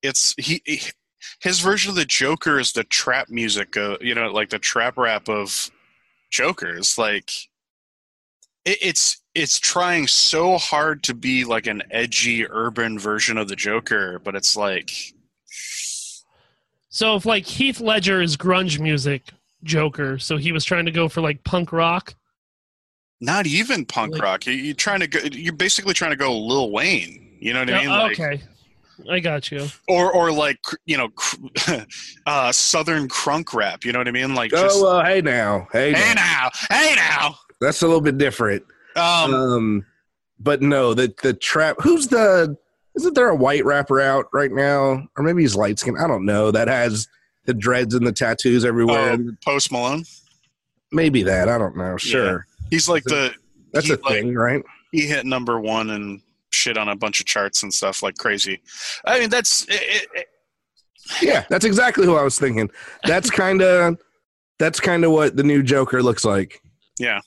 it's 0.03 0.35
he, 0.37 0.61
he 0.63 0.81
his 1.39 1.59
version 1.59 1.89
of 1.89 1.95
the 1.95 2.05
Joker 2.05 2.59
is 2.59 2.73
the 2.73 2.83
trap 2.83 3.29
music, 3.29 3.75
uh, 3.75 3.97
you 3.99 4.13
know, 4.13 4.27
like 4.27 4.51
the 4.51 4.59
trap 4.59 4.95
rap 4.95 5.27
of 5.27 5.71
Jokers. 6.29 6.99
Like 6.99 7.31
it, 8.65 8.77
it's 8.81 9.21
it's 9.33 9.59
trying 9.59 10.07
so 10.07 10.57
hard 10.57 11.03
to 11.03 11.13
be 11.13 11.43
like 11.45 11.67
an 11.67 11.83
edgy 11.91 12.47
urban 12.49 12.97
version 12.99 13.37
of 13.37 13.47
the 13.47 13.55
Joker, 13.55 14.19
but 14.19 14.35
it's 14.35 14.55
like 14.55 14.91
so 16.89 17.15
if 17.15 17.25
like 17.25 17.45
Heath 17.45 17.79
Ledger 17.81 18.21
is 18.21 18.37
grunge 18.37 18.79
music 18.79 19.23
Joker, 19.63 20.17
so 20.19 20.37
he 20.37 20.51
was 20.51 20.63
trying 20.63 20.85
to 20.85 20.91
go 20.91 21.09
for 21.09 21.21
like 21.21 21.43
punk 21.43 21.71
rock. 21.73 22.15
not 23.19 23.45
even 23.47 23.85
punk 23.85 24.13
Like- 24.13 24.21
rock. 24.21 24.45
You, 24.45 24.53
you're 24.53 24.75
trying 24.75 24.99
to 25.01 25.07
go. 25.07 25.19
You're 25.31 25.53
basically 25.53 25.93
trying 25.93 26.11
to 26.11 26.17
go 26.17 26.37
Lil 26.37 26.71
Wayne. 26.71 27.37
You 27.39 27.53
know 27.53 27.59
what 27.59 27.69
I 27.73 27.79
mean? 27.79 27.89
Like, 27.89 28.19
okay, 28.19 28.41
I 29.11 29.19
got 29.19 29.51
you. 29.51 29.67
or 29.89 30.11
or 30.13 30.31
like 30.31 30.59
you 30.85 30.97
know, 30.97 31.09
uh, 32.25 32.51
southern 32.51 33.09
crunk 33.09 33.53
rap. 33.53 33.83
You 33.83 33.91
know 33.91 33.99
what 33.99 34.07
I 34.07 34.11
mean? 34.11 34.33
Like 34.35 34.51
just 34.51 34.81
oh, 34.81 34.99
uh, 34.99 35.05
hey 35.05 35.21
now, 35.21 35.67
hey, 35.73 35.91
hey 35.93 36.13
now. 36.13 36.49
now, 36.69 36.75
hey 36.77 36.95
now. 36.95 37.35
That's 37.61 37.81
a 37.81 37.87
little 37.87 38.01
bit 38.01 38.17
different. 38.17 38.63
Um, 38.95 39.33
Um, 39.33 39.85
but 40.39 40.61
no, 40.61 40.93
the 40.93 41.13
the 41.23 41.33
trap. 41.33 41.77
Who's 41.81 42.07
the? 42.07 42.57
Isn't 42.95 43.13
there 43.13 43.29
a 43.29 43.35
white 43.35 43.65
rapper 43.65 43.99
out 43.99 44.27
right 44.31 44.51
now, 44.51 45.07
or 45.17 45.23
maybe 45.23 45.41
he's 45.41 45.55
light 45.55 45.79
skinned 45.79 45.97
I 45.99 46.07
don't 46.07 46.25
know. 46.25 46.51
That 46.51 46.67
has 46.69 47.07
the 47.45 47.53
dreads 47.53 47.93
and 47.93 48.07
the 48.07 48.11
tattoos 48.11 48.63
everywhere. 48.65 49.17
oh, 49.19 49.31
Post 49.43 49.71
Malone. 49.71 50.03
maybe 50.91 51.23
that. 51.23 51.49
I 51.49 51.57
don't 51.57 51.75
know. 51.77 51.97
Sure, 51.97 52.47
He's 52.69 52.87
like 52.87 53.03
the 53.03 53.33
that's 53.71 53.89
a 53.89 53.97
thing, 53.97 54.33
right? 54.33 54.63
he 54.91 55.01
hit 55.07 55.25
number 55.25 55.59
one 55.59 55.89
and 55.89 56.21
shit 56.51 56.77
on 56.77 56.87
a 56.87 56.95
bunch 56.95 57.19
of 57.19 57.25
charts 57.25 57.63
and 57.63 57.73
stuff 57.73 58.01
like 58.01 58.17
crazy. 58.17 58.61
I 59.03 59.19
mean, 59.19 59.29
that's 59.29 59.63
it, 59.65 60.07
it, 60.13 60.27
Yeah, 61.21 61.43
that's 61.49 61.65
exactly 61.65 62.05
who 62.05 62.15
I 62.15 62.23
was 62.23 62.39
thinking. 62.39 62.69
That's 63.03 63.29
kind 63.43 63.61
of 63.61 63.97
that's 64.57 64.79
kind 64.79 65.03
of 65.03 65.11
what 65.11 65.35
the 65.35 65.43
new 65.43 65.61
Joker 65.63 66.01
looks 66.01 66.23
like. 66.23 66.61
yeah. 66.97 67.19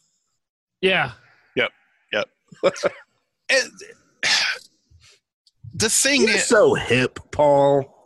Yeah, 0.80 1.12
It, 3.50 3.70
the 5.74 5.88
thing 5.88 6.22
You're 6.22 6.30
is, 6.36 6.46
so 6.46 6.74
hip, 6.74 7.18
Paul. 7.30 8.04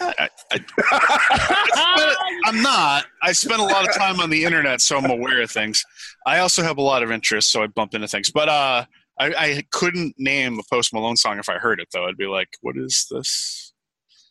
I, 0.00 0.28
I, 0.52 2.30
I'm 2.46 2.62
not. 2.62 3.04
I 3.22 3.32
spend 3.32 3.60
a 3.60 3.64
lot 3.64 3.86
of 3.86 3.94
time 3.94 4.20
on 4.20 4.30
the 4.30 4.44
internet, 4.44 4.80
so 4.80 4.96
I'm 4.96 5.10
aware 5.10 5.42
of 5.42 5.50
things. 5.50 5.84
I 6.26 6.38
also 6.38 6.62
have 6.62 6.78
a 6.78 6.82
lot 6.82 7.02
of 7.02 7.10
interests, 7.10 7.52
so 7.52 7.62
I 7.62 7.66
bump 7.66 7.94
into 7.94 8.08
things. 8.08 8.30
But 8.30 8.48
uh, 8.48 8.84
I, 9.18 9.26
I 9.36 9.62
couldn't 9.70 10.14
name 10.16 10.58
a 10.58 10.62
Post 10.74 10.94
Malone 10.94 11.16
song 11.16 11.38
if 11.38 11.48
I 11.50 11.54
heard 11.58 11.80
it, 11.80 11.88
though. 11.92 12.06
I'd 12.06 12.16
be 12.16 12.26
like, 12.26 12.48
"What 12.62 12.76
is 12.78 13.06
this? 13.10 13.72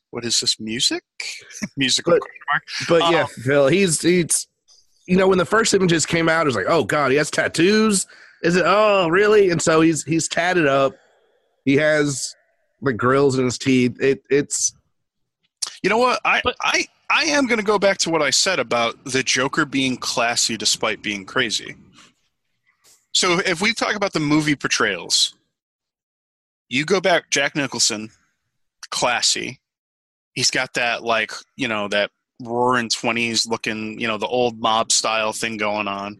What 0.10 0.26
is 0.26 0.40
this 0.40 0.60
music? 0.60 1.04
Musical 1.78 2.14
But- 2.14 2.22
question 2.22 2.42
mark?" 2.52 2.64
But 2.88 3.12
yeah, 3.12 3.26
Oh. 3.26 3.42
Phil, 3.44 3.68
he's 3.68 4.02
he's 4.02 4.48
you 5.10 5.18
know 5.18 5.28
when 5.28 5.40
the 5.40 5.46
first 5.46 5.74
images 5.74 6.06
came 6.06 6.30
out, 6.30 6.44
it 6.44 6.46
was 6.46 6.56
like, 6.56 6.68
oh 6.70 6.84
god, 6.84 7.10
he 7.12 7.18
has 7.18 7.32
tattoos. 7.32 8.06
Is 8.44 8.56
it? 8.56 8.64
Oh, 8.66 9.10
really? 9.10 9.50
And 9.50 9.62
so 9.62 9.82
he's 9.82 10.04
he's 10.04 10.28
tatted 10.28 10.68
up. 10.68 10.94
He 11.66 11.76
has 11.78 12.36
the 12.82 12.94
grills 12.94 13.38
in 13.38 13.46
his 13.46 13.58
teeth. 13.58 14.00
It 14.00 14.22
it's 14.30 14.74
You 15.84 15.90
know 15.90 15.98
what? 15.98 16.22
I 16.24 16.42
But- 16.44 16.56
I 16.62 16.86
I 17.10 17.24
am 17.24 17.48
going 17.48 17.58
to 17.60 17.66
go 17.66 17.80
back 17.80 17.98
to 18.00 18.12
what 18.12 18.22
I 18.22 18.30
said 18.30 18.60
about 18.60 19.04
the 19.04 19.24
Joker 19.24 19.66
being 19.66 19.98
classy 19.98 20.56
despite 20.58 21.02
being 21.02 21.26
crazy. 21.26 21.76
So 23.12 23.40
if 23.40 23.62
we 23.62 23.74
talk 23.74 23.96
about 23.96 24.14
the 24.14 24.20
movie 24.20 24.56
portrayals, 24.56 25.34
you 26.70 26.86
go 26.86 27.02
back 27.02 27.32
Jack 27.32 27.56
Nicholson, 27.56 28.12
classy. 28.92 29.60
He's 30.34 30.52
got 30.52 30.76
that 30.76 31.04
like, 31.04 31.32
you 31.58 31.68
know, 31.68 31.88
that 31.88 32.12
roaring 32.42 32.90
20s 32.90 33.48
looking, 33.48 34.00
you 34.00 34.08
know, 34.08 34.18
the 34.18 34.28
old 34.28 34.60
mob 34.60 34.92
style 34.92 35.34
thing 35.34 35.58
going 35.58 35.88
on. 35.88 36.20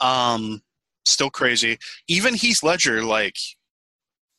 Um 0.00 0.62
still 1.04 1.30
crazy. 1.30 1.78
Even 2.08 2.34
Heath 2.34 2.62
Ledger 2.62 3.02
like 3.02 3.36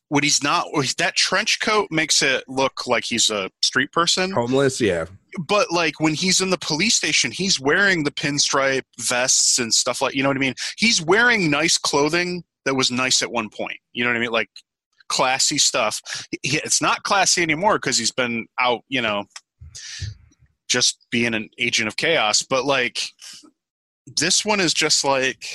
when 0.09 0.23
he's 0.23 0.43
not 0.43 0.67
that 0.97 1.15
trench 1.15 1.59
coat 1.59 1.87
makes 1.89 2.21
it 2.21 2.43
look 2.47 2.85
like 2.87 3.03
he's 3.03 3.29
a 3.29 3.49
street 3.61 3.91
person 3.91 4.31
homeless. 4.31 4.79
Yeah, 4.79 5.05
but 5.39 5.71
like 5.71 5.99
when 5.99 6.13
he's 6.13 6.41
in 6.41 6.49
the 6.49 6.57
police 6.57 6.95
station, 6.95 7.31
he's 7.31 7.59
wearing 7.59 8.03
the 8.03 8.11
pinstripe 8.11 8.83
vests 8.99 9.59
and 9.59 9.73
stuff 9.73 10.01
like 10.01 10.15
you 10.15 10.23
know 10.23 10.29
what 10.29 10.37
I 10.37 10.41
mean. 10.41 10.55
He's 10.77 11.01
wearing 11.01 11.49
nice 11.49 11.77
clothing 11.77 12.43
that 12.65 12.75
was 12.75 12.91
nice 12.91 13.21
at 13.21 13.31
one 13.31 13.49
point. 13.49 13.77
You 13.93 14.03
know 14.03 14.11
what 14.11 14.17
I 14.17 14.19
mean? 14.19 14.31
Like 14.31 14.49
classy 15.09 15.57
stuff. 15.57 16.01
It's 16.43 16.81
not 16.81 17.03
classy 17.03 17.41
anymore 17.41 17.77
because 17.77 17.97
he's 17.97 18.11
been 18.11 18.45
out. 18.59 18.81
You 18.89 19.01
know, 19.01 19.25
just 20.67 21.05
being 21.11 21.33
an 21.33 21.49
agent 21.57 21.87
of 21.87 21.97
chaos. 21.97 22.41
But 22.41 22.65
like 22.65 22.99
this 24.05 24.43
one 24.45 24.59
is 24.59 24.73
just 24.73 25.03
like, 25.03 25.45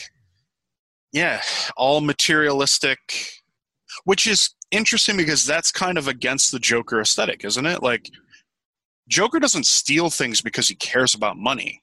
yeah, 1.13 1.41
all 1.77 2.01
materialistic, 2.01 2.99
which 4.05 4.27
is 4.27 4.55
interesting 4.71 5.17
because 5.17 5.45
that's 5.45 5.73
kind 5.73 5.99
of 5.99 6.09
against 6.09 6.53
the 6.53 6.59
Joker 6.59 7.01
aesthetic, 7.01 7.45
isn't 7.45 7.67
it? 7.67 7.83
Like. 7.83 8.11
Joker 9.09 9.41
doesn't 9.41 9.67
steal 9.67 10.09
things 10.09 10.41
because 10.41 10.69
he 10.69 10.77
cares 10.77 11.17
about 11.17 11.37
money. 11.37 11.83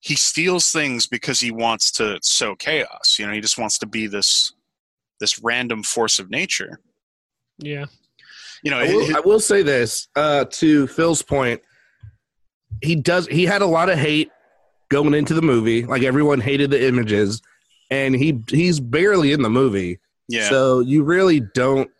He 0.00 0.14
steals 0.16 0.72
things 0.72 1.06
because 1.06 1.40
he 1.40 1.50
wants 1.50 1.90
to 1.92 2.18
sow 2.22 2.54
chaos. 2.56 3.16
You 3.18 3.26
know, 3.26 3.34
he 3.34 3.40
just 3.42 3.58
wants 3.58 3.76
to 3.80 3.86
be 3.86 4.06
this 4.06 4.50
this 5.20 5.38
random 5.42 5.82
force 5.82 6.18
of 6.18 6.30
nature. 6.30 6.80
Yeah. 7.58 7.84
You 8.62 8.70
know, 8.70 8.78
I 8.78 8.84
will, 8.84 9.10
it- 9.10 9.16
I 9.16 9.20
will 9.20 9.40
say 9.40 9.62
this 9.62 10.08
uh, 10.16 10.46
to 10.52 10.86
Phil's 10.86 11.20
point. 11.20 11.60
He 12.82 12.96
does. 12.96 13.26
He 13.28 13.44
had 13.44 13.62
a 13.62 13.66
lot 13.66 13.88
of 13.88 13.98
hate 13.98 14.30
going 14.88 15.14
into 15.14 15.34
the 15.34 15.42
movie. 15.42 15.84
Like 15.84 16.02
everyone 16.02 16.40
hated 16.40 16.70
the 16.70 16.86
images, 16.86 17.40
and 17.90 18.14
he 18.14 18.40
he's 18.48 18.80
barely 18.80 19.32
in 19.32 19.42
the 19.42 19.50
movie. 19.50 19.98
yeah. 20.28 20.48
So 20.48 20.80
you 20.80 21.02
really 21.04 21.40
don't 21.40 21.90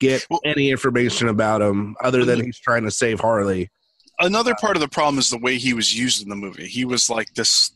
get 0.00 0.26
Well- 0.30 0.40
any 0.44 0.70
information 0.70 1.28
about 1.28 1.60
him 1.62 1.94
other 2.02 2.24
than 2.24 2.42
he's 2.44 2.58
trying 2.58 2.84
to 2.84 2.90
save 2.90 3.20
Harley. 3.20 3.70
Another 4.18 4.52
uh, 4.52 4.56
part 4.60 4.76
of 4.76 4.80
the 4.80 4.88
problem 4.88 5.18
is 5.18 5.30
the 5.30 5.38
way 5.38 5.56
he 5.58 5.72
was 5.74 5.96
used 5.98 6.22
in 6.22 6.28
the 6.28 6.36
movie. 6.36 6.66
He 6.66 6.84
was 6.84 7.08
like 7.10 7.32
this 7.34 7.70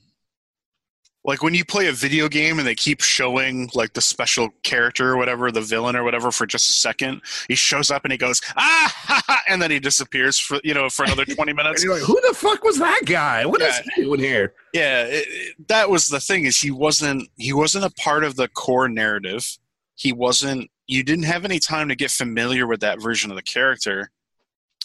like 1.27 1.43
when 1.43 1.55
you 1.55 1.65
play 1.65 1.87
a 1.87 1.93
video 1.93 2.29
game 2.29 2.59
and 2.59 2.69
they 2.69 2.75
keep 2.75 3.01
showing 3.01 3.71
like 3.75 3.95
the 3.95 4.01
special 4.01 4.51
character 4.63 5.11
or 5.11 5.17
whatever, 5.17 5.51
the 5.51 5.61
villain 5.61 5.97
or 5.97 6.05
whatever 6.05 6.31
for 6.31 6.47
just 6.47 6.69
a 6.69 6.73
second, 6.75 7.23
he 7.49 7.55
shows 7.55 7.91
up 7.91 8.05
and 8.05 8.13
he 8.13 8.19
goes, 8.19 8.41
ah, 8.57 8.93
ha, 8.95 9.23
ha, 9.27 9.41
and 9.49 9.61
then 9.63 9.71
he 9.71 9.79
disappears 9.81 10.39
for, 10.39 10.61
you 10.63 10.75
know, 10.75 10.89
for 10.91 11.05
another 11.05 11.25
20 11.25 11.51
And 11.51 11.57
minutes. 11.57 11.83
you're 11.83 11.95
like, 11.95 12.03
who 12.03 12.21
the 12.29 12.35
fuck 12.35 12.63
was 12.63 12.79
that 12.79 13.01
guy? 13.07 13.47
What 13.47 13.63
is 13.63 13.75
Yeah. 13.75 13.83
he 13.97 14.03
doing 14.03 14.21
here? 14.21 14.53
yeah 14.75 15.05
it, 15.05 15.25
it- 15.29 15.69
that 15.69 15.89
was 15.89 16.09
the 16.09 16.21
thing 16.21 16.45
is 16.45 16.59
he 16.61 16.71
wasn't 16.71 17.29
he 17.37 17.53
wasn't 17.53 17.85
a 17.85 17.91
part 17.91 18.25
of 18.25 18.35
the 18.37 18.49
core 18.49 18.89
narrative 18.89 19.57
he 19.95 20.13
wasn't 20.13 20.69
you 20.89 21.03
didn't 21.05 21.25
have 21.25 21.45
any 21.45 21.59
time 21.61 21.89
to 21.89 21.95
get 21.95 22.11
familiar 22.11 22.67
with 22.67 22.81
that 22.81 23.01
version 23.01 23.31
of 23.31 23.37
the 23.37 23.43
character 23.43 24.11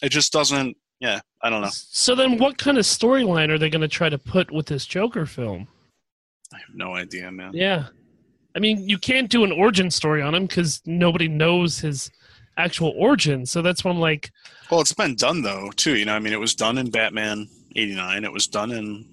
it 0.03 0.09
just 0.09 0.31
doesn't 0.31 0.77
yeah 0.99 1.19
i 1.41 1.49
don't 1.49 1.61
know 1.61 1.69
So 1.71 2.13
then, 2.13 2.37
what 2.37 2.57
kind 2.59 2.77
of 2.77 2.85
storyline 2.85 3.49
are 3.49 3.57
they 3.57 3.69
going 3.71 3.81
to 3.81 3.87
try 3.87 4.09
to 4.09 4.17
put 4.19 4.51
with 4.51 4.67
this 4.67 4.85
Joker 4.85 5.25
film? 5.25 5.67
I 6.54 6.58
have 6.58 6.76
no 6.76 6.95
idea 6.95 7.32
man 7.32 7.52
Yeah. 7.54 7.86
I 8.56 8.60
mean, 8.60 8.89
you 8.89 8.97
can't 8.97 9.30
do 9.30 9.43
an 9.43 9.52
origin 9.52 9.91
story 9.91 10.24
on 10.24 10.34
him 10.34 10.47
because 10.47 10.82
nobody 10.86 11.28
knows 11.28 11.78
his 11.80 12.10
actual 12.58 12.93
origin. 12.97 13.45
So 13.45 13.62
that's 13.62 13.84
when 13.86 14.00
like, 14.00 14.32
well 14.72 14.82
it's 14.82 14.91
been 14.91 15.16
done 15.16 15.43
though 15.43 15.70
too 15.76 15.95
you 15.95 16.06
know 16.06 16.16
i 16.16 16.20
mean 16.20 16.34
it 16.34 16.39
was 16.39 16.54
done 16.56 16.78
in 16.80 16.89
batman 16.89 17.47
89 17.76 18.24
it 18.26 18.32
was 18.34 18.47
done 18.47 18.72
in 18.72 19.08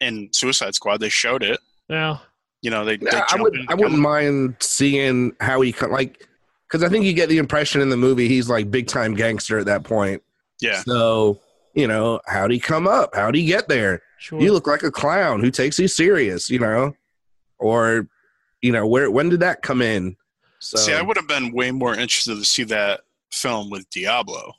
in 0.00 0.28
suicide 0.32 0.74
squad 0.74 0.98
they 0.98 1.08
showed 1.10 1.42
it 1.42 1.58
Yeah. 1.88 2.18
you 2.62 2.70
know 2.70 2.84
they, 2.84 2.96
they 2.96 3.10
Yeah, 3.12 3.24
I 3.30 3.36
would. 3.40 3.54
in 3.54 3.66
I 3.68 3.74
wouldn't 3.74 3.98
mind 4.00 4.56
seeing 4.60 5.32
how 5.40 5.60
he 5.60 5.72
co- 5.72 5.88
like 5.88 6.26
because 6.66 6.82
I 6.82 6.88
think 6.88 7.04
you 7.04 7.12
get 7.12 7.28
the 7.28 7.38
impression 7.38 7.80
in 7.82 7.90
the 7.90 7.96
movie 7.96 8.28
he's 8.28 8.48
like 8.48 8.70
big 8.70 8.86
time 8.88 9.14
gangster 9.14 9.58
at 9.58 9.66
that 9.66 9.84
point. 9.84 10.22
yeah 10.60 10.82
So 10.86 11.40
you 11.74 11.86
know, 11.86 12.20
how'd 12.26 12.50
he 12.50 12.58
come 12.58 12.88
up? 12.88 13.14
How'd 13.14 13.36
he 13.36 13.44
get 13.44 13.68
there? 13.68 14.02
Sure. 14.20 14.40
You 14.40 14.52
look 14.52 14.66
like 14.66 14.82
a 14.82 14.90
clown 14.90 15.40
who 15.40 15.50
takes 15.50 15.78
you 15.78 15.88
serious. 15.88 16.48
You 16.48 16.60
know, 16.60 16.94
or 17.58 18.06
you 18.60 18.72
know, 18.72 18.86
where 18.86 19.10
when 19.10 19.28
did 19.28 19.40
that 19.40 19.62
come 19.62 19.82
in? 19.82 20.16
So 20.60 20.76
See, 20.76 20.92
I 20.92 21.02
would 21.02 21.16
have 21.16 21.26
been 21.26 21.52
way 21.52 21.70
more 21.70 21.94
interested 21.94 22.36
to 22.36 22.44
see 22.44 22.64
that 22.64 23.00
film 23.32 23.70
with 23.70 23.88
Diablo. 23.90 24.52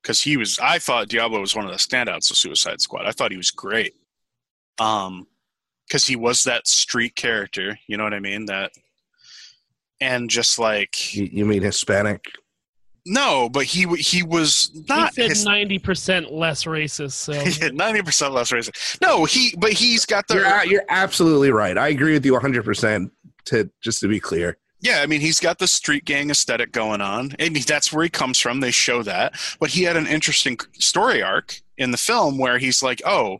Because 0.00 0.20
he 0.20 0.36
was, 0.36 0.58
I 0.60 0.78
thought 0.78 1.08
Diablo 1.08 1.40
was 1.40 1.54
one 1.54 1.64
of 1.64 1.70
the 1.70 1.76
standouts 1.76 2.30
of 2.30 2.36
Suicide 2.36 2.80
Squad. 2.80 3.06
I 3.06 3.12
thought 3.12 3.30
he 3.30 3.36
was 3.36 3.50
great. 3.50 3.94
Um, 4.78 5.26
because 5.86 6.06
he 6.06 6.16
was 6.16 6.44
that 6.44 6.66
street 6.66 7.14
character, 7.14 7.78
you 7.86 7.96
know 7.96 8.04
what 8.04 8.14
I 8.14 8.20
mean? 8.20 8.46
That, 8.46 8.72
and 10.00 10.30
just 10.30 10.58
like 10.58 11.14
you, 11.14 11.28
you 11.30 11.44
mean 11.44 11.62
Hispanic? 11.62 12.24
No, 13.04 13.48
but 13.48 13.64
he 13.64 13.86
he 13.96 14.22
was 14.22 14.70
not 14.88 15.10
he 15.14 15.22
said 15.22 15.30
his, 15.30 15.44
ninety 15.44 15.78
percent 15.78 16.32
less 16.32 16.64
racist. 16.64 17.12
So 17.12 17.68
ninety 17.72 18.02
percent 18.02 18.32
less 18.32 18.50
racist. 18.52 19.00
No, 19.00 19.24
he 19.24 19.54
but 19.58 19.72
he's 19.72 20.06
got 20.06 20.28
the 20.28 20.34
You're 20.36 20.64
you're 20.64 20.84
absolutely 20.88 21.50
right. 21.50 21.76
I 21.76 21.88
agree 21.88 22.12
with 22.12 22.24
you 22.24 22.32
100. 22.32 22.64
percent 22.64 23.10
To 23.46 23.68
just 23.82 24.00
to 24.00 24.08
be 24.08 24.20
clear, 24.20 24.56
Yeah, 24.80 25.00
I 25.02 25.06
mean, 25.06 25.20
he's 25.20 25.40
got 25.40 25.58
the 25.58 25.66
street 25.66 26.04
gang 26.04 26.30
aesthetic 26.30 26.70
going 26.70 27.00
on, 27.00 27.32
and 27.38 27.56
that's 27.56 27.92
where 27.92 28.04
he 28.04 28.10
comes 28.10 28.38
from. 28.38 28.60
They 28.60 28.70
show 28.70 29.02
that, 29.02 29.34
but 29.58 29.70
he 29.70 29.82
had 29.82 29.96
an 29.96 30.06
interesting 30.06 30.58
story 30.78 31.22
arc 31.22 31.60
in 31.78 31.90
the 31.90 31.98
film 31.98 32.38
where 32.38 32.58
he's 32.58 32.82
like, 32.84 33.02
"Oh, 33.04 33.38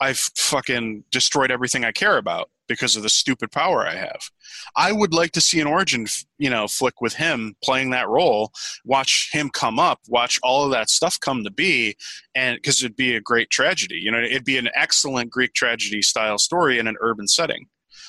I've 0.00 0.18
fucking 0.18 1.04
destroyed 1.10 1.50
everything 1.50 1.84
I 1.84 1.92
care 1.92 2.16
about 2.16 2.50
because 2.70 2.96
of 2.96 3.02
the 3.02 3.10
stupid 3.10 3.52
power 3.52 3.86
I 3.86 3.96
have." 3.96 4.30
I 4.76 4.92
would 4.92 5.12
like 5.12 5.32
to 5.32 5.40
see 5.40 5.60
an 5.60 5.66
origin, 5.66 6.06
you 6.38 6.48
know, 6.48 6.66
flick 6.68 7.00
with 7.00 7.14
him 7.14 7.54
playing 7.62 7.90
that 7.90 8.08
role. 8.08 8.52
Watch 8.84 9.28
him 9.32 9.50
come 9.50 9.78
up, 9.78 10.00
watch 10.08 10.38
all 10.42 10.64
of 10.64 10.70
that 10.70 10.88
stuff 10.88 11.18
come 11.20 11.44
to 11.44 11.50
be, 11.50 11.96
and 12.34 12.56
because 12.56 12.82
it'd 12.82 12.96
be 12.96 13.14
a 13.14 13.20
great 13.20 13.50
tragedy. 13.50 13.96
You 13.96 14.10
know, 14.10 14.20
it'd 14.20 14.44
be 14.44 14.58
an 14.58 14.70
excellent 14.74 15.30
Greek 15.30 15.52
tragedy 15.54 16.02
style 16.02 16.38
story 16.38 16.78
in 16.78 16.86
an 16.86 16.96
urban 17.00 17.28
setting. 17.28 17.66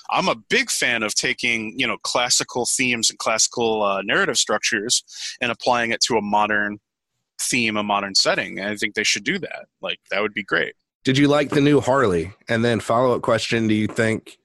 I'm 0.10 0.28
a 0.28 0.36
big 0.36 0.70
fan 0.70 1.04
of 1.04 1.16
taking 1.16 1.74
you 1.78 1.88
know 1.88 1.98
classical 2.04 2.66
themes 2.66 3.10
and 3.10 3.20
classical 3.20 3.84
uh, 3.84 4.02
narrative 4.04 4.38
structures 4.38 5.04
and 5.42 5.52
applying 5.52 5.92
it 5.92 6.02
to 6.02 6.18
a 6.18 6.22
modern 6.22 6.80
theme, 7.40 7.78
a 7.78 7.84
modern 7.84 8.16
setting. 8.16 8.60
And 8.60 8.70
I 8.70 8.76
think 8.76 8.96
they 8.96 9.04
should 9.04 9.24
do 9.24 9.40
that. 9.40 9.66
Like 9.82 10.00
that 10.12 10.22
would 10.22 10.34
be 10.34 10.44
great. 10.44 10.74
did 11.04 11.18
you 11.18 11.28
like 11.28 11.50
the 11.50 11.62
new 11.62 11.82
Harley? 11.82 12.34
And 12.48 12.64
then 12.64 12.80
follow 12.80 13.16
up 13.16 13.22
question: 13.22 13.68
Do 13.68 13.74
you 13.74 13.88
think 13.88 14.38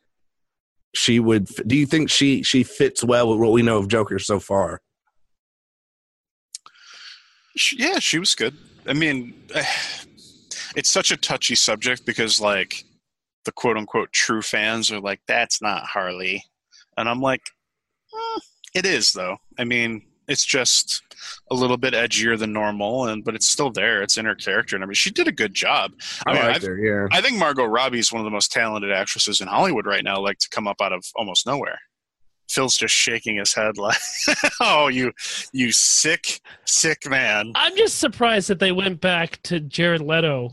she 0.96 1.20
would? 1.20 1.46
Do 1.66 1.76
you 1.76 1.86
think 1.86 2.10
she 2.10 2.42
she 2.42 2.62
fits 2.62 3.04
well 3.04 3.28
with 3.28 3.38
what 3.38 3.52
we 3.52 3.62
know 3.62 3.78
of 3.78 3.88
Joker 3.88 4.18
so 4.18 4.40
far? 4.40 4.80
Yeah, 7.72 7.98
she 7.98 8.18
was 8.18 8.34
good. 8.34 8.54
I 8.86 8.92
mean, 8.92 9.34
it's 10.76 10.90
such 10.90 11.10
a 11.10 11.16
touchy 11.16 11.54
subject 11.54 12.06
because 12.06 12.40
like 12.40 12.84
the 13.44 13.52
quote 13.52 13.76
unquote 13.76 14.12
true 14.12 14.42
fans 14.42 14.90
are 14.90 15.00
like, 15.00 15.20
"That's 15.28 15.60
not 15.60 15.84
Harley," 15.84 16.42
and 16.96 17.08
I'm 17.08 17.20
like, 17.20 17.42
"Eh, 18.14 18.40
"It 18.74 18.86
is 18.86 19.12
though." 19.12 19.36
I 19.58 19.64
mean, 19.64 20.02
it's 20.28 20.44
just 20.44 21.02
a 21.50 21.54
little 21.54 21.76
bit 21.76 21.94
edgier 21.94 22.38
than 22.38 22.52
normal, 22.52 23.06
and 23.06 23.24
but 23.24 23.34
it's 23.34 23.48
still 23.48 23.70
there. 23.70 24.02
It's 24.02 24.16
in 24.16 24.24
her 24.24 24.34
character, 24.34 24.76
and 24.76 24.82
I 24.84 24.86
mean, 24.86 24.94
she 24.94 25.10
did 25.10 25.28
a 25.28 25.32
good 25.32 25.54
job. 25.54 25.92
I, 26.26 26.30
I, 26.30 26.34
mean, 26.34 26.42
liked 26.44 26.56
I've- 26.56 26.66
her. 26.66 26.78
Yeah. 26.78 27.08
I 27.12 27.20
think 27.20 27.38
Margot 27.38 27.64
Robbie 27.64 27.98
is 27.98 28.12
one 28.12 28.20
of 28.20 28.24
the 28.24 28.30
most 28.30 28.52
talented 28.52 28.90
actresses 28.92 29.40
in 29.40 29.48
Hollywood 29.48 29.86
right 29.86 30.04
now. 30.04 30.20
Like 30.20 30.38
to 30.38 30.48
come 30.50 30.66
up 30.68 30.76
out 30.80 30.92
of 30.92 31.04
almost 31.16 31.46
nowhere. 31.46 31.78
Phil's 32.48 32.76
just 32.76 32.94
shaking 32.94 33.38
his 33.38 33.52
head 33.54 33.76
like, 33.76 33.96
"Oh, 34.60 34.86
you, 34.86 35.12
you 35.52 35.72
sick, 35.72 36.40
sick 36.64 37.08
man." 37.10 37.50
I'm 37.56 37.76
just 37.76 37.98
surprised 37.98 38.48
that 38.48 38.60
they 38.60 38.70
went 38.70 39.00
back 39.00 39.42
to 39.44 39.58
Jared 39.58 40.00
Leto 40.00 40.52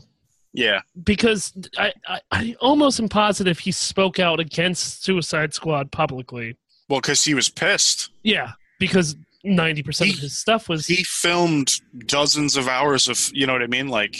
Yeah, 0.52 0.80
because 1.04 1.52
I, 1.78 1.92
I, 2.08 2.20
I 2.32 2.56
almost 2.60 2.98
am 2.98 3.08
positive 3.08 3.60
he 3.60 3.70
spoke 3.70 4.18
out 4.18 4.40
against 4.40 5.04
Suicide 5.04 5.54
Squad 5.54 5.92
publicly. 5.92 6.56
well, 6.88 7.00
because 7.00 7.22
he 7.24 7.32
was 7.34 7.48
pissed. 7.48 8.10
Yeah, 8.24 8.52
because 8.80 9.14
ninety 9.44 9.82
percent 9.82 10.12
of 10.14 10.18
his 10.18 10.36
stuff 10.36 10.68
was 10.68 10.86
He 10.86 11.04
filmed 11.04 11.70
dozens 12.06 12.56
of 12.56 12.66
hours 12.68 13.08
of, 13.08 13.30
you 13.32 13.46
know 13.46 13.52
what 13.52 13.62
I 13.62 13.66
mean? 13.66 13.88
Like, 13.88 14.16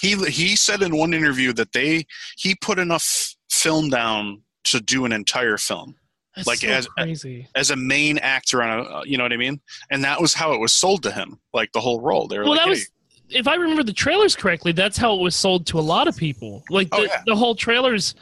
he 0.00 0.16
he 0.30 0.56
said 0.56 0.82
in 0.82 0.96
one 0.96 1.14
interview 1.14 1.52
that 1.54 1.72
they 1.72 2.06
he 2.36 2.54
put 2.56 2.78
enough 2.78 3.34
film 3.50 3.88
down 3.90 4.42
to 4.64 4.80
do 4.80 5.04
an 5.04 5.12
entire 5.12 5.56
film 5.56 5.94
That's 6.36 6.46
like, 6.46 6.58
so 6.58 6.68
as- 6.68 6.86
crazy. 6.88 7.48
as 7.54 7.70
a 7.70 7.76
main 7.76 8.18
actor 8.18 8.62
on 8.62 8.80
a, 8.86 9.02
you 9.06 9.16
know 9.18 9.24
what 9.24 9.32
I 9.32 9.36
mean? 9.36 9.60
And 9.90 10.02
that 10.04 10.20
was 10.20 10.32
how 10.34 10.52
it 10.52 10.58
was 10.60 10.72
sold 10.72 11.02
to 11.04 11.10
him, 11.10 11.38
like 11.52 11.70
the 11.72 11.80
whole 11.80 12.00
role. 12.00 12.28
They 12.28 12.38
were 12.38 12.44
Well, 12.44 12.52
like, 12.52 12.60
that 12.60 12.64
"Hey, 12.66 12.70
was 12.70 12.90
if 13.30 13.48
I 13.48 13.54
remember 13.54 13.82
the 13.82 13.92
trailers 13.92 14.36
correctly. 14.36 14.72
That's 14.72 14.96
how 14.98 15.14
it 15.14 15.20
was 15.20 15.34
sold 15.34 15.66
to 15.68 15.78
a 15.78 15.80
lot 15.80 16.06
of 16.08 16.16
people. 16.16 16.62
Like 16.70 16.88
oh, 16.92 17.02
the, 17.02 17.08
Oh, 17.08 17.12
yeah. 17.12 17.22
the 17.26 17.34
whole 17.36 17.54
trailers 17.54 18.14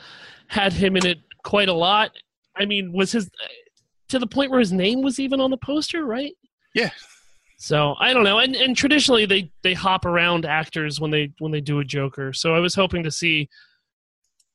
had 0.47 0.73
him 0.73 0.97
in 0.97 1.05
it 1.07 1.19
quite 1.45 1.69
a 1.69 1.73
lot. 1.75 2.13
I 2.57 2.65
mean, 2.67 2.93
was 2.93 3.13
his 3.13 3.29
to 4.13 4.19
the 4.19 4.27
point 4.27 4.51
where 4.51 4.61
his 4.61 4.73
name 4.73 5.01
was 5.01 5.19
even 5.19 5.41
on 5.41 5.51
the 5.51 5.57
poster, 5.57 6.05
right? 6.05 6.35
Yeah. 6.75 6.91
So 7.57 7.95
I 7.99 8.13
don't 8.13 8.25
know, 8.25 8.41
and 8.41 8.55
and 8.55 8.77
traditionally 8.77 9.25
they 9.25 9.51
they 9.63 9.73
hop 9.73 10.05
around 10.05 10.45
actors 10.45 11.01
when 11.01 11.11
they 11.11 11.33
when 11.39 11.51
they 11.51 11.63
do 11.63 11.79
a 11.79 11.85
Joker. 11.85 12.35
So 12.35 12.55
I 12.55 12.59
was 12.59 12.75
hoping 12.75 13.03
to 13.05 13.11
see 13.11 13.49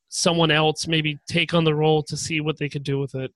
someone 0.10 0.51
else 0.51 0.88
maybe 0.88 1.18
take 1.28 1.55
on 1.55 1.64
the 1.64 1.74
role 1.74 2.03
to 2.03 2.16
see 2.16 2.39
what 2.39 2.60
they 2.60 2.70
could 2.70 2.84
do 2.84 2.99
with 2.99 3.16
it. 3.16 3.32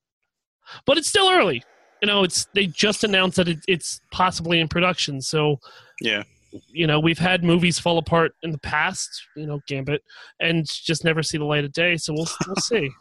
But 0.86 1.00
it's 1.00 1.10
still 1.10 1.28
early. 1.28 1.64
You 2.04 2.08
know, 2.08 2.24
it's 2.24 2.46
they 2.54 2.68
just 2.68 3.04
announced 3.04 3.38
that 3.38 3.48
it, 3.48 3.60
it's 3.68 4.00
possibly 4.12 4.60
in 4.60 4.68
production. 4.68 5.22
So 5.22 5.60
yeah. 6.02 6.22
you 6.68 6.86
know, 6.86 7.00
we've 7.00 7.18
had 7.18 7.44
movies 7.44 7.80
fall 7.80 7.98
apart 7.98 8.34
in 8.44 8.52
the 8.52 8.60
past, 8.60 9.10
you 9.36 9.48
know, 9.48 9.60
Gambit, 9.68 10.04
and 10.40 10.68
just 10.68 11.04
never 11.04 11.24
see 11.24 11.40
the 11.40 11.46
light 11.46 11.66
of 11.66 11.72
day. 11.72 11.98
So 11.98 12.14
we'll 12.14 12.30
we'll 12.46 12.56
see. 12.60 12.92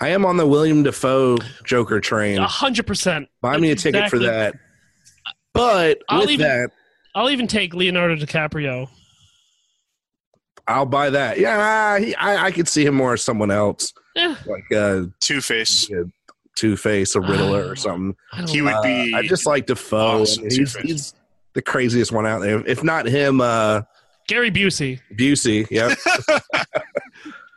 I 0.00 0.08
am 0.08 0.24
on 0.24 0.36
the 0.36 0.46
William 0.46 0.82
Dafoe 0.84 1.38
Joker 1.64 2.00
train. 2.00 2.38
A 2.38 2.46
hundred 2.46 2.86
percent. 2.86 3.28
Buy 3.42 3.56
me 3.58 3.70
a 3.70 3.74
That's 3.74 3.82
ticket 3.82 4.10
for 4.10 4.18
that. 4.20 4.54
But 5.54 5.98
I'll 6.08 6.20
with 6.20 6.30
even- 6.30 6.46
that, 6.46 6.70
I'll 7.14 7.30
even 7.30 7.46
take 7.48 7.74
Leonardo 7.74 8.14
DiCaprio. 8.16 8.88
I'll 10.68 10.86
buy 10.86 11.10
that. 11.10 11.38
Yeah, 11.40 11.98
he, 11.98 12.14
I, 12.14 12.46
I 12.46 12.50
could 12.52 12.68
see 12.68 12.84
him 12.84 12.94
more 12.94 13.14
as 13.14 13.22
someone 13.22 13.50
else, 13.50 13.92
Eh, 14.16 14.34
like 14.46 14.70
uh, 14.76 15.04
Two 15.20 15.40
Face. 15.40 15.90
Two 16.56 16.76
Face, 16.76 17.14
a 17.14 17.20
Riddler, 17.20 17.70
or 17.70 17.74
something. 17.76 18.14
I 18.32 18.42
He 18.42 18.58
know. 18.58 18.64
would 18.64 18.74
Uh, 18.74 18.82
be. 18.82 19.14
I 19.14 19.22
just 19.26 19.46
like 19.46 19.66
Dafoe. 19.66 20.20
awesome 20.22 20.44
he's, 20.44 20.76
he's 20.76 21.14
the 21.54 21.62
craziest 21.62 22.12
one 22.12 22.26
out 22.26 22.40
there. 22.42 22.64
If 22.66 22.84
not 22.84 23.06
him, 23.06 23.40
uh, 23.40 23.82
Gary 24.28 24.50
Busey. 24.50 25.00
Busey. 25.18 25.66
Yep. 25.70 25.96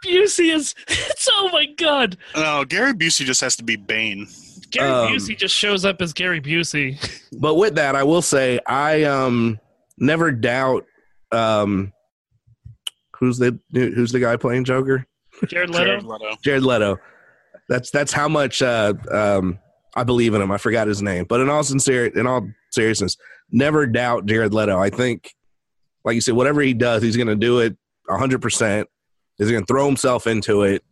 Busey 0.03 0.53
is. 0.53 0.75
It's 0.87 1.27
oh 1.33 1.49
my 1.51 1.65
god. 1.77 2.17
no, 2.35 2.65
Gary 2.65 2.93
Busey 2.93 3.25
just 3.25 3.41
has 3.41 3.55
to 3.57 3.63
be 3.63 3.75
Bane. 3.75 4.27
Gary 4.71 4.89
Um, 4.89 5.07
Busey 5.13 5.37
just 5.37 5.55
shows 5.55 5.85
up 5.85 6.01
as 6.01 6.13
Gary 6.13 6.41
Busey. 6.41 6.97
but 7.39 7.55
with 7.55 7.75
that, 7.75 7.95
I 7.95 8.03
will 8.03 8.21
say 8.21 8.59
I 8.67 9.03
um 9.03 9.59
never 9.97 10.31
doubt 10.31 10.85
um 11.31 11.93
who's 13.17 13.37
the 13.37 13.59
who's 13.71 14.11
the 14.11 14.19
guy 14.19 14.35
playing 14.37 14.63
Joker? 14.65 15.05
Jared 15.47 15.69
Leto. 15.69 15.85
Jared 15.85 16.03
Leto. 16.03 16.35
Jared 16.43 16.63
Leto. 16.63 16.97
That's 17.69 17.89
that's 17.91 18.11
how 18.11 18.27
much 18.27 18.61
uh, 18.61 18.93
um, 19.11 19.57
I 19.95 20.03
believe 20.03 20.33
in 20.33 20.41
him. 20.41 20.51
I 20.51 20.57
forgot 20.57 20.87
his 20.87 21.01
name, 21.01 21.25
but 21.25 21.39
in 21.39 21.49
all 21.49 21.63
sincere, 21.63 22.07
in 22.07 22.27
all 22.27 22.47
seriousness, 22.71 23.15
never 23.49 23.85
doubt 23.87 24.25
Jared 24.25 24.53
Leto. 24.53 24.77
I 24.77 24.89
think, 24.89 25.33
like 26.03 26.15
you 26.15 26.21
said, 26.21 26.33
whatever 26.35 26.61
he 26.61 26.73
does, 26.73 27.01
he's 27.01 27.15
going 27.15 27.27
to 27.27 27.35
do 27.35 27.59
it 27.59 27.77
hundred 28.09 28.41
percent. 28.41 28.89
He's 29.41 29.49
going 29.49 29.63
to 29.63 29.73
throw 29.73 29.87
himself 29.87 30.27
into 30.27 30.61
it, 30.61 30.83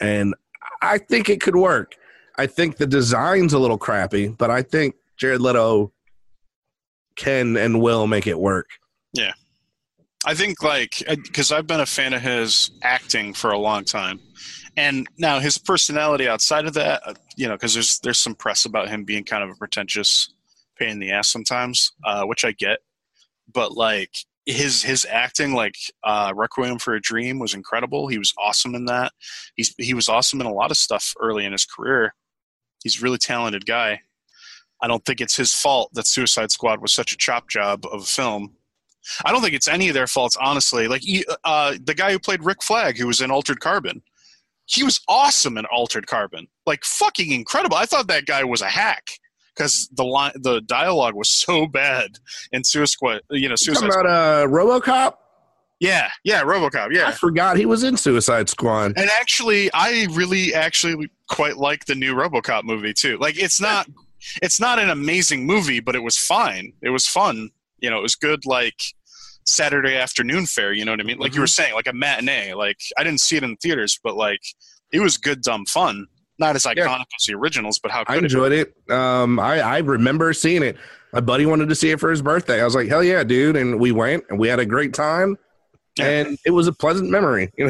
and 0.00 0.34
I 0.82 0.98
think 0.98 1.30
it 1.30 1.40
could 1.40 1.56
work. 1.56 1.94
I 2.36 2.46
think 2.46 2.76
the 2.76 2.86
design's 2.86 3.54
a 3.54 3.58
little 3.58 3.78
crappy, 3.78 4.28
but 4.28 4.50
I 4.50 4.60
think 4.60 4.96
Jared 5.16 5.40
Leto 5.40 5.92
can 7.16 7.56
and 7.56 7.80
will 7.80 8.06
make 8.06 8.26
it 8.26 8.38
work. 8.38 8.68
Yeah. 9.14 9.32
I 10.26 10.34
think 10.34 10.62
like 10.62 11.02
because 11.06 11.52
I've 11.52 11.66
been 11.66 11.80
a 11.80 11.86
fan 11.86 12.12
of 12.12 12.20
his 12.20 12.70
acting 12.82 13.32
for 13.32 13.52
a 13.52 13.58
long 13.58 13.84
time, 13.84 14.20
and 14.76 15.06
now 15.16 15.38
his 15.38 15.56
personality 15.56 16.28
outside 16.28 16.66
of 16.66 16.74
that, 16.74 17.00
uh, 17.06 17.14
you 17.36 17.48
know, 17.48 17.54
because 17.54 17.72
there's 17.72 17.98
there's 18.00 18.18
some 18.18 18.34
press 18.34 18.66
about 18.66 18.88
him 18.88 19.04
being 19.04 19.24
kind 19.24 19.42
of 19.42 19.48
a 19.48 19.54
pretentious 19.54 20.34
pain 20.78 20.90
in 20.90 20.98
the 20.98 21.12
ass 21.12 21.30
sometimes, 21.30 21.92
uh, 22.04 22.24
which 22.24 22.44
I 22.44 22.52
get, 22.52 22.80
but 23.54 23.72
like 23.72 24.10
his 24.46 24.82
his 24.82 25.04
acting, 25.10 25.52
like 25.52 25.74
uh, 26.04 26.32
Requiem 26.34 26.78
for 26.78 26.94
a 26.94 27.00
Dream, 27.00 27.38
was 27.38 27.52
incredible. 27.52 28.06
He 28.06 28.18
was 28.18 28.32
awesome 28.38 28.74
in 28.74 28.86
that. 28.86 29.12
He's 29.56 29.74
he 29.78 29.92
was 29.92 30.08
awesome 30.08 30.40
in 30.40 30.46
a 30.46 30.52
lot 30.52 30.70
of 30.70 30.76
stuff 30.76 31.12
early 31.20 31.44
in 31.44 31.52
his 31.52 31.66
career. 31.66 32.14
He's 32.82 33.00
a 33.00 33.04
really 33.04 33.18
talented 33.18 33.66
guy. 33.66 34.00
I 34.80 34.86
don't 34.86 35.04
think 35.04 35.20
it's 35.20 35.36
his 35.36 35.52
fault 35.52 35.90
that 35.94 36.06
Suicide 36.06 36.50
Squad 36.50 36.80
was 36.80 36.92
such 36.92 37.12
a 37.12 37.16
chop 37.16 37.48
job 37.48 37.84
of 37.90 38.02
a 38.02 38.06
film. 38.06 38.54
I 39.24 39.32
don't 39.32 39.40
think 39.40 39.54
it's 39.54 39.68
any 39.68 39.88
of 39.88 39.94
their 39.94 40.06
faults, 40.06 40.36
honestly. 40.36 40.86
Like 40.86 41.02
uh, 41.44 41.76
the 41.82 41.94
guy 41.94 42.12
who 42.12 42.18
played 42.18 42.44
Rick 42.44 42.62
Flag, 42.62 42.98
who 42.98 43.06
was 43.06 43.20
in 43.20 43.30
Altered 43.30 43.60
Carbon, 43.60 44.02
he 44.66 44.82
was 44.82 45.00
awesome 45.08 45.58
in 45.58 45.64
Altered 45.66 46.06
Carbon, 46.06 46.46
like 46.66 46.84
fucking 46.84 47.32
incredible. 47.32 47.76
I 47.76 47.86
thought 47.86 48.08
that 48.08 48.26
guy 48.26 48.44
was 48.44 48.62
a 48.62 48.68
hack 48.68 49.10
because 49.56 49.88
the 49.92 50.04
line, 50.04 50.32
the 50.36 50.60
dialogue 50.60 51.14
was 51.14 51.30
so 51.44 51.66
bad 51.66 52.18
in 52.52 52.64
Suicide 52.64 53.20
You 53.30 53.48
know, 53.48 53.56
Suicide. 53.56 53.86
About 53.86 54.06
uh, 54.06 54.46
RoboCop. 54.48 55.14
Yeah, 55.78 56.08
yeah, 56.24 56.42
RoboCop. 56.42 56.92
Yeah, 56.92 57.08
I 57.08 57.12
forgot 57.12 57.58
he 57.58 57.66
was 57.66 57.82
in 57.82 57.96
Suicide 57.98 58.48
Squad. 58.48 58.94
and 58.96 59.10
actually, 59.20 59.70
I 59.74 60.06
really 60.12 60.54
actually 60.54 61.10
quite 61.28 61.58
like 61.58 61.84
the 61.84 61.94
new 61.94 62.14
RoboCop 62.14 62.64
movie 62.64 62.94
too. 62.94 63.18
Like, 63.18 63.38
it's 63.38 63.60
not, 63.60 63.86
it's 64.42 64.58
not 64.58 64.78
an 64.78 64.88
amazing 64.88 65.44
movie, 65.44 65.80
but 65.80 65.94
it 65.94 66.02
was 66.02 66.16
fine. 66.16 66.72
It 66.82 66.90
was 66.90 67.06
fun. 67.06 67.50
You 67.80 67.90
know, 67.90 67.98
it 67.98 68.02
was 68.02 68.14
good. 68.14 68.46
Like 68.46 68.80
Saturday 69.44 69.96
afternoon 69.96 70.46
fare. 70.46 70.72
You 70.72 70.84
know 70.84 70.92
what 70.92 71.00
I 71.00 71.04
mean? 71.04 71.18
Like 71.18 71.34
you 71.34 71.40
were 71.40 71.46
saying, 71.46 71.74
like 71.74 71.86
a 71.86 71.92
matinee. 71.92 72.54
Like 72.54 72.78
I 72.96 73.04
didn't 73.04 73.20
see 73.20 73.36
it 73.36 73.42
in 73.42 73.56
theaters, 73.56 73.98
but 74.02 74.16
like 74.16 74.40
it 74.92 75.00
was 75.00 75.18
good, 75.18 75.42
dumb 75.42 75.66
fun. 75.66 76.06
Not 76.38 76.54
as 76.56 76.64
iconic 76.64 77.06
as 77.18 77.26
the 77.26 77.34
originals, 77.34 77.78
but 77.78 77.90
how 77.90 78.00
I 78.02 78.14
could 78.14 78.16
it? 78.18 78.24
enjoyed 78.24 78.52
it. 78.52 78.74
Um, 78.90 79.38
I, 79.40 79.60
I 79.60 79.78
remember 79.78 80.32
seeing 80.32 80.62
it. 80.62 80.76
My 81.12 81.20
buddy 81.20 81.46
wanted 81.46 81.68
to 81.70 81.74
see 81.74 81.90
it 81.90 81.98
for 82.00 82.10
his 82.10 82.20
birthday. 82.20 82.60
I 82.60 82.64
was 82.64 82.74
like, 82.74 82.88
hell 82.88 83.02
yeah, 83.02 83.24
dude. 83.24 83.56
And 83.56 83.80
we 83.80 83.90
went 83.92 84.24
and 84.28 84.38
we 84.38 84.48
had 84.48 84.58
a 84.58 84.66
great 84.66 84.92
time. 84.92 85.38
Yeah. 85.98 86.06
And 86.08 86.38
it 86.44 86.50
was 86.50 86.66
a 86.66 86.72
pleasant 86.72 87.10
memory. 87.10 87.50
You 87.58 87.66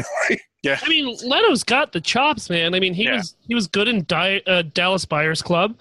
know, 0.73 0.75
I 0.83 0.89
mean, 0.89 1.15
Leto's 1.23 1.63
got 1.63 1.93
the 1.93 2.01
chops, 2.01 2.49
man. 2.49 2.73
I 2.75 2.81
mean, 2.81 2.93
he 2.93 3.03
Yeah. 3.05 3.17
was 3.17 3.35
he 3.47 3.55
was 3.55 3.67
good 3.67 3.87
in 3.87 4.03
Di- 4.03 4.41
uh, 4.47 4.63
Dallas 4.73 5.05
Buyers 5.05 5.41
Club, 5.41 5.77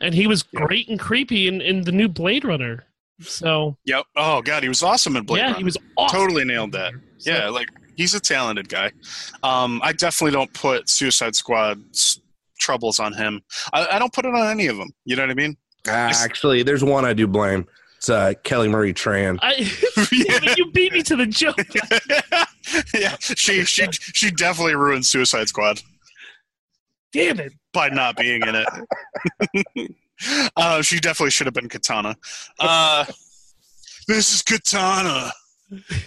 and 0.00 0.12
he 0.12 0.26
was 0.26 0.42
great 0.42 0.88
and 0.88 0.98
creepy 0.98 1.46
in, 1.46 1.60
in 1.60 1.82
the 1.82 1.92
new 1.92 2.08
Blade 2.08 2.44
Runner. 2.44 2.84
So 3.20 3.76
Yep. 3.84 4.06
Oh 4.16 4.42
god, 4.42 4.64
he 4.64 4.68
was 4.68 4.82
awesome 4.82 5.14
in 5.14 5.22
Blade 5.24 5.38
yeah, 5.38 5.44
Runner. 5.48 5.58
he 5.58 5.64
was 5.64 5.76
awesome. 5.96 6.18
totally 6.18 6.44
nailed 6.44 6.72
that. 6.72 6.94
So- 7.18 7.30
Yeah, 7.32 7.48
like 7.48 7.68
he's 7.96 8.14
a 8.14 8.20
talented 8.20 8.68
guy. 8.68 8.90
Um, 9.44 9.80
I 9.84 9.92
definitely 9.92 10.32
don't 10.32 10.52
put 10.52 10.88
Suicide 10.88 11.36
Squad's 11.36 12.20
troubles 12.58 12.98
on 12.98 13.12
him. 13.12 13.42
I, 13.72 13.86
I 13.92 13.98
don't 13.98 14.12
put 14.12 14.24
it 14.24 14.34
on 14.34 14.46
any 14.48 14.66
of 14.66 14.76
them. 14.76 14.90
You 15.04 15.16
know 15.16 15.22
what 15.22 15.30
I 15.30 15.34
mean? 15.34 15.56
actually, 15.86 16.62
there's 16.62 16.82
one 16.82 17.04
I 17.04 17.12
do 17.12 17.26
blame. 17.26 17.66
It's 17.98 18.08
uh, 18.10 18.34
Kelly 18.42 18.68
Marie 18.68 18.92
Tran. 18.92 19.38
I, 19.42 19.54
damn 20.26 20.44
it, 20.44 20.58
you 20.58 20.70
beat 20.72 20.92
me 20.92 21.02
to 21.02 21.16
the 21.16 21.26
joke. 21.26 21.56
yeah, 22.94 23.16
she 23.18 23.64
she 23.64 23.86
she 23.90 24.30
definitely 24.30 24.74
ruined 24.74 25.06
Suicide 25.06 25.48
Squad 25.48 25.80
Damn 27.14 27.40
it. 27.40 27.52
by 27.72 27.88
not 27.88 28.16
being 28.16 28.42
in 28.42 28.54
it. 28.56 29.90
uh, 30.56 30.82
she 30.82 30.98
definitely 30.98 31.30
should 31.30 31.46
have 31.46 31.54
been 31.54 31.68
Katana. 31.68 32.16
Uh, 32.58 33.04
this 34.08 34.34
is 34.34 34.42
Katana. 34.42 35.32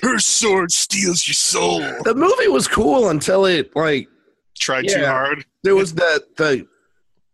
Her 0.04 0.20
sword 0.20 0.72
steals 0.72 1.26
your 1.28 1.34
soul. 1.34 1.80
The 2.04 2.14
movie 2.14 2.48
was 2.48 2.68
cool 2.68 3.10
until 3.10 3.46
it 3.46 3.76
like 3.76 4.08
Tried 4.60 4.88
too 4.88 5.06
hard. 5.06 5.46
there 5.64 5.76
was 5.76 5.94
the 5.94 6.24
the 6.38 6.68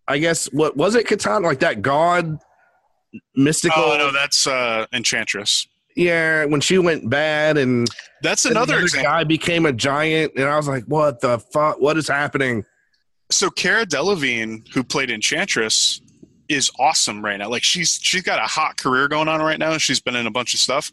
I 0.08 0.18
guess 0.18 0.46
what 0.54 0.76
was 0.78 0.96
it 0.96 1.08
Katana 1.08 1.46
like 1.48 1.60
that 1.60 1.82
god 1.82 2.38
mystical 3.36 3.82
Oh 3.84 3.98
no, 3.98 4.12
that's 4.12 4.48
uh, 4.48 4.86
Enchantress. 4.94 5.68
yeah 5.96 6.46
when 6.46 6.62
she 6.62 6.78
went 6.78 7.10
bad 7.10 7.58
and 7.58 7.88
That's 8.22 8.46
another 8.46 8.78
the 8.78 8.84
example. 8.84 9.12
guy 9.12 9.24
became 9.24 9.66
a 9.66 9.72
giant 9.74 10.34
and 10.36 10.46
I 10.46 10.58
was 10.58 10.68
like 10.68 10.84
what 10.86 11.22
the 11.22 11.40
fuck 11.40 11.80
what 11.80 11.98
is 11.98 12.08
happening 12.08 12.66
so 13.32 13.50
Cara 13.50 13.86
Delevingne, 13.86 14.68
who 14.74 14.84
played 14.84 15.10
Enchantress, 15.10 16.02
is 16.50 16.70
awesome 16.78 17.24
right 17.26 17.38
now. 17.38 17.50
Like 17.50 17.64
she's 17.64 17.98
she's 18.00 18.22
got 18.22 18.38
a 18.38 18.44
hot 18.46 18.78
career 18.78 19.08
going 19.08 19.28
on 19.28 19.42
right 19.42 19.58
now. 19.58 19.76
She's 19.80 20.00
been 20.02 20.16
in 20.16 20.28
a 20.28 20.32
bunch 20.32 20.54
of 20.54 20.60
stuff. 20.60 20.92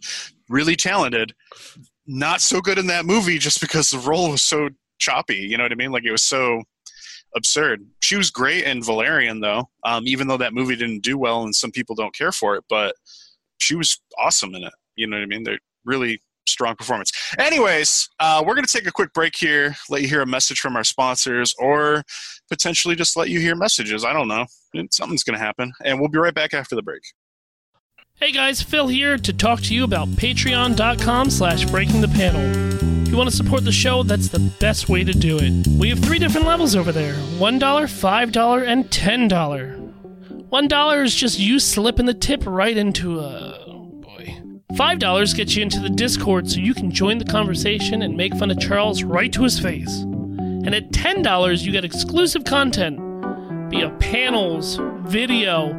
Really 0.49 0.75
talented. 0.75 1.35
Not 2.07 2.41
so 2.41 2.61
good 2.63 2.79
in 2.79 2.87
that 2.87 3.05
movie 3.05 3.37
just 3.37 3.61
because 3.61 3.91
the 3.91 3.99
role 3.99 4.31
was 4.31 4.43
so 4.43 4.71
choppy. 5.01 5.37
You 5.37 5.57
know 5.57 5.65
what 5.65 5.73
I 5.73 5.77
mean? 5.77 5.93
Like 5.93 6.05
it 6.05 6.13
was 6.13 6.23
so 6.23 6.63
absurd. 7.37 7.87
She 8.01 8.17
was 8.17 8.31
great 8.31 8.65
in 8.65 8.83
Valerian 8.83 9.41
though. 9.41 9.69
Um, 9.85 10.07
even 10.07 10.29
though 10.29 10.37
that 10.37 10.55
movie 10.55 10.77
didn't 10.77 11.03
do 11.03 11.19
well 11.19 11.43
and 11.43 11.55
some 11.55 11.71
people 11.71 11.95
don't 11.95 12.15
care 12.15 12.33
for 12.33 12.57
it, 12.57 12.65
but 12.69 12.95
she 13.59 13.75
was 13.75 14.01
awesome 14.19 14.55
in 14.55 14.65
it. 14.65 14.73
You 14.97 15.07
know 15.07 15.17
what 15.17 15.23
I 15.23 15.27
mean? 15.27 15.43
They're 15.43 15.59
really 15.85 16.21
strong 16.47 16.75
performance. 16.77 17.13
Anyways, 17.39 18.09
uh, 18.19 18.43
we're 18.45 18.55
going 18.55 18.67
to 18.67 18.73
take 18.73 18.87
a 18.87 18.93
quick 18.93 19.13
break 19.13 19.37
here, 19.37 19.77
let 19.89 20.03
you 20.03 20.09
hear 20.09 20.23
a 20.23 20.27
message 20.27 20.61
from 20.61 20.77
our 20.77 20.85
sponsors, 20.85 21.55
or 21.59 22.03
potentially 22.49 22.97
just 22.97 23.17
let 23.17 23.29
you 23.29 23.41
hear 23.41 23.55
messages. 23.55 24.05
I 24.05 24.13
don't 24.13 24.29
know. 24.29 24.47
Something's 24.91 25.23
going 25.23 25.39
to 25.39 25.45
happen. 25.45 25.73
And 25.85 26.01
we'll 26.01 26.09
be 26.09 26.19
right 26.19 26.35
back 26.35 26.53
after 26.53 26.75
the 26.75 26.83
break. 26.83 27.03
Hey 28.15 28.33
guys, 28.33 28.61
Phil 28.61 28.89
here 28.89 29.17
to 29.17 29.33
talk 29.33 29.63
to 29.63 29.75
you 29.75 29.85
about 29.85 30.09
patreon.com 30.09 31.31
slash 31.31 31.65
breaking 31.65 32.03
the 32.03 32.09
panel. 32.09 32.90
If 33.11 33.15
you 33.15 33.19
want 33.19 33.31
to 33.31 33.37
support 33.37 33.65
the 33.65 33.73
show, 33.73 34.05
that's 34.05 34.29
the 34.29 34.39
best 34.61 34.89
way 34.89 35.03
to 35.03 35.13
do 35.13 35.37
it. 35.41 35.67
We 35.67 35.89
have 35.89 35.99
three 35.99 36.21
different 36.21 36.47
levels 36.47 36.77
over 36.77 36.93
there 36.93 37.15
$1, 37.15 37.59
$5, 37.59 38.65
and 38.65 38.85
$10. 38.85 40.49
$1 40.49 41.05
is 41.05 41.15
just 41.17 41.41
you 41.41 41.59
slipping 41.59 42.07
the 42.07 42.15
tip 42.15 42.45
right 42.47 42.77
into 42.77 43.19
a. 43.19 43.59
Oh 43.67 43.87
boy. 44.01 44.41
$5 44.75 45.37
gets 45.37 45.57
you 45.57 45.63
into 45.65 45.81
the 45.81 45.91
Discord 45.91 46.49
so 46.49 46.61
you 46.61 46.73
can 46.73 46.93
join 46.93 47.19
the 47.19 47.25
conversation 47.25 48.03
and 48.03 48.17
make 48.17 48.33
fun 48.37 48.53
of 48.53 48.61
Charles 48.61 49.03
right 49.03 49.33
to 49.33 49.43
his 49.43 49.59
face. 49.59 50.03
And 50.03 50.73
at 50.73 50.93
$10, 50.93 51.65
you 51.65 51.73
get 51.73 51.85
exclusive 51.85 52.45
content 52.45 53.01
via 53.73 53.91
panels, 53.99 54.79
video, 55.01 55.75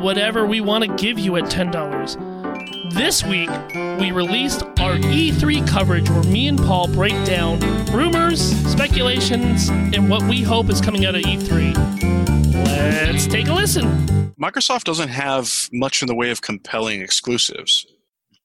whatever 0.00 0.46
we 0.46 0.60
want 0.60 0.84
to 0.84 0.94
give 0.94 1.18
you 1.18 1.34
at 1.38 1.44
$10. 1.46 2.31
This 2.92 3.24
week, 3.24 3.50
we 3.98 4.12
released 4.12 4.62
our 4.78 4.96
E3 4.96 5.66
coverage 5.66 6.10
where 6.10 6.22
me 6.24 6.48
and 6.48 6.58
Paul 6.58 6.88
break 6.88 7.12
down 7.24 7.58
rumors, 7.90 8.40
speculations, 8.70 9.70
and 9.70 10.10
what 10.10 10.22
we 10.24 10.42
hope 10.42 10.68
is 10.68 10.80
coming 10.80 11.06
out 11.06 11.14
of 11.14 11.22
E3. 11.22 11.74
Let's 12.66 13.26
take 13.26 13.48
a 13.48 13.54
listen. 13.54 14.34
Microsoft 14.40 14.84
doesn't 14.84 15.08
have 15.08 15.68
much 15.72 16.02
in 16.02 16.08
the 16.08 16.14
way 16.14 16.30
of 16.30 16.42
compelling 16.42 17.00
exclusives. 17.00 17.86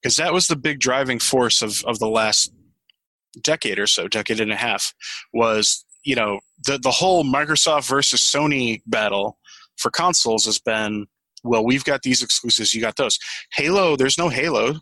because 0.02 0.18
that 0.18 0.34
was 0.34 0.48
the 0.48 0.56
big 0.56 0.80
driving 0.80 1.20
force 1.20 1.62
of 1.62 1.84
of 1.86 2.00
the 2.00 2.08
last 2.10 2.52
decade 3.42 3.80
or 3.80 3.88
so, 3.88 4.08
decade 4.08 4.40
and 4.40 4.52
a 4.52 4.56
half, 4.56 4.94
was 5.34 5.86
you 6.04 6.16
know 6.16 6.40
the 6.66 6.78
the 6.78 6.92
whole 6.92 7.24
Microsoft 7.26 7.90
versus 7.90 8.22
Sony 8.22 8.82
battle 8.86 9.38
for 9.78 9.92
consoles 9.92 10.46
has 10.46 10.60
been 10.60 11.08
well, 11.48 11.66
we've 11.66 11.84
got 11.84 12.02
these 12.04 12.22
exclusives, 12.22 12.74
you 12.74 12.82
got 12.82 12.96
those. 12.96 13.18
Halo, 13.54 13.96
there's 13.96 14.18
no 14.18 14.30
Halo. 14.30 14.76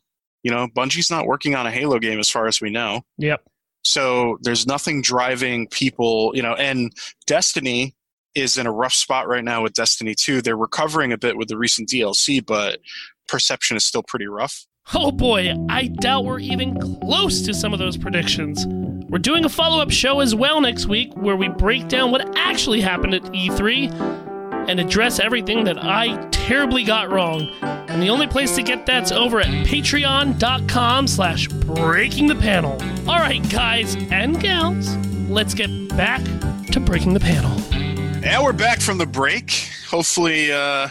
You 0.44 0.52
know, 0.52 0.68
Bungie's 0.76 1.10
not 1.10 1.26
working 1.26 1.56
on 1.56 1.66
a 1.66 1.72
Halo 1.72 1.98
game 1.98 2.20
as 2.20 2.30
far 2.30 2.48
as 2.48 2.62
we 2.62 2.70
know. 2.70 3.02
Yep. 3.18 3.42
So 3.84 4.38
there's 4.42 4.68
nothing 4.68 5.02
driving 5.02 5.68
people, 5.68 6.32
you 6.36 6.42
know, 6.42 6.54
and 6.54 6.92
Destiny 7.28 7.96
is 8.36 8.58
in 8.58 8.68
a 8.68 8.72
rough 8.72 8.94
spot 8.94 9.28
right 9.28 9.44
now 9.44 9.64
with 9.64 9.74
Destiny 9.74 10.14
2. 10.16 10.42
They're 10.42 10.58
recovering 10.58 11.14
a 11.14 11.18
bit 11.18 11.38
with 11.38 11.48
the 11.48 11.58
recent 11.58 11.90
DLC, 11.90 12.46
but 12.46 12.80
perception 13.28 13.78
is 13.78 13.86
still 13.86 14.04
pretty 14.04 14.28
rough. 14.28 14.66
Oh 14.94 15.12
boy, 15.12 15.54
I 15.70 15.88
doubt 15.88 16.26
we're 16.26 16.40
even 16.40 16.80
close 17.02 17.42
to 17.44 17.54
some 17.54 17.74
of 17.74 17.80
those 17.80 17.98
predictions. 17.98 18.68
We're 19.10 19.20
doing 19.20 19.46
a 19.46 19.50
follow 19.50 19.82
up 19.82 19.90
show 19.90 20.20
as 20.20 20.36
well 20.36 20.62
next 20.62 20.86
week 20.86 21.12
where 21.16 21.36
we 21.36 21.48
break 21.48 21.88
down 21.88 22.12
what 22.12 22.38
actually 22.38 22.82
happened 22.82 23.14
at 23.16 23.24
E3 23.24 24.35
and 24.68 24.80
address 24.80 25.20
everything 25.20 25.64
that 25.66 25.84
I 25.84 26.18
terribly 26.32 26.84
got 26.84 27.10
wrong. 27.10 27.50
And 27.62 28.02
the 28.02 28.10
only 28.10 28.28
place 28.28 28.56
to 28.56 28.64
get 28.64 28.86
that's 28.86 29.12
over 29.12 29.40
at 29.40 29.48
patreon.com 29.66 31.08
slash 31.08 31.48
breaking 31.48 32.28
the 32.28 32.36
panel. 32.36 32.74
All 33.08 33.20
right, 33.20 33.48
guys 33.50 33.96
and 34.12 34.40
gals, 34.40 34.96
let's 35.30 35.54
get 35.54 35.70
back 35.90 36.24
to 36.72 36.80
breaking 36.80 37.14
the 37.14 37.20
panel. 37.20 37.52
And 37.74 38.44
we're 38.44 38.54
back 38.54 38.82
from 38.82 38.98
the 38.98 39.06
break. 39.06 39.52
Hopefully 39.90 40.52
uh, 40.52 40.90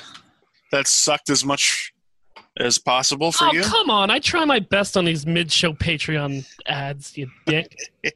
that 0.71 0.87
sucked 0.87 1.31
as 1.31 1.45
much 1.45 1.93
as 2.59 2.79
possible 2.79 3.33
for 3.33 3.47
oh, 3.47 3.53
you. 3.53 3.63
come 3.63 3.91
on. 3.91 4.11
I 4.11 4.21
try 4.21 4.45
my 4.45 4.61
best 4.61 4.97
on 4.97 5.05
these 5.05 5.27
mid 5.27 5.51
show 5.51 5.73
Patreon 5.73 6.47
ads, 6.67 7.17
you 7.19 7.29
dick. 7.47 7.77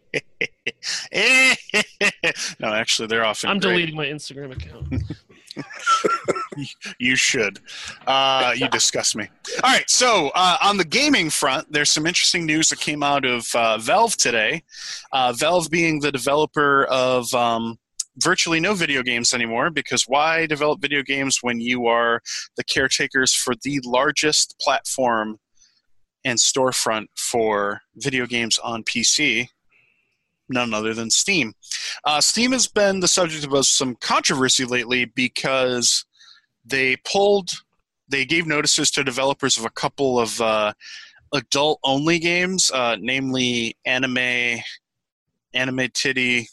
no, 2.61 2.72
actually, 2.72 3.09
they're 3.09 3.24
often. 3.24 3.50
I'm 3.50 3.59
great. 3.59 3.72
deleting 3.72 3.96
my 3.96 4.06
Instagram 4.06 4.52
account. 4.52 5.02
you 6.98 7.16
should. 7.16 7.61
Uh, 8.06 8.52
you 8.56 8.68
disgust 8.68 9.16
me. 9.16 9.28
All 9.62 9.70
right. 9.70 9.88
So 9.88 10.30
uh, 10.34 10.56
on 10.62 10.76
the 10.76 10.84
gaming 10.84 11.30
front, 11.30 11.70
there's 11.72 11.90
some 11.90 12.06
interesting 12.06 12.46
news 12.46 12.68
that 12.68 12.80
came 12.80 13.02
out 13.02 13.24
of 13.24 13.46
uh, 13.54 13.78
Valve 13.78 14.16
today. 14.16 14.62
Uh, 15.12 15.32
Valve 15.32 15.70
being 15.70 16.00
the 16.00 16.12
developer 16.12 16.84
of 16.84 17.32
um, 17.34 17.78
virtually 18.18 18.61
no 18.61 18.74
video 18.74 19.02
games 19.02 19.32
anymore, 19.32 19.70
because 19.70 20.04
why 20.06 20.46
develop 20.46 20.80
video 20.80 21.02
games 21.02 21.38
when 21.42 21.61
you 21.61 21.86
are 21.86 22.20
the 22.56 22.64
caretakers 22.64 23.34
for 23.34 23.54
the 23.62 23.80
largest 23.84 24.56
platform 24.61 25.38
and 26.24 26.38
storefront 26.38 27.06
for 27.16 27.80
video 27.96 28.26
games 28.26 28.59
on 28.59 28.82
PC? 28.82 29.48
None 30.49 30.72
other 30.74 30.94
than 30.94 31.11
Steam. 31.11 31.55
Uh, 32.05 32.20
Steam 32.20 32.53
has 32.53 32.66
been 32.66 33.01
the 33.01 33.09
subject 33.09 33.44
of 33.44 33.66
some 33.66 33.96
controversy 33.96 34.64
lately 34.64 35.05
because 35.05 36.05
they 36.64 36.96
pulled, 37.05 37.51
they 38.09 38.24
gave 38.24 38.46
notices 38.46 38.90
to 38.92 39.05
developers 39.05 39.59
of 39.59 39.64
a 39.64 39.70
couple 39.70 40.18
of 40.18 40.40
uh, 40.40 40.72
adult-only 41.32 42.18
games, 42.18 42.70
uh, 42.72 42.96
namely 43.01 43.76
anime, 43.84 44.61
anime 45.55 45.88
titty 45.94 46.49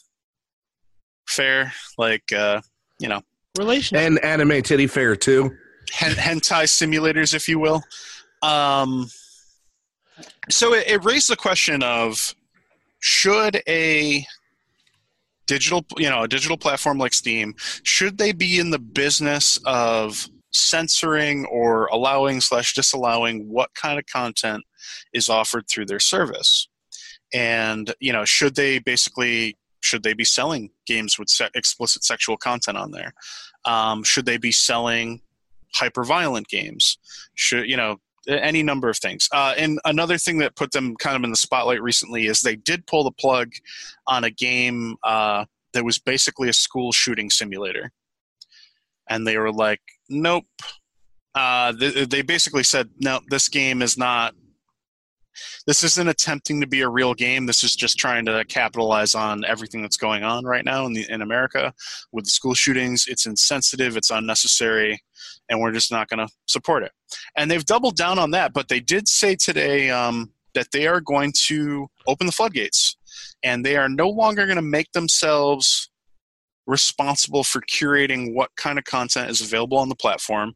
fair, 1.26 1.72
like 1.98 2.32
uh, 2.32 2.60
you 2.98 3.08
know, 3.08 3.20
Relationship. 3.58 4.06
And 4.06 4.22
anime 4.22 4.60
titty 4.62 4.86
fair 4.86 5.16
too. 5.16 5.56
hen- 5.90 6.12
hentai 6.12 6.64
simulators, 6.64 7.32
if 7.32 7.48
you 7.48 7.58
will. 7.58 7.82
Um, 8.42 9.08
so 10.50 10.74
it, 10.74 10.86
it 10.86 11.04
raised 11.04 11.30
the 11.30 11.36
question 11.36 11.82
of 11.82 12.34
should 13.06 13.62
a 13.68 14.26
digital, 15.46 15.86
you 15.96 16.10
know, 16.10 16.24
a 16.24 16.28
digital 16.28 16.56
platform 16.56 16.98
like 16.98 17.14
Steam, 17.14 17.54
should 17.84 18.18
they 18.18 18.32
be 18.32 18.58
in 18.58 18.70
the 18.70 18.80
business 18.80 19.60
of 19.64 20.28
censoring 20.50 21.46
or 21.46 21.86
allowing 21.86 22.40
slash 22.40 22.74
disallowing 22.74 23.48
what 23.48 23.72
kind 23.74 24.00
of 24.00 24.06
content 24.06 24.64
is 25.12 25.28
offered 25.28 25.68
through 25.68 25.86
their 25.86 26.00
service? 26.00 26.66
And 27.32 27.94
you 28.00 28.12
know, 28.12 28.24
should 28.24 28.56
they 28.56 28.80
basically 28.80 29.56
should 29.82 30.02
they 30.02 30.14
be 30.14 30.24
selling 30.24 30.70
games 30.84 31.16
with 31.16 31.28
se- 31.28 31.50
explicit 31.54 32.02
sexual 32.02 32.36
content 32.36 32.76
on 32.76 32.90
there? 32.90 33.14
Um, 33.64 34.02
should 34.02 34.26
they 34.26 34.36
be 34.36 34.50
selling 34.50 35.20
hyper 35.74 36.02
violent 36.02 36.48
games? 36.48 36.98
Should 37.36 37.68
you 37.68 37.76
know 37.76 38.00
any 38.26 38.62
number 38.62 38.88
of 38.88 38.98
things? 38.98 39.28
Uh, 39.32 39.54
and 39.56 39.78
another 39.84 40.18
thing 40.18 40.38
that 40.38 40.56
put 40.56 40.72
them 40.72 40.96
kind 40.96 41.16
of 41.16 41.24
in 41.24 41.30
the 41.30 41.36
spotlight 41.36 41.82
recently 41.82 42.26
is 42.26 42.40
they 42.40 42.56
did 42.56 42.86
pull 42.86 43.04
the 43.04 43.12
plug 43.12 43.52
on 44.06 44.24
a 44.24 44.30
game 44.30 44.96
uh, 45.04 45.44
that 45.72 45.84
was 45.84 45.98
basically 45.98 46.48
a 46.48 46.52
school 46.52 46.92
shooting 46.92 47.30
simulator, 47.30 47.92
and 49.08 49.26
they 49.26 49.36
were 49.36 49.52
like, 49.52 49.80
"Nope." 50.08 50.46
Uh, 51.34 51.72
they, 51.72 52.06
they 52.06 52.22
basically 52.22 52.62
said, 52.62 52.90
"No, 52.98 53.20
this 53.28 53.48
game 53.48 53.82
is 53.82 53.96
not." 53.96 54.34
This 55.66 55.84
isn't 55.84 56.08
attempting 56.08 56.60
to 56.60 56.66
be 56.66 56.80
a 56.80 56.88
real 56.88 57.14
game. 57.14 57.46
This 57.46 57.64
is 57.64 57.76
just 57.76 57.98
trying 57.98 58.24
to 58.26 58.44
capitalize 58.46 59.14
on 59.14 59.44
everything 59.44 59.82
that's 59.82 59.96
going 59.96 60.24
on 60.24 60.44
right 60.44 60.64
now 60.64 60.86
in 60.86 60.92
the, 60.92 61.06
in 61.10 61.22
America 61.22 61.72
with 62.12 62.24
the 62.24 62.30
school 62.30 62.54
shootings. 62.54 63.06
It's 63.08 63.26
insensitive. 63.26 63.96
It's 63.96 64.10
unnecessary 64.10 65.00
and 65.48 65.60
we're 65.60 65.72
just 65.72 65.92
not 65.92 66.08
going 66.08 66.26
to 66.26 66.32
support 66.46 66.82
it. 66.82 66.92
And 67.36 67.50
they've 67.50 67.64
doubled 67.64 67.96
down 67.96 68.18
on 68.18 68.32
that, 68.32 68.52
but 68.52 68.68
they 68.68 68.80
did 68.80 69.08
say 69.08 69.36
today 69.36 69.90
um, 69.90 70.32
that 70.54 70.72
they 70.72 70.86
are 70.86 71.00
going 71.00 71.32
to 71.46 71.88
open 72.06 72.26
the 72.26 72.32
floodgates 72.32 72.96
and 73.42 73.64
they 73.64 73.76
are 73.76 73.88
no 73.88 74.08
longer 74.08 74.46
going 74.46 74.56
to 74.56 74.62
make 74.62 74.92
themselves 74.92 75.90
responsible 76.66 77.44
for 77.44 77.60
curating 77.60 78.34
what 78.34 78.50
kind 78.56 78.78
of 78.78 78.84
content 78.84 79.30
is 79.30 79.40
available 79.40 79.78
on 79.78 79.88
the 79.88 79.94
platform. 79.94 80.54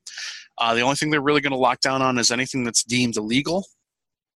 Uh, 0.59 0.75
the 0.75 0.81
only 0.81 0.97
thing 0.97 1.11
they're 1.11 1.21
really 1.21 1.41
going 1.41 1.53
to 1.53 1.59
lock 1.59 1.81
down 1.81 2.03
on 2.03 2.19
is 2.19 2.31
anything 2.31 2.65
that's 2.65 2.83
deemed 2.83 3.17
illegal. 3.17 3.65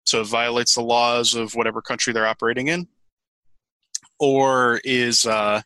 So 0.04 0.20
it 0.20 0.26
violates 0.26 0.74
the 0.74 0.82
laws 0.82 1.34
of 1.34 1.54
whatever 1.54 1.80
country 1.80 2.12
they're 2.12 2.26
operating 2.26 2.68
in, 2.68 2.86
or 4.20 4.80
is 4.84 5.26
uh, 5.26 5.62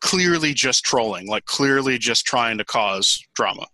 clearly 0.00 0.52
just 0.52 0.84
trolling, 0.84 1.26
like 1.26 1.46
clearly 1.46 1.98
just 1.98 2.26
trying 2.26 2.58
to 2.58 2.64
cause 2.64 3.18
drama. 3.34 3.66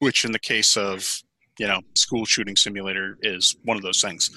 Which, 0.00 0.24
in 0.24 0.32
the 0.32 0.38
case 0.38 0.76
of 0.76 1.22
you 1.58 1.66
know 1.66 1.80
school 1.94 2.26
shooting 2.26 2.56
simulator, 2.56 3.16
is 3.22 3.56
one 3.64 3.76
of 3.78 3.82
those 3.82 4.02
things. 4.02 4.30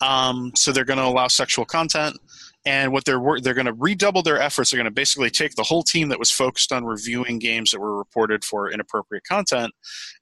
Um, 0.00 0.52
so 0.56 0.72
they're 0.72 0.84
going 0.86 0.98
to 0.98 1.04
allow 1.04 1.28
sexual 1.28 1.66
content, 1.66 2.18
and 2.64 2.92
what 2.92 3.04
they're 3.04 3.20
they're 3.42 3.52
going 3.52 3.66
to 3.66 3.74
redouble 3.74 4.22
their 4.22 4.40
efforts. 4.40 4.70
They're 4.70 4.78
going 4.78 4.86
to 4.86 4.90
basically 4.90 5.28
take 5.28 5.54
the 5.54 5.62
whole 5.62 5.82
team 5.82 6.08
that 6.08 6.18
was 6.18 6.30
focused 6.30 6.72
on 6.72 6.86
reviewing 6.86 7.38
games 7.38 7.72
that 7.72 7.80
were 7.80 7.98
reported 7.98 8.42
for 8.42 8.70
inappropriate 8.70 9.24
content, 9.24 9.72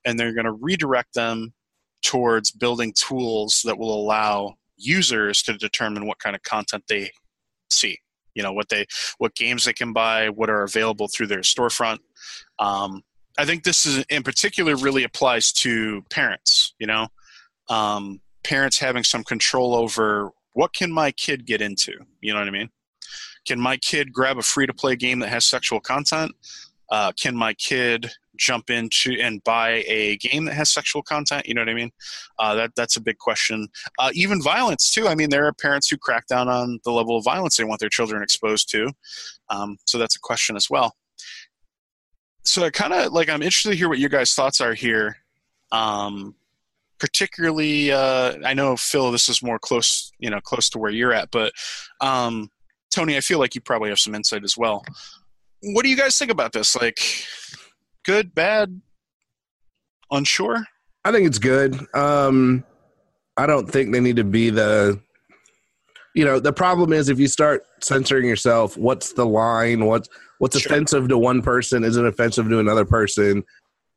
and 0.05 0.19
they're 0.19 0.35
going 0.35 0.47
to 0.47 0.53
redirect 0.53 1.15
them 1.15 1.53
towards 2.03 2.51
building 2.51 2.93
tools 2.97 3.63
that 3.65 3.79
will 3.79 3.95
allow 3.95 4.55
users 4.77 5.43
to 5.43 5.55
determine 5.55 6.07
what 6.07 6.19
kind 6.19 6.35
of 6.35 6.43
content 6.43 6.85
they 6.89 7.11
see. 7.71 7.99
You 8.35 8.43
know 8.43 8.53
what 8.53 8.69
they 8.69 8.87
what 9.19 9.35
games 9.35 9.65
they 9.65 9.73
can 9.73 9.93
buy 9.93 10.29
what 10.29 10.51
are 10.51 10.63
available 10.63 11.09
through 11.09 11.27
their 11.27 11.41
storefront. 11.41 11.99
Um, 12.59 13.03
i 13.39 13.45
think 13.45 13.63
this 13.63 13.87
is 13.87 14.05
in 14.11 14.23
particular 14.23 14.77
really 14.77 15.05
applies 15.05 15.53
to 15.53 16.03
parents 16.11 16.75
you 16.79 16.87
know? 16.87 17.07
Um, 17.69 18.21
parents 18.43 18.79
having 18.79 19.05
some 19.05 19.23
control 19.23 19.75
over 19.75 20.31
what 20.55 20.73
can 20.73 20.91
my 20.91 21.13
kid 21.13 21.47
get 21.47 21.61
into 21.61 21.93
you 22.21 22.33
know 22.33 22.39
what 22.39 22.49
i 22.49 22.53
mean? 22.53 22.71
Can 23.47 23.59
my 23.59 23.77
kid 23.77 24.13
grab 24.13 24.39
a 24.39 24.43
free 24.43 24.67
to 24.67 24.75
play 24.75 24.97
game 24.97 25.19
that 25.21 25.29
has 25.29 25.47
sexual 25.47 25.81
content? 25.81 26.33
Uh, 26.91 27.13
can 27.13 27.35
my 27.37 27.55
kid 27.55 28.11
jump 28.41 28.71
into 28.71 29.13
and 29.21 29.45
buy 29.45 29.85
a 29.87 30.17
game 30.17 30.47
that 30.47 30.55
has 30.55 30.71
sexual 30.71 31.03
content 31.03 31.47
you 31.47 31.55
know 31.55 31.61
what 31.61 31.69
i 31.69 31.75
mean? 31.75 31.91
Uh, 32.39 32.55
that 32.55 32.71
that's 32.75 32.97
a 32.97 33.01
big 33.01 33.19
question. 33.19 33.69
Uh, 33.99 34.11
even 34.15 34.43
violence 34.43 34.93
too. 34.93 35.07
I 35.07 35.15
mean 35.15 35.31
there 35.31 35.47
are 35.47 35.53
parents 35.53 35.89
who 35.89 35.99
crack 35.99 36.27
down 36.27 36.49
on 36.49 36.81
the 36.85 36.91
level 36.91 37.17
of 37.17 37.25
violence 37.25 37.57
they 37.57 37.65
want 37.65 37.81
their 37.81 37.89
children 37.89 38.23
exposed 38.23 38.71
to. 38.71 38.89
Um, 39.51 39.77
so 39.87 39.99
that's 39.99 40.17
a 40.17 40.21
question 40.21 40.57
as 40.57 40.69
well. 40.71 40.97
So 42.45 42.65
i 42.65 42.71
kind 42.71 42.95
of 42.95 43.13
like 43.13 43.29
i'm 43.29 43.43
interested 43.43 43.71
to 43.71 43.77
hear 43.77 43.89
what 43.89 43.99
your 43.99 44.11
guys 44.11 44.33
thoughts 44.33 44.61
are 44.61 44.75
here. 44.75 45.17
Um, 45.71 46.35
particularly 46.99 47.93
uh, 47.93 48.37
i 48.45 48.53
know 48.53 48.77
phil 48.77 49.11
this 49.11 49.29
is 49.29 49.43
more 49.43 49.59
close 49.59 50.13
you 50.19 50.29
know 50.29 50.41
close 50.41 50.69
to 50.69 50.79
where 50.79 50.91
you're 50.91 51.15
at 51.15 51.31
but 51.31 51.53
um, 52.01 52.51
tony 52.91 53.17
i 53.17 53.21
feel 53.21 53.39
like 53.39 53.55
you 53.55 53.61
probably 53.61 53.89
have 53.89 53.99
some 53.99 54.15
insight 54.15 54.45
as 54.45 54.57
well. 54.57 54.83
What 55.63 55.83
do 55.83 55.91
you 55.91 55.97
guys 55.97 56.17
think 56.17 56.31
about 56.31 56.53
this? 56.53 56.75
Like 56.75 56.99
good 58.05 58.35
bad 58.35 58.81
unsure 60.11 60.65
I 61.05 61.13
think 61.13 61.27
it's 61.27 61.39
good. 61.39 61.79
Um, 61.95 62.63
I 63.37 63.47
don't 63.47 63.67
think 63.67 63.91
they 63.93 64.01
need 64.01 64.17
to 64.17 64.25
be 64.25 64.51
the. 64.51 65.01
You 66.15 66.27
know, 66.27 66.39
the 66.41 66.53
problem 66.53 66.93
is 66.93 67.09
if 67.09 67.19
you 67.19 67.27
start 67.27 67.65
censoring 67.81 68.27
yourself, 68.29 68.77
what's 68.77 69.15
the 69.15 69.25
line? 69.25 69.87
What's 69.87 70.11
what's 70.41 70.61
Sure. 70.61 70.71
offensive 70.71 71.09
to 71.09 71.17
one 71.17 71.41
person 71.41 71.85
isn't 71.85 72.05
offensive 72.05 72.51
to 72.51 72.59
another 72.59 72.85
person? 72.85 73.45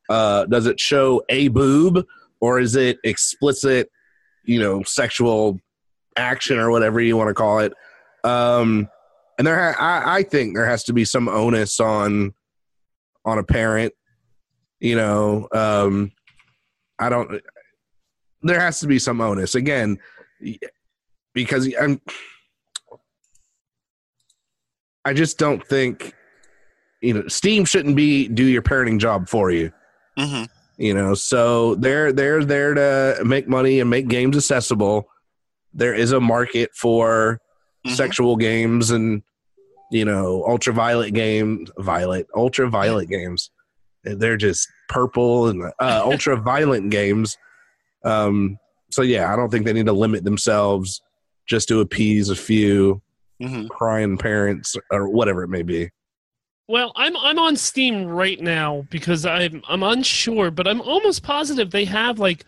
Uh, 0.09 0.45
does 0.45 0.65
it 0.65 0.79
show 0.79 1.21
a 1.27 1.49
boob 1.49 2.05
or 2.39 2.57
is 2.59 2.77
it 2.77 2.99
explicit, 3.03 3.89
you 4.45 4.59
know, 4.59 4.81
sexual 4.83 5.59
action 6.15 6.57
or 6.57 6.71
whatever 6.71 7.01
you 7.01 7.17
want 7.17 7.27
to 7.29 7.33
call 7.33 7.59
it? 7.59 7.73
Um, 8.23 8.87
and 9.37 9.45
there, 9.45 9.73
ha- 9.73 10.03
I, 10.05 10.19
I 10.19 10.23
think 10.23 10.55
there 10.55 10.67
has 10.67 10.85
to 10.85 10.93
be 10.93 11.03
some 11.03 11.27
onus 11.27 11.81
on 11.81 12.33
on 13.25 13.37
a 13.39 13.43
parent. 13.43 13.93
You 14.79 14.95
know, 14.95 15.47
um, 15.53 16.11
I 16.99 17.09
don't. 17.09 17.41
There 18.41 18.59
has 18.59 18.79
to 18.81 18.87
be 18.87 18.99
some 18.99 19.21
onus 19.21 19.55
again, 19.55 19.97
because 21.33 21.73
I'm. 21.79 22.01
I 25.05 25.13
just 25.13 25.37
don't 25.37 25.65
think, 25.67 26.13
you 27.01 27.13
know, 27.13 27.27
Steam 27.27 27.65
shouldn't 27.65 27.95
be 27.95 28.27
do 28.27 28.43
your 28.45 28.61
parenting 28.61 28.99
job 28.99 29.27
for 29.27 29.51
you. 29.51 29.71
hmm 30.17 30.43
You 30.77 30.93
know, 30.93 31.13
so 31.13 31.75
they're 31.75 32.11
they're 32.13 32.43
there 32.45 32.73
to 32.73 33.23
make 33.25 33.47
money 33.47 33.79
and 33.79 33.89
make 33.89 34.07
games 34.07 34.37
accessible. 34.37 35.09
There 35.73 35.93
is 35.93 36.11
a 36.11 36.19
market 36.21 36.71
for 36.75 37.39
Mhm. 37.85 37.95
sexual 37.95 38.37
games 38.37 38.91
and 38.91 39.23
you 39.93 40.05
know 40.05 40.43
ultraviolet 40.47 41.13
games, 41.13 41.69
violet, 41.77 42.27
ultraviolet 42.35 43.07
games. 43.07 43.51
They're 44.03 44.37
just 44.37 44.67
purple 44.89 45.47
and 45.47 45.63
uh, 45.63 45.71
ultraviolet 46.03 46.89
games. 46.89 47.37
Um, 48.03 48.57
so 48.91 49.01
yeah, 49.03 49.31
I 49.31 49.35
don't 49.35 49.49
think 49.49 49.65
they 49.65 49.73
need 49.73 49.85
to 49.85 49.93
limit 49.93 50.23
themselves 50.23 51.01
just 51.47 51.67
to 51.69 51.79
appease 51.79 52.29
a 52.29 52.35
few 52.35 53.01
hmm 53.39 53.67
crying 53.67 54.17
parents 54.17 54.75
or 54.91 55.09
whatever 55.09 55.43
it 55.43 55.49
may 55.49 55.63
be. 55.63 55.89
Well, 56.67 56.91
I'm 56.95 57.15
I'm 57.17 57.37
on 57.37 57.55
Steam 57.55 58.05
right 58.05 58.41
now 58.41 58.85
because 58.89 59.25
I'm 59.25 59.61
I'm 59.69 59.83
unsure, 59.83 60.49
but 60.49 60.67
I'm 60.67 60.81
almost 60.81 61.21
positive 61.23 61.69
they 61.69 61.85
have 61.85 62.19
like 62.19 62.45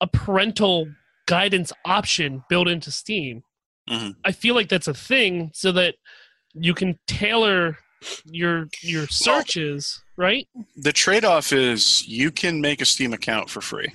a 0.00 0.06
parental 0.06 0.88
guidance 1.26 1.72
option 1.84 2.44
built 2.48 2.68
into 2.68 2.90
Steam. 2.90 3.42
Mhm. 3.90 4.14
I 4.24 4.32
feel 4.32 4.54
like 4.54 4.68
that's 4.68 4.88
a 4.88 4.94
thing 4.94 5.50
so 5.54 5.70
that 5.72 5.96
you 6.58 6.74
can 6.74 6.98
tailor 7.06 7.78
your 8.24 8.68
your 8.82 9.06
searches, 9.08 10.02
right? 10.16 10.48
The 10.76 10.92
trade 10.92 11.24
off 11.24 11.52
is 11.52 12.06
you 12.06 12.30
can 12.30 12.60
make 12.60 12.80
a 12.80 12.84
Steam 12.84 13.12
account 13.12 13.50
for 13.50 13.60
free. 13.60 13.92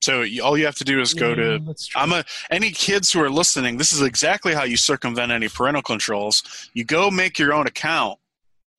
So 0.00 0.24
all 0.42 0.56
you 0.56 0.64
have 0.64 0.76
to 0.76 0.84
do 0.84 1.00
is 1.00 1.12
go 1.12 1.34
to 1.34 1.60
Yeah, 1.64 1.72
true. 1.76 2.00
I'm 2.00 2.12
a 2.12 2.24
any 2.50 2.70
kids 2.70 3.12
who 3.12 3.20
are 3.20 3.30
listening. 3.30 3.78
This 3.78 3.92
is 3.92 4.02
exactly 4.02 4.54
how 4.54 4.64
you 4.64 4.76
circumvent 4.76 5.32
any 5.32 5.48
parental 5.48 5.82
controls. 5.82 6.70
You 6.72 6.84
go 6.84 7.10
make 7.10 7.38
your 7.38 7.52
own 7.52 7.66
account 7.66 8.18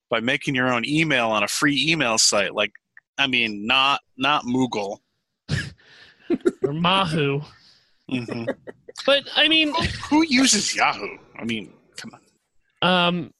by 0.08 0.20
making 0.20 0.54
your 0.54 0.72
own 0.72 0.84
email 0.86 1.28
on 1.28 1.42
a 1.42 1.48
free 1.48 1.86
email 1.88 2.18
site. 2.18 2.54
Like, 2.54 2.72
I 3.18 3.26
mean, 3.26 3.66
not 3.66 4.00
not 4.16 4.44
Moogle. 4.44 4.98
or 6.62 6.72
Mahu. 6.72 7.42
hmm 8.08 8.44
But 9.04 9.24
I 9.36 9.46
mean, 9.48 9.74
who 10.08 10.24
uses 10.26 10.74
Yahoo? 10.74 11.18
I 11.38 11.44
mean. 11.44 11.72
Um, 12.82 13.32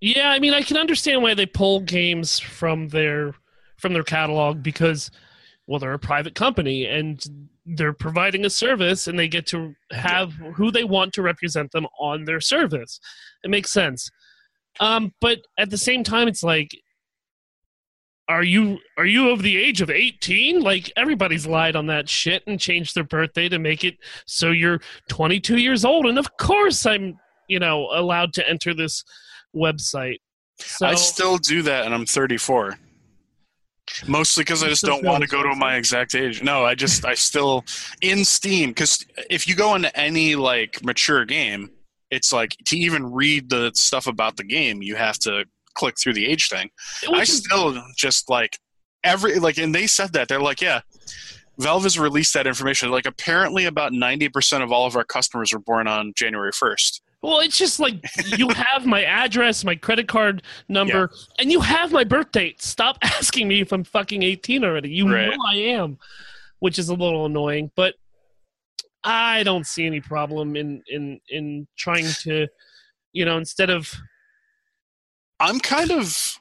yeah, 0.00 0.30
I 0.30 0.38
mean, 0.38 0.54
I 0.54 0.62
can 0.62 0.76
understand 0.76 1.22
why 1.22 1.34
they 1.34 1.46
pull 1.46 1.80
games 1.80 2.38
from 2.38 2.88
their 2.88 3.34
from 3.78 3.92
their 3.92 4.02
catalog 4.02 4.62
because, 4.62 5.10
well, 5.66 5.78
they're 5.78 5.92
a 5.92 5.98
private 5.98 6.34
company 6.34 6.86
and 6.86 7.24
they're 7.66 7.92
providing 7.92 8.44
a 8.44 8.50
service, 8.50 9.08
and 9.08 9.18
they 9.18 9.26
get 9.26 9.46
to 9.48 9.74
have 9.90 10.32
who 10.54 10.70
they 10.70 10.84
want 10.84 11.12
to 11.14 11.22
represent 11.22 11.72
them 11.72 11.86
on 11.98 12.24
their 12.24 12.40
service. 12.40 13.00
It 13.42 13.50
makes 13.50 13.72
sense. 13.72 14.10
Um, 14.78 15.12
but 15.20 15.40
at 15.58 15.70
the 15.70 15.78
same 15.78 16.04
time, 16.04 16.28
it's 16.28 16.44
like, 16.44 16.70
are 18.28 18.44
you 18.44 18.78
are 18.96 19.06
you 19.06 19.30
of 19.30 19.42
the 19.42 19.56
age 19.56 19.80
of 19.80 19.90
eighteen? 19.90 20.60
Like 20.60 20.92
everybody's 20.96 21.46
lied 21.46 21.74
on 21.74 21.86
that 21.86 22.08
shit 22.08 22.42
and 22.46 22.60
changed 22.60 22.94
their 22.94 23.04
birthday 23.04 23.48
to 23.48 23.58
make 23.58 23.82
it 23.84 23.96
so 24.26 24.50
you're 24.50 24.80
22 25.08 25.56
years 25.56 25.84
old, 25.84 26.06
and 26.06 26.18
of 26.18 26.36
course 26.36 26.86
I'm 26.86 27.18
you 27.48 27.58
know 27.58 27.88
allowed 27.92 28.32
to 28.34 28.48
enter 28.48 28.74
this 28.74 29.04
website. 29.54 30.18
So 30.58 30.86
I 30.86 30.94
still 30.94 31.38
do 31.38 31.62
that, 31.62 31.84
and 31.84 31.94
I'm 31.94 32.06
34. 32.06 32.78
Mostly 34.06 34.42
because 34.42 34.62
I 34.64 34.68
just 34.68 34.82
don't 34.82 35.04
want 35.04 35.22
to 35.22 35.28
go 35.28 35.42
to 35.42 35.54
my 35.54 35.76
exact 35.76 36.14
age. 36.14 36.42
No, 36.42 36.64
I 36.64 36.74
just 36.74 37.04
I 37.04 37.14
still 37.14 37.64
in 38.02 38.24
Steam 38.24 38.70
because 38.70 39.04
if 39.30 39.46
you 39.46 39.54
go 39.54 39.74
into 39.74 39.96
any 39.96 40.34
like 40.34 40.84
mature 40.84 41.24
game, 41.24 41.70
it's 42.10 42.32
like 42.32 42.56
to 42.64 42.76
even 42.76 43.12
read 43.12 43.48
the 43.48 43.70
stuff 43.74 44.06
about 44.06 44.36
the 44.36 44.44
game, 44.44 44.82
you 44.82 44.96
have 44.96 45.18
to 45.20 45.44
click 45.74 45.96
through 45.98 46.14
the 46.14 46.26
age 46.26 46.48
thing. 46.48 46.70
I 47.12 47.24
still 47.24 47.80
just 47.96 48.28
like 48.28 48.58
every 49.04 49.38
like, 49.38 49.58
and 49.58 49.74
they 49.74 49.86
said 49.86 50.12
that 50.14 50.28
they're 50.28 50.40
like, 50.40 50.60
yeah, 50.60 50.80
Valve 51.58 51.84
has 51.84 51.98
released 51.98 52.34
that 52.34 52.46
information. 52.46 52.90
Like, 52.90 53.06
apparently, 53.06 53.64
about 53.64 53.92
ninety 53.92 54.28
percent 54.28 54.62
of 54.62 54.72
all 54.72 54.86
of 54.86 54.96
our 54.96 55.04
customers 55.04 55.52
were 55.52 55.60
born 55.60 55.86
on 55.86 56.12
January 56.16 56.52
first. 56.52 57.02
Well, 57.22 57.40
it's 57.40 57.58
just 57.58 57.80
like 57.80 57.94
you 58.36 58.48
have 58.54 58.86
my 58.86 59.02
address, 59.04 59.64
my 59.64 59.74
credit 59.74 60.06
card 60.08 60.42
number, 60.68 61.10
and 61.38 61.50
you 61.50 61.60
have 61.60 61.92
my 61.92 62.04
birth 62.04 62.30
date. 62.32 62.62
Stop 62.62 62.98
asking 63.02 63.48
me 63.48 63.60
if 63.60 63.72
I'm 63.72 63.84
fucking 63.84 64.22
18 64.22 64.64
already. 64.64 64.90
You 64.90 65.12
Right. 65.12 65.30
know 65.30 65.36
I 65.48 65.54
am, 65.56 65.98
which 66.60 66.78
is 66.78 66.88
a 66.88 66.94
little 66.94 67.26
annoying, 67.26 67.70
but 67.74 67.94
I 69.04 69.42
don't 69.44 69.66
see 69.66 69.86
any 69.86 70.00
problem 70.00 70.56
in 70.56 70.82
in 70.88 71.20
in 71.28 71.66
trying 71.78 72.06
to, 72.22 72.46
you 73.12 73.24
know, 73.24 73.38
instead 73.38 73.70
of 73.70 73.92
I'm 75.38 75.60
kind 75.60 75.90
of 75.90 76.38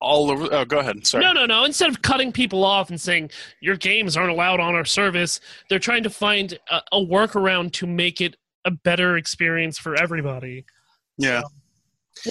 all 0.00 0.30
over. 0.30 0.48
Oh, 0.52 0.64
go 0.64 0.78
ahead. 0.80 1.06
Sorry. 1.06 1.24
No, 1.24 1.32
no, 1.32 1.46
no. 1.46 1.64
Instead 1.64 1.88
of 1.88 2.02
cutting 2.02 2.32
people 2.32 2.64
off 2.64 2.90
and 2.90 3.00
saying 3.00 3.30
your 3.60 3.76
games 3.76 4.16
aren't 4.16 4.30
allowed 4.30 4.60
on 4.60 4.74
our 4.74 4.84
service, 4.84 5.40
they're 5.70 5.78
trying 5.78 6.02
to 6.02 6.10
find 6.10 6.58
a, 6.70 6.80
a 6.92 6.98
workaround 6.98 7.72
to 7.72 7.86
make 7.86 8.20
it 8.20 8.36
a 8.66 8.70
better 8.70 9.16
experience 9.16 9.78
for 9.78 9.94
everybody. 9.96 10.64
Yeah. 11.16 11.42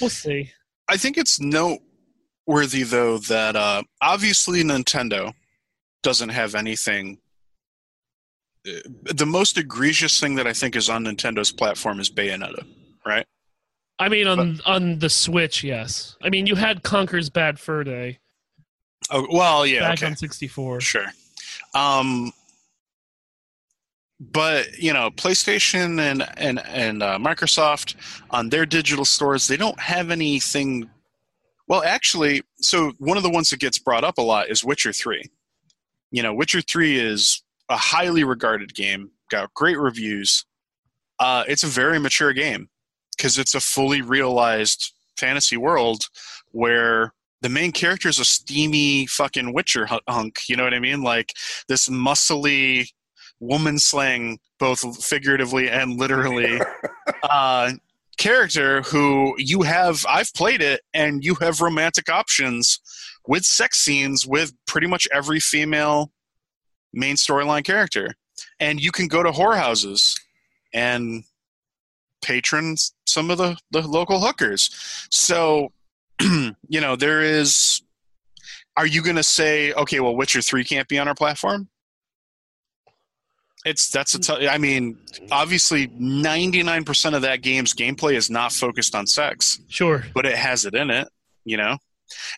We'll 0.00 0.10
see. 0.10 0.52
I 0.88 0.96
think 0.96 1.16
it's 1.18 1.40
noteworthy 1.40 2.84
though 2.84 3.18
that 3.18 3.56
uh, 3.56 3.82
obviously 4.00 4.62
Nintendo 4.62 5.32
doesn't 6.02 6.28
have 6.28 6.54
anything. 6.54 7.18
uh, 8.68 8.70
The 9.14 9.26
most 9.26 9.58
egregious 9.58 10.20
thing 10.20 10.36
that 10.36 10.46
I 10.46 10.52
think 10.52 10.76
is 10.76 10.88
on 10.88 11.04
Nintendo's 11.04 11.50
platform 11.50 11.98
is 11.98 12.10
Bayonetta, 12.10 12.64
right? 13.04 13.26
I 13.98 14.08
mean, 14.10 14.26
on 14.26 14.60
on 14.66 14.98
the 14.98 15.08
Switch, 15.08 15.64
yes. 15.64 16.16
I 16.22 16.28
mean, 16.28 16.46
you 16.46 16.54
had 16.54 16.82
Conker's 16.82 17.30
Bad 17.30 17.58
Fur 17.58 17.82
Day 17.82 18.18
Oh 19.10 19.26
well, 19.30 19.66
yeah, 19.66 19.80
back 19.80 19.98
okay, 19.98 20.06
on 20.06 20.16
64. 20.16 20.80
sure. 20.80 21.06
Um, 21.74 22.32
but 24.18 24.78
you 24.78 24.92
know, 24.92 25.10
PlayStation 25.10 26.00
and 26.00 26.26
and 26.36 26.60
and 26.66 27.02
uh, 27.02 27.18
Microsoft 27.18 27.96
on 28.30 28.48
their 28.48 28.66
digital 28.66 29.04
stores, 29.04 29.46
they 29.46 29.56
don't 29.56 29.78
have 29.80 30.10
anything. 30.10 30.90
Well, 31.68 31.82
actually, 31.82 32.42
so 32.58 32.92
one 32.98 33.16
of 33.16 33.22
the 33.22 33.30
ones 33.30 33.50
that 33.50 33.60
gets 33.60 33.78
brought 33.78 34.04
up 34.04 34.18
a 34.18 34.22
lot 34.22 34.50
is 34.50 34.64
Witcher 34.64 34.92
Three. 34.92 35.24
You 36.10 36.22
know, 36.22 36.32
Witcher 36.32 36.62
Three 36.62 36.98
is 36.98 37.42
a 37.68 37.76
highly 37.76 38.24
regarded 38.24 38.74
game, 38.74 39.10
got 39.30 39.52
great 39.54 39.78
reviews. 39.78 40.44
Uh, 41.18 41.44
it's 41.48 41.64
a 41.64 41.68
very 41.68 41.98
mature 41.98 42.32
game 42.32 42.68
because 43.16 43.38
it's 43.38 43.54
a 43.54 43.60
fully 43.60 44.02
realized 44.02 44.92
fantasy 45.16 45.56
world 45.56 46.08
where 46.52 47.12
the 47.42 47.48
main 47.48 47.72
character 47.72 48.08
is 48.08 48.18
a 48.18 48.24
steamy 48.24 49.06
fucking 49.06 49.52
Witcher 49.52 49.88
hunk. 50.08 50.40
You 50.48 50.56
know 50.56 50.64
what 50.64 50.74
I 50.74 50.78
mean? 50.78 51.02
Like 51.02 51.32
this 51.68 51.88
muscly 51.88 52.88
woman 53.40 53.78
slaying, 53.78 54.38
both 54.58 55.04
figuratively 55.04 55.68
and 55.68 55.98
literally, 55.98 56.60
uh, 57.22 57.72
character 58.16 58.82
who 58.82 59.34
you 59.38 59.62
have. 59.62 60.04
I've 60.08 60.32
played 60.34 60.62
it, 60.62 60.80
and 60.94 61.24
you 61.24 61.34
have 61.36 61.60
romantic 61.60 62.08
options 62.08 62.80
with 63.26 63.44
sex 63.44 63.78
scenes 63.78 64.26
with 64.26 64.52
pretty 64.66 64.86
much 64.86 65.06
every 65.12 65.40
female 65.40 66.12
main 66.92 67.16
storyline 67.16 67.64
character, 67.64 68.14
and 68.60 68.80
you 68.80 68.92
can 68.92 69.08
go 69.08 69.22
to 69.22 69.30
whorehouses 69.30 70.18
and 70.72 71.24
patron 72.22 72.76
some 73.06 73.30
of 73.30 73.38
the, 73.38 73.56
the 73.70 73.82
local 73.82 74.20
hookers. 74.20 74.70
So, 75.10 75.72
you 76.20 76.80
know, 76.80 76.96
there 76.96 77.22
is. 77.22 77.82
Are 78.78 78.86
you 78.86 79.02
going 79.02 79.16
to 79.16 79.22
say, 79.22 79.72
okay, 79.72 80.00
well, 80.00 80.14
Witcher 80.14 80.42
Three 80.42 80.62
can't 80.62 80.86
be 80.86 80.98
on 80.98 81.08
our 81.08 81.14
platform? 81.14 81.68
It's 83.66 83.90
that's 83.90 84.14
a. 84.14 84.20
T- 84.20 84.48
I 84.48 84.58
mean, 84.58 84.96
obviously, 85.32 85.88
ninety 85.98 86.62
nine 86.62 86.84
percent 86.84 87.16
of 87.16 87.22
that 87.22 87.42
game's 87.42 87.74
gameplay 87.74 88.14
is 88.14 88.30
not 88.30 88.52
focused 88.52 88.94
on 88.94 89.06
sex, 89.08 89.58
Sure. 89.68 90.04
but 90.14 90.24
it 90.24 90.36
has 90.36 90.64
it 90.64 90.74
in 90.74 90.88
it. 90.90 91.08
You 91.44 91.56
know, 91.56 91.76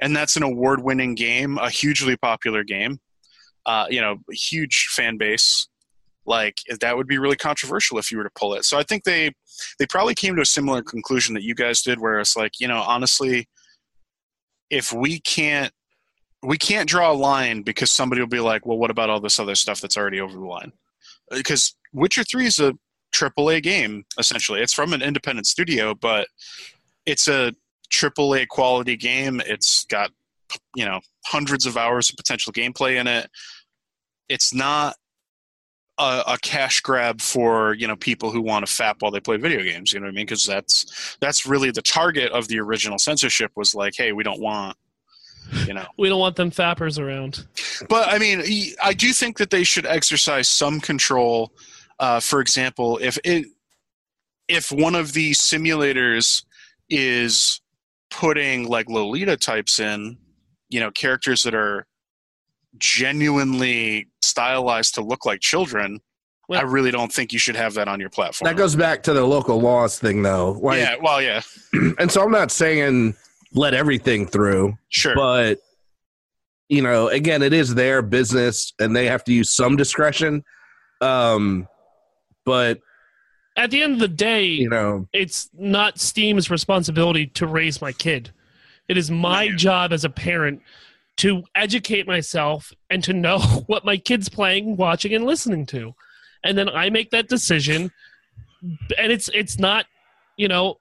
and 0.00 0.16
that's 0.16 0.36
an 0.36 0.42
award 0.42 0.82
winning 0.82 1.14
game, 1.14 1.58
a 1.58 1.68
hugely 1.68 2.16
popular 2.16 2.64
game. 2.64 2.98
Uh, 3.66 3.86
you 3.90 4.00
know, 4.00 4.16
huge 4.30 4.86
fan 4.90 5.18
base. 5.18 5.68
Like 6.24 6.56
that 6.80 6.96
would 6.96 7.06
be 7.06 7.18
really 7.18 7.36
controversial 7.36 7.98
if 7.98 8.10
you 8.10 8.16
were 8.18 8.24
to 8.24 8.30
pull 8.34 8.54
it. 8.54 8.64
So 8.64 8.78
I 8.78 8.82
think 8.82 9.04
they 9.04 9.32
they 9.78 9.86
probably 9.86 10.14
came 10.14 10.34
to 10.36 10.42
a 10.42 10.46
similar 10.46 10.82
conclusion 10.82 11.34
that 11.34 11.42
you 11.42 11.54
guys 11.54 11.82
did, 11.82 12.00
where 12.00 12.18
it's 12.20 12.36
like, 12.38 12.52
you 12.58 12.68
know, 12.68 12.80
honestly, 12.80 13.48
if 14.70 14.92
we 14.94 15.20
can't 15.20 15.72
we 16.42 16.56
can't 16.56 16.88
draw 16.88 17.10
a 17.10 17.14
line 17.14 17.62
because 17.62 17.90
somebody 17.90 18.22
will 18.22 18.28
be 18.28 18.40
like, 18.40 18.64
well, 18.64 18.78
what 18.78 18.90
about 18.90 19.10
all 19.10 19.20
this 19.20 19.38
other 19.38 19.54
stuff 19.54 19.80
that's 19.82 19.96
already 19.98 20.20
over 20.20 20.32
the 20.32 20.40
line? 20.46 20.72
Because 21.30 21.76
Witcher 21.92 22.24
3 22.24 22.46
is 22.46 22.58
a 22.58 22.74
AAA 23.12 23.62
game, 23.62 24.04
essentially. 24.18 24.60
It's 24.60 24.74
from 24.74 24.92
an 24.92 25.02
independent 25.02 25.46
studio, 25.46 25.94
but 25.94 26.28
it's 27.06 27.28
a 27.28 27.52
AAA 27.90 28.48
quality 28.48 28.96
game. 28.96 29.40
It's 29.46 29.84
got, 29.86 30.10
you 30.74 30.84
know, 30.84 31.00
hundreds 31.26 31.66
of 31.66 31.76
hours 31.76 32.10
of 32.10 32.16
potential 32.16 32.52
gameplay 32.52 33.00
in 33.00 33.06
it. 33.06 33.28
It's 34.28 34.52
not 34.52 34.96
a, 35.98 36.22
a 36.26 36.38
cash 36.42 36.80
grab 36.80 37.20
for 37.20 37.74
you 37.74 37.86
know 37.86 37.96
people 37.96 38.30
who 38.30 38.40
want 38.40 38.66
to 38.66 38.72
fap 38.72 38.96
while 39.00 39.10
they 39.10 39.20
play 39.20 39.36
video 39.36 39.62
games. 39.62 39.92
You 39.92 40.00
know 40.00 40.06
what 40.06 40.12
I 40.12 40.14
mean? 40.14 40.26
Because 40.26 40.46
that's 40.46 41.16
that's 41.20 41.46
really 41.46 41.70
the 41.70 41.82
target 41.82 42.30
of 42.32 42.48
the 42.48 42.60
original 42.60 42.98
censorship 42.98 43.52
was 43.56 43.74
like, 43.74 43.94
hey, 43.96 44.12
we 44.12 44.22
don't 44.22 44.40
want 44.40 44.76
you 45.66 45.74
know 45.74 45.86
We 45.96 46.08
don't 46.08 46.20
want 46.20 46.36
them 46.36 46.50
fappers 46.50 46.98
around. 46.98 47.46
but 47.88 48.08
I 48.08 48.18
mean, 48.18 48.42
i 48.82 48.92
do 48.92 49.12
think 49.12 49.38
that 49.38 49.50
they 49.50 49.64
should 49.64 49.86
exercise 49.86 50.48
some 50.48 50.80
control. 50.80 51.52
Uh, 51.98 52.20
for 52.20 52.40
example, 52.40 52.98
if 53.02 53.18
it 53.24 53.46
if 54.48 54.70
one 54.72 54.94
of 54.94 55.12
the 55.12 55.32
simulators 55.32 56.44
is 56.88 57.60
putting 58.10 58.66
like 58.68 58.88
Lolita 58.88 59.36
types 59.36 59.78
in, 59.78 60.16
you 60.70 60.80
know, 60.80 60.90
characters 60.90 61.42
that 61.42 61.54
are 61.54 61.86
genuinely 62.78 64.08
stylized 64.22 64.94
to 64.94 65.02
look 65.02 65.26
like 65.26 65.40
children, 65.40 66.00
Well- 66.48 66.60
I 66.60 66.62
really 66.64 66.90
don't 66.90 67.12
think 67.12 67.32
you 67.32 67.38
should 67.38 67.56
have 67.56 67.74
that 67.74 67.88
on 67.88 68.00
your 68.00 68.08
platform. 68.10 68.46
That 68.48 68.56
goes 68.56 68.74
back 68.76 69.02
to 69.04 69.12
the 69.12 69.24
local 69.24 69.60
laws 69.60 69.98
thing, 69.98 70.22
though. 70.22 70.52
Like, 70.52 70.78
yeah, 70.78 70.96
well, 71.02 71.20
yeah, 71.20 71.42
and 71.98 72.10
so 72.10 72.22
I'm 72.22 72.30
not 72.30 72.50
saying 72.50 73.14
let 73.52 73.74
everything 73.74 74.26
through, 74.26 74.76
sure. 74.88 75.14
but 75.14 75.58
you 76.68 76.82
know, 76.82 77.08
again, 77.08 77.42
it 77.42 77.52
is 77.54 77.74
their 77.74 78.02
business, 78.02 78.72
and 78.78 78.94
they 78.94 79.06
have 79.06 79.24
to 79.24 79.32
use 79.32 79.54
some 79.54 79.76
discretion. 79.76 80.44
Um, 81.00 81.66
but 82.44 82.80
At 83.56 83.70
the 83.70 83.82
end 83.82 83.94
of 83.94 83.98
the 84.00 84.08
day, 84.08 84.44
you 84.44 84.68
know, 84.68 85.08
it's 85.12 85.48
not 85.54 85.98
Steam's 85.98 86.50
responsibility 86.50 87.26
to 87.28 87.46
raise 87.46 87.80
my 87.80 87.92
kid. 87.92 88.30
It 88.88 88.96
is 88.98 89.10
my 89.10 89.44
Yeah. 89.44 89.56
job 89.56 89.92
as 89.92 90.04
a 90.04 90.10
parent 90.10 90.60
to 91.18 91.42
educate 91.54 92.06
myself 92.06 92.72
and 92.90 93.02
to 93.04 93.12
know 93.12 93.38
what 93.66 93.84
my 93.84 93.96
kid's 93.96 94.28
playing, 94.28 94.76
watching, 94.76 95.14
and 95.14 95.24
listening 95.24 95.66
to. 95.66 95.94
And 96.44 96.56
then 96.56 96.68
I 96.68 96.90
make 96.90 97.10
that 97.10 97.28
decision. 97.28 97.90
And 98.98 99.10
it's 99.12 99.28
it's 99.32 99.58
not, 99.58 99.86
you 100.36 100.48
know, 100.48 100.80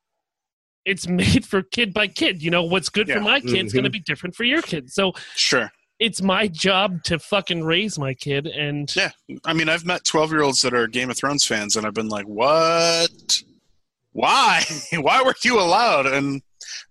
it's 0.87 1.07
made 1.07 1.45
for 1.45 1.61
kid 1.61 1.93
by 1.93 2.07
kid. 2.07 2.41
You 2.41 2.49
know, 2.49 2.63
what's 2.63 2.89
good 2.89 3.07
Yeah. 3.07 3.15
for 3.15 3.21
my 3.21 3.39
kid's 3.41 3.71
Mhm. 3.71 3.75
going 3.75 3.83
to 3.83 3.89
be 3.89 3.99
different 3.99 4.35
for 4.35 4.43
your 4.45 4.61
kid. 4.61 4.89
So 4.91 5.13
Sure. 5.35 5.71
it's 5.99 6.21
my 6.21 6.47
job 6.47 7.03
to 7.03 7.19
fucking 7.19 7.63
raise 7.63 7.99
my 7.99 8.13
kid. 8.13 8.47
And 8.47 8.91
Yeah. 8.95 9.11
I 9.45 9.53
mean, 9.53 9.69
I've 9.69 9.85
met 9.85 10.03
12 10.05 10.31
year 10.31 10.41
olds 10.41 10.61
that 10.61 10.73
are 10.73 10.87
Game 10.87 11.09
of 11.09 11.17
Thrones 11.17 11.45
fans, 11.45 11.75
and 11.75 11.85
I've 11.85 11.93
been 11.93 12.09
like, 12.09 12.25
what? 12.25 13.41
Why? 14.13 14.63
Why 14.93 15.21
were 15.21 15.35
you 15.43 15.59
allowed? 15.59 16.05
And 16.07 16.41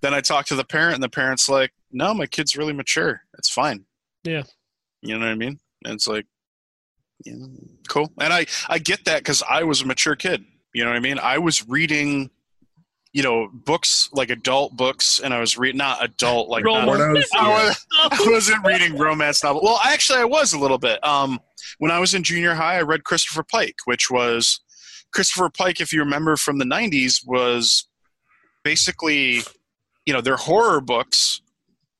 then 0.00 0.14
I 0.14 0.20
talk 0.20 0.46
to 0.46 0.54
the 0.56 0.64
parent, 0.64 0.94
and 0.94 1.02
the 1.02 1.08
parent's 1.08 1.48
like, 1.48 1.72
no, 1.90 2.14
my 2.14 2.26
kid's 2.26 2.56
really 2.56 2.72
mature. 2.72 3.22
It's 3.38 3.50
fine. 3.50 3.86
Yeah. 4.24 4.42
You 5.02 5.18
know 5.18 5.24
what 5.26 5.32
I 5.32 5.36
mean? 5.36 5.58
And 5.84 5.94
it's 5.94 6.06
like, 6.06 6.26
yeah, 7.24 7.34
cool. 7.88 8.12
And 8.20 8.32
I, 8.32 8.46
I 8.68 8.78
get 8.78 9.04
that 9.06 9.18
because 9.18 9.42
I 9.48 9.62
was 9.64 9.80
a 9.80 9.86
mature 9.86 10.16
kid. 10.16 10.44
You 10.74 10.84
know 10.84 10.90
what 10.90 10.96
I 10.96 11.00
mean? 11.00 11.18
I 11.18 11.38
was 11.38 11.66
reading, 11.66 12.30
you 13.16 13.22
know, 13.22 13.48
books 13.50 14.10
like 14.12 14.28
adult 14.28 14.76
books, 14.76 15.20
and 15.24 15.32
I 15.32 15.40
was 15.40 15.56
reading, 15.56 15.78
not 15.78 16.04
adult, 16.04 16.50
like, 16.50 16.64
not, 16.66 16.86
Pornos, 16.86 17.24
I 17.34 17.48
yeah. 17.48 17.68
was- 17.68 17.86
I 18.02 18.30
wasn't 18.30 18.66
reading 18.66 18.98
romance 18.98 19.42
novel. 19.42 19.62
Well, 19.64 19.80
actually, 19.82 20.18
I 20.18 20.26
was 20.26 20.52
a 20.52 20.58
little 20.58 20.76
bit. 20.76 21.02
Um, 21.02 21.40
when 21.78 21.90
I 21.90 21.98
was 21.98 22.12
in 22.12 22.22
junior 22.22 22.52
high, 22.52 22.76
I 22.76 22.82
read 22.82 23.04
Christopher 23.04 23.42
Pike, 23.42 23.76
which 23.86 24.10
was 24.10 24.60
Christopher 25.14 25.48
Pike. 25.48 25.80
If 25.80 25.94
you 25.94 26.00
remember 26.00 26.36
from 26.36 26.58
the 26.58 26.66
'90s, 26.66 27.26
was 27.26 27.88
basically, 28.64 29.40
you 30.04 30.12
know, 30.12 30.20
they're 30.20 30.36
horror 30.36 30.82
books, 30.82 31.40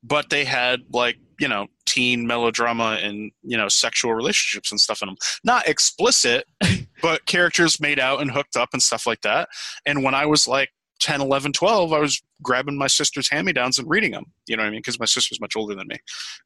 but 0.02 0.28
they 0.28 0.44
had 0.44 0.80
like 0.92 1.16
you 1.40 1.48
know 1.48 1.66
teen 1.86 2.26
melodrama 2.26 2.98
and 3.02 3.32
you 3.42 3.56
know 3.56 3.68
sexual 3.68 4.12
relationships 4.12 4.70
and 4.70 4.78
stuff 4.78 5.00
in 5.00 5.08
them. 5.08 5.16
Not 5.44 5.66
explicit, 5.66 6.44
but 7.00 7.24
characters 7.24 7.80
made 7.80 7.98
out 7.98 8.20
and 8.20 8.30
hooked 8.30 8.54
up 8.58 8.68
and 8.74 8.82
stuff 8.82 9.06
like 9.06 9.22
that. 9.22 9.48
And 9.86 10.04
when 10.04 10.14
I 10.14 10.26
was 10.26 10.46
like 10.46 10.68
10, 11.00 11.20
11, 11.20 11.52
12, 11.52 11.92
I 11.92 11.98
was 11.98 12.22
grabbing 12.42 12.76
my 12.76 12.86
sister's 12.86 13.28
hand-me-downs 13.28 13.78
and 13.78 13.88
reading 13.88 14.12
them. 14.12 14.24
You 14.46 14.56
know 14.56 14.62
what 14.62 14.68
I 14.68 14.70
mean? 14.70 14.80
Because 14.80 14.98
my 14.98 15.06
sister's 15.06 15.40
much 15.40 15.56
older 15.56 15.74
than 15.74 15.88
me. 15.88 15.96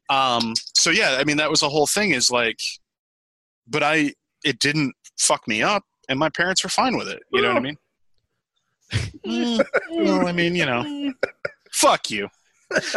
Um, 0.09 0.53
so 0.73 0.89
yeah, 0.89 1.17
I 1.19 1.23
mean 1.23 1.37
that 1.37 1.49
was 1.49 1.61
the 1.61 1.69
whole 1.69 1.87
thing. 1.87 2.11
Is 2.11 2.31
like, 2.31 2.59
but 3.67 3.83
I 3.83 4.13
it 4.43 4.59
didn't 4.59 4.93
fuck 5.19 5.47
me 5.47 5.61
up, 5.61 5.83
and 6.09 6.19
my 6.19 6.29
parents 6.29 6.63
were 6.63 6.69
fine 6.69 6.97
with 6.97 7.07
it. 7.07 7.21
You 7.31 7.41
know 7.41 7.49
what 7.49 7.57
I 7.57 7.61
mean? 7.61 7.77
Well, 9.89 10.27
I 10.27 10.33
mean, 10.33 10.53
you 10.55 10.65
know, 10.65 11.13
fuck 11.71 12.09
you. 12.11 12.27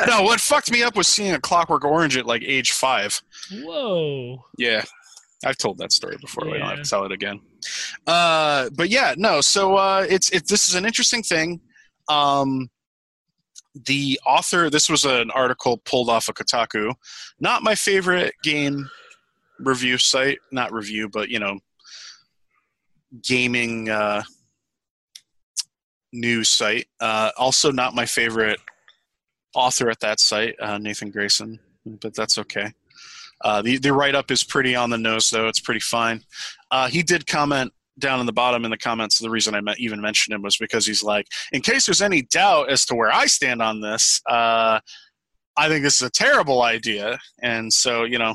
No, 0.06 0.22
what 0.22 0.40
fucked 0.40 0.70
me 0.70 0.82
up 0.82 0.96
was 0.96 1.06
seeing 1.06 1.34
a 1.34 1.40
Clockwork 1.40 1.84
Orange 1.84 2.16
at 2.16 2.26
like 2.26 2.42
age 2.44 2.72
five. 2.72 3.20
whoa. 3.52 4.44
Yeah, 4.56 4.84
I've 5.44 5.58
told 5.58 5.78
that 5.78 5.92
story 5.92 6.16
before. 6.20 6.46
We 6.46 6.58
don't 6.58 6.68
have 6.68 6.82
to 6.82 6.88
tell 6.88 7.04
it 7.04 7.12
again. 7.12 7.40
Uh, 8.06 8.70
but 8.74 8.88
yeah, 8.88 9.14
no. 9.16 9.40
So 9.40 9.76
uh, 9.76 10.06
it's 10.08 10.30
it. 10.30 10.48
This 10.48 10.68
is 10.68 10.74
an 10.74 10.84
interesting 10.84 11.22
thing. 11.22 11.60
Um, 12.08 12.70
the 13.86 14.18
author. 14.26 14.70
This 14.70 14.88
was 14.88 15.04
an 15.04 15.30
article 15.30 15.78
pulled 15.78 16.08
off 16.08 16.28
of 16.28 16.34
Kotaku. 16.34 16.94
Not 17.40 17.62
my 17.62 17.74
favorite 17.74 18.34
game 18.42 18.88
review 19.58 19.98
site. 19.98 20.38
Not 20.52 20.72
review, 20.72 21.08
but 21.08 21.28
you 21.28 21.38
know, 21.38 21.58
gaming 23.22 23.88
uh, 23.88 24.22
news 26.12 26.48
site. 26.48 26.86
Uh, 27.00 27.30
also, 27.36 27.70
not 27.70 27.94
my 27.94 28.06
favorite 28.06 28.60
author 29.54 29.88
at 29.90 30.00
that 30.00 30.20
site, 30.20 30.56
uh, 30.60 30.78
Nathan 30.78 31.10
Grayson. 31.10 31.60
But 31.86 32.14
that's 32.14 32.38
okay. 32.38 32.72
Uh, 33.44 33.62
the 33.62 33.76
the 33.76 33.92
write 33.92 34.14
up 34.14 34.30
is 34.30 34.42
pretty 34.42 34.74
on 34.74 34.90
the 34.90 34.98
nose, 34.98 35.30
though. 35.30 35.46
It's 35.46 35.60
pretty 35.60 35.80
fine. 35.80 36.22
Uh, 36.70 36.88
he 36.88 37.02
did 37.02 37.26
comment 37.26 37.72
down 37.98 38.18
in 38.18 38.26
the 38.26 38.32
bottom 38.32 38.64
in 38.64 38.70
the 38.70 38.78
comments. 38.78 39.18
The 39.18 39.30
reason 39.30 39.54
I 39.54 39.60
even 39.78 40.00
mentioned 40.00 40.34
him 40.34 40.42
was 40.42 40.56
because 40.56 40.86
he's 40.86 41.02
like, 41.02 41.26
in 41.52 41.60
case 41.60 41.86
there's 41.86 42.02
any 42.02 42.22
doubt 42.22 42.70
as 42.70 42.84
to 42.86 42.94
where 42.94 43.12
I 43.12 43.26
stand 43.26 43.62
on 43.62 43.80
this, 43.80 44.20
uh, 44.28 44.80
I 45.56 45.68
think 45.68 45.84
this 45.84 46.00
is 46.00 46.08
a 46.08 46.10
terrible 46.10 46.62
idea. 46.62 47.18
And 47.42 47.72
so, 47.72 48.04
you 48.04 48.18
know, 48.18 48.34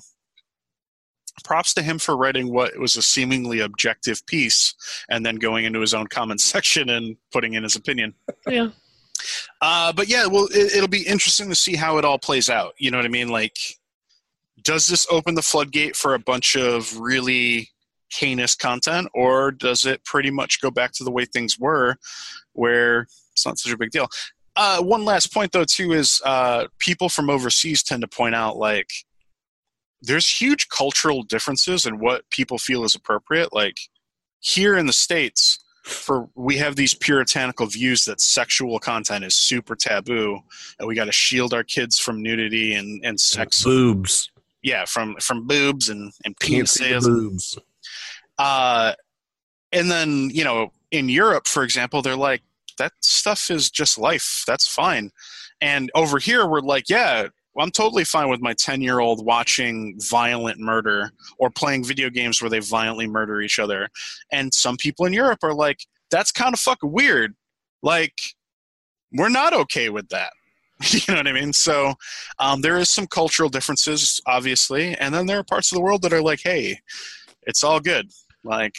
props 1.44 1.74
to 1.74 1.82
him 1.82 2.00
for 2.00 2.16
writing 2.16 2.54
what 2.54 2.78
was 2.78 2.96
a 2.96 3.02
seemingly 3.02 3.60
objective 3.60 4.26
piece 4.26 4.74
and 5.10 5.26
then 5.26 5.36
going 5.36 5.66
into 5.66 5.82
his 5.82 5.94
own 5.94 6.08
comment 6.08 6.42
section 6.42 6.90
and 6.90 7.18
putting 7.32 7.54
in 7.54 7.64
his 7.64 7.76
opinion. 7.76 8.14
Yeah. 8.48 8.70
Uh, 9.62 9.92
but 9.92 10.08
yeah, 10.08 10.26
well, 10.26 10.48
it, 10.52 10.76
it'll 10.76 10.88
be 10.88 11.06
interesting 11.06 11.50
to 11.50 11.56
see 11.56 11.76
how 11.76 11.98
it 11.98 12.06
all 12.06 12.18
plays 12.18 12.50
out. 12.50 12.74
You 12.78 12.92
know 12.92 12.98
what 12.98 13.06
I 13.06 13.10
mean? 13.10 13.28
Like, 13.28 13.58
does 14.64 14.88
this 14.88 15.06
open 15.10 15.36
the 15.36 15.42
floodgate 15.42 15.96
for 15.96 16.14
a 16.14 16.20
bunch 16.20 16.56
of 16.56 17.00
really 17.00 17.70
heinous 18.12 18.56
content, 18.56 19.08
or 19.14 19.52
does 19.52 19.86
it 19.86 20.04
pretty 20.04 20.32
much 20.32 20.62
go 20.62 20.72
back 20.72 20.92
to 20.94 21.04
the 21.04 21.12
way 21.12 21.26
things 21.26 21.60
were, 21.60 21.96
where 22.54 23.08
it's 23.32 23.46
not 23.46 23.58
such 23.58 23.72
a 23.72 23.78
big 23.78 23.92
deal? 23.92 24.08
Uh, 24.56 24.82
one 24.82 25.06
last 25.06 25.34
point, 25.34 25.52
though, 25.52 25.64
too, 25.64 25.94
is 25.94 26.22
uh, 26.26 26.66
people 26.80 27.08
from 27.08 27.30
overseas 27.30 27.84
tend 27.84 28.02
to 28.02 28.08
point 28.08 28.36
out 28.36 28.58
like 28.58 28.90
there's 30.02 30.28
huge 30.28 30.68
cultural 30.70 31.24
differences 31.24 31.86
in 31.86 32.00
what 32.00 32.30
people 32.30 32.58
feel 32.58 32.84
is 32.84 32.96
appropriate. 32.96 33.54
Like 33.54 33.78
here 34.40 34.78
in 34.78 34.86
the 34.86 34.94
states, 34.94 35.64
for 35.84 36.30
we 36.36 36.58
have 36.58 36.76
these 36.76 36.94
puritanical 36.94 37.66
views 37.66 38.06
that 38.06 38.22
sexual 38.22 38.80
content 38.80 39.26
is 39.26 39.36
super 39.36 39.76
taboo, 39.76 40.40
and 40.78 40.88
we 40.88 40.96
got 40.96 41.06
to 41.06 41.12
shield 41.12 41.54
our 41.54 41.64
kids 41.64 42.00
from 42.00 42.22
nudity 42.22 42.74
and 42.74 43.04
and 43.04 43.20
sex. 43.20 43.64
boobs. 43.64 44.30
Yeah, 44.62 44.86
from 44.86 45.16
from 45.22 45.48
boobs 45.48 45.90
and 45.90 46.12
and 46.26 46.38
Can't 46.40 46.68
see 46.68 46.90
the 46.90 46.96
penises. 46.96 47.06
boobs. 47.06 47.60
Uh, 48.38 48.94
and 49.72 49.90
then 49.90 50.30
you 50.32 50.44
know 50.44 50.72
in 50.92 51.10
Europe, 51.10 51.48
for 51.48 51.64
example, 51.64 52.02
they're 52.02 52.16
like 52.16 52.42
that 52.78 52.94
stuff 53.02 53.50
is 53.50 53.70
just 53.70 53.98
life. 53.98 54.44
That's 54.48 54.68
fine. 54.68 55.12
And 55.62 55.92
over 55.94 56.18
here, 56.18 56.48
we're 56.48 56.62
like, 56.62 56.90
yeah, 56.90 57.28
well, 57.54 57.66
I'm 57.66 57.72
totally 57.72 58.06
fine 58.06 58.30
with 58.30 58.42
my 58.42 58.54
10 58.54 58.82
year 58.82 59.00
old 59.00 59.26
watching 59.26 60.00
violent 60.10 60.60
murder 60.60 61.12
or 61.38 61.50
playing 61.50 61.84
video 61.84 62.10
games 62.10 62.42
where 62.42 62.50
they 62.50 62.60
violently 62.60 63.08
murder 63.08 63.42
each 63.42 63.60
other. 63.60 63.90
And 64.32 64.54
some 64.54 64.78
people 64.78 65.06
in 65.06 65.14
Europe 65.14 65.40
are 65.44 65.54
like, 65.54 65.80
that's 66.10 66.32
kind 66.32 66.54
of 66.54 66.60
fucking 66.60 66.92
weird. 66.92 67.36
Like, 67.84 68.14
we're 69.12 69.30
not 69.30 69.54
okay 69.54 69.90
with 69.90 70.10
that. 70.10 70.32
you 70.92 71.02
know 71.10 71.16
what 71.16 71.28
I 71.28 71.34
mean? 71.34 71.54
So 71.54 71.94
um, 72.40 72.62
there 72.62 72.78
is 72.78 72.90
some 72.90 73.08
cultural 73.08 73.50
differences, 73.50 74.22
obviously. 74.26 74.96
And 74.96 75.14
then 75.14 75.26
there 75.26 75.40
are 75.40 75.44
parts 75.44 75.72
of 75.72 75.76
the 75.76 75.82
world 75.82 76.02
that 76.04 76.14
are 76.14 76.22
like, 76.22 76.42
hey, 76.44 76.80
it's 77.44 77.64
all 77.64 77.80
good. 77.80 78.10
Like, 78.44 78.76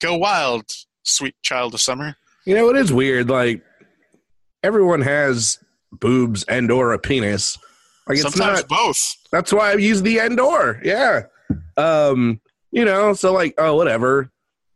go 0.00 0.16
wild, 0.16 0.64
sweet 1.02 1.34
child 1.42 1.74
of 1.74 1.80
summer. 1.80 2.16
You 2.44 2.54
know, 2.54 2.68
it 2.70 2.76
is 2.76 2.92
weird. 2.92 3.30
Like 3.30 3.62
everyone 4.62 5.00
has 5.02 5.58
boobs 5.92 6.44
and 6.44 6.70
or 6.70 6.92
a 6.92 6.98
penis. 6.98 7.58
Like 8.06 8.18
it's 8.18 8.22
Sometimes 8.22 8.60
not. 8.60 8.68
both. 8.68 9.16
That's 9.30 9.52
why 9.52 9.72
I 9.72 9.74
use 9.74 10.02
the 10.02 10.18
and 10.18 10.40
or. 10.40 10.80
Yeah. 10.82 11.22
Um, 11.76 12.40
you 12.70 12.84
know, 12.84 13.12
so 13.12 13.32
like, 13.32 13.54
oh, 13.58 13.76
whatever. 13.76 14.30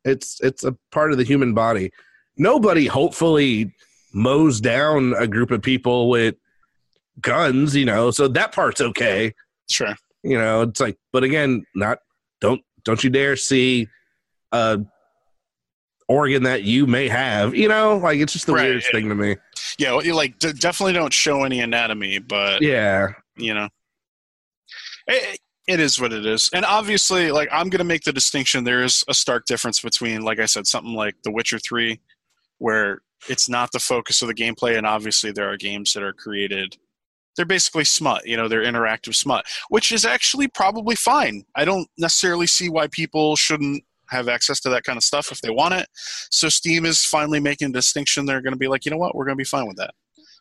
It's 0.05 0.41
it's 0.43 0.65
a 0.65 0.77
part 0.93 1.13
of 1.13 1.19
the 1.19 1.25
human 1.25 1.55
body. 1.55 1.91
Nobody 2.37 2.87
hopefully 2.87 3.75
mows 4.13 4.61
down 4.61 5.15
a 5.15 5.27
group 5.27 5.51
of 5.51 5.63
people 5.63 6.09
with 6.11 6.35
guns, 7.21 7.75
you 7.77 7.85
know, 7.85 8.11
so 8.11 8.29
that 8.29 8.53
part's 8.53 8.81
okay. 8.81 9.33
Sure. 9.71 9.95
You 10.23 10.39
know, 10.39 10.63
it's 10.63 10.81
like, 10.81 10.97
but 11.13 11.25
again, 11.25 11.65
not 11.75 11.99
don't 12.41 12.61
don't 12.85 13.03
you 13.05 13.11
dare 13.11 13.37
see 13.37 13.89
a 14.53 14.81
organ 16.09 16.43
that 16.43 16.63
you 16.65 16.87
may 16.87 17.09
have, 17.09 17.55
you 17.55 17.69
know, 17.69 17.97
like 17.99 18.19
it's 18.19 18.33
just 18.33 18.47
the 18.47 18.53
Right, 18.53 18.65
weirdest 18.65 18.91
thing 18.93 19.09
to 19.09 19.15
me. 19.15 19.37
Yeah, 19.79 19.95
well, 19.95 20.15
like 20.15 20.39
d- 20.39 20.53
definitely 20.53 20.93
don't 20.93 21.13
show 21.13 21.45
any 21.45 21.61
anatomy, 21.61 22.19
but 22.19 22.63
Yeah. 22.63 23.09
you 23.37 23.55
know, 23.55 23.69
it, 25.07 25.39
it 25.67 25.81
is 25.81 25.99
what 26.01 26.13
it 26.13 26.27
is. 26.27 26.51
And 26.53 26.65
obviously, 26.65 27.31
like 27.33 27.49
I'm 27.51 27.69
going 27.71 27.79
to 27.79 27.85
make 27.85 28.05
the 28.05 28.13
distinction. 28.13 28.65
There 28.65 28.83
is 28.83 29.03
a 29.09 29.15
stark 29.15 29.47
difference 29.47 29.81
between, 29.81 30.23
like 30.23 30.39
I 30.41 30.47
said, 30.47 30.67
something 30.67 30.95
like 30.95 31.15
The 31.25 31.31
Witcher 31.33 31.59
Three, 31.59 32.01
where 32.59 33.01
it's 33.29 33.49
not 33.49 33.73
the 33.73 33.79
focus 33.79 34.21
of 34.21 34.29
the 34.29 34.35
gameplay, 34.35 34.77
and 34.77 34.87
obviously 34.87 35.33
there 35.33 35.51
are 35.51 35.57
games 35.57 35.93
that 35.95 36.03
are 36.03 36.13
created. 36.13 36.77
They're 37.37 37.47
basically 37.47 37.85
smut, 37.85 38.27
you 38.27 38.37
know, 38.37 38.49
they're 38.49 38.63
interactive 38.63 39.15
smut, 39.15 39.45
which 39.69 39.93
is 39.93 40.05
actually 40.05 40.49
probably 40.49 40.97
fine. 40.97 41.45
I 41.55 41.65
don't 41.65 41.89
necessarily 41.99 42.47
see 42.47 42.69
why 42.69 42.87
people 42.89 43.37
shouldn't 43.37 43.85
have 44.11 44.29
access 44.29 44.61
to 44.61 44.69
that 44.71 44.85
kind 44.85 44.97
of 44.97 45.03
stuff 45.03 45.33
if 45.33 45.41
they 45.41 45.51
want 45.51 45.75
it. 45.75 45.89
So 46.31 46.49
Steam 46.49 46.85
is 46.85 47.05
finally 47.05 47.41
making 47.41 47.71
a 47.71 47.73
distinction. 47.73 48.27
They're 48.27 48.43
going 48.43 48.53
to 48.53 48.59
be 48.59 48.69
like, 48.69 48.85
you 48.85 48.91
know 48.91 48.99
what, 48.99 49.15
we're 49.15 49.25
going 49.25 49.37
to 49.37 49.41
be 49.41 49.45
fine 49.45 49.67
with 49.67 49.77
that. 49.79 49.95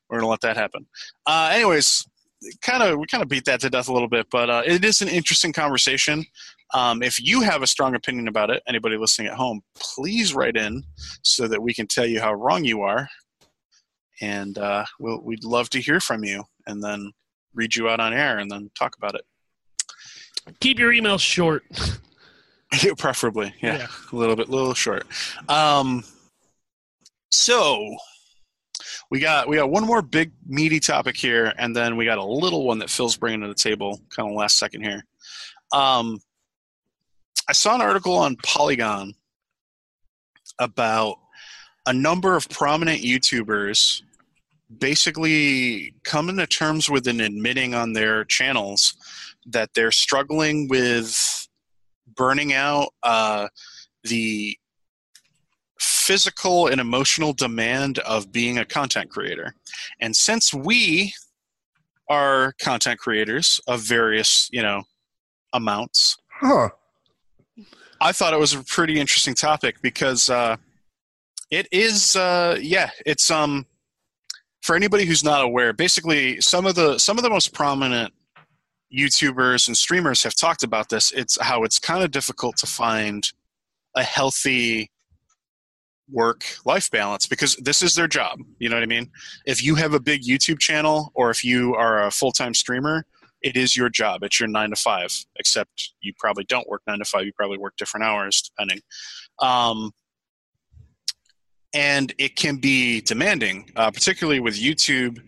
We're 0.10 0.20
going 0.20 0.28
to 0.28 0.32
let 0.32 0.42
that 0.42 0.58
happen. 0.58 0.86
Uh, 1.26 1.52
anyways, 1.54 2.06
kind 2.62 2.84
of 2.84 3.00
we 3.00 3.08
kind 3.08 3.24
of 3.24 3.30
beat 3.30 3.46
that 3.46 3.62
to 3.62 3.70
death 3.70 3.88
a 3.88 3.94
little 3.94 4.10
bit, 4.10 4.28
but 4.30 4.50
uh, 4.50 4.64
it 4.66 4.84
is 4.84 5.02
an 5.02 5.08
interesting 5.08 5.54
conversation. 5.54 6.26
Um, 6.74 7.04
if 7.04 7.22
you 7.22 7.42
have 7.42 7.62
a 7.62 7.68
strong 7.68 7.96
opinion 7.96 8.28
about 8.28 8.50
it, 8.50 8.64
anybody 8.68 8.98
listening 8.98 9.28
at 9.28 9.36
home, 9.36 9.62
please 9.76 10.34
write 10.34 10.58
in 10.58 10.84
so 11.24 11.48
that 11.48 11.62
we 11.62 11.74
can 11.74 11.88
tell 11.88 12.06
you 12.06 12.20
how 12.20 12.34
wrong 12.34 12.64
you 12.66 12.82
are, 12.82 13.08
and 14.22 14.58
uh, 14.58 14.86
we'll, 15.00 15.22
we'd 15.22 15.44
love 15.44 15.70
to 15.72 15.80
hear 15.80 16.00
from 16.00 16.24
you, 16.24 16.44
and 16.68 16.84
then 16.84 17.12
read 17.54 17.76
you 17.76 17.90
out 17.90 18.00
on 18.00 18.14
air, 18.14 18.40
and 18.40 18.50
then 18.50 18.70
talk 18.78 18.96
about 18.98 19.16
it. 19.16 19.26
Keep 20.60 20.80
your 20.80 20.92
emails 20.92 21.20
short. 21.22 21.64
Preferably, 22.98 23.54
yeah, 23.62 23.78
Yeah. 23.80 23.88
a 24.12 24.16
little 24.16 24.36
bit, 24.36 24.48
a 24.48 24.52
little 24.52 24.74
short. 24.74 25.06
Um, 25.48 26.04
so 27.32 27.96
we 29.12 29.20
got 29.20 29.48
we 29.48 29.58
got 29.58 29.70
one 29.70 29.86
more 29.86 30.02
big 30.02 30.32
meaty 30.48 30.80
topic 30.80 31.16
here, 31.16 31.54
and 31.58 31.76
then 31.76 31.96
we 31.98 32.06
got 32.06 32.18
a 32.18 32.24
little 32.26 32.66
one 32.66 32.80
that 32.80 32.90
Phil's 32.90 33.16
bringing 33.16 33.42
to 33.42 33.48
the 33.48 33.54
table, 33.54 34.02
kind 34.10 34.28
of 34.30 34.36
last 34.36 34.58
second 34.58 34.82
here. 34.84 35.04
Um, 35.72 36.20
I 37.48 37.54
saw 37.54 37.76
an 37.76 37.82
article 37.82 38.16
on 38.18 38.36
Polygon 38.44 39.14
about 40.60 41.18
a 41.86 41.94
number 41.94 42.36
of 42.36 42.48
prominent 42.50 43.02
YouTubers 43.02 44.02
basically 44.80 45.94
coming 46.04 46.38
to 46.38 46.48
terms 46.48 46.90
with 46.90 47.08
and 47.08 47.22
admitting 47.22 47.74
on 47.74 47.94
their 47.94 48.26
channels 48.26 48.96
that 49.46 49.74
they're 49.74 49.92
struggling 49.92 50.68
with 50.68 51.48
burning 52.16 52.54
out 52.54 52.90
uh, 53.04 53.48
the 54.04 54.58
physical 55.80 56.68
and 56.68 56.80
emotional 56.80 57.34
demand 57.34 58.00
of 58.00 58.32
being 58.32 58.58
a 58.58 58.66
content 58.66 59.10
creator. 59.10 59.54
And 60.00 60.16
since 60.16 60.54
we 60.54 61.14
are 62.10 62.54
content 62.62 63.00
creators 63.00 63.60
of 63.68 63.82
various, 63.82 64.50
you 64.52 64.62
know, 64.62 64.84
amounts, 65.54 66.18
Huh. 66.44 66.70
I 68.02 68.12
thought 68.12 68.34
it 68.34 68.40
was 68.40 68.54
a 68.54 68.64
pretty 68.64 69.00
interesting 69.00 69.34
topic 69.34 69.82
because 69.82 70.30
uh, 70.30 70.58
it 71.50 71.70
is, 71.72 72.18
uh, 72.18 72.58
yeah, 72.62 72.90
it's 73.06 73.32
um, 73.32 73.66
for 74.64 74.76
anybody 74.76 75.06
who's 75.06 75.24
not 75.24 75.44
aware. 75.44 75.74
Basically, 75.74 76.40
some 76.42 76.66
of 76.66 76.76
the 76.76 76.98
some 76.98 77.18
of 77.18 77.24
the 77.24 77.30
most 77.30 77.54
prominent 77.54 78.14
YouTubers 78.92 79.68
and 79.68 79.78
streamers 79.78 80.24
have 80.24 80.36
talked 80.36 80.64
about 80.64 80.90
this. 80.90 81.12
It's 81.12 81.40
how 81.40 81.64
it's 81.64 81.78
kind 81.78 82.04
of 82.04 82.12
difficult 82.12 82.58
to 82.58 82.66
find 82.66 83.24
a 83.96 84.04
healthy 84.04 84.90
work 86.10 86.44
life 86.66 86.90
balance 86.92 87.26
because 87.28 87.56
this 87.58 87.82
is 87.82 87.94
their 87.94 88.08
job. 88.08 88.40
You 88.60 88.70
know 88.70 88.76
what 88.76 88.84
I 88.84 88.88
mean? 88.88 89.12
If 89.46 89.64
you 89.64 89.76
have 89.76 89.94
a 89.94 90.00
big 90.00 90.24
YouTube 90.24 90.60
channel 90.60 91.12
or 91.14 91.30
if 91.30 91.44
you 91.44 91.76
are 91.76 92.04
a 92.06 92.12
full 92.12 92.32
time 92.32 92.54
streamer, 92.54 93.06
it 93.42 93.58
is 93.58 93.76
your 93.76 93.90
job. 93.90 94.24
It's 94.24 94.40
your 94.40 94.48
nine 94.48 94.70
to 94.70 94.76
five, 94.78 95.14
except 95.38 95.94
you 96.02 96.14
probably 96.18 96.46
don't 96.46 96.68
work 96.70 96.82
nine 96.88 97.00
to 97.00 97.06
five. 97.06 97.26
You 97.26 97.34
probably 97.34 97.58
work 97.58 97.76
different 97.78 98.06
hours 98.06 98.42
depending. 98.42 98.80
Um, 99.40 99.92
and 101.74 102.14
it 102.18 102.36
can 102.36 102.58
be 102.58 103.02
demanding, 103.02 103.72
uh, 103.76 103.92
particularly 103.92 104.40
with 104.40 104.56
YouTube. 104.56 105.20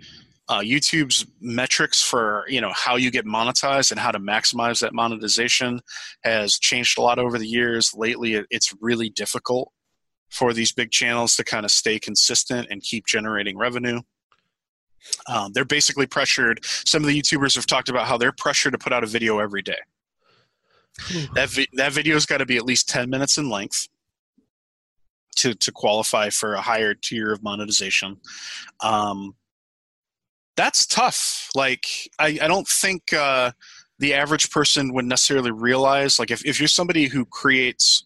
Uh, 0.47 0.59
YouTube's 0.59 1.25
metrics 1.41 2.03
for 2.03 2.45
you 2.47 2.61
know 2.61 2.71
how 2.75 2.97
you 2.97 3.09
get 3.09 3.25
monetized 3.25 3.89
and 3.89 3.99
how 3.99 4.11
to 4.11 4.19
maximize 4.19 4.79
that 4.79 4.93
monetization 4.93 5.81
has 6.23 6.59
changed 6.59 6.99
a 6.99 7.01
lot 7.01 7.17
over 7.17 7.39
the 7.39 7.47
years. 7.47 7.93
Lately, 7.95 8.43
it's 8.51 8.71
really 8.79 9.09
difficult 9.09 9.71
for 10.29 10.53
these 10.53 10.71
big 10.71 10.91
channels 10.91 11.35
to 11.35 11.43
kind 11.43 11.65
of 11.65 11.71
stay 11.71 11.97
consistent 11.97 12.67
and 12.69 12.83
keep 12.83 13.07
generating 13.07 13.57
revenue. 13.57 14.01
Um, 15.27 15.51
they're 15.53 15.65
basically 15.65 16.05
pressured. 16.05 16.63
Some 16.63 17.03
of 17.03 17.07
the 17.07 17.19
YouTubers 17.19 17.55
have 17.55 17.65
talked 17.65 17.89
about 17.89 18.07
how 18.07 18.17
they're 18.17 18.31
pressured 18.31 18.73
to 18.73 18.77
put 18.77 18.93
out 18.93 19.03
a 19.03 19.07
video 19.07 19.39
every 19.39 19.63
day. 19.63 19.77
That 21.33 21.49
vi- 21.49 21.67
that 21.73 21.91
video's 21.91 22.27
got 22.27 22.37
to 22.37 22.45
be 22.45 22.57
at 22.57 22.65
least 22.65 22.87
ten 22.87 23.09
minutes 23.09 23.39
in 23.39 23.49
length 23.49 23.87
to 25.35 25.53
to 25.53 25.71
qualify 25.71 26.29
for 26.29 26.53
a 26.53 26.61
higher 26.61 26.93
tier 26.93 27.31
of 27.31 27.43
monetization. 27.43 28.17
Um, 28.81 29.35
that's 30.55 30.85
tough. 30.85 31.49
Like 31.55 31.85
I, 32.19 32.39
I 32.41 32.47
don't 32.47 32.67
think 32.67 33.13
uh, 33.13 33.51
the 33.99 34.13
average 34.13 34.49
person 34.51 34.93
would 34.93 35.05
necessarily 35.05 35.51
realize. 35.51 36.19
Like 36.19 36.31
if 36.31 36.45
if 36.45 36.59
you're 36.59 36.67
somebody 36.67 37.07
who 37.07 37.25
creates 37.25 38.05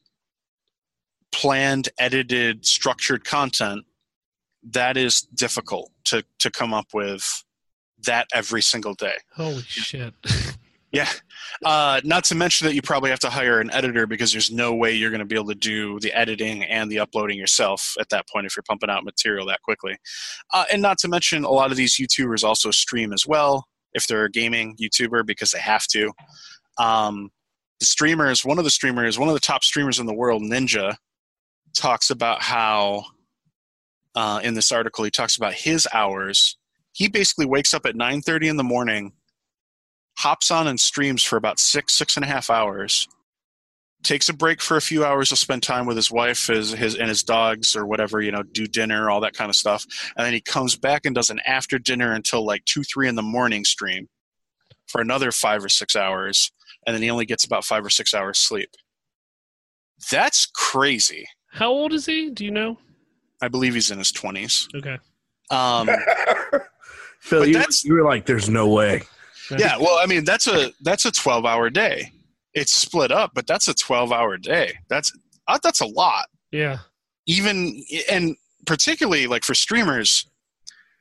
planned, 1.31 1.89
edited, 1.99 2.65
structured 2.65 3.23
content, 3.23 3.85
that 4.63 4.97
is 4.97 5.21
difficult 5.21 5.91
to 6.05 6.23
to 6.39 6.49
come 6.49 6.73
up 6.73 6.87
with 6.93 7.43
that 8.05 8.27
every 8.33 8.61
single 8.61 8.93
day. 8.93 9.15
Holy 9.35 9.61
shit. 9.63 10.13
Yeah. 10.91 11.09
Uh, 11.63 12.01
not 12.03 12.23
to 12.25 12.35
mention 12.35 12.67
that 12.67 12.73
you 12.73 12.81
probably 12.81 13.11
have 13.11 13.19
to 13.19 13.29
hire 13.29 13.59
an 13.59 13.71
editor 13.71 14.07
because 14.07 14.31
there's 14.31 14.49
no 14.49 14.73
way 14.73 14.93
you're 14.93 15.11
going 15.11 15.19
to 15.19 15.25
be 15.25 15.35
able 15.35 15.47
to 15.47 15.55
do 15.55 15.99
the 15.99 16.11
editing 16.13 16.63
and 16.63 16.89
the 16.89 16.99
uploading 16.99 17.37
yourself 17.37 17.93
at 17.99 18.09
that 18.09 18.27
point 18.27 18.47
if 18.47 18.55
you're 18.55 18.63
pumping 18.67 18.89
out 18.89 19.03
material 19.03 19.45
that 19.45 19.61
quickly. 19.61 19.95
Uh, 20.51 20.65
and 20.71 20.81
not 20.81 20.97
to 20.99 21.07
mention, 21.07 21.43
a 21.43 21.49
lot 21.49 21.69
of 21.69 21.77
these 21.77 21.97
YouTubers 21.97 22.43
also 22.43 22.71
stream 22.71 23.13
as 23.13 23.25
well 23.27 23.67
if 23.93 24.07
they're 24.07 24.25
a 24.25 24.31
gaming 24.31 24.75
YouTuber 24.81 25.25
because 25.25 25.51
they 25.51 25.59
have 25.59 25.85
to. 25.87 26.11
Um, 26.79 27.29
the 27.79 27.85
streamers, 27.85 28.43
one 28.43 28.57
of 28.57 28.63
the 28.63 28.69
streamers, 28.69 29.19
one 29.19 29.29
of 29.29 29.33
the 29.35 29.39
top 29.39 29.63
streamers 29.63 29.99
in 29.99 30.05
the 30.05 30.13
world, 30.13 30.41
Ninja, 30.41 30.95
talks 31.75 32.09
about 32.09 32.41
how 32.41 33.03
uh, 34.15 34.41
in 34.43 34.53
this 34.53 34.71
article 34.71 35.03
he 35.03 35.11
talks 35.11 35.37
about 35.37 35.53
his 35.53 35.87
hours. 35.93 36.57
He 36.93 37.07
basically 37.07 37.45
wakes 37.45 37.73
up 37.73 37.85
at 37.85 37.95
9:30 37.95 38.49
in 38.49 38.57
the 38.57 38.63
morning 38.63 39.13
hops 40.19 40.51
on 40.51 40.67
and 40.67 40.77
streams 40.79 41.23
for 41.23 41.37
about 41.37 41.59
six, 41.59 41.93
six 41.93 42.17
and 42.17 42.25
a 42.25 42.27
half 42.27 42.49
hours, 42.49 43.07
takes 44.03 44.27
a 44.27 44.33
break 44.33 44.61
for 44.61 44.75
a 44.75 44.81
few 44.81 45.05
hours 45.05 45.29
to 45.29 45.35
spend 45.37 45.63
time 45.63 45.85
with 45.85 45.95
his 45.95 46.11
wife 46.11 46.47
his, 46.47 46.71
his, 46.71 46.95
and 46.95 47.07
his 47.07 47.23
dogs 47.23 47.73
or 47.73 47.85
whatever, 47.85 48.21
you 48.21 48.29
know, 48.31 48.43
do 48.43 48.67
dinner, 48.67 49.09
all 49.09 49.21
that 49.21 49.33
kind 49.33 49.49
of 49.49 49.55
stuff. 49.55 49.85
And 50.17 50.25
then 50.25 50.33
he 50.33 50.41
comes 50.41 50.75
back 50.75 51.05
and 51.05 51.15
does 51.15 51.29
an 51.29 51.39
after 51.45 51.79
dinner 51.79 52.11
until 52.11 52.45
like 52.45 52.65
two, 52.65 52.83
three 52.83 53.07
in 53.07 53.15
the 53.15 53.21
morning 53.21 53.63
stream 53.63 54.09
for 54.87 54.99
another 54.99 55.31
five 55.31 55.63
or 55.63 55.69
six 55.69 55.95
hours. 55.95 56.51
And 56.85 56.93
then 56.93 57.01
he 57.01 57.09
only 57.09 57.25
gets 57.25 57.45
about 57.45 57.63
five 57.63 57.85
or 57.85 57.89
six 57.89 58.13
hours 58.13 58.39
sleep. 58.39 58.71
That's 60.11 60.47
crazy. 60.47 61.25
How 61.51 61.69
old 61.69 61.93
is 61.93 62.05
he? 62.05 62.29
Do 62.29 62.43
you 62.43 62.51
know? 62.51 62.77
I 63.41 63.47
believe 63.47 63.73
he's 63.73 63.89
in 63.89 63.97
his 63.97 64.11
20s. 64.11 64.67
Okay. 64.75 64.97
Um, 65.49 65.89
Phil, 67.21 67.45
you, 67.45 67.53
that's- 67.53 67.85
you 67.85 67.93
were 67.93 68.03
like, 68.03 68.25
"There's 68.25 68.49
no 68.49 68.67
way." 68.67 69.03
Yeah 69.57 69.77
well 69.77 69.97
i 70.01 70.05
mean 70.05 70.23
that's 70.23 70.47
a 70.47 70.71
that's 70.81 71.05
a 71.05 71.11
12 71.11 71.45
hour 71.45 71.69
day. 71.69 72.11
It's 72.53 72.71
split 72.73 73.11
up 73.11 73.31
but 73.33 73.47
that's 73.47 73.67
a 73.67 73.73
12 73.73 74.11
hour 74.11 74.37
day. 74.37 74.73
That's 74.89 75.11
uh, 75.47 75.59
that's 75.61 75.81
a 75.81 75.87
lot. 75.87 76.27
Yeah. 76.51 76.79
even 77.27 77.83
and 78.11 78.35
particularly 78.65 79.27
like 79.27 79.43
for 79.43 79.53
streamers 79.53 80.27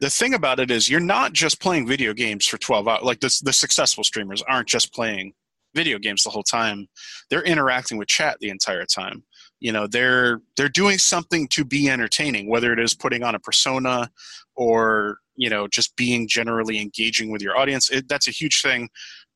the 0.00 0.10
thing 0.10 0.34
about 0.34 0.60
it 0.60 0.70
is 0.70 0.88
you're 0.88 1.00
not 1.00 1.32
just 1.32 1.60
playing 1.60 1.86
video 1.86 2.12
games 2.12 2.46
for 2.46 2.58
12 2.58 2.86
hours 2.86 3.02
like 3.02 3.20
the, 3.20 3.40
the 3.42 3.52
successful 3.52 4.04
streamers 4.04 4.42
aren't 4.42 4.68
just 4.68 4.92
playing 4.92 5.32
video 5.74 5.98
games 5.98 6.22
the 6.22 6.30
whole 6.30 6.42
time. 6.42 6.88
They're 7.30 7.42
interacting 7.42 7.98
with 7.98 8.08
chat 8.08 8.38
the 8.40 8.50
entire 8.50 8.84
time 8.84 9.22
you 9.60 9.72
know 9.72 9.86
they're 9.86 10.40
they're 10.56 10.68
doing 10.68 10.98
something 10.98 11.48
to 11.48 11.64
be 11.64 11.88
entertaining 11.88 12.48
whether 12.48 12.72
it 12.72 12.78
is 12.78 12.94
putting 12.94 13.22
on 13.22 13.34
a 13.34 13.38
persona 13.40 14.10
or 14.54 15.18
you 15.36 15.50
know 15.50 15.66
just 15.68 15.96
being 15.96 16.28
generally 16.28 16.80
engaging 16.80 17.30
with 17.30 17.42
your 17.42 17.56
audience. 17.56 17.90
It, 17.90 18.08
that's 18.08 18.28
a 18.28 18.32
huge 18.32 18.62
thing. 18.62 18.88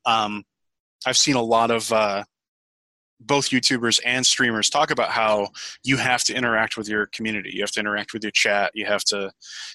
Um, 0.05 0.43
i've 1.05 1.17
seen 1.17 1.35
a 1.35 1.41
lot 1.41 1.71
of 1.71 1.91
uh, 1.91 2.23
both 3.19 3.49
youtubers 3.49 3.99
and 4.05 4.25
streamers 4.25 4.69
talk 4.69 4.91
about 4.91 5.11
how 5.11 5.49
you 5.83 5.97
have 5.97 6.23
to 6.25 6.33
interact 6.33 6.77
with 6.77 6.89
your 6.89 7.07
community. 7.07 7.51
You 7.53 7.61
have 7.61 7.71
to 7.71 7.79
interact 7.79 8.13
with 8.13 8.23
your 8.23 8.31
chat. 8.31 8.71
You 8.73 8.85
have 8.85 9.03
to 9.05 9.31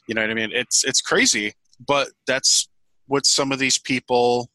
you 0.06 0.14
know 0.14 0.22
what 0.22 0.30
i 0.30 0.34
mean? 0.34 0.50
It's 0.52 0.84
it's 0.84 1.00
crazy 1.00 1.54
but 1.86 2.08
that's 2.26 2.68
what 3.06 3.26
some 3.26 3.52
of 3.52 3.58
these 3.58 3.78
people 3.78 4.48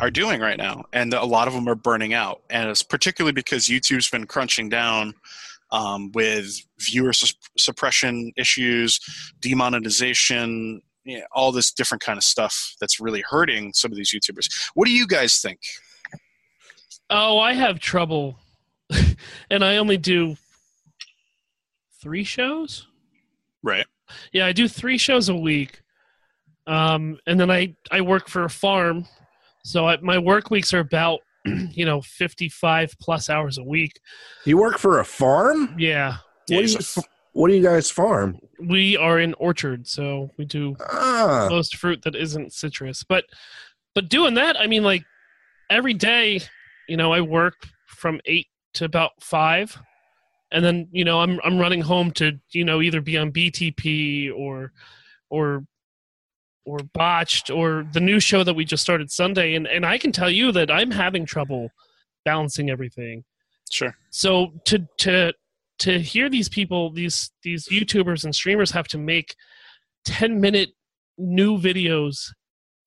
are 0.00 0.10
doing 0.10 0.40
right 0.40 0.58
now 0.58 0.84
and 0.92 1.14
a 1.14 1.24
lot 1.24 1.48
of 1.48 1.54
them 1.54 1.68
are 1.68 1.74
burning 1.74 2.14
out. 2.14 2.42
And 2.50 2.68
it's 2.68 2.82
particularly 2.82 3.32
because 3.32 3.66
youtube's 3.66 4.08
been 4.10 4.26
crunching 4.26 4.68
down 4.68 5.14
um, 5.70 6.10
with 6.12 6.56
viewer 6.80 7.12
su- 7.12 7.34
suppression 7.58 8.32
issues 8.36 9.00
demonetization 9.40 10.80
you 11.04 11.18
know, 11.18 11.24
all 11.32 11.52
this 11.52 11.72
different 11.72 12.02
kind 12.02 12.16
of 12.16 12.24
stuff 12.24 12.74
that's 12.80 12.98
really 12.98 13.22
hurting 13.28 13.72
some 13.74 13.92
of 13.92 13.96
these 13.96 14.12
youtubers. 14.12 14.48
What 14.74 14.86
do 14.86 14.92
you 14.92 15.06
guys 15.06 15.40
think? 15.40 15.60
Oh, 17.10 17.38
I 17.38 17.52
have 17.52 17.78
trouble, 17.78 18.38
and 19.50 19.64
I 19.64 19.76
only 19.76 19.98
do 19.98 20.36
three 22.02 22.24
shows. 22.24 22.86
right. 23.62 23.86
Yeah, 24.32 24.46
I 24.46 24.52
do 24.52 24.68
three 24.68 24.98
shows 24.98 25.28
a 25.28 25.34
week, 25.34 25.82
um, 26.66 27.18
and 27.26 27.38
then 27.40 27.50
I 27.50 27.74
I 27.90 28.00
work 28.02 28.28
for 28.28 28.44
a 28.44 28.50
farm, 28.50 29.06
so 29.64 29.88
I, 29.88 29.96
my 29.98 30.18
work 30.18 30.50
weeks 30.50 30.72
are 30.74 30.80
about 30.80 31.20
you 31.44 31.84
know 31.84 32.00
fifty 32.02 32.48
five 32.48 32.94
plus 33.00 33.28
hours 33.28 33.58
a 33.58 33.64
week. 33.64 33.98
You 34.44 34.58
work 34.58 34.78
for 34.78 35.00
a 35.00 35.04
farm? 35.04 35.74
Yeah, 35.78 36.18
what, 36.48 36.64
do 36.64 36.70
you, 36.70 36.76
a 36.76 36.78
f- 36.78 36.98
f- 36.98 37.04
what 37.32 37.48
do 37.48 37.54
you 37.54 37.62
guys 37.62 37.90
farm? 37.90 38.38
we 38.60 38.96
are 38.96 39.18
in 39.18 39.34
orchard, 39.34 39.86
so 39.86 40.30
we 40.38 40.44
do 40.44 40.76
Ah, 40.80 41.48
most 41.50 41.76
fruit 41.76 42.02
that 42.02 42.14
isn't 42.14 42.52
citrus. 42.52 43.02
But 43.02 43.24
but 43.94 44.08
doing 44.08 44.34
that, 44.34 44.58
I 44.58 44.66
mean, 44.66 44.84
like 44.84 45.04
every 45.70 45.94
day, 45.94 46.40
you 46.88 46.96
know, 46.96 47.12
I 47.12 47.20
work 47.20 47.54
from 47.86 48.20
eight 48.26 48.46
to 48.74 48.84
about 48.84 49.12
five, 49.20 49.78
and 50.50 50.64
then 50.64 50.88
you 50.92 51.04
know, 51.04 51.20
I'm 51.20 51.40
I'm 51.44 51.58
running 51.58 51.80
home 51.80 52.10
to 52.12 52.38
you 52.52 52.64
know 52.64 52.80
either 52.80 53.00
be 53.00 53.18
on 53.18 53.32
BTP 53.32 54.32
or 54.34 54.72
or 55.30 55.64
or 56.64 56.78
botched 56.94 57.50
or 57.50 57.86
the 57.92 58.00
new 58.00 58.20
show 58.20 58.42
that 58.44 58.54
we 58.54 58.64
just 58.64 58.82
started 58.82 59.10
Sunday, 59.10 59.54
and 59.54 59.66
and 59.66 59.84
I 59.84 59.98
can 59.98 60.12
tell 60.12 60.30
you 60.30 60.52
that 60.52 60.70
I'm 60.70 60.90
having 60.90 61.26
trouble 61.26 61.70
balancing 62.24 62.70
everything. 62.70 63.24
Sure. 63.70 63.94
So 64.10 64.52
to 64.66 64.86
to 64.98 65.32
to 65.80 65.98
hear 65.98 66.28
these 66.30 66.48
people 66.48 66.90
these 66.92 67.30
these 67.42 67.68
youtubers 67.68 68.24
and 68.24 68.34
streamers 68.34 68.70
have 68.70 68.86
to 68.88 68.98
make 68.98 69.34
10 70.04 70.40
minute 70.40 70.70
new 71.18 71.58
videos 71.58 72.28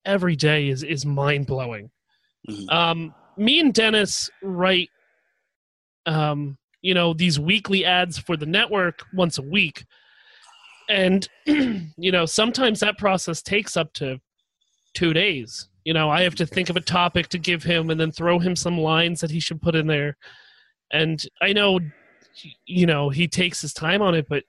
every 0.04 0.36
day 0.36 0.68
is 0.68 0.82
is 0.82 1.04
mind 1.04 1.46
blowing 1.46 1.90
Mhm. 2.48 2.72
um 2.72 3.14
me 3.36 3.60
and 3.60 3.74
dennis 3.74 4.30
write 4.42 4.88
um 6.06 6.56
you 6.82 6.94
know 6.94 7.12
these 7.12 7.38
weekly 7.38 7.84
ads 7.84 8.18
for 8.18 8.36
the 8.36 8.46
network 8.46 9.04
once 9.12 9.38
a 9.38 9.42
week 9.42 9.84
and 10.88 11.28
you 11.46 12.12
know 12.12 12.26
sometimes 12.26 12.80
that 12.80 12.98
process 12.98 13.42
takes 13.42 13.76
up 13.76 13.92
to 13.94 14.18
two 14.94 15.12
days. 15.12 15.68
You 15.84 15.94
know 15.94 16.10
i 16.10 16.22
have 16.22 16.34
to 16.36 16.46
think 16.46 16.68
of 16.68 16.76
a 16.76 16.82
topic 16.82 17.28
to 17.28 17.38
give 17.38 17.62
him 17.62 17.88
and 17.90 17.98
then 17.98 18.12
throw 18.12 18.38
him 18.38 18.54
some 18.54 18.76
lines 18.78 19.20
that 19.20 19.30
he 19.30 19.40
should 19.40 19.62
put 19.62 19.74
in 19.74 19.86
there. 19.86 20.16
And 20.92 21.22
i 21.40 21.52
know 21.52 21.80
you 22.66 22.86
know 22.86 23.08
he 23.08 23.26
takes 23.26 23.60
his 23.60 23.72
time 23.72 24.00
on 24.00 24.14
it 24.14 24.26
but 24.28 24.44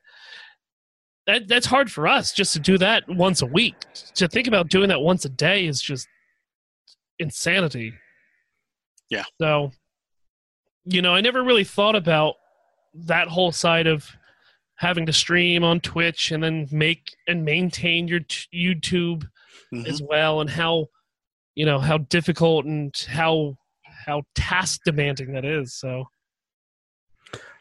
that 1.25 1.47
that's 1.47 1.65
hard 1.65 1.91
for 1.91 2.07
us 2.07 2.33
just 2.33 2.53
to 2.53 2.59
do 2.59 2.77
that 2.77 3.07
once 3.07 3.41
a 3.41 3.45
week. 3.45 3.75
To 4.15 4.27
think 4.27 4.47
about 4.47 4.69
doing 4.69 4.89
that 4.89 5.01
once 5.01 5.25
a 5.25 5.29
day 5.29 5.65
is 5.65 5.81
just 5.81 6.07
insanity. 7.19 7.93
Yeah. 9.09 9.23
so 9.41 9.71
you 10.85 11.01
know 11.01 11.13
i 11.13 11.21
never 11.21 11.43
really 11.43 11.63
thought 11.63 11.95
about 11.95 12.35
that 12.93 13.27
whole 13.27 13.51
side 13.51 13.87
of 13.87 14.09
having 14.79 15.05
to 15.05 15.13
stream 15.13 15.63
on 15.63 15.79
twitch 15.81 16.31
and 16.31 16.41
then 16.43 16.67
make 16.71 17.15
and 17.27 17.43
maintain 17.45 18.07
your 18.07 18.21
t- 18.21 18.47
youtube 18.53 19.27
Mhm. 19.73 19.85
as 19.87 20.01
well 20.01 20.41
and 20.41 20.49
how 20.49 20.87
you 21.55 21.65
know 21.65 21.79
how 21.79 21.97
difficult 21.99 22.65
and 22.65 22.95
how 23.09 23.57
how 24.05 24.23
task 24.35 24.81
demanding 24.85 25.33
that 25.33 25.45
is 25.45 25.73
so 25.75 26.05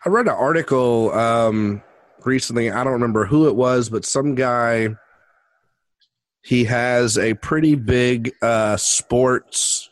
I 0.07 0.09
read 0.11 0.27
an 0.27 0.35
article 0.35 1.11
um, 1.13 1.83
recently. 2.25 2.71
I 2.71 2.85
don't 2.85 2.93
remember 2.93 3.27
who 3.27 3.49
it 3.49 3.57
was, 3.57 3.89
but 3.91 4.05
some 4.05 4.37
guy. 4.37 4.91
He 6.43 6.65
has 6.65 7.19
a 7.19 7.35
pretty 7.35 7.75
big 7.75 8.33
uh, 8.41 8.77
sports 8.77 9.91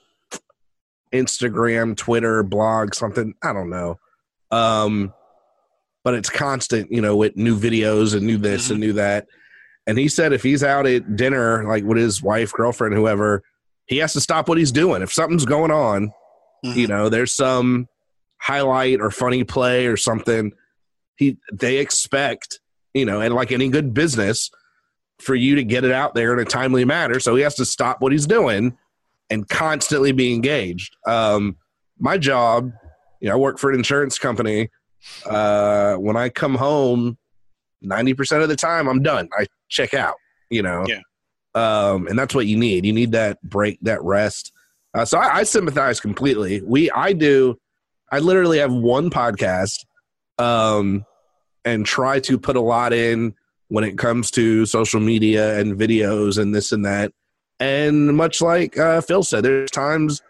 Instagram, 1.12 1.96
Twitter, 1.96 2.42
blog, 2.44 2.94
something. 2.94 3.34
I 3.42 3.52
don't 3.52 3.68
know. 3.68 3.98
Um, 4.52 5.12
but 6.06 6.14
it's 6.14 6.30
constant, 6.30 6.88
you 6.92 7.00
know, 7.00 7.16
with 7.16 7.36
new 7.36 7.58
videos 7.58 8.14
and 8.14 8.24
new 8.24 8.38
this 8.38 8.70
and 8.70 8.78
new 8.78 8.92
that. 8.92 9.26
And 9.88 9.98
he 9.98 10.06
said 10.06 10.32
if 10.32 10.40
he's 10.40 10.62
out 10.62 10.86
at 10.86 11.16
dinner, 11.16 11.64
like 11.66 11.82
with 11.82 11.98
his 11.98 12.22
wife, 12.22 12.52
girlfriend, 12.52 12.94
whoever, 12.94 13.42
he 13.86 13.96
has 13.96 14.12
to 14.12 14.20
stop 14.20 14.48
what 14.48 14.56
he's 14.56 14.70
doing. 14.70 15.02
If 15.02 15.12
something's 15.12 15.44
going 15.44 15.72
on, 15.72 16.12
you 16.62 16.86
Mhm. 16.86 16.88
know, 16.90 17.08
there's 17.08 17.34
some 17.34 17.88
highlight 18.40 19.00
or 19.00 19.10
funny 19.10 19.42
play 19.42 19.88
or 19.88 19.96
something. 19.96 20.52
He 21.16 21.38
they 21.52 21.78
expect, 21.78 22.60
you 22.94 23.04
know, 23.04 23.20
and 23.20 23.34
like 23.34 23.50
any 23.50 23.68
good 23.68 23.92
business, 23.92 24.48
for 25.18 25.34
you 25.34 25.56
to 25.56 25.64
get 25.64 25.82
it 25.82 25.90
out 25.90 26.14
there 26.14 26.32
in 26.32 26.38
a 26.38 26.44
timely 26.44 26.84
manner. 26.84 27.18
So 27.18 27.34
he 27.34 27.42
has 27.42 27.56
to 27.56 27.64
stop 27.64 28.00
what 28.00 28.12
he's 28.12 28.28
doing 28.28 28.78
and 29.28 29.48
constantly 29.48 30.12
be 30.12 30.32
engaged. 30.32 30.94
Um, 31.04 31.56
my 31.98 32.16
job, 32.16 32.70
you 33.20 33.28
know, 33.28 33.34
I 33.34 33.38
work 33.38 33.58
for 33.58 33.70
an 33.70 33.76
insurance 33.76 34.20
company. 34.20 34.70
Uh, 35.24 35.96
when 35.96 36.16
I 36.16 36.28
come 36.28 36.54
home, 36.54 37.18
ninety 37.82 38.14
percent 38.14 38.42
of 38.42 38.48
the 38.48 38.56
time 38.56 38.88
I'm 38.88 39.02
done. 39.02 39.28
I 39.38 39.46
check 39.68 39.94
out. 39.94 40.16
You 40.50 40.62
know, 40.62 40.84
Yeah. 40.86 41.00
um, 41.54 42.06
and 42.06 42.16
that's 42.18 42.34
what 42.34 42.46
you 42.46 42.56
need. 42.56 42.84
You 42.86 42.92
need 42.92 43.12
that 43.12 43.42
break, 43.42 43.78
that 43.82 44.02
rest. 44.02 44.52
Uh, 44.94 45.04
so 45.04 45.18
I, 45.18 45.38
I 45.38 45.42
sympathize 45.42 45.98
completely. 46.00 46.62
We, 46.62 46.90
I 46.92 47.12
do. 47.12 47.58
I 48.12 48.20
literally 48.20 48.58
have 48.58 48.72
one 48.72 49.10
podcast, 49.10 49.84
um, 50.38 51.04
and 51.64 51.84
try 51.84 52.20
to 52.20 52.38
put 52.38 52.54
a 52.56 52.60
lot 52.60 52.92
in 52.92 53.34
when 53.68 53.82
it 53.82 53.98
comes 53.98 54.30
to 54.30 54.64
social 54.66 55.00
media 55.00 55.58
and 55.58 55.76
videos 55.76 56.38
and 56.38 56.54
this 56.54 56.70
and 56.70 56.84
that. 56.86 57.12
And 57.58 58.16
much 58.16 58.40
like 58.40 58.78
uh, 58.78 59.00
Phil 59.00 59.24
said, 59.24 59.42
there's 59.44 59.70
times, 59.72 60.22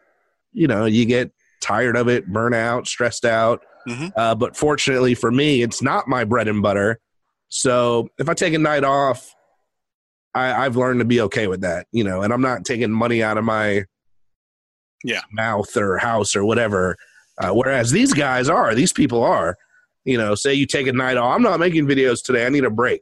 you 0.54 0.66
know, 0.66 0.86
you 0.86 1.04
get 1.04 1.30
tired 1.60 1.96
of 1.96 2.08
it, 2.08 2.26
burn 2.26 2.54
out, 2.54 2.86
stressed 2.86 3.26
out. 3.26 3.62
Mhm. 3.86 4.12
Uh, 4.16 4.34
but 4.34 4.56
fortunately 4.56 5.14
for 5.14 5.30
me, 5.30 5.62
it's 5.62 5.82
not 5.82 6.08
my 6.08 6.24
bread 6.24 6.48
and 6.48 6.62
butter. 6.62 6.98
So 7.48 8.08
if 8.18 8.28
I 8.28 8.34
take 8.34 8.54
a 8.54 8.58
night 8.58 8.84
off, 8.84 9.32
I, 10.34 10.66
I've 10.66 10.76
learned 10.76 11.00
to 11.00 11.04
be 11.06 11.20
okay 11.22 11.46
with 11.46 11.60
that, 11.62 11.86
you 11.92 12.04
know, 12.04 12.22
and 12.22 12.32
I'm 12.32 12.42
not 12.42 12.64
taking 12.64 12.90
money 12.90 13.22
out 13.22 13.38
of 13.38 13.44
my 13.44 13.84
Yeah. 15.04 15.20
mouth 15.32 15.76
or 15.76 15.98
house 15.98 16.34
or 16.36 16.44
whatever. 16.44 16.96
Uh, 17.38 17.50
whereas 17.52 17.90
these 17.90 18.12
guys 18.12 18.48
are, 18.48 18.74
these 18.74 18.92
people 18.92 19.22
are, 19.22 19.56
you 20.04 20.18
know, 20.18 20.34
say 20.34 20.52
you 20.54 20.66
take 20.66 20.86
a 20.86 20.92
night 20.92 21.16
off. 21.16 21.34
I'm 21.34 21.42
not 21.42 21.60
making 21.60 21.86
videos 21.86 22.22
today. 22.22 22.46
I 22.46 22.48
need 22.48 22.64
a 22.64 22.70
break. 22.70 23.00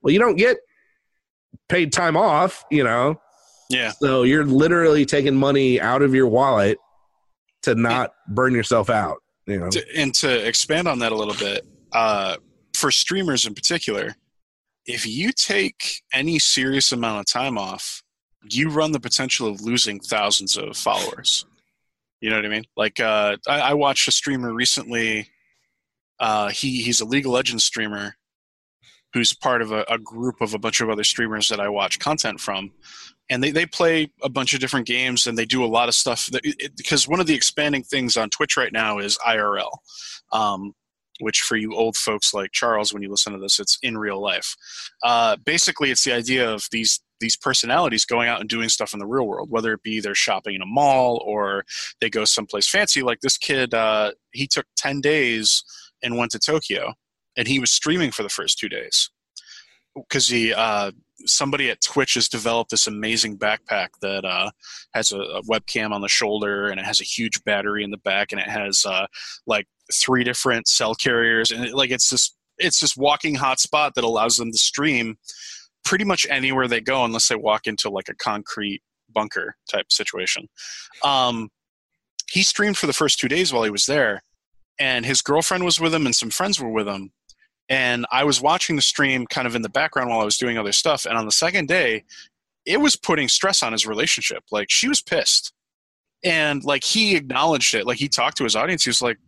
Well, 0.00 0.12
you 0.12 0.18
don't 0.18 0.36
get 0.36 0.56
paid 1.68 1.92
time 1.92 2.16
off, 2.16 2.64
you 2.70 2.82
know, 2.82 3.20
yeah 3.70 3.90
so 3.92 4.22
you're 4.22 4.44
literally 4.44 5.06
taking 5.06 5.34
money 5.34 5.80
out 5.80 6.02
of 6.02 6.14
your 6.14 6.26
wallet 6.26 6.78
to 7.62 7.74
not 7.74 8.12
burn 8.28 8.54
yourself 8.54 8.90
out, 8.90 9.18
you 9.46 9.58
know. 9.58 9.68
to, 9.70 9.84
and 9.96 10.14
to 10.14 10.46
expand 10.46 10.88
on 10.88 10.98
that 11.00 11.12
a 11.12 11.16
little 11.16 11.34
bit 11.34 11.66
uh, 11.92 12.36
for 12.74 12.90
streamers 12.90 13.46
in 13.46 13.54
particular 13.54 14.14
if 14.86 15.06
you 15.06 15.30
take 15.32 16.02
any 16.12 16.38
serious 16.38 16.92
amount 16.92 17.20
of 17.20 17.26
time 17.26 17.56
off 17.56 18.02
you 18.50 18.68
run 18.68 18.92
the 18.92 19.00
potential 19.00 19.46
of 19.48 19.60
losing 19.60 20.00
thousands 20.00 20.56
of 20.56 20.76
followers. 20.76 21.46
You 22.20 22.30
know 22.30 22.36
what 22.36 22.46
i 22.46 22.48
mean? 22.48 22.64
Like 22.76 23.00
uh, 23.00 23.36
I, 23.48 23.60
I 23.60 23.74
watched 23.74 24.08
a 24.08 24.12
streamer 24.12 24.52
recently 24.52 25.28
uh, 26.20 26.50
he, 26.50 26.82
he's 26.82 27.00
a 27.00 27.04
league 27.04 27.26
of 27.26 27.32
legends 27.32 27.64
streamer 27.64 28.14
who's 29.12 29.32
part 29.32 29.60
of 29.60 29.72
a, 29.72 29.84
a 29.88 29.98
group 29.98 30.40
of 30.40 30.54
a 30.54 30.58
bunch 30.58 30.80
of 30.80 30.88
other 30.88 31.04
streamers 31.04 31.48
that 31.48 31.58
i 31.58 31.68
watch 31.68 31.98
content 31.98 32.40
from 32.40 32.70
and 33.30 33.42
they, 33.42 33.50
they 33.50 33.66
play 33.66 34.10
a 34.22 34.28
bunch 34.28 34.54
of 34.54 34.60
different 34.60 34.86
games 34.86 35.26
and 35.26 35.38
they 35.38 35.44
do 35.44 35.64
a 35.64 35.66
lot 35.66 35.88
of 35.88 35.94
stuff 35.94 36.26
that, 36.26 36.42
it, 36.44 36.76
because 36.76 37.08
one 37.08 37.20
of 37.20 37.26
the 37.26 37.34
expanding 37.34 37.82
things 37.82 38.16
on 38.16 38.30
twitch 38.30 38.56
right 38.56 38.72
now 38.72 38.98
is 38.98 39.18
irl 39.26 39.70
um, 40.32 40.72
which 41.20 41.40
for 41.40 41.56
you 41.56 41.74
old 41.74 41.96
folks 41.96 42.34
like 42.34 42.52
charles 42.52 42.92
when 42.92 43.02
you 43.02 43.10
listen 43.10 43.32
to 43.32 43.38
this 43.38 43.60
it's 43.60 43.78
in 43.82 43.96
real 43.96 44.20
life 44.20 44.56
uh, 45.02 45.36
basically 45.44 45.90
it's 45.90 46.04
the 46.04 46.12
idea 46.12 46.48
of 46.48 46.66
these 46.72 47.00
these 47.22 47.36
personalities 47.36 48.04
going 48.04 48.28
out 48.28 48.40
and 48.40 48.50
doing 48.50 48.68
stuff 48.68 48.92
in 48.92 48.98
the 48.98 49.06
real 49.06 49.26
world, 49.26 49.48
whether 49.50 49.72
it 49.72 49.82
be 49.82 50.00
they're 50.00 50.14
shopping 50.14 50.54
in 50.54 50.60
a 50.60 50.66
mall 50.66 51.22
or 51.24 51.64
they 52.02 52.10
go 52.10 52.26
someplace 52.26 52.68
fancy. 52.68 53.00
Like 53.00 53.20
this 53.20 53.38
kid, 53.38 53.72
uh, 53.72 54.12
he 54.32 54.46
took 54.46 54.66
10 54.76 55.00
days 55.00 55.64
and 56.02 56.18
went 56.18 56.32
to 56.32 56.38
Tokyo 56.38 56.92
and 57.36 57.48
he 57.48 57.58
was 57.58 57.70
streaming 57.70 58.10
for 58.10 58.22
the 58.22 58.28
first 58.28 58.58
two 58.58 58.68
days 58.68 59.08
because 59.94 60.28
he 60.28 60.52
uh, 60.52 60.90
somebody 61.26 61.70
at 61.70 61.80
Twitch 61.80 62.14
has 62.14 62.28
developed 62.28 62.70
this 62.70 62.86
amazing 62.86 63.38
backpack 63.38 63.88
that 64.00 64.24
uh, 64.24 64.50
has 64.94 65.12
a, 65.12 65.18
a, 65.18 65.42
webcam 65.42 65.92
on 65.92 66.00
the 66.00 66.08
shoulder 66.08 66.68
and 66.68 66.78
it 66.78 66.86
has 66.86 67.00
a 67.00 67.04
huge 67.04 67.42
battery 67.44 67.84
in 67.84 67.90
the 67.90 67.98
back 67.98 68.32
and 68.32 68.40
it 68.40 68.48
has 68.48 68.84
uh, 68.86 69.06
like 69.46 69.66
three 69.92 70.24
different 70.24 70.68
cell 70.68 70.94
carriers 70.94 71.50
and 71.50 71.64
it, 71.64 71.74
like 71.74 71.90
it's 71.90 72.08
this 72.08 72.34
it's 72.58 72.80
this 72.80 72.96
walking 72.96 73.36
hotspot 73.36 73.94
that 73.94 74.04
allows 74.04 74.36
them 74.36 74.52
to 74.52 74.58
stream 74.58 75.16
pretty 75.84 76.04
much 76.04 76.26
anywhere 76.30 76.68
they 76.68 76.80
go 76.80 77.04
unless 77.04 77.28
they 77.28 77.36
walk 77.36 77.66
into 77.66 77.90
like 77.90 78.08
a 78.08 78.14
concrete 78.14 78.82
bunker 79.12 79.56
type 79.70 79.90
situation. 79.90 80.48
Um, 81.02 81.50
he 82.30 82.42
streamed 82.42 82.78
for 82.78 82.86
the 82.86 82.92
first 82.92 83.18
two 83.18 83.28
days 83.28 83.52
while 83.52 83.64
he 83.64 83.70
was 83.70 83.86
there 83.86 84.22
and 84.78 85.04
his 85.04 85.22
girlfriend 85.22 85.64
was 85.64 85.80
with 85.80 85.94
him 85.94 86.06
and 86.06 86.14
some 86.14 86.30
friends 86.30 86.60
were 86.60 86.70
with 86.70 86.88
him 86.88 87.12
and 87.68 88.06
I 88.10 88.24
was 88.24 88.40
watching 88.40 88.76
the 88.76 88.82
stream 88.82 89.26
kind 89.26 89.46
of 89.46 89.54
in 89.54 89.62
the 89.62 89.68
background 89.68 90.10
while 90.10 90.20
I 90.20 90.24
was 90.24 90.36
doing 90.36 90.58
other 90.58 90.72
stuff. 90.72 91.06
And 91.06 91.16
on 91.16 91.24
the 91.24 91.32
second 91.32 91.68
day, 91.68 92.04
it 92.66 92.78
was 92.78 92.96
putting 92.96 93.28
stress 93.28 93.62
on 93.62 93.72
his 93.72 93.86
relationship. 93.86 94.44
Like 94.50 94.70
she 94.70 94.88
was 94.88 95.00
pissed. 95.00 95.52
And 96.24 96.62
like 96.64 96.84
he 96.84 97.16
acknowledged 97.16 97.74
it. 97.74 97.86
Like 97.86 97.98
he 97.98 98.08
talked 98.08 98.36
to 98.36 98.44
his 98.44 98.54
audience. 98.54 98.84
He 98.84 98.90
was 98.90 99.02
like, 99.02 99.18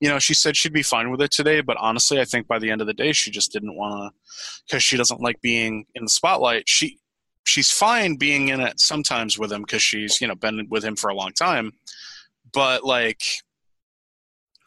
you 0.00 0.08
know, 0.08 0.18
she 0.18 0.34
said 0.34 0.56
she'd 0.56 0.72
be 0.72 0.82
fine 0.82 1.10
with 1.10 1.20
it 1.20 1.30
today, 1.30 1.60
but 1.60 1.76
honestly, 1.78 2.20
I 2.20 2.24
think 2.24 2.46
by 2.46 2.58
the 2.58 2.70
end 2.70 2.80
of 2.80 2.86
the 2.86 2.94
day, 2.94 3.12
she 3.12 3.30
just 3.30 3.52
didn't 3.52 3.76
want 3.76 4.12
to, 4.12 4.18
because 4.66 4.82
she 4.82 4.96
doesn't 4.96 5.20
like 5.20 5.40
being 5.40 5.86
in 5.94 6.04
the 6.04 6.10
spotlight. 6.10 6.68
She 6.68 6.98
she's 7.44 7.70
fine 7.70 8.16
being 8.16 8.48
in 8.48 8.60
it 8.60 8.78
sometimes 8.78 9.38
with 9.38 9.50
him 9.50 9.62
because 9.62 9.82
she's 9.82 10.20
you 10.20 10.28
know 10.28 10.36
been 10.36 10.68
with 10.68 10.84
him 10.84 10.94
for 10.94 11.10
a 11.10 11.14
long 11.14 11.32
time, 11.32 11.72
but 12.52 12.84
like 12.84 13.22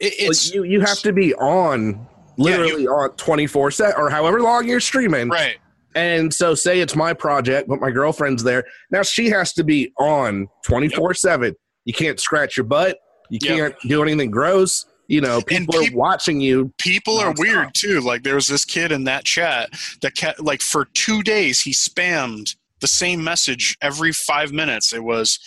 it, 0.00 0.12
it's 0.18 0.52
well, 0.52 0.66
you 0.66 0.72
you 0.72 0.80
have 0.82 0.98
to 0.98 1.12
be 1.12 1.34
on 1.34 2.06
literally 2.36 2.72
yeah, 2.72 2.78
you, 2.78 2.90
on 2.90 3.10
24 3.16 3.70
set 3.70 3.96
or 3.96 4.10
however 4.10 4.40
long 4.40 4.66
you're 4.66 4.80
streaming. 4.80 5.28
Right. 5.28 5.56
And 5.94 6.32
so 6.32 6.54
say 6.54 6.80
it's 6.80 6.96
my 6.96 7.12
project, 7.12 7.68
but 7.68 7.80
my 7.80 7.90
girlfriend's 7.90 8.42
there. 8.42 8.64
Now 8.90 9.02
she 9.02 9.28
has 9.28 9.52
to 9.54 9.64
be 9.64 9.92
on 9.98 10.48
24 10.64 11.10
yep. 11.10 11.16
7. 11.16 11.54
You 11.84 11.92
can't 11.92 12.18
scratch 12.18 12.56
your 12.56 12.64
butt. 12.64 12.98
You 13.28 13.38
can't 13.38 13.74
do 13.86 14.02
anything 14.02 14.30
gross. 14.30 14.86
You 15.08 15.20
know, 15.20 15.40
people 15.42 15.74
pe- 15.74 15.88
are 15.88 15.96
watching 15.96 16.40
you. 16.40 16.72
People 16.78 17.18
are 17.18 17.34
weird 17.36 17.74
too. 17.74 18.00
Like 18.00 18.22
there 18.22 18.34
was 18.34 18.46
this 18.46 18.64
kid 18.64 18.92
in 18.92 19.04
that 19.04 19.24
chat 19.24 19.70
that 20.00 20.14
kept, 20.14 20.40
like 20.40 20.62
for 20.62 20.86
two 20.94 21.22
days 21.22 21.60
he 21.60 21.72
spammed 21.72 22.56
the 22.80 22.86
same 22.86 23.22
message 23.22 23.76
every 23.82 24.12
five 24.12 24.52
minutes. 24.52 24.92
It 24.92 25.02
was, 25.02 25.38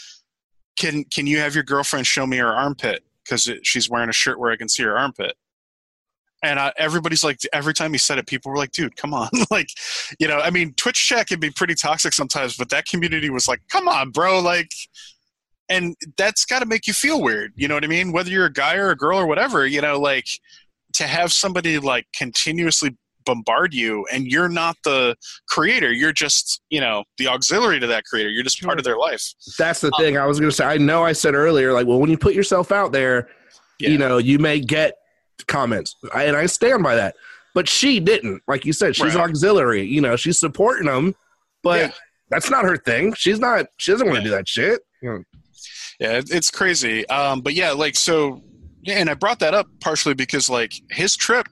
"Can 0.78 1.04
can 1.06 1.26
you 1.26 1.40
have 1.40 1.56
your 1.56 1.64
girlfriend 1.64 2.06
show 2.06 2.28
me 2.28 2.38
her 2.38 2.54
armpit 2.54 3.04
because 3.24 3.50
she's 3.64 3.90
wearing 3.90 4.10
a 4.10 4.14
shirt 4.14 4.40
where 4.40 4.52
I 4.52 4.56
can 4.56 4.70
see 4.70 4.84
her 4.84 4.98
armpit?" 4.98 5.36
And 6.46 6.60
I, 6.60 6.72
everybody's 6.78 7.24
like 7.24 7.40
every 7.54 7.74
time 7.74 7.92
he 7.92 7.98
said 7.98 8.18
it 8.18 8.28
people 8.28 8.52
were 8.52 8.58
like 8.58 8.72
dude 8.72 8.96
come 8.96 9.14
on. 9.14 9.30
Like 9.52 9.70
you 10.20 10.28
know 10.28 10.40
i 10.40 10.50
mean 10.50 10.74
twitch 10.74 11.08
chat 11.08 11.28
can 11.28 11.40
be 11.40 11.50
pretty 11.50 11.76
toxic 11.76 12.14
sometimes 12.14 12.58
but 12.58 12.70
that 12.70 12.86
community 12.86 13.30
was 13.30 13.48
like 13.48 13.62
come 13.70 13.88
on 13.88 14.12
bro. 14.12 14.40
Like 14.40 14.72
and 15.70 15.96
that's 16.18 16.46
got 16.46 16.60
to 16.60 16.66
make 16.66 16.88
you 16.88 16.94
feel 16.94 17.22
weird 17.22 17.54
you 17.56 17.68
know 17.68 17.76
what 17.76 17.84
i 17.84 17.88
mean? 17.88 18.12
Whether 18.12 18.30
you're 18.30 18.46
a 18.46 18.54
guy 18.54 18.76
or 18.76 18.90
a 18.90 18.96
girl 18.96 19.20
or 19.20 19.26
whatever 19.26 19.66
you 19.66 19.82
know 19.82 20.00
like 20.00 20.28
to 20.94 21.08
have 21.08 21.32
somebody 21.32 21.78
like 21.80 22.06
continuously 22.16 22.98
bombard 23.26 23.74
you 23.74 24.06
and 24.12 24.28
you're 24.28 24.50
not 24.50 24.78
the 24.84 25.16
creator 25.48 25.92
you're 25.92 26.14
just 26.14 26.62
you 26.70 26.80
know 26.80 27.04
the 27.18 27.28
auxiliary 27.28 27.80
to 27.80 27.88
that 27.88 28.06
creator 28.06 28.30
you're 28.30 28.44
just 28.44 28.62
part 28.62 28.78
of 28.78 28.86
their 28.86 28.98
life. 28.98 29.34
That's 29.58 29.82
the 29.82 29.88
um, 29.88 30.00
thing 30.00 30.18
i 30.18 30.26
was 30.26 30.40
going 30.40 30.50
to 30.50 30.56
say 30.56 30.66
i 30.66 30.78
know 30.78 31.04
i 31.04 31.12
said 31.12 31.34
earlier 31.34 31.74
like 31.74 31.88
well 31.88 32.00
when 32.00 32.10
you 32.10 32.18
put 32.18 32.34
yourself 32.34 32.72
out 32.72 32.92
there 32.92 33.30
yeah. 33.80 33.90
you 33.90 33.98
know 33.98 34.18
you 34.18 34.40
may 34.40 34.60
get 34.60 34.96
comments, 35.48 35.96
and 36.14 36.36
I 36.36 36.46
stand 36.46 36.84
by 36.84 36.96
that. 36.96 37.16
But 37.54 37.70
she 37.70 38.00
didn't. 38.00 38.42
Like 38.48 38.66
you 38.66 38.74
said, 38.74 38.96
she's 38.96 39.16
right. 39.16 39.30
auxiliary. 39.30 39.84
You 39.84 40.02
know, 40.02 40.16
she's 40.18 40.40
supporting 40.40 40.88
them, 40.88 41.16
but 41.64 41.80
yeah. 41.80 41.92
that's 42.30 42.50
not 42.50 42.66
her 42.66 42.78
thing. 42.78 43.14
She's 43.14 43.40
not. 43.40 43.68
She 43.78 43.92
doesn't 43.92 44.08
want 44.08 44.18
to 44.18 44.24
yeah. 44.24 44.30
do 44.30 44.36
that 44.36 44.48
shit. 44.48 44.82
Yeah, 46.00 46.22
it's 46.28 46.52
crazy. 46.52 47.08
Um, 47.08 47.42
but 47.42 47.54
yeah, 47.54 47.72
like 47.72 47.96
so. 47.96 48.44
Yeah, 48.82 48.96
and 48.96 49.10
I 49.10 49.16
brought 49.16 49.40
that 49.40 49.56
up 49.56 49.68
partially 49.80 50.14
because 50.14 50.48
like 50.48 50.74
his 50.92 51.16
trip 51.16 51.48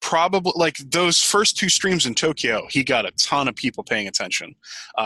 probably 0.00 0.52
like 0.56 0.78
those 0.78 1.22
first 1.22 1.56
two 1.56 1.68
streams 1.68 2.06
in 2.06 2.14
Tokyo, 2.14 2.66
he 2.70 2.82
got 2.82 3.04
a 3.06 3.10
ton 3.12 3.48
of 3.48 3.54
people 3.54 3.84
paying 3.84 4.08
attention 4.08 4.54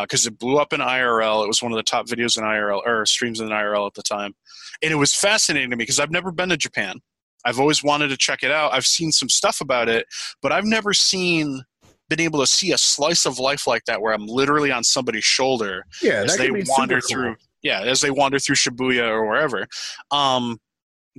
because 0.02 0.26
uh, 0.26 0.30
it 0.30 0.38
blew 0.38 0.58
up 0.58 0.72
in 0.72 0.80
IRL. 0.80 1.44
It 1.44 1.48
was 1.48 1.62
one 1.62 1.72
of 1.72 1.76
the 1.76 1.82
top 1.82 2.06
videos 2.06 2.38
in 2.38 2.44
IRL 2.44 2.80
or 2.86 3.04
streams 3.06 3.40
in 3.40 3.48
IRL 3.48 3.86
at 3.86 3.94
the 3.94 4.02
time, 4.02 4.34
and 4.82 4.92
it 4.92 4.96
was 4.96 5.14
fascinating 5.14 5.70
to 5.70 5.76
me 5.76 5.82
because 5.82 5.98
I've 5.98 6.10
never 6.10 6.30
been 6.30 6.50
to 6.50 6.56
Japan. 6.56 7.00
I've 7.44 7.60
always 7.60 7.82
wanted 7.82 8.08
to 8.08 8.16
check 8.16 8.42
it 8.42 8.50
out. 8.50 8.72
I've 8.72 8.86
seen 8.86 9.12
some 9.12 9.28
stuff 9.28 9.60
about 9.60 9.88
it, 9.88 10.06
but 10.42 10.52
I've 10.52 10.64
never 10.64 10.92
seen 10.92 11.62
been 12.08 12.20
able 12.20 12.40
to 12.40 12.46
see 12.46 12.72
a 12.72 12.78
slice 12.78 13.24
of 13.24 13.38
life 13.38 13.66
like 13.66 13.84
that 13.86 14.02
where 14.02 14.12
I'm 14.12 14.26
literally 14.26 14.70
on 14.70 14.84
somebody's 14.84 15.24
shoulder 15.24 15.86
yeah, 16.02 16.22
as 16.24 16.36
they 16.36 16.50
wander 16.50 17.00
through 17.00 17.36
cool. 17.36 17.46
yeah, 17.62 17.80
as 17.80 18.00
they 18.00 18.10
wander 18.10 18.38
through 18.38 18.56
Shibuya 18.56 19.08
or 19.08 19.26
wherever. 19.26 19.66
Um, 20.10 20.58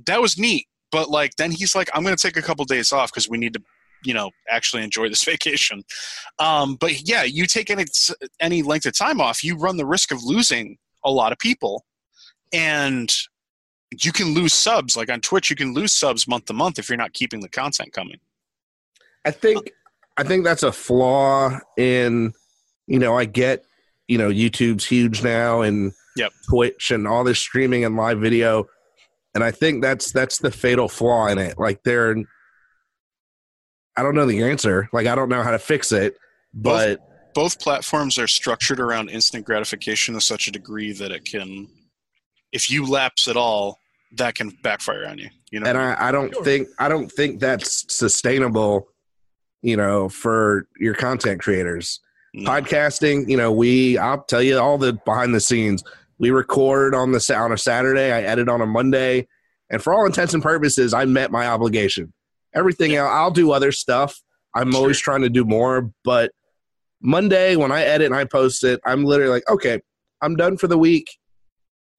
that 0.06 0.20
was 0.20 0.38
neat. 0.38 0.66
But 0.92 1.10
like 1.10 1.32
then 1.36 1.50
he's 1.50 1.74
like, 1.74 1.90
I'm 1.92 2.04
gonna 2.04 2.16
take 2.16 2.36
a 2.36 2.42
couple 2.42 2.64
days 2.64 2.92
off 2.92 3.12
because 3.12 3.28
we 3.28 3.38
need 3.38 3.54
to 3.54 3.62
you 4.04 4.14
know 4.14 4.30
actually 4.48 4.82
enjoy 4.82 5.08
this 5.08 5.24
vacation 5.32 5.82
um, 6.38 6.76
but 6.76 7.08
yeah 7.08 7.22
you 7.22 7.46
take 7.46 7.70
any 7.70 7.84
any 8.40 8.62
length 8.62 8.86
of 8.86 8.96
time 8.96 9.20
off 9.20 9.42
you 9.42 9.56
run 9.56 9.78
the 9.78 9.86
risk 9.86 10.12
of 10.12 10.22
losing 10.22 10.76
a 11.04 11.10
lot 11.10 11.32
of 11.32 11.38
people 11.38 11.84
and 12.52 13.12
you 14.02 14.12
can 14.12 14.34
lose 14.34 14.52
subs 14.52 14.96
like 14.96 15.10
on 15.10 15.20
twitch 15.20 15.50
you 15.50 15.56
can 15.56 15.72
lose 15.72 15.92
subs 15.92 16.26
month 16.26 16.46
to 16.46 16.52
month 16.52 16.78
if 16.78 16.88
you're 16.88 16.98
not 16.98 17.12
keeping 17.12 17.40
the 17.40 17.48
content 17.48 17.92
coming. 17.92 18.18
I 19.24 19.30
think 19.30 19.72
i 20.16 20.22
think 20.22 20.44
that's 20.44 20.62
a 20.62 20.72
flaw 20.72 21.58
in 21.76 22.32
you 22.86 22.98
know 22.98 23.18
i 23.18 23.24
get 23.24 23.64
you 24.08 24.18
know 24.18 24.30
youtube's 24.30 24.84
huge 24.84 25.22
now 25.22 25.62
and 25.62 25.92
yep. 26.16 26.32
twitch 26.48 26.90
and 26.90 27.06
all 27.08 27.24
this 27.24 27.38
streaming 27.38 27.84
and 27.84 27.96
live 27.96 28.20
video 28.20 28.66
and 29.34 29.42
i 29.42 29.50
think 29.50 29.82
that's 29.82 30.12
that's 30.12 30.38
the 30.38 30.50
fatal 30.50 30.88
flaw 30.88 31.26
in 31.26 31.38
it. 31.38 31.58
Like 31.58 31.82
they're 31.82 32.16
i 33.96 34.02
don't 34.02 34.14
know 34.14 34.26
the 34.26 34.42
answer. 34.44 34.88
Like 34.92 35.06
i 35.06 35.14
don't 35.14 35.28
know 35.28 35.42
how 35.42 35.50
to 35.50 35.58
fix 35.58 35.92
it 35.92 36.16
but 36.54 36.98
both, 36.98 37.34
both 37.34 37.60
platforms 37.60 38.18
are 38.18 38.26
structured 38.26 38.80
around 38.80 39.10
instant 39.10 39.44
gratification 39.44 40.14
to 40.14 40.20
such 40.20 40.48
a 40.48 40.52
degree 40.52 40.92
that 40.92 41.10
it 41.12 41.24
can 41.24 41.68
if 42.56 42.70
you 42.70 42.86
lapse 42.86 43.28
at 43.28 43.36
all, 43.36 43.78
that 44.12 44.34
can 44.34 44.48
backfire 44.62 45.06
on 45.06 45.18
you. 45.18 45.28
You 45.50 45.60
know, 45.60 45.68
and 45.68 45.76
I, 45.78 46.08
I 46.08 46.10
don't 46.10 46.32
sure. 46.32 46.42
think 46.42 46.68
I 46.78 46.88
don't 46.88 47.12
think 47.12 47.38
that's 47.38 47.84
sustainable. 47.94 48.88
You 49.62 49.76
know, 49.76 50.08
for 50.08 50.68
your 50.78 50.94
content 50.94 51.40
creators, 51.40 52.00
no. 52.34 52.50
podcasting. 52.50 53.28
You 53.28 53.36
know, 53.36 53.52
we 53.52 53.98
I'll 53.98 54.22
tell 54.22 54.42
you 54.42 54.58
all 54.58 54.78
the 54.78 54.94
behind 55.04 55.34
the 55.34 55.40
scenes. 55.40 55.84
We 56.18 56.30
record 56.30 56.94
on 56.94 57.12
the 57.12 57.36
on 57.36 57.52
a 57.52 57.58
Saturday. 57.58 58.10
I 58.10 58.22
edit 58.22 58.48
on 58.48 58.62
a 58.62 58.66
Monday, 58.66 59.28
and 59.70 59.82
for 59.82 59.92
all 59.92 60.06
intents 60.06 60.34
and 60.34 60.42
purposes, 60.42 60.94
I 60.94 61.04
met 61.04 61.30
my 61.30 61.46
obligation. 61.46 62.12
Everything 62.54 62.92
yeah. 62.92 63.00
else, 63.00 63.10
I'll 63.12 63.30
do 63.30 63.52
other 63.52 63.70
stuff. 63.70 64.18
I'm 64.54 64.72
sure. 64.72 64.80
always 64.80 64.98
trying 64.98 65.20
to 65.20 65.28
do 65.28 65.44
more, 65.44 65.90
but 66.04 66.32
Monday 67.02 67.56
when 67.56 67.70
I 67.70 67.82
edit 67.82 68.06
and 68.06 68.14
I 68.14 68.24
post 68.24 68.64
it, 68.64 68.80
I'm 68.86 69.04
literally 69.04 69.30
like, 69.30 69.48
okay, 69.50 69.82
I'm 70.22 70.36
done 70.36 70.56
for 70.56 70.66
the 70.66 70.78
week. 70.78 71.06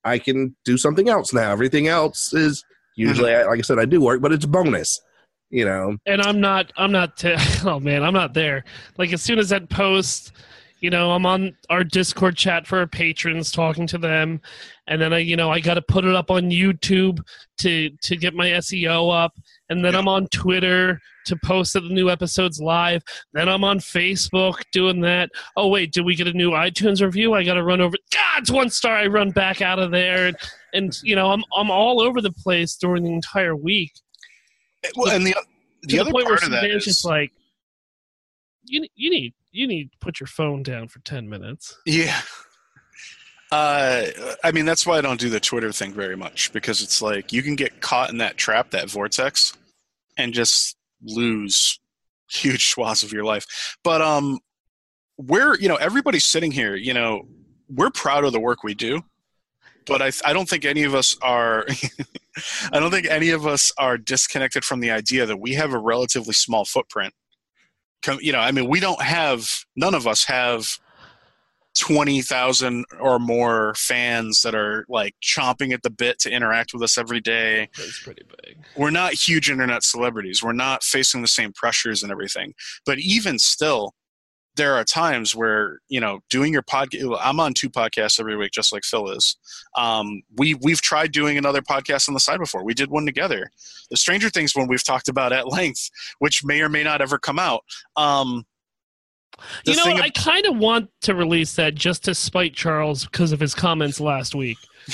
I 0.07 0.19
can 0.19 0.55
do 0.65 0.77
something 0.77 1.09
else 1.09 1.33
now. 1.33 1.51
Everything 1.51 1.87
else 1.87 2.33
is 2.33 2.63
usually, 2.95 3.31
mm-hmm. 3.31 3.49
like 3.49 3.59
I 3.59 3.61
said, 3.61 3.79
I 3.79 3.85
do 3.85 4.01
work, 4.01 4.21
but 4.21 4.31
it's 4.31 4.45
bonus, 4.45 4.99
you 5.49 5.65
know. 5.65 5.97
And 6.05 6.21
I'm 6.21 6.39
not, 6.39 6.71
I'm 6.77 6.91
not, 6.91 7.17
t- 7.17 7.35
oh 7.65 7.79
man, 7.79 8.03
I'm 8.03 8.13
not 8.13 8.33
there. 8.33 8.63
Like 8.97 9.13
as 9.13 9.21
soon 9.21 9.39
as 9.39 9.49
that 9.49 9.69
post, 9.69 10.31
you 10.79 10.89
know, 10.89 11.11
I'm 11.11 11.25
on 11.25 11.55
our 11.69 11.83
Discord 11.83 12.37
chat 12.37 12.67
for 12.67 12.79
our 12.79 12.87
patrons, 12.87 13.51
talking 13.51 13.87
to 13.87 13.97
them, 13.97 14.39
and 14.85 15.01
then 15.01 15.11
I, 15.11 15.19
you 15.19 15.35
know, 15.35 15.49
I 15.49 15.59
got 15.59 15.73
to 15.73 15.81
put 15.81 16.05
it 16.05 16.15
up 16.15 16.29
on 16.29 16.51
YouTube 16.51 17.19
to 17.59 17.89
to 17.89 18.15
get 18.15 18.35
my 18.35 18.47
SEO 18.47 19.11
up, 19.11 19.33
and 19.69 19.83
then. 19.83 19.95
I'm 19.95 20.07
on 20.07 20.27
Twitter 20.27 20.99
to 21.25 21.35
post 21.43 21.73
that 21.73 21.81
the 21.81 21.89
new 21.89 22.09
episodes 22.09 22.59
live. 22.59 23.03
Then 23.33 23.49
I'm 23.49 23.63
on 23.63 23.79
Facebook 23.79 24.61
doing 24.71 25.01
that. 25.01 25.29
Oh 25.55 25.67
wait, 25.67 25.91
did 25.91 26.05
we 26.05 26.15
get 26.15 26.27
a 26.27 26.33
new 26.33 26.51
iTunes 26.51 27.01
review? 27.01 27.33
I 27.33 27.43
got 27.43 27.55
to 27.55 27.63
run 27.63 27.81
over. 27.81 27.95
God, 28.13 28.41
it's 28.41 28.51
one 28.51 28.69
star. 28.69 28.95
I 28.95 29.07
run 29.07 29.31
back 29.31 29.61
out 29.61 29.79
of 29.79 29.91
there, 29.91 30.27
and, 30.27 30.37
and 30.73 30.97
you 31.03 31.15
know 31.15 31.31
I'm 31.31 31.43
I'm 31.55 31.71
all 31.71 32.01
over 32.01 32.21
the 32.21 32.31
place 32.31 32.75
during 32.75 33.03
the 33.03 33.11
entire 33.11 33.55
week. 33.55 33.91
Eh, 34.83 34.89
well, 34.95 35.15
and 35.15 35.25
the 35.25 35.35
the 35.83 35.99
other 35.99 36.11
the 36.11 36.23
part 36.23 36.43
of 36.43 36.51
that 36.51 36.65
is 36.65 36.85
just 36.85 37.05
like 37.05 37.31
you 38.63 38.85
you 38.95 39.09
need 39.09 39.33
you 39.51 39.67
need 39.67 39.91
to 39.91 39.97
put 39.99 40.19
your 40.19 40.27
phone 40.27 40.63
down 40.63 40.87
for 40.87 40.99
ten 40.99 41.27
minutes. 41.27 41.77
Yeah. 41.85 42.19
Uh, 43.51 44.07
I 44.43 44.51
mean, 44.51 44.65
that's 44.65 44.85
why 44.85 44.97
I 44.97 45.01
don't 45.01 45.19
do 45.19 45.29
the 45.29 45.39
Twitter 45.39 45.71
thing 45.71 45.93
very 45.93 46.17
much 46.17 46.51
because 46.51 46.81
it's 46.81 47.01
like 47.01 47.31
you 47.31 47.41
can 47.41 47.55
get 47.55 47.81
caught 47.81 48.09
in 48.09 48.17
that 48.17 48.37
trap, 48.37 48.71
that 48.71 48.89
vortex, 48.89 49.53
and 50.17 50.33
just 50.33 50.75
lose 51.01 51.79
huge 52.29 52.67
swaths 52.71 53.03
of 53.03 53.13
your 53.13 53.23
life. 53.23 53.77
But 53.83 54.01
um, 54.01 54.39
we're 55.17 55.57
you 55.57 55.67
know 55.67 55.75
everybody's 55.75 56.25
sitting 56.25 56.51
here 56.51 56.75
you 56.75 56.93
know 56.93 57.27
we're 57.69 57.89
proud 57.89 58.23
of 58.23 58.31
the 58.31 58.39
work 58.39 58.63
we 58.63 58.73
do 58.73 59.01
but 59.85 60.01
I, 60.01 60.11
I 60.25 60.33
don't 60.33 60.47
think 60.47 60.65
any 60.65 60.83
of 60.83 60.93
us 60.93 61.17
are 61.21 61.65
i 62.71 62.79
don't 62.79 62.91
think 62.91 63.07
any 63.07 63.31
of 63.31 63.47
us 63.47 63.71
are 63.77 63.97
disconnected 63.97 64.63
from 64.63 64.79
the 64.79 64.91
idea 64.91 65.25
that 65.25 65.37
we 65.37 65.53
have 65.53 65.73
a 65.73 65.79
relatively 65.79 66.33
small 66.33 66.65
footprint 66.65 67.13
you 68.19 68.31
know 68.31 68.39
i 68.39 68.51
mean 68.51 68.69
we 68.69 68.79
don't 68.79 69.01
have 69.01 69.49
none 69.75 69.95
of 69.95 70.05
us 70.05 70.23
have 70.25 70.77
20,000 71.79 72.85
or 72.99 73.19
more 73.19 73.73
fans 73.75 74.41
that 74.41 74.55
are 74.55 74.85
like 74.89 75.15
chomping 75.21 75.73
at 75.73 75.83
the 75.83 75.89
bit 75.89 76.19
to 76.19 76.31
interact 76.31 76.73
with 76.73 76.81
us 76.83 76.97
every 76.97 77.19
day 77.21 77.69
That's 77.77 78.01
pretty 78.03 78.23
big. 78.43 78.57
we're 78.75 78.89
not 78.91 79.13
huge 79.13 79.49
internet 79.49 79.83
celebrities. 79.83 80.43
We're 80.43 80.53
not 80.53 80.83
facing 80.83 81.21
the 81.21 81.27
same 81.27 81.53
pressures 81.53 82.03
and 82.03 82.11
everything. 82.11 82.53
But 82.85 82.99
even 82.99 83.39
still, 83.39 83.93
there 84.55 84.73
are 84.73 84.83
times 84.83 85.35
where 85.35 85.79
you 85.87 85.99
know 86.01 86.19
doing 86.31 86.51
your 86.51 86.63
podcast. 86.63 87.15
I'm 87.21 87.39
on 87.39 87.53
two 87.53 87.69
podcasts 87.69 88.19
every 88.19 88.35
week, 88.35 88.51
just 88.51 88.73
like 88.73 88.83
Phil 88.83 89.11
is. 89.11 89.35
Um, 89.77 90.23
we 90.35 90.55
we've 90.55 90.81
tried 90.81 91.11
doing 91.11 91.37
another 91.37 91.61
podcast 91.61 92.07
on 92.07 92.15
the 92.15 92.19
side 92.19 92.39
before. 92.39 92.63
We 92.63 92.73
did 92.73 92.89
one 92.89 93.05
together. 93.05 93.51
The 93.91 93.97
Stranger 93.97 94.29
Things 94.31 94.55
one 94.55 94.67
we've 94.67 94.83
talked 94.83 95.09
about 95.09 95.31
at 95.31 95.47
length, 95.47 95.89
which 96.19 96.43
may 96.43 96.61
or 96.61 96.69
may 96.69 96.83
not 96.83 97.01
ever 97.01 97.19
come 97.19 97.37
out. 97.37 97.63
Um, 97.95 98.45
You 99.65 99.75
know, 99.75 99.85
ab- 99.85 100.01
I 100.01 100.09
kind 100.09 100.45
of 100.45 100.57
want 100.57 100.89
to 101.01 101.15
release 101.15 101.55
that 101.55 101.75
just 101.75 102.05
to 102.05 102.15
spite 102.15 102.53
Charles 102.53 103.05
because 103.05 103.31
of 103.31 103.39
his 103.39 103.53
comments 103.53 103.99
last 103.99 104.35
week. 104.35 104.57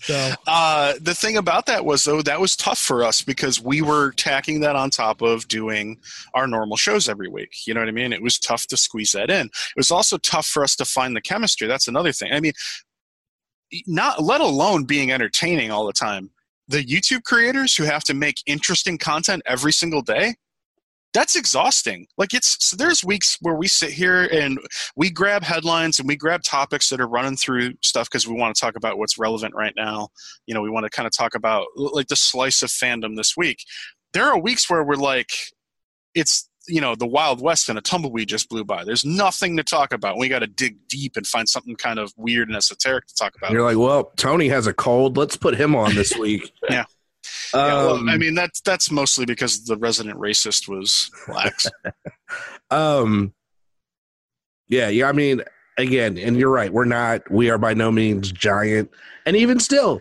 so 0.00 0.32
Uh, 0.46 0.94
the 1.00 1.14
thing 1.14 1.36
about 1.36 1.66
that 1.66 1.84
was 1.84 2.04
though 2.04 2.22
that 2.22 2.40
was 2.40 2.56
tough 2.56 2.78
for 2.78 3.04
us 3.04 3.20
because 3.22 3.60
we 3.60 3.82
were 3.82 4.12
tacking 4.12 4.60
that 4.60 4.74
on 4.74 4.90
top 4.90 5.20
of 5.20 5.46
doing 5.48 5.98
our 6.34 6.46
normal 6.46 6.76
shows 6.76 7.08
every 7.08 7.28
week. 7.28 7.66
You 7.66 7.74
know 7.74 7.80
what 7.80 7.88
I 7.88 7.92
mean? 7.92 8.12
It 8.12 8.22
was 8.22 8.38
tough 8.38 8.66
to 8.68 8.76
squeeze 8.76 9.12
that 9.12 9.30
in. 9.30 9.46
It 9.46 9.76
was 9.76 9.90
also 9.90 10.16
tough 10.18 10.46
for 10.46 10.64
us 10.64 10.74
to 10.76 10.84
find 10.84 11.14
the 11.14 11.20
chemistry. 11.20 11.68
That's 11.68 11.88
another 11.88 12.12
thing. 12.12 12.32
I 12.32 12.40
mean, 12.40 12.54
not 13.86 14.22
let 14.22 14.40
alone 14.40 14.84
being 14.84 15.12
entertaining 15.12 15.70
all 15.70 15.86
the 15.86 15.92
time. 15.92 16.30
The 16.68 16.84
YouTube 16.84 17.24
creators 17.24 17.76
who 17.76 17.84
have 17.84 18.04
to 18.04 18.14
make 18.14 18.36
interesting 18.46 18.98
content 18.98 19.42
every 19.46 19.72
single 19.72 20.02
day. 20.02 20.36
That's 21.14 21.36
exhausting. 21.36 22.06
Like 22.16 22.32
it's 22.32 22.56
so 22.64 22.76
there's 22.76 23.04
weeks 23.04 23.36
where 23.40 23.54
we 23.54 23.68
sit 23.68 23.90
here 23.90 24.24
and 24.24 24.58
we 24.96 25.10
grab 25.10 25.42
headlines 25.42 25.98
and 25.98 26.08
we 26.08 26.16
grab 26.16 26.42
topics 26.42 26.88
that 26.88 27.00
are 27.00 27.08
running 27.08 27.36
through 27.36 27.74
stuff 27.82 28.08
because 28.08 28.26
we 28.26 28.34
want 28.34 28.54
to 28.54 28.60
talk 28.60 28.76
about 28.76 28.98
what's 28.98 29.18
relevant 29.18 29.54
right 29.54 29.74
now 29.76 30.08
you 30.46 30.54
know 30.54 30.62
we 30.62 30.70
want 30.70 30.84
to 30.84 30.90
kind 30.90 31.06
of 31.06 31.12
talk 31.16 31.34
about 31.34 31.66
like 31.76 32.08
the 32.08 32.16
slice 32.16 32.62
of 32.62 32.70
fandom 32.70 33.16
this 33.16 33.36
week 33.36 33.64
there 34.12 34.24
are 34.24 34.38
weeks 34.38 34.68
where 34.68 34.84
we're 34.84 34.94
like 34.94 35.30
it's 36.14 36.48
you 36.68 36.80
know 36.80 36.94
the 36.94 37.06
wild 37.06 37.40
west 37.40 37.68
and 37.68 37.78
a 37.78 37.82
tumbleweed 37.82 38.28
just 38.28 38.48
blew 38.48 38.64
by 38.64 38.84
there's 38.84 39.04
nothing 39.04 39.56
to 39.56 39.64
talk 39.64 39.92
about 39.92 40.16
we 40.16 40.28
got 40.28 40.40
to 40.40 40.46
dig 40.46 40.76
deep 40.88 41.16
and 41.16 41.26
find 41.26 41.48
something 41.48 41.74
kind 41.76 41.98
of 41.98 42.12
weird 42.16 42.48
and 42.48 42.56
esoteric 42.56 43.06
to 43.06 43.14
talk 43.14 43.34
about 43.36 43.50
you're 43.52 43.64
like, 43.64 43.76
well, 43.76 44.12
Tony 44.16 44.48
has 44.48 44.66
a 44.66 44.72
cold. 44.72 45.16
Let's 45.16 45.36
put 45.36 45.54
him 45.56 45.74
on 45.74 45.94
this 45.94 46.16
week. 46.16 46.52
Yeah. 46.70 46.84
Yeah, 47.54 47.66
well, 47.66 47.94
Um, 47.96 48.08
i 48.08 48.16
mean 48.16 48.34
that's 48.34 48.60
that's 48.62 48.90
mostly 48.90 49.24
because 49.26 49.64
the 49.64 49.76
resident 49.76 50.18
racist 50.18 50.68
was 50.68 51.10
lax 51.28 51.66
um, 52.70 53.32
yeah, 54.68 54.88
yeah. 54.88 55.06
I 55.08 55.12
mean, 55.12 55.42
again, 55.76 56.16
and 56.16 56.36
you're 56.38 56.50
right. 56.50 56.72
We're 56.72 56.86
not. 56.86 57.30
We 57.30 57.50
are 57.50 57.58
by 57.58 57.74
no 57.74 57.92
means 57.92 58.32
giant, 58.32 58.90
and 59.26 59.36
even 59.36 59.60
still, 59.60 60.00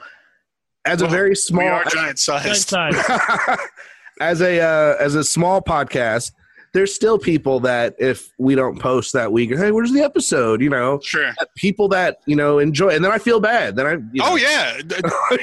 as 0.85 1.01
a 1.01 1.05
Well, 1.05 1.11
very 1.13 1.29
we 1.31 1.35
small, 1.35 1.67
are 1.67 1.83
giant 1.85 2.17
giant 2.17 2.19
sized 2.19 2.69
size. 2.69 2.95
as 4.21 4.41
a 4.41 4.61
uh, 4.61 4.95
as 4.99 5.15
a 5.15 5.23
small 5.25 5.61
podcast, 5.61 6.31
there's 6.73 6.95
still 6.95 7.19
people 7.19 7.59
that 7.61 7.95
if 7.99 8.31
we 8.37 8.55
don't 8.55 8.79
post 8.79 9.11
that 9.11 9.31
week, 9.33 9.49
hey, 9.49 9.71
where's 9.71 9.91
the 9.91 10.01
episode? 10.01 10.61
You 10.61 10.69
know, 10.69 11.01
sure 11.03 11.33
people 11.57 11.89
that 11.89 12.19
you 12.25 12.37
know 12.37 12.59
enjoy, 12.59 12.89
and 12.89 13.03
then 13.03 13.11
I 13.11 13.17
feel 13.17 13.41
bad. 13.41 13.75
Then 13.75 13.85
I, 13.85 13.91
you 13.91 14.21
know, 14.21 14.25
oh 14.29 14.35
yeah 14.37 14.79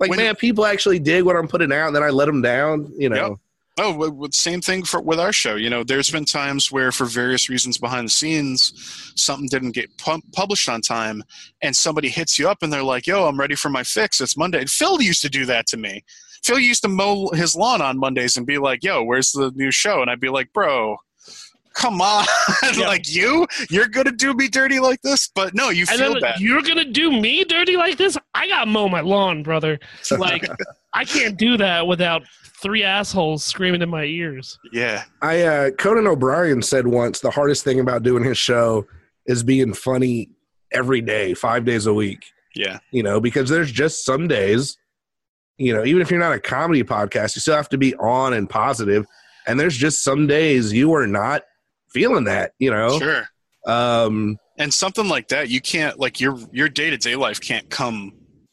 like 0.00 0.10
when- 0.10 0.18
man, 0.18 0.34
people 0.36 0.64
actually 0.66 0.98
dig 0.98 1.24
what 1.24 1.36
I'm 1.36 1.48
putting 1.48 1.72
out, 1.72 1.88
and 1.88 1.96
then 1.96 2.02
I 2.02 2.10
let 2.10 2.26
them 2.26 2.42
down. 2.42 2.92
You 2.96 3.08
know, 3.08 3.40
Oh, 3.80 4.26
same 4.32 4.60
thing 4.60 4.82
for 4.82 5.00
with 5.00 5.20
our 5.20 5.32
show. 5.32 5.54
You 5.54 5.70
know, 5.70 5.84
there's 5.84 6.10
been 6.10 6.24
times 6.24 6.72
where, 6.72 6.90
for 6.90 7.04
various 7.04 7.48
reasons 7.48 7.78
behind 7.78 8.08
the 8.08 8.12
scenes, 8.12 8.72
something 9.14 9.46
didn't 9.48 9.70
get 9.70 9.96
pu- 9.98 10.20
published 10.32 10.68
on 10.68 10.80
time, 10.80 11.22
and 11.62 11.76
somebody 11.76 12.08
hits 12.08 12.40
you 12.40 12.48
up 12.48 12.58
and 12.62 12.72
they're 12.72 12.82
like, 12.82 13.06
"Yo, 13.06 13.28
I'm 13.28 13.38
ready 13.38 13.54
for 13.54 13.68
my 13.68 13.84
fix. 13.84 14.20
It's 14.20 14.36
Monday." 14.36 14.58
And 14.60 14.68
Phil 14.70 15.00
used 15.00 15.22
to 15.22 15.28
do 15.28 15.46
that 15.46 15.68
to 15.68 15.76
me. 15.76 16.02
Phil 16.42 16.58
used 16.58 16.82
to 16.82 16.88
mow 16.88 17.28
his 17.30 17.54
lawn 17.54 17.80
on 17.80 17.98
Mondays 17.98 18.36
and 18.36 18.44
be 18.46 18.58
like, 18.58 18.82
"Yo, 18.82 19.02
where's 19.04 19.30
the 19.30 19.52
new 19.54 19.70
show?" 19.70 20.02
And 20.02 20.10
I'd 20.10 20.18
be 20.20 20.28
like, 20.28 20.52
"Bro." 20.52 20.96
Come 21.78 22.00
on, 22.00 22.24
Yeah. 22.74 22.86
like 22.88 23.08
you, 23.08 23.46
you're 23.70 23.86
gonna 23.88 24.10
do 24.12 24.34
me 24.34 24.48
dirty 24.48 24.80
like 24.80 25.00
this, 25.02 25.28
but 25.34 25.54
no, 25.54 25.70
you 25.70 25.86
and 25.90 26.00
feel 26.00 26.12
then 26.14 26.20
bad. 26.22 26.40
you're 26.40 26.60
gonna 26.62 26.84
do 26.84 27.12
me 27.12 27.44
dirty 27.44 27.76
like 27.76 27.96
this? 27.96 28.18
I 28.34 28.48
gotta 28.48 28.66
mow 28.66 28.88
my 28.88 29.00
lawn, 29.00 29.42
brother. 29.44 29.78
Like 30.18 30.44
I 30.92 31.04
can't 31.04 31.38
do 31.38 31.56
that 31.58 31.86
without 31.86 32.22
three 32.60 32.82
assholes 32.82 33.44
screaming 33.44 33.80
in 33.82 33.88
my 33.88 34.02
ears. 34.04 34.58
yeah, 34.72 35.04
I 35.22 35.42
uh, 35.42 35.70
Conan 35.70 36.06
O'Brien 36.08 36.62
said 36.62 36.86
once 36.86 37.20
the 37.20 37.30
hardest 37.30 37.62
thing 37.62 37.78
about 37.78 38.02
doing 38.02 38.24
his 38.24 38.36
show 38.38 38.84
is 39.26 39.42
being 39.44 39.72
funny 39.72 40.30
every 40.72 41.00
day, 41.00 41.32
five 41.34 41.64
days 41.64 41.86
a 41.86 41.94
week. 41.94 42.24
yeah, 42.56 42.78
You 42.90 43.02
know, 43.04 43.20
because 43.20 43.48
there's 43.48 43.70
just 43.70 44.04
some 44.04 44.26
days, 44.26 44.76
you 45.58 45.72
know, 45.74 45.84
even 45.84 46.02
if 46.02 46.10
you're 46.10 46.18
not 46.18 46.32
a 46.32 46.40
comedy 46.40 46.82
podcast, 46.82 47.36
you 47.36 47.40
still 47.40 47.54
have 47.56 47.68
to 47.68 47.78
be 47.78 47.94
on 47.96 48.32
and 48.32 48.50
positive. 48.50 49.06
And 49.46 49.60
there's 49.60 49.76
just 49.76 50.02
some 50.02 50.26
days 50.26 50.72
you 50.72 50.92
are 50.94 51.06
not 51.06 51.42
feeling 51.90 52.24
that. 52.24 52.52
You 52.58 52.70
know, 52.70 52.98
sure. 52.98 53.28
um, 53.66 54.38
And 54.58 54.72
something 54.72 55.08
like 55.08 55.28
that, 55.28 55.48
you 55.48 55.60
can't 55.60 55.98
like 55.98 56.20
your 56.20 56.38
your 56.52 56.68
day 56.68 56.90
to 56.90 56.96
day 56.96 57.16
life 57.16 57.40
can't 57.40 57.68
come 57.70 58.12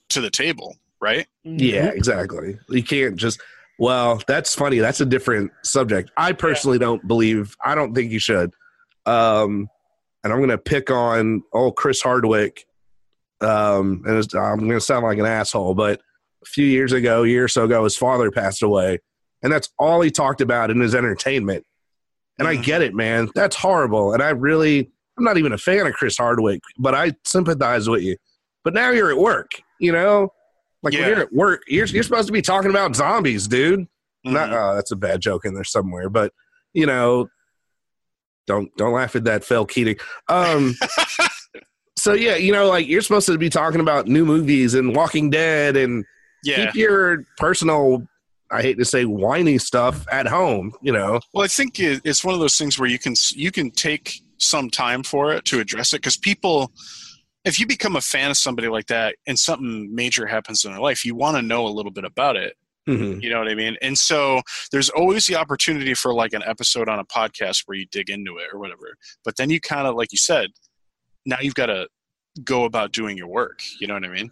to 0.10 0.22
the 0.22 0.30
table, 0.30 0.76
right? 1.02 1.28
Yeah, 1.44 1.88
exactly. 1.88 2.58
You 2.70 2.84
can't 2.84 3.16
just. 3.16 3.42
Well, 3.78 4.22
that's 4.26 4.56
funny. 4.56 4.80
That's 4.80 5.02
a 5.02 5.06
different 5.06 5.52
subject. 5.64 6.10
I 6.16 6.32
personally 6.32 6.80
don't 6.80 7.06
believe. 7.06 7.58
I 7.64 7.76
don't 7.76 7.94
think 7.94 8.12
you 8.12 8.20
should. 8.20 8.54
Um, 9.06 9.68
and 10.24 10.32
I'm 10.32 10.40
going 10.40 10.50
to 10.50 10.58
pick 10.58 10.90
on 10.90 11.44
old 11.52 11.76
Chris 11.76 12.02
Hardwick. 12.02 12.66
Um, 13.42 14.02
and 14.08 14.18
it's, 14.18 14.34
I'm 14.34 14.60
going 14.60 14.72
to 14.72 14.80
sound 14.80 15.04
like 15.04 15.18
an 15.20 15.26
asshole, 15.26 15.76
but 15.76 16.00
a 16.42 16.46
few 16.46 16.66
years 16.66 16.94
ago, 16.94 17.24
a 17.24 17.28
year 17.28 17.44
or 17.44 17.48
so 17.50 17.66
ago, 17.66 17.84
his 17.84 17.98
father 17.98 18.32
passed 18.32 18.64
away, 18.64 19.00
and 19.44 19.52
that's 19.52 19.70
all 19.78 20.00
he 20.00 20.10
talked 20.10 20.40
about 20.40 20.72
in 20.72 20.80
his 20.80 20.96
entertainment. 20.96 21.66
And 22.40 22.48
I 22.48 22.58
Mhm. 22.58 22.64
get 22.64 22.82
it, 22.82 22.94
man. 22.94 23.30
That's 23.36 23.56
horrible. 23.56 24.14
And 24.14 24.22
I 24.22 24.30
really, 24.32 24.92
I'm 25.18 25.24
not 25.24 25.38
even 25.38 25.54
a 25.54 25.58
fan 25.58 25.88
of 25.88 25.94
Chris 25.94 26.18
Hardwick, 26.18 26.62
but 26.78 26.94
I 26.94 27.14
sympathize 27.24 27.88
with 27.90 28.02
you. 28.04 28.18
But 28.64 28.74
now 28.74 28.90
you're 28.92 29.10
at 29.12 29.18
work, 29.18 29.52
you 29.80 29.92
know? 29.92 30.34
Like 30.84 30.94
Yeah. 30.94 31.02
when 31.02 31.10
you're 31.10 31.20
at 31.22 31.34
work, 31.34 31.64
you're, 31.68 31.86
you're 31.88 32.04
supposed 32.04 32.28
to 32.28 32.34
be 32.34 32.42
talking 32.42 32.70
about 32.70 32.96
zombies, 32.96 33.48
dude. 33.48 33.88
Not, 34.24 34.50
Mhm. 34.50 34.54
oh, 34.72 34.76
that's 34.76 34.92
a 34.92 34.96
bad 34.96 35.22
joke 35.22 35.46
in 35.46 35.54
there 35.54 35.64
somewhere, 35.64 36.10
but 36.10 36.34
you 36.74 36.86
know, 36.86 37.30
don't 38.48 38.76
don't 38.78 38.92
laugh 38.94 39.16
at 39.16 39.24
that, 39.24 39.44
Phil 39.46 39.66
Keating. 39.66 39.98
Um, 40.28 40.76
so 41.98 42.14
yeah, 42.14 42.36
you 42.36 42.52
know, 42.52 42.68
like 42.68 42.88
you're 42.88 43.02
supposed 43.02 43.28
to 43.28 43.38
be 43.38 43.50
talking 43.50 43.80
about 43.82 44.08
new 44.08 44.26
movies 44.26 44.74
and 44.74 44.96
Walking 44.96 45.30
Dead 45.30 45.78
and 45.78 46.06
yeah. 46.44 46.66
keep 46.66 46.76
your 46.76 47.24
personal. 47.38 48.06
I 48.56 48.62
hate 48.62 48.78
to 48.78 48.86
say 48.86 49.04
whiny 49.06 49.58
stuff 49.58 50.06
at 50.12 50.28
home, 50.28 50.74
you 50.82 50.94
know. 50.94 51.20
Well, 51.34 51.44
I 51.44 51.48
think 51.48 51.80
it's 51.80 52.24
one 52.24 52.34
of 52.34 52.40
those 52.40 52.58
things 52.58 52.80
where 52.80 52.90
you 52.90 52.98
can 52.98 53.14
you 53.34 53.52
can 53.52 53.70
take 53.72 54.22
some 54.38 54.70
time 54.70 55.04
for 55.04 55.34
it 55.34 55.46
to 55.46 55.60
address 55.60 55.94
it 55.94 55.98
because 55.98 56.18
people, 56.18 56.72
if 57.44 57.60
you 57.60 57.68
become 57.68 57.96
a 57.96 58.02
fan 58.02 58.32
of 58.32 58.38
somebody 58.38 58.68
like 58.68 58.88
that 58.88 59.16
and 59.28 59.38
something 59.38 59.94
major 59.94 60.26
happens 60.26 60.64
in 60.64 60.72
their 60.72 60.80
life, 60.80 61.06
you 61.06 61.16
want 61.16 61.36
to 61.38 61.42
know 61.42 61.68
a 61.68 61.70
little 61.70 61.92
bit 61.92 62.06
about 62.06 62.36
it. 62.36 62.56
Mhm. 62.88 63.22
You 63.22 63.30
know 63.30 63.40
what 63.40 63.50
I 63.50 63.56
mean? 63.56 63.78
And 63.82 63.98
so 63.98 64.42
there's 64.72 64.90
always 64.90 65.26
the 65.26 65.36
opportunity 65.36 65.94
for 65.94 66.14
like 66.14 66.34
an 66.34 66.44
episode 66.46 66.88
on 66.88 67.00
a 67.00 67.06
podcast 67.06 67.64
where 67.66 67.78
you 67.78 67.86
dig 67.92 68.10
into 68.10 68.38
it 68.38 68.48
or 68.54 68.60
whatever. 68.60 68.96
But 69.24 69.38
then 69.38 69.50
you 69.50 69.60
kind 69.60 69.88
of, 69.88 69.96
like 69.96 70.12
you 70.12 70.18
said, 70.18 70.52
now 71.26 71.38
you've 71.42 71.56
got 71.56 71.66
to 71.68 71.88
go 72.44 72.64
about 72.64 72.92
doing 72.92 73.18
your 73.18 73.28
work. 73.28 73.64
You 73.80 73.88
know 73.88 73.96
what 73.96 74.06
I 74.06 74.10
mean? 74.10 74.32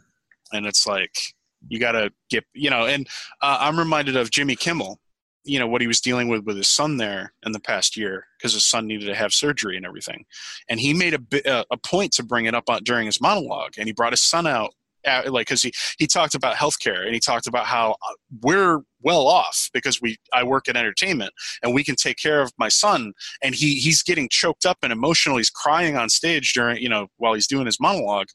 And 0.51 0.65
it's 0.65 0.85
like 0.85 1.32
you 1.67 1.79
got 1.79 1.93
to 1.93 2.11
get, 2.29 2.43
you 2.53 2.69
know. 2.69 2.85
And 2.85 3.07
uh, 3.41 3.57
I'm 3.59 3.77
reminded 3.77 4.15
of 4.15 4.31
Jimmy 4.31 4.55
Kimmel. 4.55 4.99
You 5.45 5.59
know 5.59 5.67
what 5.67 5.81
he 5.81 5.87
was 5.87 5.99
dealing 5.99 6.29
with 6.29 6.45
with 6.45 6.55
his 6.55 6.69
son 6.69 6.95
there 6.95 7.33
in 7.45 7.51
the 7.51 7.59
past 7.59 7.97
year 7.97 8.27
because 8.37 8.53
his 8.53 8.63
son 8.63 8.87
needed 8.87 9.07
to 9.07 9.15
have 9.15 9.33
surgery 9.33 9.75
and 9.75 9.85
everything, 9.85 10.23
and 10.69 10.79
he 10.79 10.93
made 10.93 11.13
a 11.13 11.51
uh, 11.51 11.65
a 11.69 11.77
point 11.77 12.13
to 12.13 12.23
bring 12.23 12.45
it 12.45 12.55
up 12.55 12.69
during 12.83 13.07
his 13.07 13.19
monologue, 13.19 13.73
and 13.77 13.87
he 13.87 13.91
brought 13.91 14.13
his 14.13 14.21
son 14.21 14.47
out 14.47 14.73
uh, 15.05 15.23
like 15.25 15.47
because 15.47 15.61
he 15.61 15.73
he 15.97 16.07
talked 16.07 16.35
about 16.35 16.55
healthcare 16.55 17.05
and 17.05 17.13
he 17.13 17.19
talked 17.19 17.47
about 17.47 17.65
how 17.65 17.91
uh, 17.91 18.13
we're 18.41 18.79
well 19.01 19.27
off 19.27 19.69
because 19.73 20.01
we 20.01 20.17
I 20.31 20.43
work 20.43 20.67
in 20.67 20.77
entertainment 20.77 21.33
and 21.61 21.73
we 21.73 21.83
can 21.83 21.95
take 21.95 22.17
care 22.17 22.41
of 22.41 22.51
my 22.57 22.69
son 22.69 23.13
and 23.41 23.53
he 23.53 23.75
he's 23.75 24.01
getting 24.01 24.29
choked 24.29 24.65
up 24.65 24.77
and 24.81 24.93
emotional 24.93 25.37
he's 25.37 25.49
crying 25.49 25.97
on 25.97 26.09
stage 26.09 26.53
during 26.53 26.81
you 26.81 26.89
know 26.89 27.07
while 27.17 27.33
he's 27.33 27.47
doing 27.47 27.65
his 27.65 27.79
monologue 27.79 28.27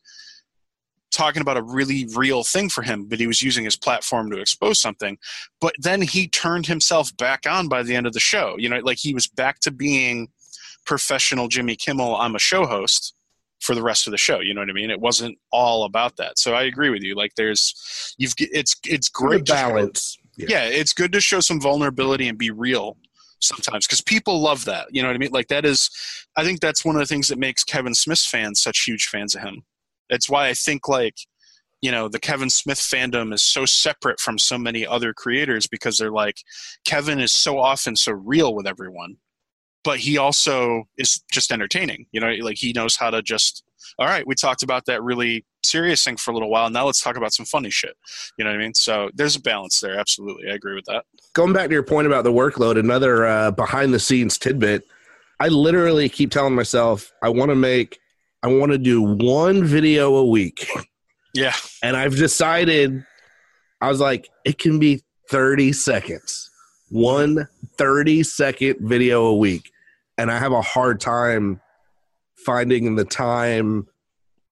talking 1.11 1.43
about 1.43 1.57
a 1.57 1.63
really 1.63 2.07
real 2.15 2.45
thing 2.45 2.69
for 2.69 2.83
him 2.83 3.05
but 3.05 3.19
he 3.19 3.27
was 3.27 3.43
using 3.43 3.65
his 3.65 3.77
platform 3.77 4.31
to 4.31 4.39
expose 4.39 4.81
something 4.81 5.19
but 5.61 5.75
then 5.79 6.03
he 6.03 6.29
turned 6.29 6.67
himself 6.67 7.17
back 7.17 7.47
on 7.49 7.69
by 7.69 7.83
the 7.83 7.95
end 7.95 8.07
of 8.07 8.13
the 8.13 8.21
show 8.21 8.55
you 8.59 8.69
know 8.69 8.79
like 8.81 8.99
he 8.99 9.15
was 9.15 9.27
back 9.27 9.59
to 9.61 9.71
being 9.71 10.29
professional 10.89 11.49
Jimmy 11.49 11.77
Kimmel, 11.77 12.17
I'm 12.17 12.35
a 12.35 12.39
show 12.39 12.65
host 12.65 13.15
for 13.61 13.75
the 13.75 13.83
rest 13.83 14.07
of 14.07 14.11
the 14.11 14.19
show. 14.19 14.41
You 14.41 14.55
know 14.55 14.63
what 14.63 14.71
I 14.71 14.73
mean? 14.73 14.91
It 14.91 15.01
wasn't 15.01 15.37
all 15.53 15.85
about 15.85 16.17
that. 16.17 16.39
So 16.39 16.55
I 16.55 16.63
agree 16.63 16.89
with 16.89 17.03
you. 17.03 17.15
Like 17.15 17.35
there's, 17.37 18.15
you've, 18.17 18.33
it's, 18.39 18.75
it's 18.85 19.11
great 19.11 19.45
balance. 19.45 20.17
To 20.39 20.47
show, 20.47 20.47
yeah. 20.49 20.65
It's 20.65 20.95
good 20.95 21.13
to 21.13 21.21
show 21.21 21.41
some 21.41 21.61
vulnerability 21.61 22.27
and 22.29 22.39
be 22.39 22.51
real 22.51 22.97
sometimes 23.41 23.87
because 23.87 24.01
people 24.01 24.41
love 24.41 24.65
that. 24.65 24.87
You 24.91 25.03
know 25.03 25.09
what 25.09 25.15
I 25.15 25.19
mean? 25.19 25.31
Like 25.31 25.49
that 25.49 25.67
is, 25.67 25.91
I 26.37 26.43
think 26.43 26.61
that's 26.61 26.87
one 26.87 26.97
of 26.97 27.01
the 27.01 27.07
things 27.07 27.29
that 27.29 27.39
makes 27.39 27.65
Kevin 27.65 27.95
Smith's 27.95 28.27
fans 28.27 28.63
such 28.63 28.85
huge 28.85 29.09
fans 29.09 29.35
of 29.35 29.43
him. 29.43 29.65
That's 30.11 30.29
why 30.29 30.49
I 30.49 30.55
think 30.55 30.89
like, 30.89 31.17
you 31.81 31.91
know, 31.91 32.09
the 32.09 32.19
Kevin 32.19 32.51
Smith 32.51 32.79
fandom 32.79 33.33
is 33.33 33.43
so 33.43 33.65
separate 33.65 34.19
from 34.21 34.39
so 34.39 34.59
many 34.59 34.87
other 34.87 35.15
creators 35.15 35.67
because 35.67 35.99
they're 35.99 36.11
like, 36.11 36.39
Kevin 36.85 37.21
is 37.21 37.33
so 37.33 37.59
often 37.59 37.95
so 37.97 38.13
real 38.13 38.55
with 38.55 38.67
everyone 38.67 39.17
but 39.89 39.99
he 39.99 40.19
also 40.19 40.87
is 40.99 41.23
just 41.33 41.51
entertaining. 41.51 42.05
You 42.13 42.21
know, 42.21 42.31
like 42.43 42.59
he 42.59 42.75
knows 42.75 42.97
how 42.97 43.11
to 43.11 43.23
just. 43.23 43.65
All 43.99 44.07
right, 44.07 44.27
we 44.27 44.35
talked 44.35 44.63
about 44.63 44.85
that 44.87 45.03
really 45.03 45.47
serious 45.65 46.05
thing 46.05 46.17
for 46.17 46.31
a 46.31 46.35
little 46.35 46.51
while. 46.51 46.69
Now 46.69 46.85
let's 46.85 47.01
talk 47.01 47.17
about 47.17 47.33
some 47.33 47.47
funny 47.47 47.71
shit. 47.71 47.97
You 48.37 48.45
know 48.45 48.51
what 48.51 48.61
I 48.61 48.63
mean? 48.63 48.75
So 48.75 49.09
there's 49.15 49.37
a 49.37 49.41
balance 49.41 49.81
there. 49.81 49.99
Absolutely, 49.99 50.51
I 50.51 50.55
agree 50.55 50.75
with 50.75 50.85
that. 50.87 51.05
Going 51.33 51.53
back 51.53 51.69
to 51.69 51.73
your 51.73 51.83
point 51.83 52.07
about 52.07 52.25
the 52.25 52.33
workload, 52.33 52.79
another 52.79 53.25
uh, 53.25 53.51
behind 53.51 53.95
the 53.95 53.99
scenes 53.99 54.37
tidbit. 54.37 54.85
I 55.41 55.49
literally 55.49 56.09
keep 56.09 56.33
telling 56.33 56.55
myself 56.55 57.13
I 57.23 57.29
want 57.29 57.51
to 57.51 57.55
make, 57.55 57.99
I 58.43 58.49
want 58.49 58.73
to 58.73 58.79
do 58.79 59.03
one 59.03 59.65
video 59.65 60.15
a 60.17 60.25
week. 60.25 60.69
Yeah, 61.35 61.55
and 61.83 61.97
I've 61.97 62.17
decided. 62.17 63.05
I 63.81 63.89
was 63.89 64.01
like, 64.01 64.29
it 64.45 64.59
can 64.59 64.79
be 64.79 65.03
30 65.29 65.73
seconds 65.73 66.51
one 66.91 67.47
30 67.77 68.23
second 68.23 68.77
video 68.81 69.27
a 69.27 69.37
week 69.37 69.71
and 70.17 70.31
i 70.31 70.39
have 70.39 70.53
a 70.53 70.63
hard 70.63 71.01
time 71.01 71.61
finding 72.37 72.97
the 72.97 73.05
time 73.05 73.87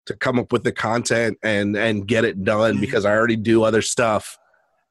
to 0.04 0.14
come 0.14 0.38
up 0.38 0.52
with 0.52 0.62
the 0.62 0.72
content 0.72 1.38
and 1.42 1.76
and 1.76 2.06
get 2.06 2.24
it 2.24 2.44
done 2.44 2.72
mm-hmm. 2.72 2.80
because 2.80 3.04
i 3.04 3.10
already 3.10 3.36
do 3.36 3.62
other 3.62 3.80
stuff 3.80 4.38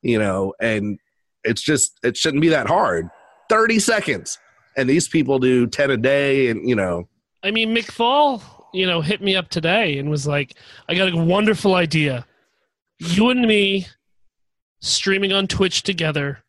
you 0.02 0.18
know 0.18 0.54
and 0.60 1.00
it's 1.44 1.62
just 1.62 2.00
it 2.04 2.18
shouldn't 2.18 2.42
be 2.42 2.50
that 2.50 2.68
hard 2.68 3.10
30 3.50 3.78
seconds 3.78 4.40
and 4.76 4.90
these 4.90 5.08
people 5.08 5.38
do 5.38 5.68
10 5.68 5.92
a 5.92 5.98
day 5.98 6.50
and 6.50 6.68
you 6.68 6.76
know 6.76 7.08
i 7.44 7.52
mean 7.52 7.76
mcfall 7.76 8.42
you 8.76 8.86
know 8.86 9.02
hit 9.02 9.22
me 9.22 9.36
up 9.36 9.50
today 9.50 9.98
and 9.98 10.10
was 10.10 10.28
like 10.28 10.56
i 10.90 10.96
got 10.96 11.12
a 11.12 11.18
wonderful 11.18 11.76
idea 11.76 12.26
you 13.00 13.30
and 13.30 13.48
me 13.48 13.88
streaming 14.80 15.32
on 15.32 15.48
twitch 15.48 15.84
together 15.84 16.44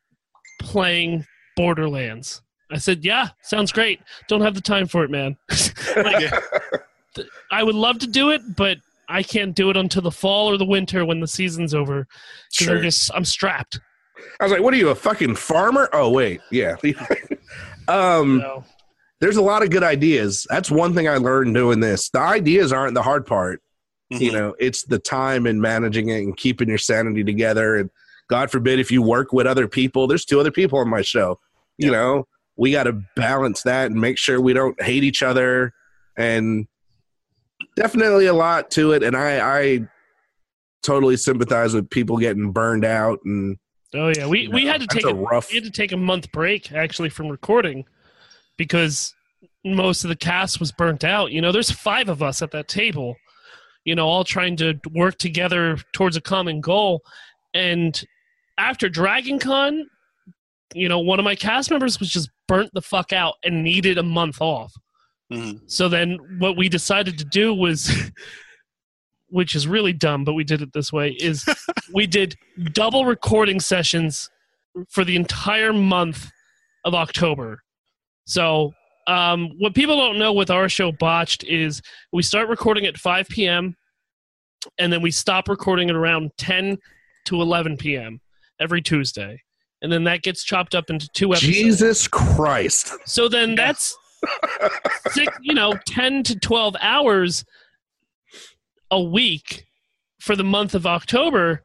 playing 0.61 1.27
Borderlands. 1.57 2.43
I 2.71 2.79
said, 2.79 3.05
"Yeah, 3.05 3.29
sounds 3.43 3.73
great. 3.73 4.01
Don't 4.29 4.43
have 4.43 4.55
the 4.55 4.61
time 4.61 4.87
for 4.87 5.05
it, 5.05 5.11
man. 5.11 5.37
like, 5.97 6.33
I 7.51 7.63
would 7.63 7.75
love 7.75 7.99
to 8.01 8.07
do 8.07 8.31
it, 8.31 8.57
but 8.57 8.79
I 9.09 9.23
can't 9.23 9.55
do 9.55 9.71
it 9.71 9.77
until 9.77 10.03
the 10.03 10.11
fall 10.11 10.49
or 10.49 10.57
the 10.57 10.65
winter 10.65 11.05
when 11.05 11.21
the 11.21 11.29
season's 11.29 11.75
over. 11.75 12.07
Because 12.51 12.67
sure. 12.67 12.77
I'm 12.77 12.83
just 12.83 13.11
I'm 13.15 13.25
strapped." 13.25 13.81
I 14.41 14.45
was 14.45 14.53
like, 14.53 14.63
"What 14.63 14.75
are 14.75 14.79
you, 14.79 14.91
a 14.91 14.95
fucking 14.95 15.37
farmer?" 15.37 15.89
Oh 15.93 16.11
wait, 16.11 16.41
yeah. 16.51 16.77
um, 17.89 18.39
no. 18.39 18.65
There's 19.21 19.37
a 19.37 19.43
lot 19.43 19.63
of 19.63 19.71
good 19.71 19.83
ideas. 19.83 20.47
That's 20.51 20.71
one 20.71 20.95
thing 20.95 21.09
I 21.09 21.17
learned 21.17 21.55
doing 21.55 21.81
this. 21.81 22.11
The 22.11 22.21
ideas 22.21 22.73
aren't 22.73 22.95
the 22.95 23.03
hard 23.03 23.27
part. 23.27 23.63
Mm-hmm. 24.13 24.23
You 24.23 24.33
know, 24.33 24.55
it's 24.59 24.85
the 24.85 24.99
time 24.99 25.47
and 25.47 25.61
managing 25.61 26.11
it 26.11 26.23
and 26.23 26.37
keeping 26.37 26.69
your 26.69 26.79
sanity 26.79 27.25
together 27.25 27.77
and 27.77 27.91
God 28.29 28.51
forbid 28.51 28.81
if 28.81 28.91
you 28.91 29.03
work 29.03 29.33
with 29.33 29.47
other 29.47 29.69
people, 29.69 30.07
there's 30.07 30.25
two 30.25 30.41
other 30.41 30.51
people 30.51 30.79
on 30.79 30.89
my 30.89 31.03
show. 31.03 31.39
You 31.79 31.93
know, 31.93 32.27
we 32.57 32.73
got 32.73 32.85
to 32.85 33.01
balance 33.15 33.63
that 33.63 33.91
and 33.91 34.01
make 34.01 34.19
sure 34.19 34.41
we 34.41 34.53
don't 34.53 34.81
hate 34.83 35.05
each 35.05 35.23
other. 35.23 35.73
And 36.17 36.67
definitely 37.77 38.27
a 38.27 38.35
lot 38.35 38.71
to 38.73 38.93
it. 38.93 39.03
And 39.03 39.17
I, 39.17 39.59
I 39.59 39.89
totally 40.83 41.17
sympathize 41.17 41.75
with 41.75 41.89
people 41.91 42.19
getting 42.19 42.53
burned 42.53 42.85
out 42.85 43.21
and. 43.25 43.59
Oh 43.95 44.09
yeah, 44.09 44.27
we, 44.27 44.43
you 44.43 44.49
know, 44.49 44.55
we 44.55 44.67
had 44.67 44.81
to 44.81 44.87
take 44.89 45.07
a, 45.07 45.15
rough... 45.15 45.51
we 45.51 45.57
had 45.57 45.65
to 45.65 45.71
take 45.71 45.93
a 45.93 45.97
month 45.97 46.33
break 46.33 46.73
actually 46.73 47.09
from 47.09 47.29
recording 47.29 47.85
because 48.57 49.15
most 49.65 50.05
of 50.05 50.09
the 50.09 50.17
cast 50.17 50.61
was 50.61 50.73
burnt 50.73 51.05
out. 51.05 51.33
You 51.33 51.41
know, 51.41 51.53
there's 51.53 51.71
five 51.71 52.09
of 52.09 52.23
us 52.23 52.43
at 52.43 52.53
that 52.53 52.69
table, 52.69 53.17
you 53.85 53.95
know, 53.95 54.07
all 54.07 54.25
trying 54.25 54.57
to 54.57 54.79
work 54.93 55.19
together 55.19 55.79
towards 55.93 56.17
a 56.17 56.21
common 56.21 56.61
goal. 56.61 57.03
And 57.55 58.01
after 58.59 58.89
Dragon 58.89 59.39
Con, 59.39 59.87
you 60.75 60.89
know, 60.89 60.99
one 60.99 61.19
of 61.19 61.25
my 61.25 61.35
cast 61.35 61.71
members 61.71 62.01
was 62.01 62.11
just 62.11 62.31
burnt 62.49 62.71
the 62.75 62.83
fuck 62.83 63.13
out 63.13 63.35
and 63.45 63.63
needed 63.63 63.99
a 63.99 64.03
month 64.03 64.41
off. 64.41 64.73
Mm-hmm. 65.33 65.59
So 65.67 65.89
then 65.89 66.19
what 66.39 66.57
we 66.57 66.69
decided 66.69 67.19
to 67.19 67.25
do 67.25 67.53
was 67.53 67.91
which 69.29 69.55
is 69.55 69.67
really 69.67 69.93
dumb, 69.93 70.25
but 70.25 70.35
we 70.35 70.45
did 70.45 70.63
it 70.63 70.73
this 70.73 70.93
way 70.93 71.11
is 71.11 71.45
we 71.93 72.07
did 72.07 72.37
double 72.73 73.05
recording 73.05 73.61
sessions 73.61 74.31
for 74.89 75.05
the 75.05 75.17
entire 75.17 75.73
month 75.73 76.31
of 76.85 76.95
October. 76.95 77.63
So 78.27 78.75
um, 79.07 79.51
what 79.59 79.75
people 79.75 79.97
don't 79.97 80.19
know 80.19 80.33
with 80.33 80.51
our 80.51 80.69
show 80.69 80.93
botched 80.93 81.45
is 81.45 81.81
we 82.13 82.23
start 82.23 82.49
recording 82.49 82.85
at 82.87 82.99
5 82.99 83.29
p.m. 83.29 83.77
and 84.79 84.93
then 84.93 85.01
we 85.01 85.11
stop 85.11 85.49
recording 85.49 85.89
at 85.91 85.97
around 85.97 86.33
10 86.39 86.79
to 87.27 87.41
11 87.41 87.77
p.m 87.77 88.21
every 88.61 88.83
Tuesday. 88.83 89.43
And 89.83 89.93
then 89.93 90.05
that 90.05 90.23
gets 90.23 90.43
chopped 90.43 90.75
up 90.75 90.91
into 90.91 91.09
two 91.09 91.33
episodes. 91.33 91.53
Jesus 91.53 92.09
Christ. 92.09 92.93
So 93.05 93.29
then 93.29 93.55
that's 93.55 93.97
six, 95.11 95.37
you 95.43 95.55
know, 95.55 95.75
10 95.87 96.23
to 96.25 96.39
12 96.39 96.77
hours 96.81 97.45
a 98.91 99.01
week 99.01 99.67
for 100.21 100.35
the 100.35 100.45
month 100.45 100.75
of 100.75 100.87
October. 100.87 101.63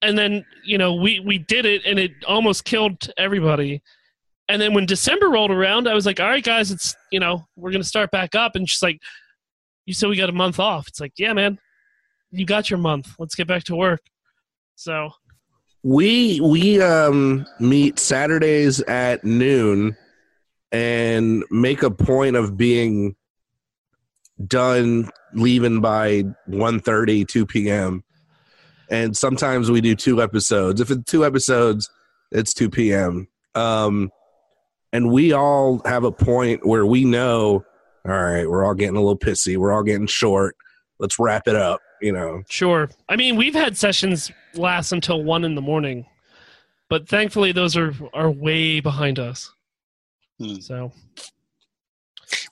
And 0.00 0.16
then, 0.16 0.44
you 0.64 0.78
know, 0.78 0.94
we, 0.94 1.20
we 1.20 1.38
did 1.38 1.66
it 1.66 1.82
and 1.84 1.98
it 1.98 2.12
almost 2.26 2.64
killed 2.64 3.10
everybody. 3.18 3.82
And 4.48 4.60
then 4.60 4.74
when 4.74 4.86
December 4.86 5.30
rolled 5.30 5.50
around, 5.50 5.88
I 5.88 5.94
was 5.94 6.04
like, 6.04 6.20
all 6.20 6.28
right, 6.28 6.44
guys, 6.44 6.70
it's, 6.70 6.94
you 7.10 7.20
know, 7.20 7.46
we're 7.56 7.70
going 7.70 7.82
to 7.82 7.88
start 7.88 8.10
back 8.10 8.34
up. 8.34 8.56
And 8.56 8.68
she's 8.68 8.82
like, 8.82 9.00
you 9.86 9.94
said 9.94 10.08
we 10.08 10.16
got 10.16 10.28
a 10.28 10.32
month 10.32 10.58
off. 10.58 10.88
It's 10.88 11.00
like, 11.00 11.12
yeah, 11.16 11.32
man, 11.32 11.58
you 12.30 12.44
got 12.44 12.70
your 12.70 12.78
month. 12.78 13.14
Let's 13.18 13.34
get 13.34 13.46
back 13.46 13.64
to 13.64 13.76
work. 13.76 14.00
So 14.74 15.10
we 15.82 16.40
we 16.40 16.80
um 16.80 17.46
meet 17.58 17.98
Saturdays 17.98 18.80
at 18.82 19.24
noon 19.24 19.96
and 20.70 21.44
make 21.50 21.82
a 21.82 21.90
point 21.90 22.36
of 22.36 22.56
being 22.56 23.16
done 24.46 25.10
leaving 25.34 25.80
by 25.80 26.22
1.30 26.48 27.28
2 27.28 27.46
p.m 27.46 28.02
and 28.90 29.16
sometimes 29.16 29.70
we 29.70 29.80
do 29.80 29.94
two 29.94 30.22
episodes 30.22 30.80
if 30.80 30.90
it's 30.90 31.04
two 31.04 31.24
episodes 31.24 31.90
it's 32.32 32.54
2 32.54 32.70
p.m 32.70 33.28
um 33.54 34.10
and 34.92 35.10
we 35.10 35.32
all 35.32 35.80
have 35.84 36.04
a 36.04 36.12
point 36.12 36.66
where 36.66 36.86
we 36.86 37.04
know 37.04 37.64
all 38.06 38.12
right 38.12 38.48
we're 38.48 38.64
all 38.64 38.74
getting 38.74 38.96
a 38.96 39.00
little 39.00 39.18
pissy 39.18 39.56
we're 39.56 39.72
all 39.72 39.82
getting 39.82 40.06
short 40.06 40.56
let's 40.98 41.18
wrap 41.18 41.46
it 41.46 41.56
up 41.56 41.80
you 42.02 42.12
know. 42.12 42.42
Sure. 42.48 42.90
I 43.08 43.16
mean, 43.16 43.36
we've 43.36 43.54
had 43.54 43.78
sessions 43.78 44.30
last 44.54 44.92
until 44.92 45.22
one 45.22 45.44
in 45.44 45.54
the 45.54 45.62
morning, 45.62 46.04
but 46.90 47.08
thankfully 47.08 47.52
those 47.52 47.76
are 47.76 47.94
are 48.12 48.30
way 48.30 48.80
behind 48.80 49.18
us. 49.18 49.50
Hmm. 50.38 50.56
So 50.56 50.92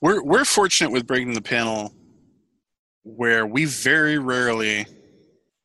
we're 0.01 0.23
we're 0.23 0.45
fortunate 0.45 0.91
with 0.91 1.07
breaking 1.07 1.35
the 1.35 1.43
panel 1.43 1.93
where 3.03 3.47
we 3.47 3.65
very 3.65 4.19
rarely 4.19 4.87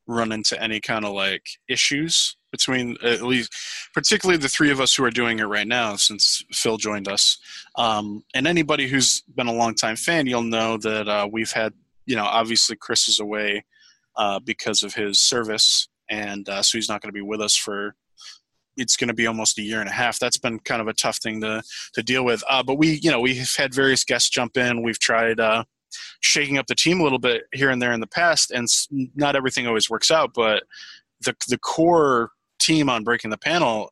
run 0.07 0.31
into 0.31 0.61
any 0.61 0.81
kind 0.81 1.05
of 1.05 1.13
like 1.13 1.45
issues 1.69 2.35
between 2.55 2.95
at 3.03 3.21
least 3.21 3.53
particularly 3.93 4.37
the 4.37 4.49
three 4.49 4.71
of 4.71 4.79
us 4.79 4.95
who 4.95 5.03
are 5.03 5.11
doing 5.21 5.39
it 5.39 5.43
right 5.43 5.67
now 5.67 5.95
since 5.95 6.43
phil 6.51 6.77
joined 6.77 7.07
us 7.07 7.37
um, 7.77 8.23
and 8.33 8.47
anybody 8.47 8.87
who's 8.87 9.21
been 9.35 9.47
a 9.47 9.53
long 9.53 9.73
time 9.75 9.95
fan 9.95 10.27
you'll 10.27 10.41
know 10.57 10.77
that 10.77 11.07
uh, 11.07 11.27
we've 11.31 11.51
had 11.51 11.73
you 12.05 12.15
know 12.15 12.25
obviously 12.25 12.75
chris 12.75 13.07
is 13.07 13.19
away 13.19 13.63
uh, 14.15 14.39
because 14.39 14.83
of 14.83 14.93
his 14.93 15.19
service, 15.19 15.87
and 16.09 16.47
uh, 16.49 16.61
so 16.61 16.77
he's 16.77 16.89
not 16.89 17.01
going 17.01 17.09
to 17.09 17.13
be 17.13 17.21
with 17.21 17.41
us 17.41 17.55
for. 17.55 17.95
It's 18.77 18.97
going 18.97 19.07
to 19.07 19.13
be 19.13 19.27
almost 19.27 19.57
a 19.57 19.61
year 19.61 19.79
and 19.79 19.89
a 19.89 19.93
half. 19.93 20.19
That's 20.19 20.37
been 20.37 20.59
kind 20.59 20.81
of 20.81 20.89
a 20.89 20.93
tough 20.93 21.17
thing 21.17 21.41
to 21.41 21.63
to 21.93 22.03
deal 22.03 22.25
with. 22.25 22.43
Uh, 22.49 22.63
but 22.63 22.75
we, 22.75 22.99
you 23.01 23.09
know, 23.09 23.21
we've 23.21 23.55
had 23.55 23.73
various 23.73 24.03
guests 24.03 24.29
jump 24.29 24.57
in. 24.57 24.83
We've 24.83 24.99
tried 24.99 25.39
uh, 25.39 25.63
shaking 26.19 26.57
up 26.57 26.67
the 26.67 26.75
team 26.75 26.99
a 26.99 27.03
little 27.03 27.19
bit 27.19 27.43
here 27.53 27.69
and 27.69 27.81
there 27.81 27.93
in 27.93 28.01
the 28.01 28.07
past, 28.07 28.51
and 28.51 28.67
not 29.15 29.35
everything 29.35 29.65
always 29.67 29.89
works 29.89 30.11
out. 30.11 30.33
But 30.33 30.63
the 31.21 31.35
the 31.47 31.57
core 31.57 32.31
team 32.59 32.89
on 32.89 33.03
breaking 33.03 33.31
the 33.31 33.37
panel, 33.37 33.91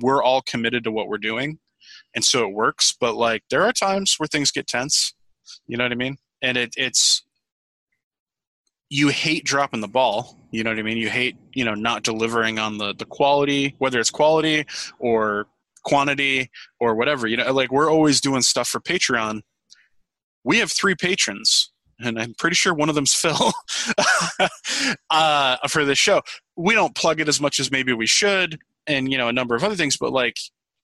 we're 0.00 0.22
all 0.22 0.42
committed 0.42 0.84
to 0.84 0.92
what 0.92 1.08
we're 1.08 1.18
doing, 1.18 1.58
and 2.14 2.24
so 2.24 2.46
it 2.46 2.52
works. 2.52 2.94
But 2.98 3.14
like, 3.14 3.42
there 3.50 3.62
are 3.62 3.72
times 3.72 4.14
where 4.18 4.26
things 4.26 4.50
get 4.50 4.66
tense. 4.66 5.14
You 5.66 5.76
know 5.76 5.84
what 5.84 5.92
I 5.92 5.96
mean? 5.96 6.18
And 6.42 6.56
it, 6.56 6.74
it's 6.76 7.22
you 8.90 9.08
hate 9.08 9.44
dropping 9.44 9.82
the 9.82 9.88
ball 9.88 10.38
you 10.50 10.64
know 10.64 10.70
what 10.70 10.78
i 10.78 10.82
mean 10.82 10.96
you 10.96 11.10
hate 11.10 11.36
you 11.52 11.62
know 11.62 11.74
not 11.74 12.02
delivering 12.02 12.58
on 12.58 12.78
the 12.78 12.94
the 12.94 13.04
quality 13.04 13.74
whether 13.76 14.00
it's 14.00 14.08
quality 14.08 14.64
or 14.98 15.46
quantity 15.88 16.50
or 16.80 16.94
whatever. 16.94 17.26
You 17.26 17.38
know, 17.38 17.52
like 17.52 17.72
we're 17.72 17.90
always 17.90 18.20
doing 18.20 18.42
stuff 18.42 18.68
for 18.68 18.80
Patreon. 18.80 19.40
We 20.44 20.58
have 20.58 20.70
three 20.70 20.94
patrons, 20.94 21.72
and 21.98 22.18
I'm 22.18 22.34
pretty 22.38 22.54
sure 22.54 22.74
one 22.74 22.88
of 22.88 22.94
them's 22.94 23.14
Phil 23.22 23.52
uh, 25.10 25.56
for 25.68 25.84
this 25.84 25.98
show. 25.98 26.22
We 26.58 26.74
don't 26.74 26.94
plug 26.94 27.20
it 27.20 27.28
as 27.28 27.40
much 27.40 27.60
as 27.60 27.70
maybe 27.70 27.92
we 27.92 28.06
should, 28.06 28.58
and 28.86 29.10
you 29.10 29.16
know, 29.16 29.28
a 29.28 29.32
number 29.32 29.54
of 29.54 29.64
other 29.64 29.76
things, 29.76 29.96
but 29.96 30.12
like 30.12 30.36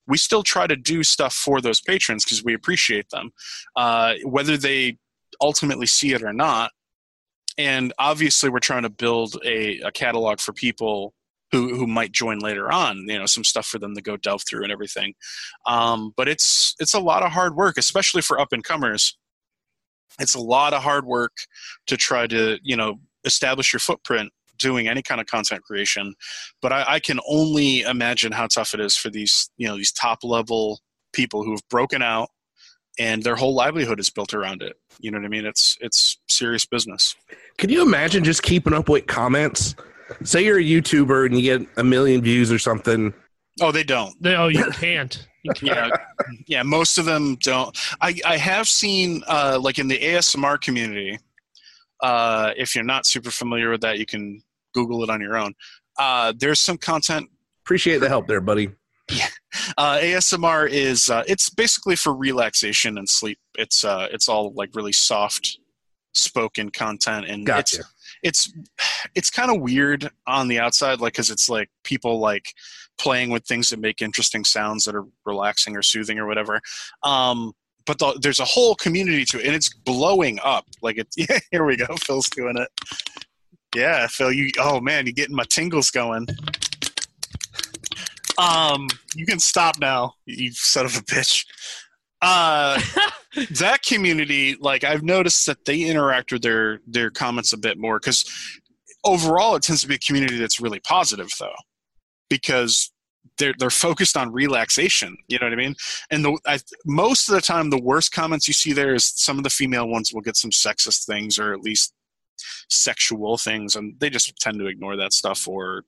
we 0.06 0.18
still 0.18 0.42
try 0.42 0.66
to 0.66 0.76
do 0.76 1.02
stuff 1.02 1.34
for 1.34 1.60
those 1.60 1.80
patrons 1.80 2.24
because 2.24 2.44
we 2.44 2.54
appreciate 2.54 3.10
them, 3.10 3.30
uh, 3.76 4.14
whether 4.24 4.56
they 4.56 4.98
ultimately 5.40 5.86
see 5.86 6.12
it 6.12 6.22
or 6.22 6.32
not. 6.32 6.70
And 7.56 7.92
obviously, 7.98 8.50
we're 8.50 8.58
trying 8.58 8.82
to 8.82 8.90
build 8.90 9.36
a, 9.44 9.78
a 9.80 9.92
catalog 9.92 10.40
for 10.40 10.52
people 10.52 11.14
who 11.52 11.74
who 11.76 11.86
might 11.86 12.12
join 12.12 12.40
later 12.40 12.72
on. 12.72 13.06
You 13.08 13.18
know, 13.18 13.26
some 13.26 13.44
stuff 13.44 13.66
for 13.66 13.78
them 13.78 13.94
to 13.94 14.02
go 14.02 14.16
delve 14.16 14.42
through 14.48 14.64
and 14.64 14.72
everything. 14.72 15.14
Um, 15.66 16.12
but 16.16 16.28
it's 16.28 16.74
it's 16.80 16.94
a 16.94 17.00
lot 17.00 17.22
of 17.22 17.30
hard 17.30 17.54
work, 17.54 17.78
especially 17.78 18.22
for 18.22 18.40
up 18.40 18.52
and 18.52 18.64
comers. 18.64 19.16
It's 20.18 20.34
a 20.34 20.40
lot 20.40 20.74
of 20.74 20.82
hard 20.82 21.06
work 21.06 21.32
to 21.86 21.96
try 21.96 22.26
to 22.26 22.58
you 22.62 22.76
know 22.76 22.96
establish 23.24 23.72
your 23.72 23.80
footprint 23.80 24.32
doing 24.58 24.88
any 24.88 25.02
kind 25.02 25.20
of 25.20 25.26
content 25.26 25.62
creation. 25.62 26.14
But 26.62 26.72
I, 26.72 26.84
I 26.88 27.00
can 27.00 27.20
only 27.28 27.80
imagine 27.82 28.32
how 28.32 28.46
tough 28.46 28.74
it 28.74 28.80
is 28.80 28.96
for 28.96 29.10
these 29.10 29.50
you 29.56 29.68
know 29.68 29.76
these 29.76 29.92
top 29.92 30.24
level 30.24 30.80
people 31.12 31.44
who 31.44 31.52
have 31.52 31.66
broken 31.68 32.02
out 32.02 32.28
and 32.98 33.22
their 33.22 33.36
whole 33.36 33.54
livelihood 33.54 33.98
is 33.98 34.10
built 34.10 34.34
around 34.34 34.62
it. 34.62 34.76
You 35.00 35.10
know 35.10 35.18
what 35.18 35.24
I 35.24 35.28
mean? 35.28 35.46
It's 35.46 35.76
it's 35.80 36.18
serious 36.28 36.64
business. 36.64 37.16
Can 37.58 37.70
you 37.70 37.82
imagine 37.82 38.24
just 38.24 38.42
keeping 38.42 38.72
up 38.72 38.88
with 38.88 39.06
comments? 39.06 39.74
Say 40.22 40.44
you're 40.44 40.58
a 40.58 40.62
YouTuber 40.62 41.26
and 41.26 41.38
you 41.38 41.58
get 41.58 41.68
a 41.76 41.84
million 41.84 42.22
views 42.22 42.52
or 42.52 42.58
something. 42.58 43.14
Oh, 43.60 43.72
they 43.72 43.84
don't. 43.84 44.14
They, 44.22 44.34
oh, 44.34 44.48
you 44.48 44.64
can't. 44.72 45.26
Yeah, 45.62 45.90
yeah. 46.46 46.62
Most 46.62 46.98
of 46.98 47.04
them 47.04 47.36
don't. 47.36 47.76
I 48.00 48.14
I 48.24 48.36
have 48.36 48.66
seen 48.66 49.22
uh, 49.26 49.58
like 49.60 49.78
in 49.78 49.88
the 49.88 49.98
ASMR 49.98 50.60
community. 50.60 51.18
Uh, 52.02 52.52
if 52.56 52.74
you're 52.74 52.84
not 52.84 53.06
super 53.06 53.30
familiar 53.30 53.70
with 53.70 53.80
that, 53.80 53.98
you 53.98 54.06
can 54.06 54.42
Google 54.74 55.02
it 55.02 55.10
on 55.10 55.20
your 55.20 55.36
own. 55.36 55.54
Uh, 55.98 56.32
there's 56.36 56.60
some 56.60 56.76
content 56.76 57.28
Appreciate 57.64 57.98
the 57.98 58.08
help 58.08 58.26
there, 58.26 58.42
buddy. 58.42 58.68
Yeah. 59.10 59.28
uh, 59.78 59.96
ASMR 59.96 60.68
is 60.68 61.08
uh, 61.08 61.24
it's 61.26 61.48
basically 61.48 61.96
for 61.96 62.14
relaxation 62.14 62.98
and 62.98 63.08
sleep. 63.08 63.38
It's 63.56 63.84
uh, 63.84 64.08
it's 64.12 64.28
all 64.28 64.52
like 64.54 64.70
really 64.74 64.92
soft 64.92 65.58
spoken 66.12 66.70
content 66.70 67.26
and 67.26 67.44
Gotcha. 67.44 67.80
it's 67.80 67.92
it's 68.22 68.52
it's 69.16 69.30
kind 69.30 69.50
of 69.50 69.60
weird 69.60 70.08
on 70.28 70.46
the 70.46 70.60
outside 70.60 71.00
like 71.00 71.14
because 71.14 71.28
it's 71.28 71.48
like 71.48 71.68
people 71.82 72.20
like 72.20 72.52
playing 72.98 73.30
with 73.30 73.44
things 73.44 73.68
that 73.70 73.80
make 73.80 74.00
interesting 74.00 74.44
sounds 74.44 74.84
that 74.84 74.94
are 74.94 75.06
relaxing 75.26 75.76
or 75.76 75.82
soothing 75.82 76.20
or 76.20 76.26
whatever 76.28 76.60
um 77.02 77.52
but 77.86 77.98
the, 77.98 78.18
there's 78.20 78.40
a 78.40 78.44
whole 78.44 78.74
community 78.74 79.24
to 79.26 79.40
it 79.40 79.46
and 79.46 79.54
it's 79.54 79.72
blowing 79.72 80.38
up. 80.42 80.66
Like 80.82 80.98
it 80.98 81.08
yeah, 81.16 81.38
here 81.50 81.64
we 81.64 81.76
go 81.76 81.86
phil's 81.96 82.30
doing 82.30 82.56
it. 82.56 82.68
Yeah 83.74 84.06
phil 84.06 84.32
you 84.32 84.50
oh 84.58 84.80
man 84.80 85.06
you're 85.06 85.12
getting 85.12 85.36
my 85.36 85.44
tingles 85.48 85.90
going. 85.90 86.26
Um 88.38 88.88
you 89.14 89.26
can 89.26 89.38
stop 89.38 89.78
now 89.78 90.14
you 90.26 90.52
son 90.52 90.86
of 90.86 90.96
a 90.96 91.00
bitch. 91.00 91.44
Uh 92.22 92.80
that 93.50 93.82
community 93.82 94.56
like 94.60 94.84
i've 94.84 95.02
noticed 95.02 95.44
that 95.46 95.64
they 95.64 95.82
interact 95.82 96.30
with 96.30 96.42
their 96.42 96.78
their 96.86 97.10
comments 97.10 97.52
a 97.52 97.58
bit 97.58 97.78
more 97.78 97.98
because 97.98 98.24
overall 99.04 99.56
it 99.56 99.62
tends 99.62 99.82
to 99.82 99.88
be 99.88 99.96
a 99.96 99.98
community 99.98 100.38
that's 100.38 100.60
really 100.60 100.80
positive 100.80 101.28
though 101.40 101.54
because 102.28 102.92
they're 103.38 103.54
they're 103.58 103.70
focused 103.70 104.16
on 104.16 104.32
relaxation 104.32 105.16
you 105.28 105.38
know 105.38 105.46
what 105.46 105.52
i 105.52 105.56
mean? 105.56 105.74
And 106.10 106.24
the 106.24 106.38
I, 106.46 106.58
most 106.84 107.28
of 107.28 107.34
the 107.34 107.40
time 107.40 107.70
the 107.70 107.80
worst 107.80 108.12
comments 108.12 108.48
you 108.48 108.54
see 108.54 108.72
there 108.72 108.94
is 108.94 109.04
some 109.04 109.38
of 109.38 109.44
the 109.44 109.50
female 109.50 109.88
ones 109.88 110.12
will 110.12 110.20
get 110.20 110.36
some 110.36 110.50
sexist 110.50 111.06
things 111.06 111.38
or 111.38 111.52
at 111.52 111.60
least 111.60 111.94
sexual 112.68 113.36
things 113.36 113.76
and 113.76 113.94
they 114.00 114.10
just 114.10 114.34
tend 114.38 114.58
to 114.58 114.66
ignore 114.66 114.96
that 114.96 115.12
stuff 115.12 115.46
or 115.48 115.84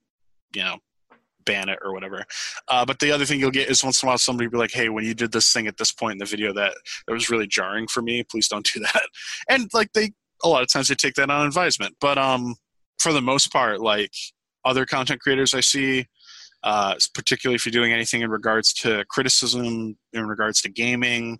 you 0.55 0.63
know 0.63 0.77
ban 1.45 1.69
it 1.69 1.79
or 1.85 1.93
whatever. 1.93 2.25
Uh, 2.67 2.85
but 2.85 2.99
the 2.99 3.13
other 3.13 3.25
thing 3.25 3.39
you'll 3.39 3.53
get 3.53 3.71
is 3.71 3.85
once 3.85 4.03
in 4.03 4.07
a 4.07 4.11
while 4.11 4.19
somebody 4.19 4.47
will 4.49 4.53
be 4.53 4.59
like 4.59 4.73
hey 4.73 4.89
when 4.89 5.05
you 5.05 5.15
did 5.15 5.33
this 5.33 5.53
thing 5.53 5.67
at 5.67 5.77
this 5.77 5.93
point 5.93 6.13
in 6.13 6.19
the 6.19 6.25
video 6.25 6.53
that 6.53 6.75
that 7.07 7.13
was 7.13 7.31
really 7.31 7.47
jarring 7.47 7.87
for 7.87 8.03
me 8.03 8.23
please 8.25 8.49
don't 8.49 8.69
do 8.73 8.81
that. 8.81 9.03
And 9.49 9.69
like 9.73 9.93
they 9.93 10.13
a 10.43 10.49
lot 10.49 10.63
of 10.63 10.69
times 10.71 10.89
they 10.89 10.95
take 10.95 11.15
that 11.15 11.31
on 11.31 11.47
advisement. 11.47 11.97
But 12.01 12.19
um 12.19 12.57
for 12.99 13.13
the 13.13 13.23
most 13.23 13.53
part 13.53 13.81
like 13.81 14.13
other 14.65 14.85
content 14.85 15.21
creators 15.21 15.55
i 15.55 15.61
see 15.61 16.07
uh, 16.67 16.95
particularly 17.15 17.55
if 17.55 17.65
you're 17.65 17.73
doing 17.73 17.93
anything 17.93 18.21
in 18.21 18.29
regards 18.31 18.73
to 18.75 19.05
criticism 19.09 19.97
in 20.13 20.27
regards 20.27 20.61
to 20.61 20.69
gaming 20.69 21.39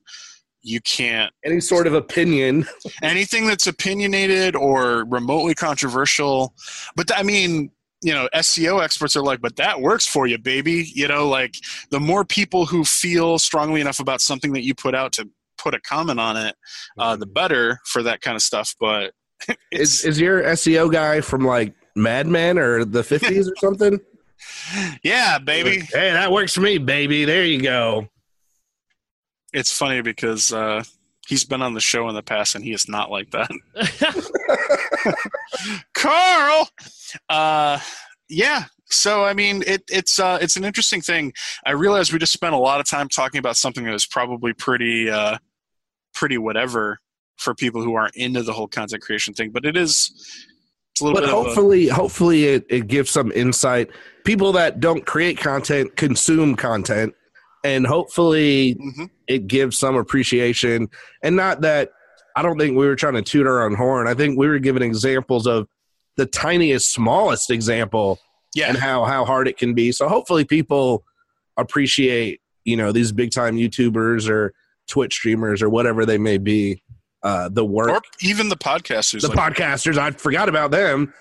you 0.63 0.81
can't 0.81 1.33
Any 1.45 1.61
sort 1.61 1.87
of 1.87 1.95
opinion. 1.95 2.67
anything 3.03 3.47
that's 3.47 3.67
opinionated 3.67 4.57
or 4.57 5.05
remotely 5.07 5.55
controversial 5.55 6.55
but 6.97 7.11
i 7.17 7.23
mean 7.23 7.71
you 8.03 8.13
know 8.13 8.29
seo 8.37 8.83
experts 8.83 9.17
are 9.17 9.23
like 9.23 9.41
but 9.41 9.57
that 9.57 9.81
works 9.81 10.07
for 10.07 10.27
you 10.27 10.39
baby 10.39 10.91
you 10.95 11.09
know 11.09 11.29
like 11.29 11.55
the 11.91 12.01
more 12.01 12.25
people 12.25 12.65
who 12.67 12.85
feel 12.85 13.39
strongly 13.39 13.81
enough 13.81 14.01
about 14.01 14.21
something 14.21 14.53
that 14.53 14.63
you 14.63 14.75
put 14.75 14.95
out 14.95 15.13
to 15.13 15.29
put 15.59 15.75
a 15.75 15.81
comment 15.81 16.21
on 16.21 16.37
it 16.37 16.55
uh, 16.99 17.17
the 17.17 17.27
better 17.27 17.81
for 17.85 18.03
that 18.03 18.21
kind 18.21 18.37
of 18.37 18.43
stuff 18.43 18.75
but 18.79 19.13
Is 19.73 20.05
is 20.05 20.21
your 20.21 20.43
SEO 20.43 20.91
guy 20.93 21.21
from 21.21 21.45
like 21.45 21.75
Mad 21.95 22.27
Men 22.27 22.59
or 22.59 22.85
the 22.85 23.03
fifties 23.03 23.49
or 23.49 23.57
something? 23.57 24.01
Yeah 25.03 25.39
baby 25.39 25.81
Hey, 25.81 26.13
that 26.13 26.33
works 26.33 26.55
for 26.55 26.61
me, 26.61 26.79
baby. 26.79 27.25
There 27.25 27.45
you 27.45 27.61
go. 27.63 28.09
it's 29.53 29.73
funny 29.73 30.01
because 30.03 30.53
uh, 30.53 30.83
he's 31.27 31.45
been 31.45 31.63
on 31.63 31.75
the 31.75 31.81
show 31.81 32.09
in 32.09 32.15
the 32.15 32.23
past 32.23 32.55
and 32.55 32.65
he 32.65 32.73
is 32.73 32.89
not 32.89 33.11
like 33.11 33.31
that 33.31 33.51
Carl. 35.95 36.69
Uh, 37.29 37.79
yeah. 38.29 38.65
So 38.89 39.25
I 39.25 39.35
mean, 39.35 39.63
it, 39.67 39.83
it's 39.89 40.19
uh, 40.19 40.39
it's 40.41 40.57
an 40.57 40.65
interesting 40.65 41.01
thing. 41.01 41.33
I 41.65 41.73
realize 41.73 42.13
we 42.13 42.19
just 42.19 42.33
spent 42.33 42.55
a 42.55 42.59
lot 42.59 42.81
of 42.81 42.89
time 42.89 43.09
talking 43.09 43.39
about 43.39 43.57
something 43.57 43.85
that 43.85 43.93
was 43.93 44.07
probably 44.07 44.53
pretty 44.53 45.11
uh, 45.11 45.39
pretty 46.15 46.39
whatever 46.39 47.01
for 47.37 47.55
people 47.55 47.83
who 47.83 47.95
aren't 47.95 48.15
into 48.17 48.43
the 48.43 48.53
whole 48.53 48.69
content 48.69 49.03
creation 49.03 49.35
thing, 49.35 49.51
but 49.51 49.65
it 49.65 49.77
is. 49.77 50.47
It's 50.97 51.03
a 51.03 51.05
little 51.05 51.21
But 51.21 51.25
of 51.25 51.31
a, 51.31 51.33
hopefully, 51.35 51.89
hopefully, 51.89 52.45
it, 52.47 52.65
it 52.71 52.87
gives 52.87 53.11
some 53.11 53.31
insight. 53.33 53.91
People 54.25 54.53
that 54.53 54.81
don't 54.81 55.05
create 55.05 55.37
content 55.37 55.95
consume 55.95 56.57
content, 56.57 57.15
and 57.63 57.87
hopefully, 57.87 58.77
Mhm. 58.81 59.11
it 59.29 59.47
gives 59.47 59.79
some 59.79 59.95
appreciation. 59.95 60.89
And 61.23 61.37
not 61.37 61.61
that 61.61 61.91
I 62.35 62.41
don't 62.41 62.59
think 62.59 62.79
we 62.79 62.87
were 62.87 62.97
trying 62.97 63.13
to 63.13 63.21
toot 63.21 63.47
our 63.47 63.63
own 63.67 63.75
horn. 63.75 64.09
I 64.09 64.15
think 64.15 64.39
we 64.39 64.49
were 64.49 64.59
giving 64.59 64.83
examples 64.83 65.47
of 65.47 65.69
the 66.17 66.25
tiniest, 66.25 66.91
smallest 66.95 67.51
example 67.51 68.19
yeah. 68.55 68.69
and 68.71 68.79
how 68.79 69.05
how 69.05 69.27
hard 69.27 69.49
it 69.49 69.59
can 69.59 69.75
be. 69.75 69.93
So 69.93 70.09
hopefully 70.09 70.47
people 70.47 71.05
appreciate 71.59 72.41
you 72.65 72.75
know 72.77 72.91
these 72.91 73.13
big 73.13 73.33
time 73.33 73.57
YouTubers 73.57 74.31
or 74.31 74.55
Twitch 74.89 75.13
streamers 75.13 75.61
or 75.61 75.69
whatever 75.69 76.07
they 76.07 76.17
may 76.17 76.39
be. 76.39 76.83
Uh, 77.27 77.49
the 77.49 77.65
work, 77.65 77.91
or 77.91 78.01
even 78.21 78.49
the 78.49 78.57
podcasters. 78.57 79.23
the 79.23 79.29
like, 79.29 79.55
podcasters, 79.57 79.99
I 79.99 80.13
forgot 80.13 80.49
about 80.49 80.71
them, 80.71 81.13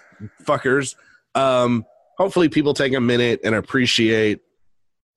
fuckers. 0.43 0.95
Um, 1.33 1.83
hopefully 2.19 2.47
people 2.47 2.75
take 2.75 2.93
a 2.93 3.01
minute 3.01 3.39
and 3.43 3.55
appreciate 3.55 4.41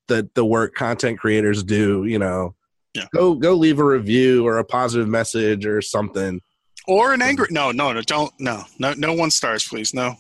the 0.07 0.29
the 0.35 0.45
work 0.47 0.75
content 0.75 1.19
creators 1.19 1.63
do. 1.63 2.07
You 2.07 2.19
know, 2.19 2.55
Yeah. 2.95 3.05
go 3.15 3.35
go 3.35 3.53
leave 3.53 3.79
a 3.81 3.85
review 3.85 4.47
or 4.47 4.57
a 4.57 4.65
positive 4.65 5.09
message 5.09 5.67
or 5.67 5.83
something. 5.83 6.41
or 6.87 7.13
an 7.13 7.21
angry. 7.21 7.49
No, 7.51 7.71
no, 7.71 7.93
no, 7.93 8.01
don't. 8.01 8.33
No, 8.41 8.65
no, 8.79 8.95
no 8.95 9.13
one 9.13 9.31
stars, 9.31 9.69
please. 9.69 9.93
No, 9.93 10.15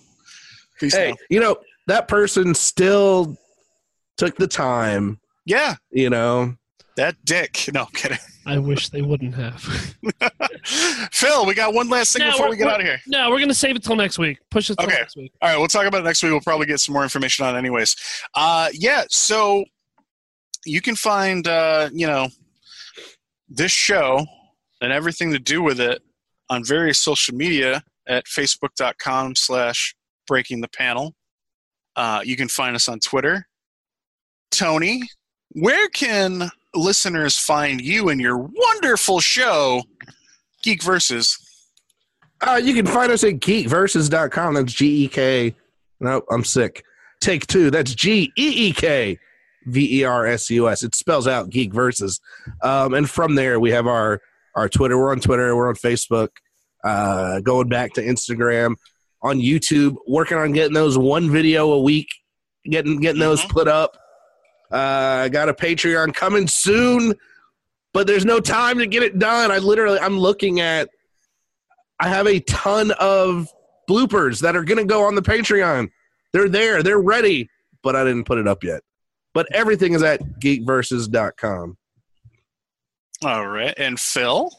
please. 0.78 0.94
Hey, 0.94 1.12
no. 1.12 1.16
you 1.30 1.40
know 1.40 1.56
that 1.86 2.08
person 2.08 2.54
still 2.54 3.38
took 4.18 4.36
the 4.36 4.46
time. 4.46 5.18
Yeah, 5.46 5.76
You 5.90 6.10
know, 6.10 6.56
that 6.98 7.16
dick. 7.24 7.68
No, 7.72 7.82
I'm 7.82 7.92
kidding. 7.92 8.18
I 8.46 8.58
wish 8.58 8.88
they 8.90 9.02
wouldn't 9.02 9.34
have. 9.34 9.60
Phil, 11.12 11.46
we 11.46 11.54
got 11.54 11.72
one 11.74 11.88
last 11.88 12.12
thing 12.12 12.24
No, 12.24 12.32
before 12.32 12.46
we're- 12.48 12.58
get 12.58 12.68
out 12.68 12.80
of 12.80 12.86
here. 12.86 13.00
No, 13.06 13.30
we're 13.30 13.40
gonna 13.40 13.54
save 13.54 13.76
it 13.76 13.82
till 13.82 13.96
next 13.96 14.18
week. 14.18 14.38
Push 14.50 14.70
it 14.70 14.76
till 14.78 14.86
Okay. 14.86 14.96
next 14.98 15.16
week. 15.16 15.32
All 15.40 15.48
right, 15.48 15.56
we'll 15.58 15.68
talk 15.68 15.86
about 15.86 16.00
it 16.00 16.04
next 16.04 16.22
week. 16.22 16.32
We'll 16.32 16.40
probably 16.40 16.66
get 16.66 16.80
some 16.80 16.92
more 16.92 17.02
information 17.02 17.44
on 17.46 17.54
it 17.54 17.58
anyways. 17.58 17.94
Uh, 18.34 18.68
yeah, 18.72 19.04
so 19.10 19.64
you 20.66 20.80
can 20.80 20.96
find, 20.96 21.46
uh, 21.46 21.88
you 21.92 22.06
know, 22.06 22.28
this 23.48 23.72
show 23.72 24.26
and 24.80 24.92
everything 24.92 25.32
to 25.32 25.38
do 25.38 25.62
with 25.62 25.80
it 25.80 26.02
on 26.50 26.64
various 26.64 26.98
social 26.98 27.34
media 27.34 27.82
at 28.06 28.24
facebook.com 28.26 29.34
slash 29.36 29.94
breaking 30.26 30.60
the 30.60 30.68
panel. 30.68 31.14
Uh, 31.96 32.20
you 32.24 32.36
can 32.36 32.48
find 32.48 32.74
us 32.76 32.88
on 32.88 32.98
Twitter. 33.00 33.46
Tony, 34.50 35.02
where 35.52 35.88
can 35.88 36.50
listeners 36.74 37.36
find 37.36 37.80
you 37.80 38.08
and 38.08 38.20
your 38.20 38.36
wonderful 38.38 39.20
show, 39.20 39.82
Geek 40.62 40.82
Versus? 40.82 41.38
Uh, 42.40 42.60
you 42.62 42.74
can 42.74 42.86
find 42.86 43.10
us 43.10 43.24
at 43.24 43.34
geekversus.com. 43.34 44.54
That's 44.54 44.72
G 44.72 45.04
E 45.04 45.08
K. 45.08 45.54
Nope, 46.00 46.24
I'm 46.30 46.44
sick. 46.44 46.84
Take 47.20 47.46
two. 47.48 47.70
That's 47.70 47.94
G 47.94 48.32
E 48.38 48.68
E 48.68 48.72
K 48.72 49.18
V 49.66 50.00
E 50.00 50.04
R 50.04 50.26
S 50.26 50.48
U 50.50 50.68
S. 50.68 50.82
It 50.84 50.94
spells 50.94 51.26
out 51.26 51.50
Geek 51.50 51.72
Versus. 51.74 52.20
Um, 52.62 52.94
and 52.94 53.10
from 53.10 53.34
there, 53.34 53.58
we 53.58 53.70
have 53.72 53.86
our 53.86 54.20
our 54.54 54.68
Twitter. 54.68 54.96
We're 54.96 55.10
on 55.10 55.20
Twitter. 55.20 55.54
We're 55.56 55.68
on 55.68 55.74
Facebook. 55.74 56.28
Uh, 56.84 57.40
going 57.40 57.68
back 57.68 57.92
to 57.94 58.00
Instagram, 58.02 58.76
on 59.20 59.38
YouTube, 59.40 59.96
working 60.06 60.38
on 60.38 60.52
getting 60.52 60.74
those 60.74 60.96
one 60.96 61.28
video 61.28 61.72
a 61.72 61.80
week, 61.82 62.06
getting 62.64 63.00
getting 63.00 63.20
those 63.20 63.42
Mhm. 63.42 63.48
put 63.50 63.66
up. 63.68 63.96
Uh, 64.70 65.22
I 65.24 65.28
got 65.28 65.48
a 65.48 65.54
Patreon 65.54 66.14
coming 66.14 66.46
soon, 66.46 67.14
but 67.92 68.06
there's 68.06 68.24
no 68.24 68.40
time 68.40 68.78
to 68.78 68.86
get 68.86 69.02
it 69.02 69.18
done. 69.18 69.50
I 69.50 69.58
literally, 69.58 69.98
I'm 69.98 70.18
looking 70.18 70.60
at. 70.60 70.90
I 72.00 72.08
have 72.08 72.28
a 72.28 72.38
ton 72.40 72.92
of 73.00 73.48
bloopers 73.88 74.40
that 74.42 74.54
are 74.54 74.62
going 74.62 74.78
to 74.78 74.84
go 74.84 75.04
on 75.04 75.16
the 75.16 75.22
Patreon. 75.22 75.88
They're 76.32 76.48
there. 76.48 76.82
They're 76.82 77.00
ready, 77.00 77.50
but 77.82 77.96
I 77.96 78.04
didn't 78.04 78.24
put 78.24 78.38
it 78.38 78.46
up 78.46 78.62
yet. 78.62 78.82
But 79.34 79.48
everything 79.52 79.94
is 79.94 80.02
at 80.02 80.20
geekversus.com. 80.40 81.76
All 83.24 83.48
right. 83.48 83.74
And 83.76 83.98
Phil? 83.98 84.52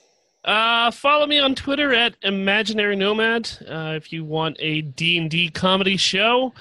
Uh, 0.44 0.90
follow 0.91 1.26
me 1.26 1.40
on 1.40 1.53
Twitter 1.53 1.94
at 1.94 2.15
Imaginary 2.23 2.95
Nomad. 2.95 3.49
Uh, 3.68 3.94
if 3.95 4.11
you 4.11 4.26
want 4.26 4.57
a 4.60 4.81
D&D 4.81 5.49
comedy 5.49 5.98
show 5.98 6.53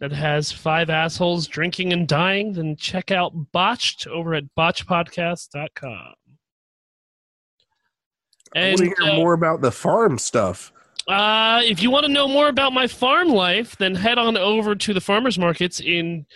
that 0.00 0.12
has 0.12 0.50
five 0.50 0.90
assholes 0.90 1.46
drinking 1.46 1.92
and 1.92 2.08
dying, 2.08 2.54
then 2.54 2.74
check 2.76 3.10
out 3.10 3.32
Botched 3.52 4.06
over 4.06 4.34
at 4.34 4.44
botchpodcast.com. 4.58 6.14
I 8.54 8.58
And 8.58 8.80
want 8.80 8.96
to 8.96 9.04
hear 9.04 9.12
uh, 9.12 9.16
more 9.16 9.34
about 9.34 9.60
the 9.60 9.70
farm 9.70 10.18
stuff. 10.18 10.72
uh, 11.06 11.60
if 11.64 11.82
you 11.82 11.90
want 11.90 12.06
to 12.06 12.12
know 12.12 12.26
more 12.26 12.48
about 12.48 12.72
my 12.72 12.86
farm 12.86 13.28
life, 13.28 13.76
then 13.76 13.94
head 13.94 14.18
on 14.18 14.36
over 14.36 14.74
to 14.74 14.94
the 14.94 15.00
farmers 15.00 15.38
markets 15.38 15.80
in 15.80 16.26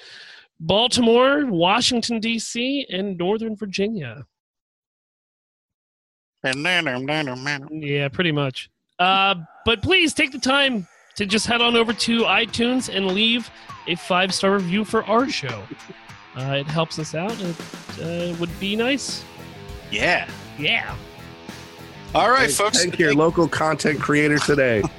Baltimore, 0.60 1.46
Washington, 1.46 2.20
D.C., 2.20 2.86
and 2.90 3.16
Northern 3.18 3.56
Virginia. 3.56 4.26
Yeah, 7.72 8.08
pretty 8.08 8.32
much. 8.32 8.70
Uh, 8.98 9.34
but 9.64 9.82
please 9.82 10.12
take 10.14 10.30
the 10.30 10.38
time 10.38 10.86
to 11.16 11.26
just 11.26 11.46
head 11.46 11.60
on 11.60 11.76
over 11.76 11.92
to 11.92 12.22
iTunes 12.22 12.94
and 12.94 13.08
leave 13.08 13.50
a 13.86 13.94
five 13.94 14.34
star 14.34 14.54
review 14.54 14.84
for 14.84 15.04
our 15.04 15.28
show. 15.28 15.62
Uh, 16.36 16.56
it 16.58 16.66
helps 16.66 16.98
us 16.98 17.14
out. 17.14 17.32
It 17.40 17.56
uh, 18.02 18.36
would 18.38 18.58
be 18.58 18.76
nice. 18.76 19.24
Yeah. 19.90 20.28
Yeah. 20.58 20.96
All 22.14 22.30
right, 22.30 22.50
folks. 22.50 22.82
Thank 22.82 22.98
your 22.98 23.14
local 23.14 23.48
content 23.48 24.00
creator 24.00 24.38
today. 24.38 24.82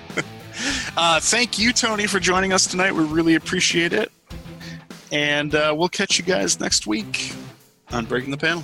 Uh, 0.98 1.20
thank 1.20 1.60
you, 1.60 1.74
Tony, 1.74 2.08
for 2.08 2.18
joining 2.18 2.54
us 2.54 2.66
tonight. 2.66 2.96
We 2.96 3.04
really 3.04 3.36
appreciate 3.36 3.92
it. 3.92 4.10
And 5.12 5.54
uh, 5.54 5.76
we'll 5.78 5.90
catch 5.90 6.18
you 6.18 6.24
guys 6.24 6.62
next 6.62 6.88
week 6.88 7.34
on 7.92 8.06
Breaking 8.06 8.32
the 8.32 8.38
Panel. 8.38 8.64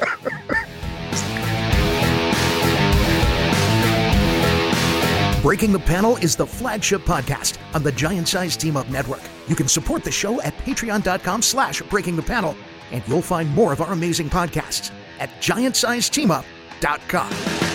Breaking 5.48 5.72
the 5.72 5.78
Panel 5.78 6.18
is 6.18 6.36
the 6.36 6.46
flagship 6.46 7.00
podcast 7.06 7.56
on 7.72 7.82
the 7.82 7.90
Giant 7.90 8.28
Size 8.28 8.54
Team 8.54 8.76
Up 8.76 8.86
Network. 8.90 9.22
You 9.46 9.56
can 9.56 9.66
support 9.66 10.04
the 10.04 10.10
show 10.10 10.42
at 10.42 10.54
patreon.com 10.58 11.40
slash 11.40 11.80
breaking 11.88 12.16
the 12.16 12.22
panel, 12.22 12.54
and 12.92 13.02
you'll 13.08 13.22
find 13.22 13.48
more 13.54 13.72
of 13.72 13.80
our 13.80 13.94
amazing 13.94 14.28
podcasts 14.28 14.90
at 15.18 15.30
giantsizeteamup.com. 15.40 17.67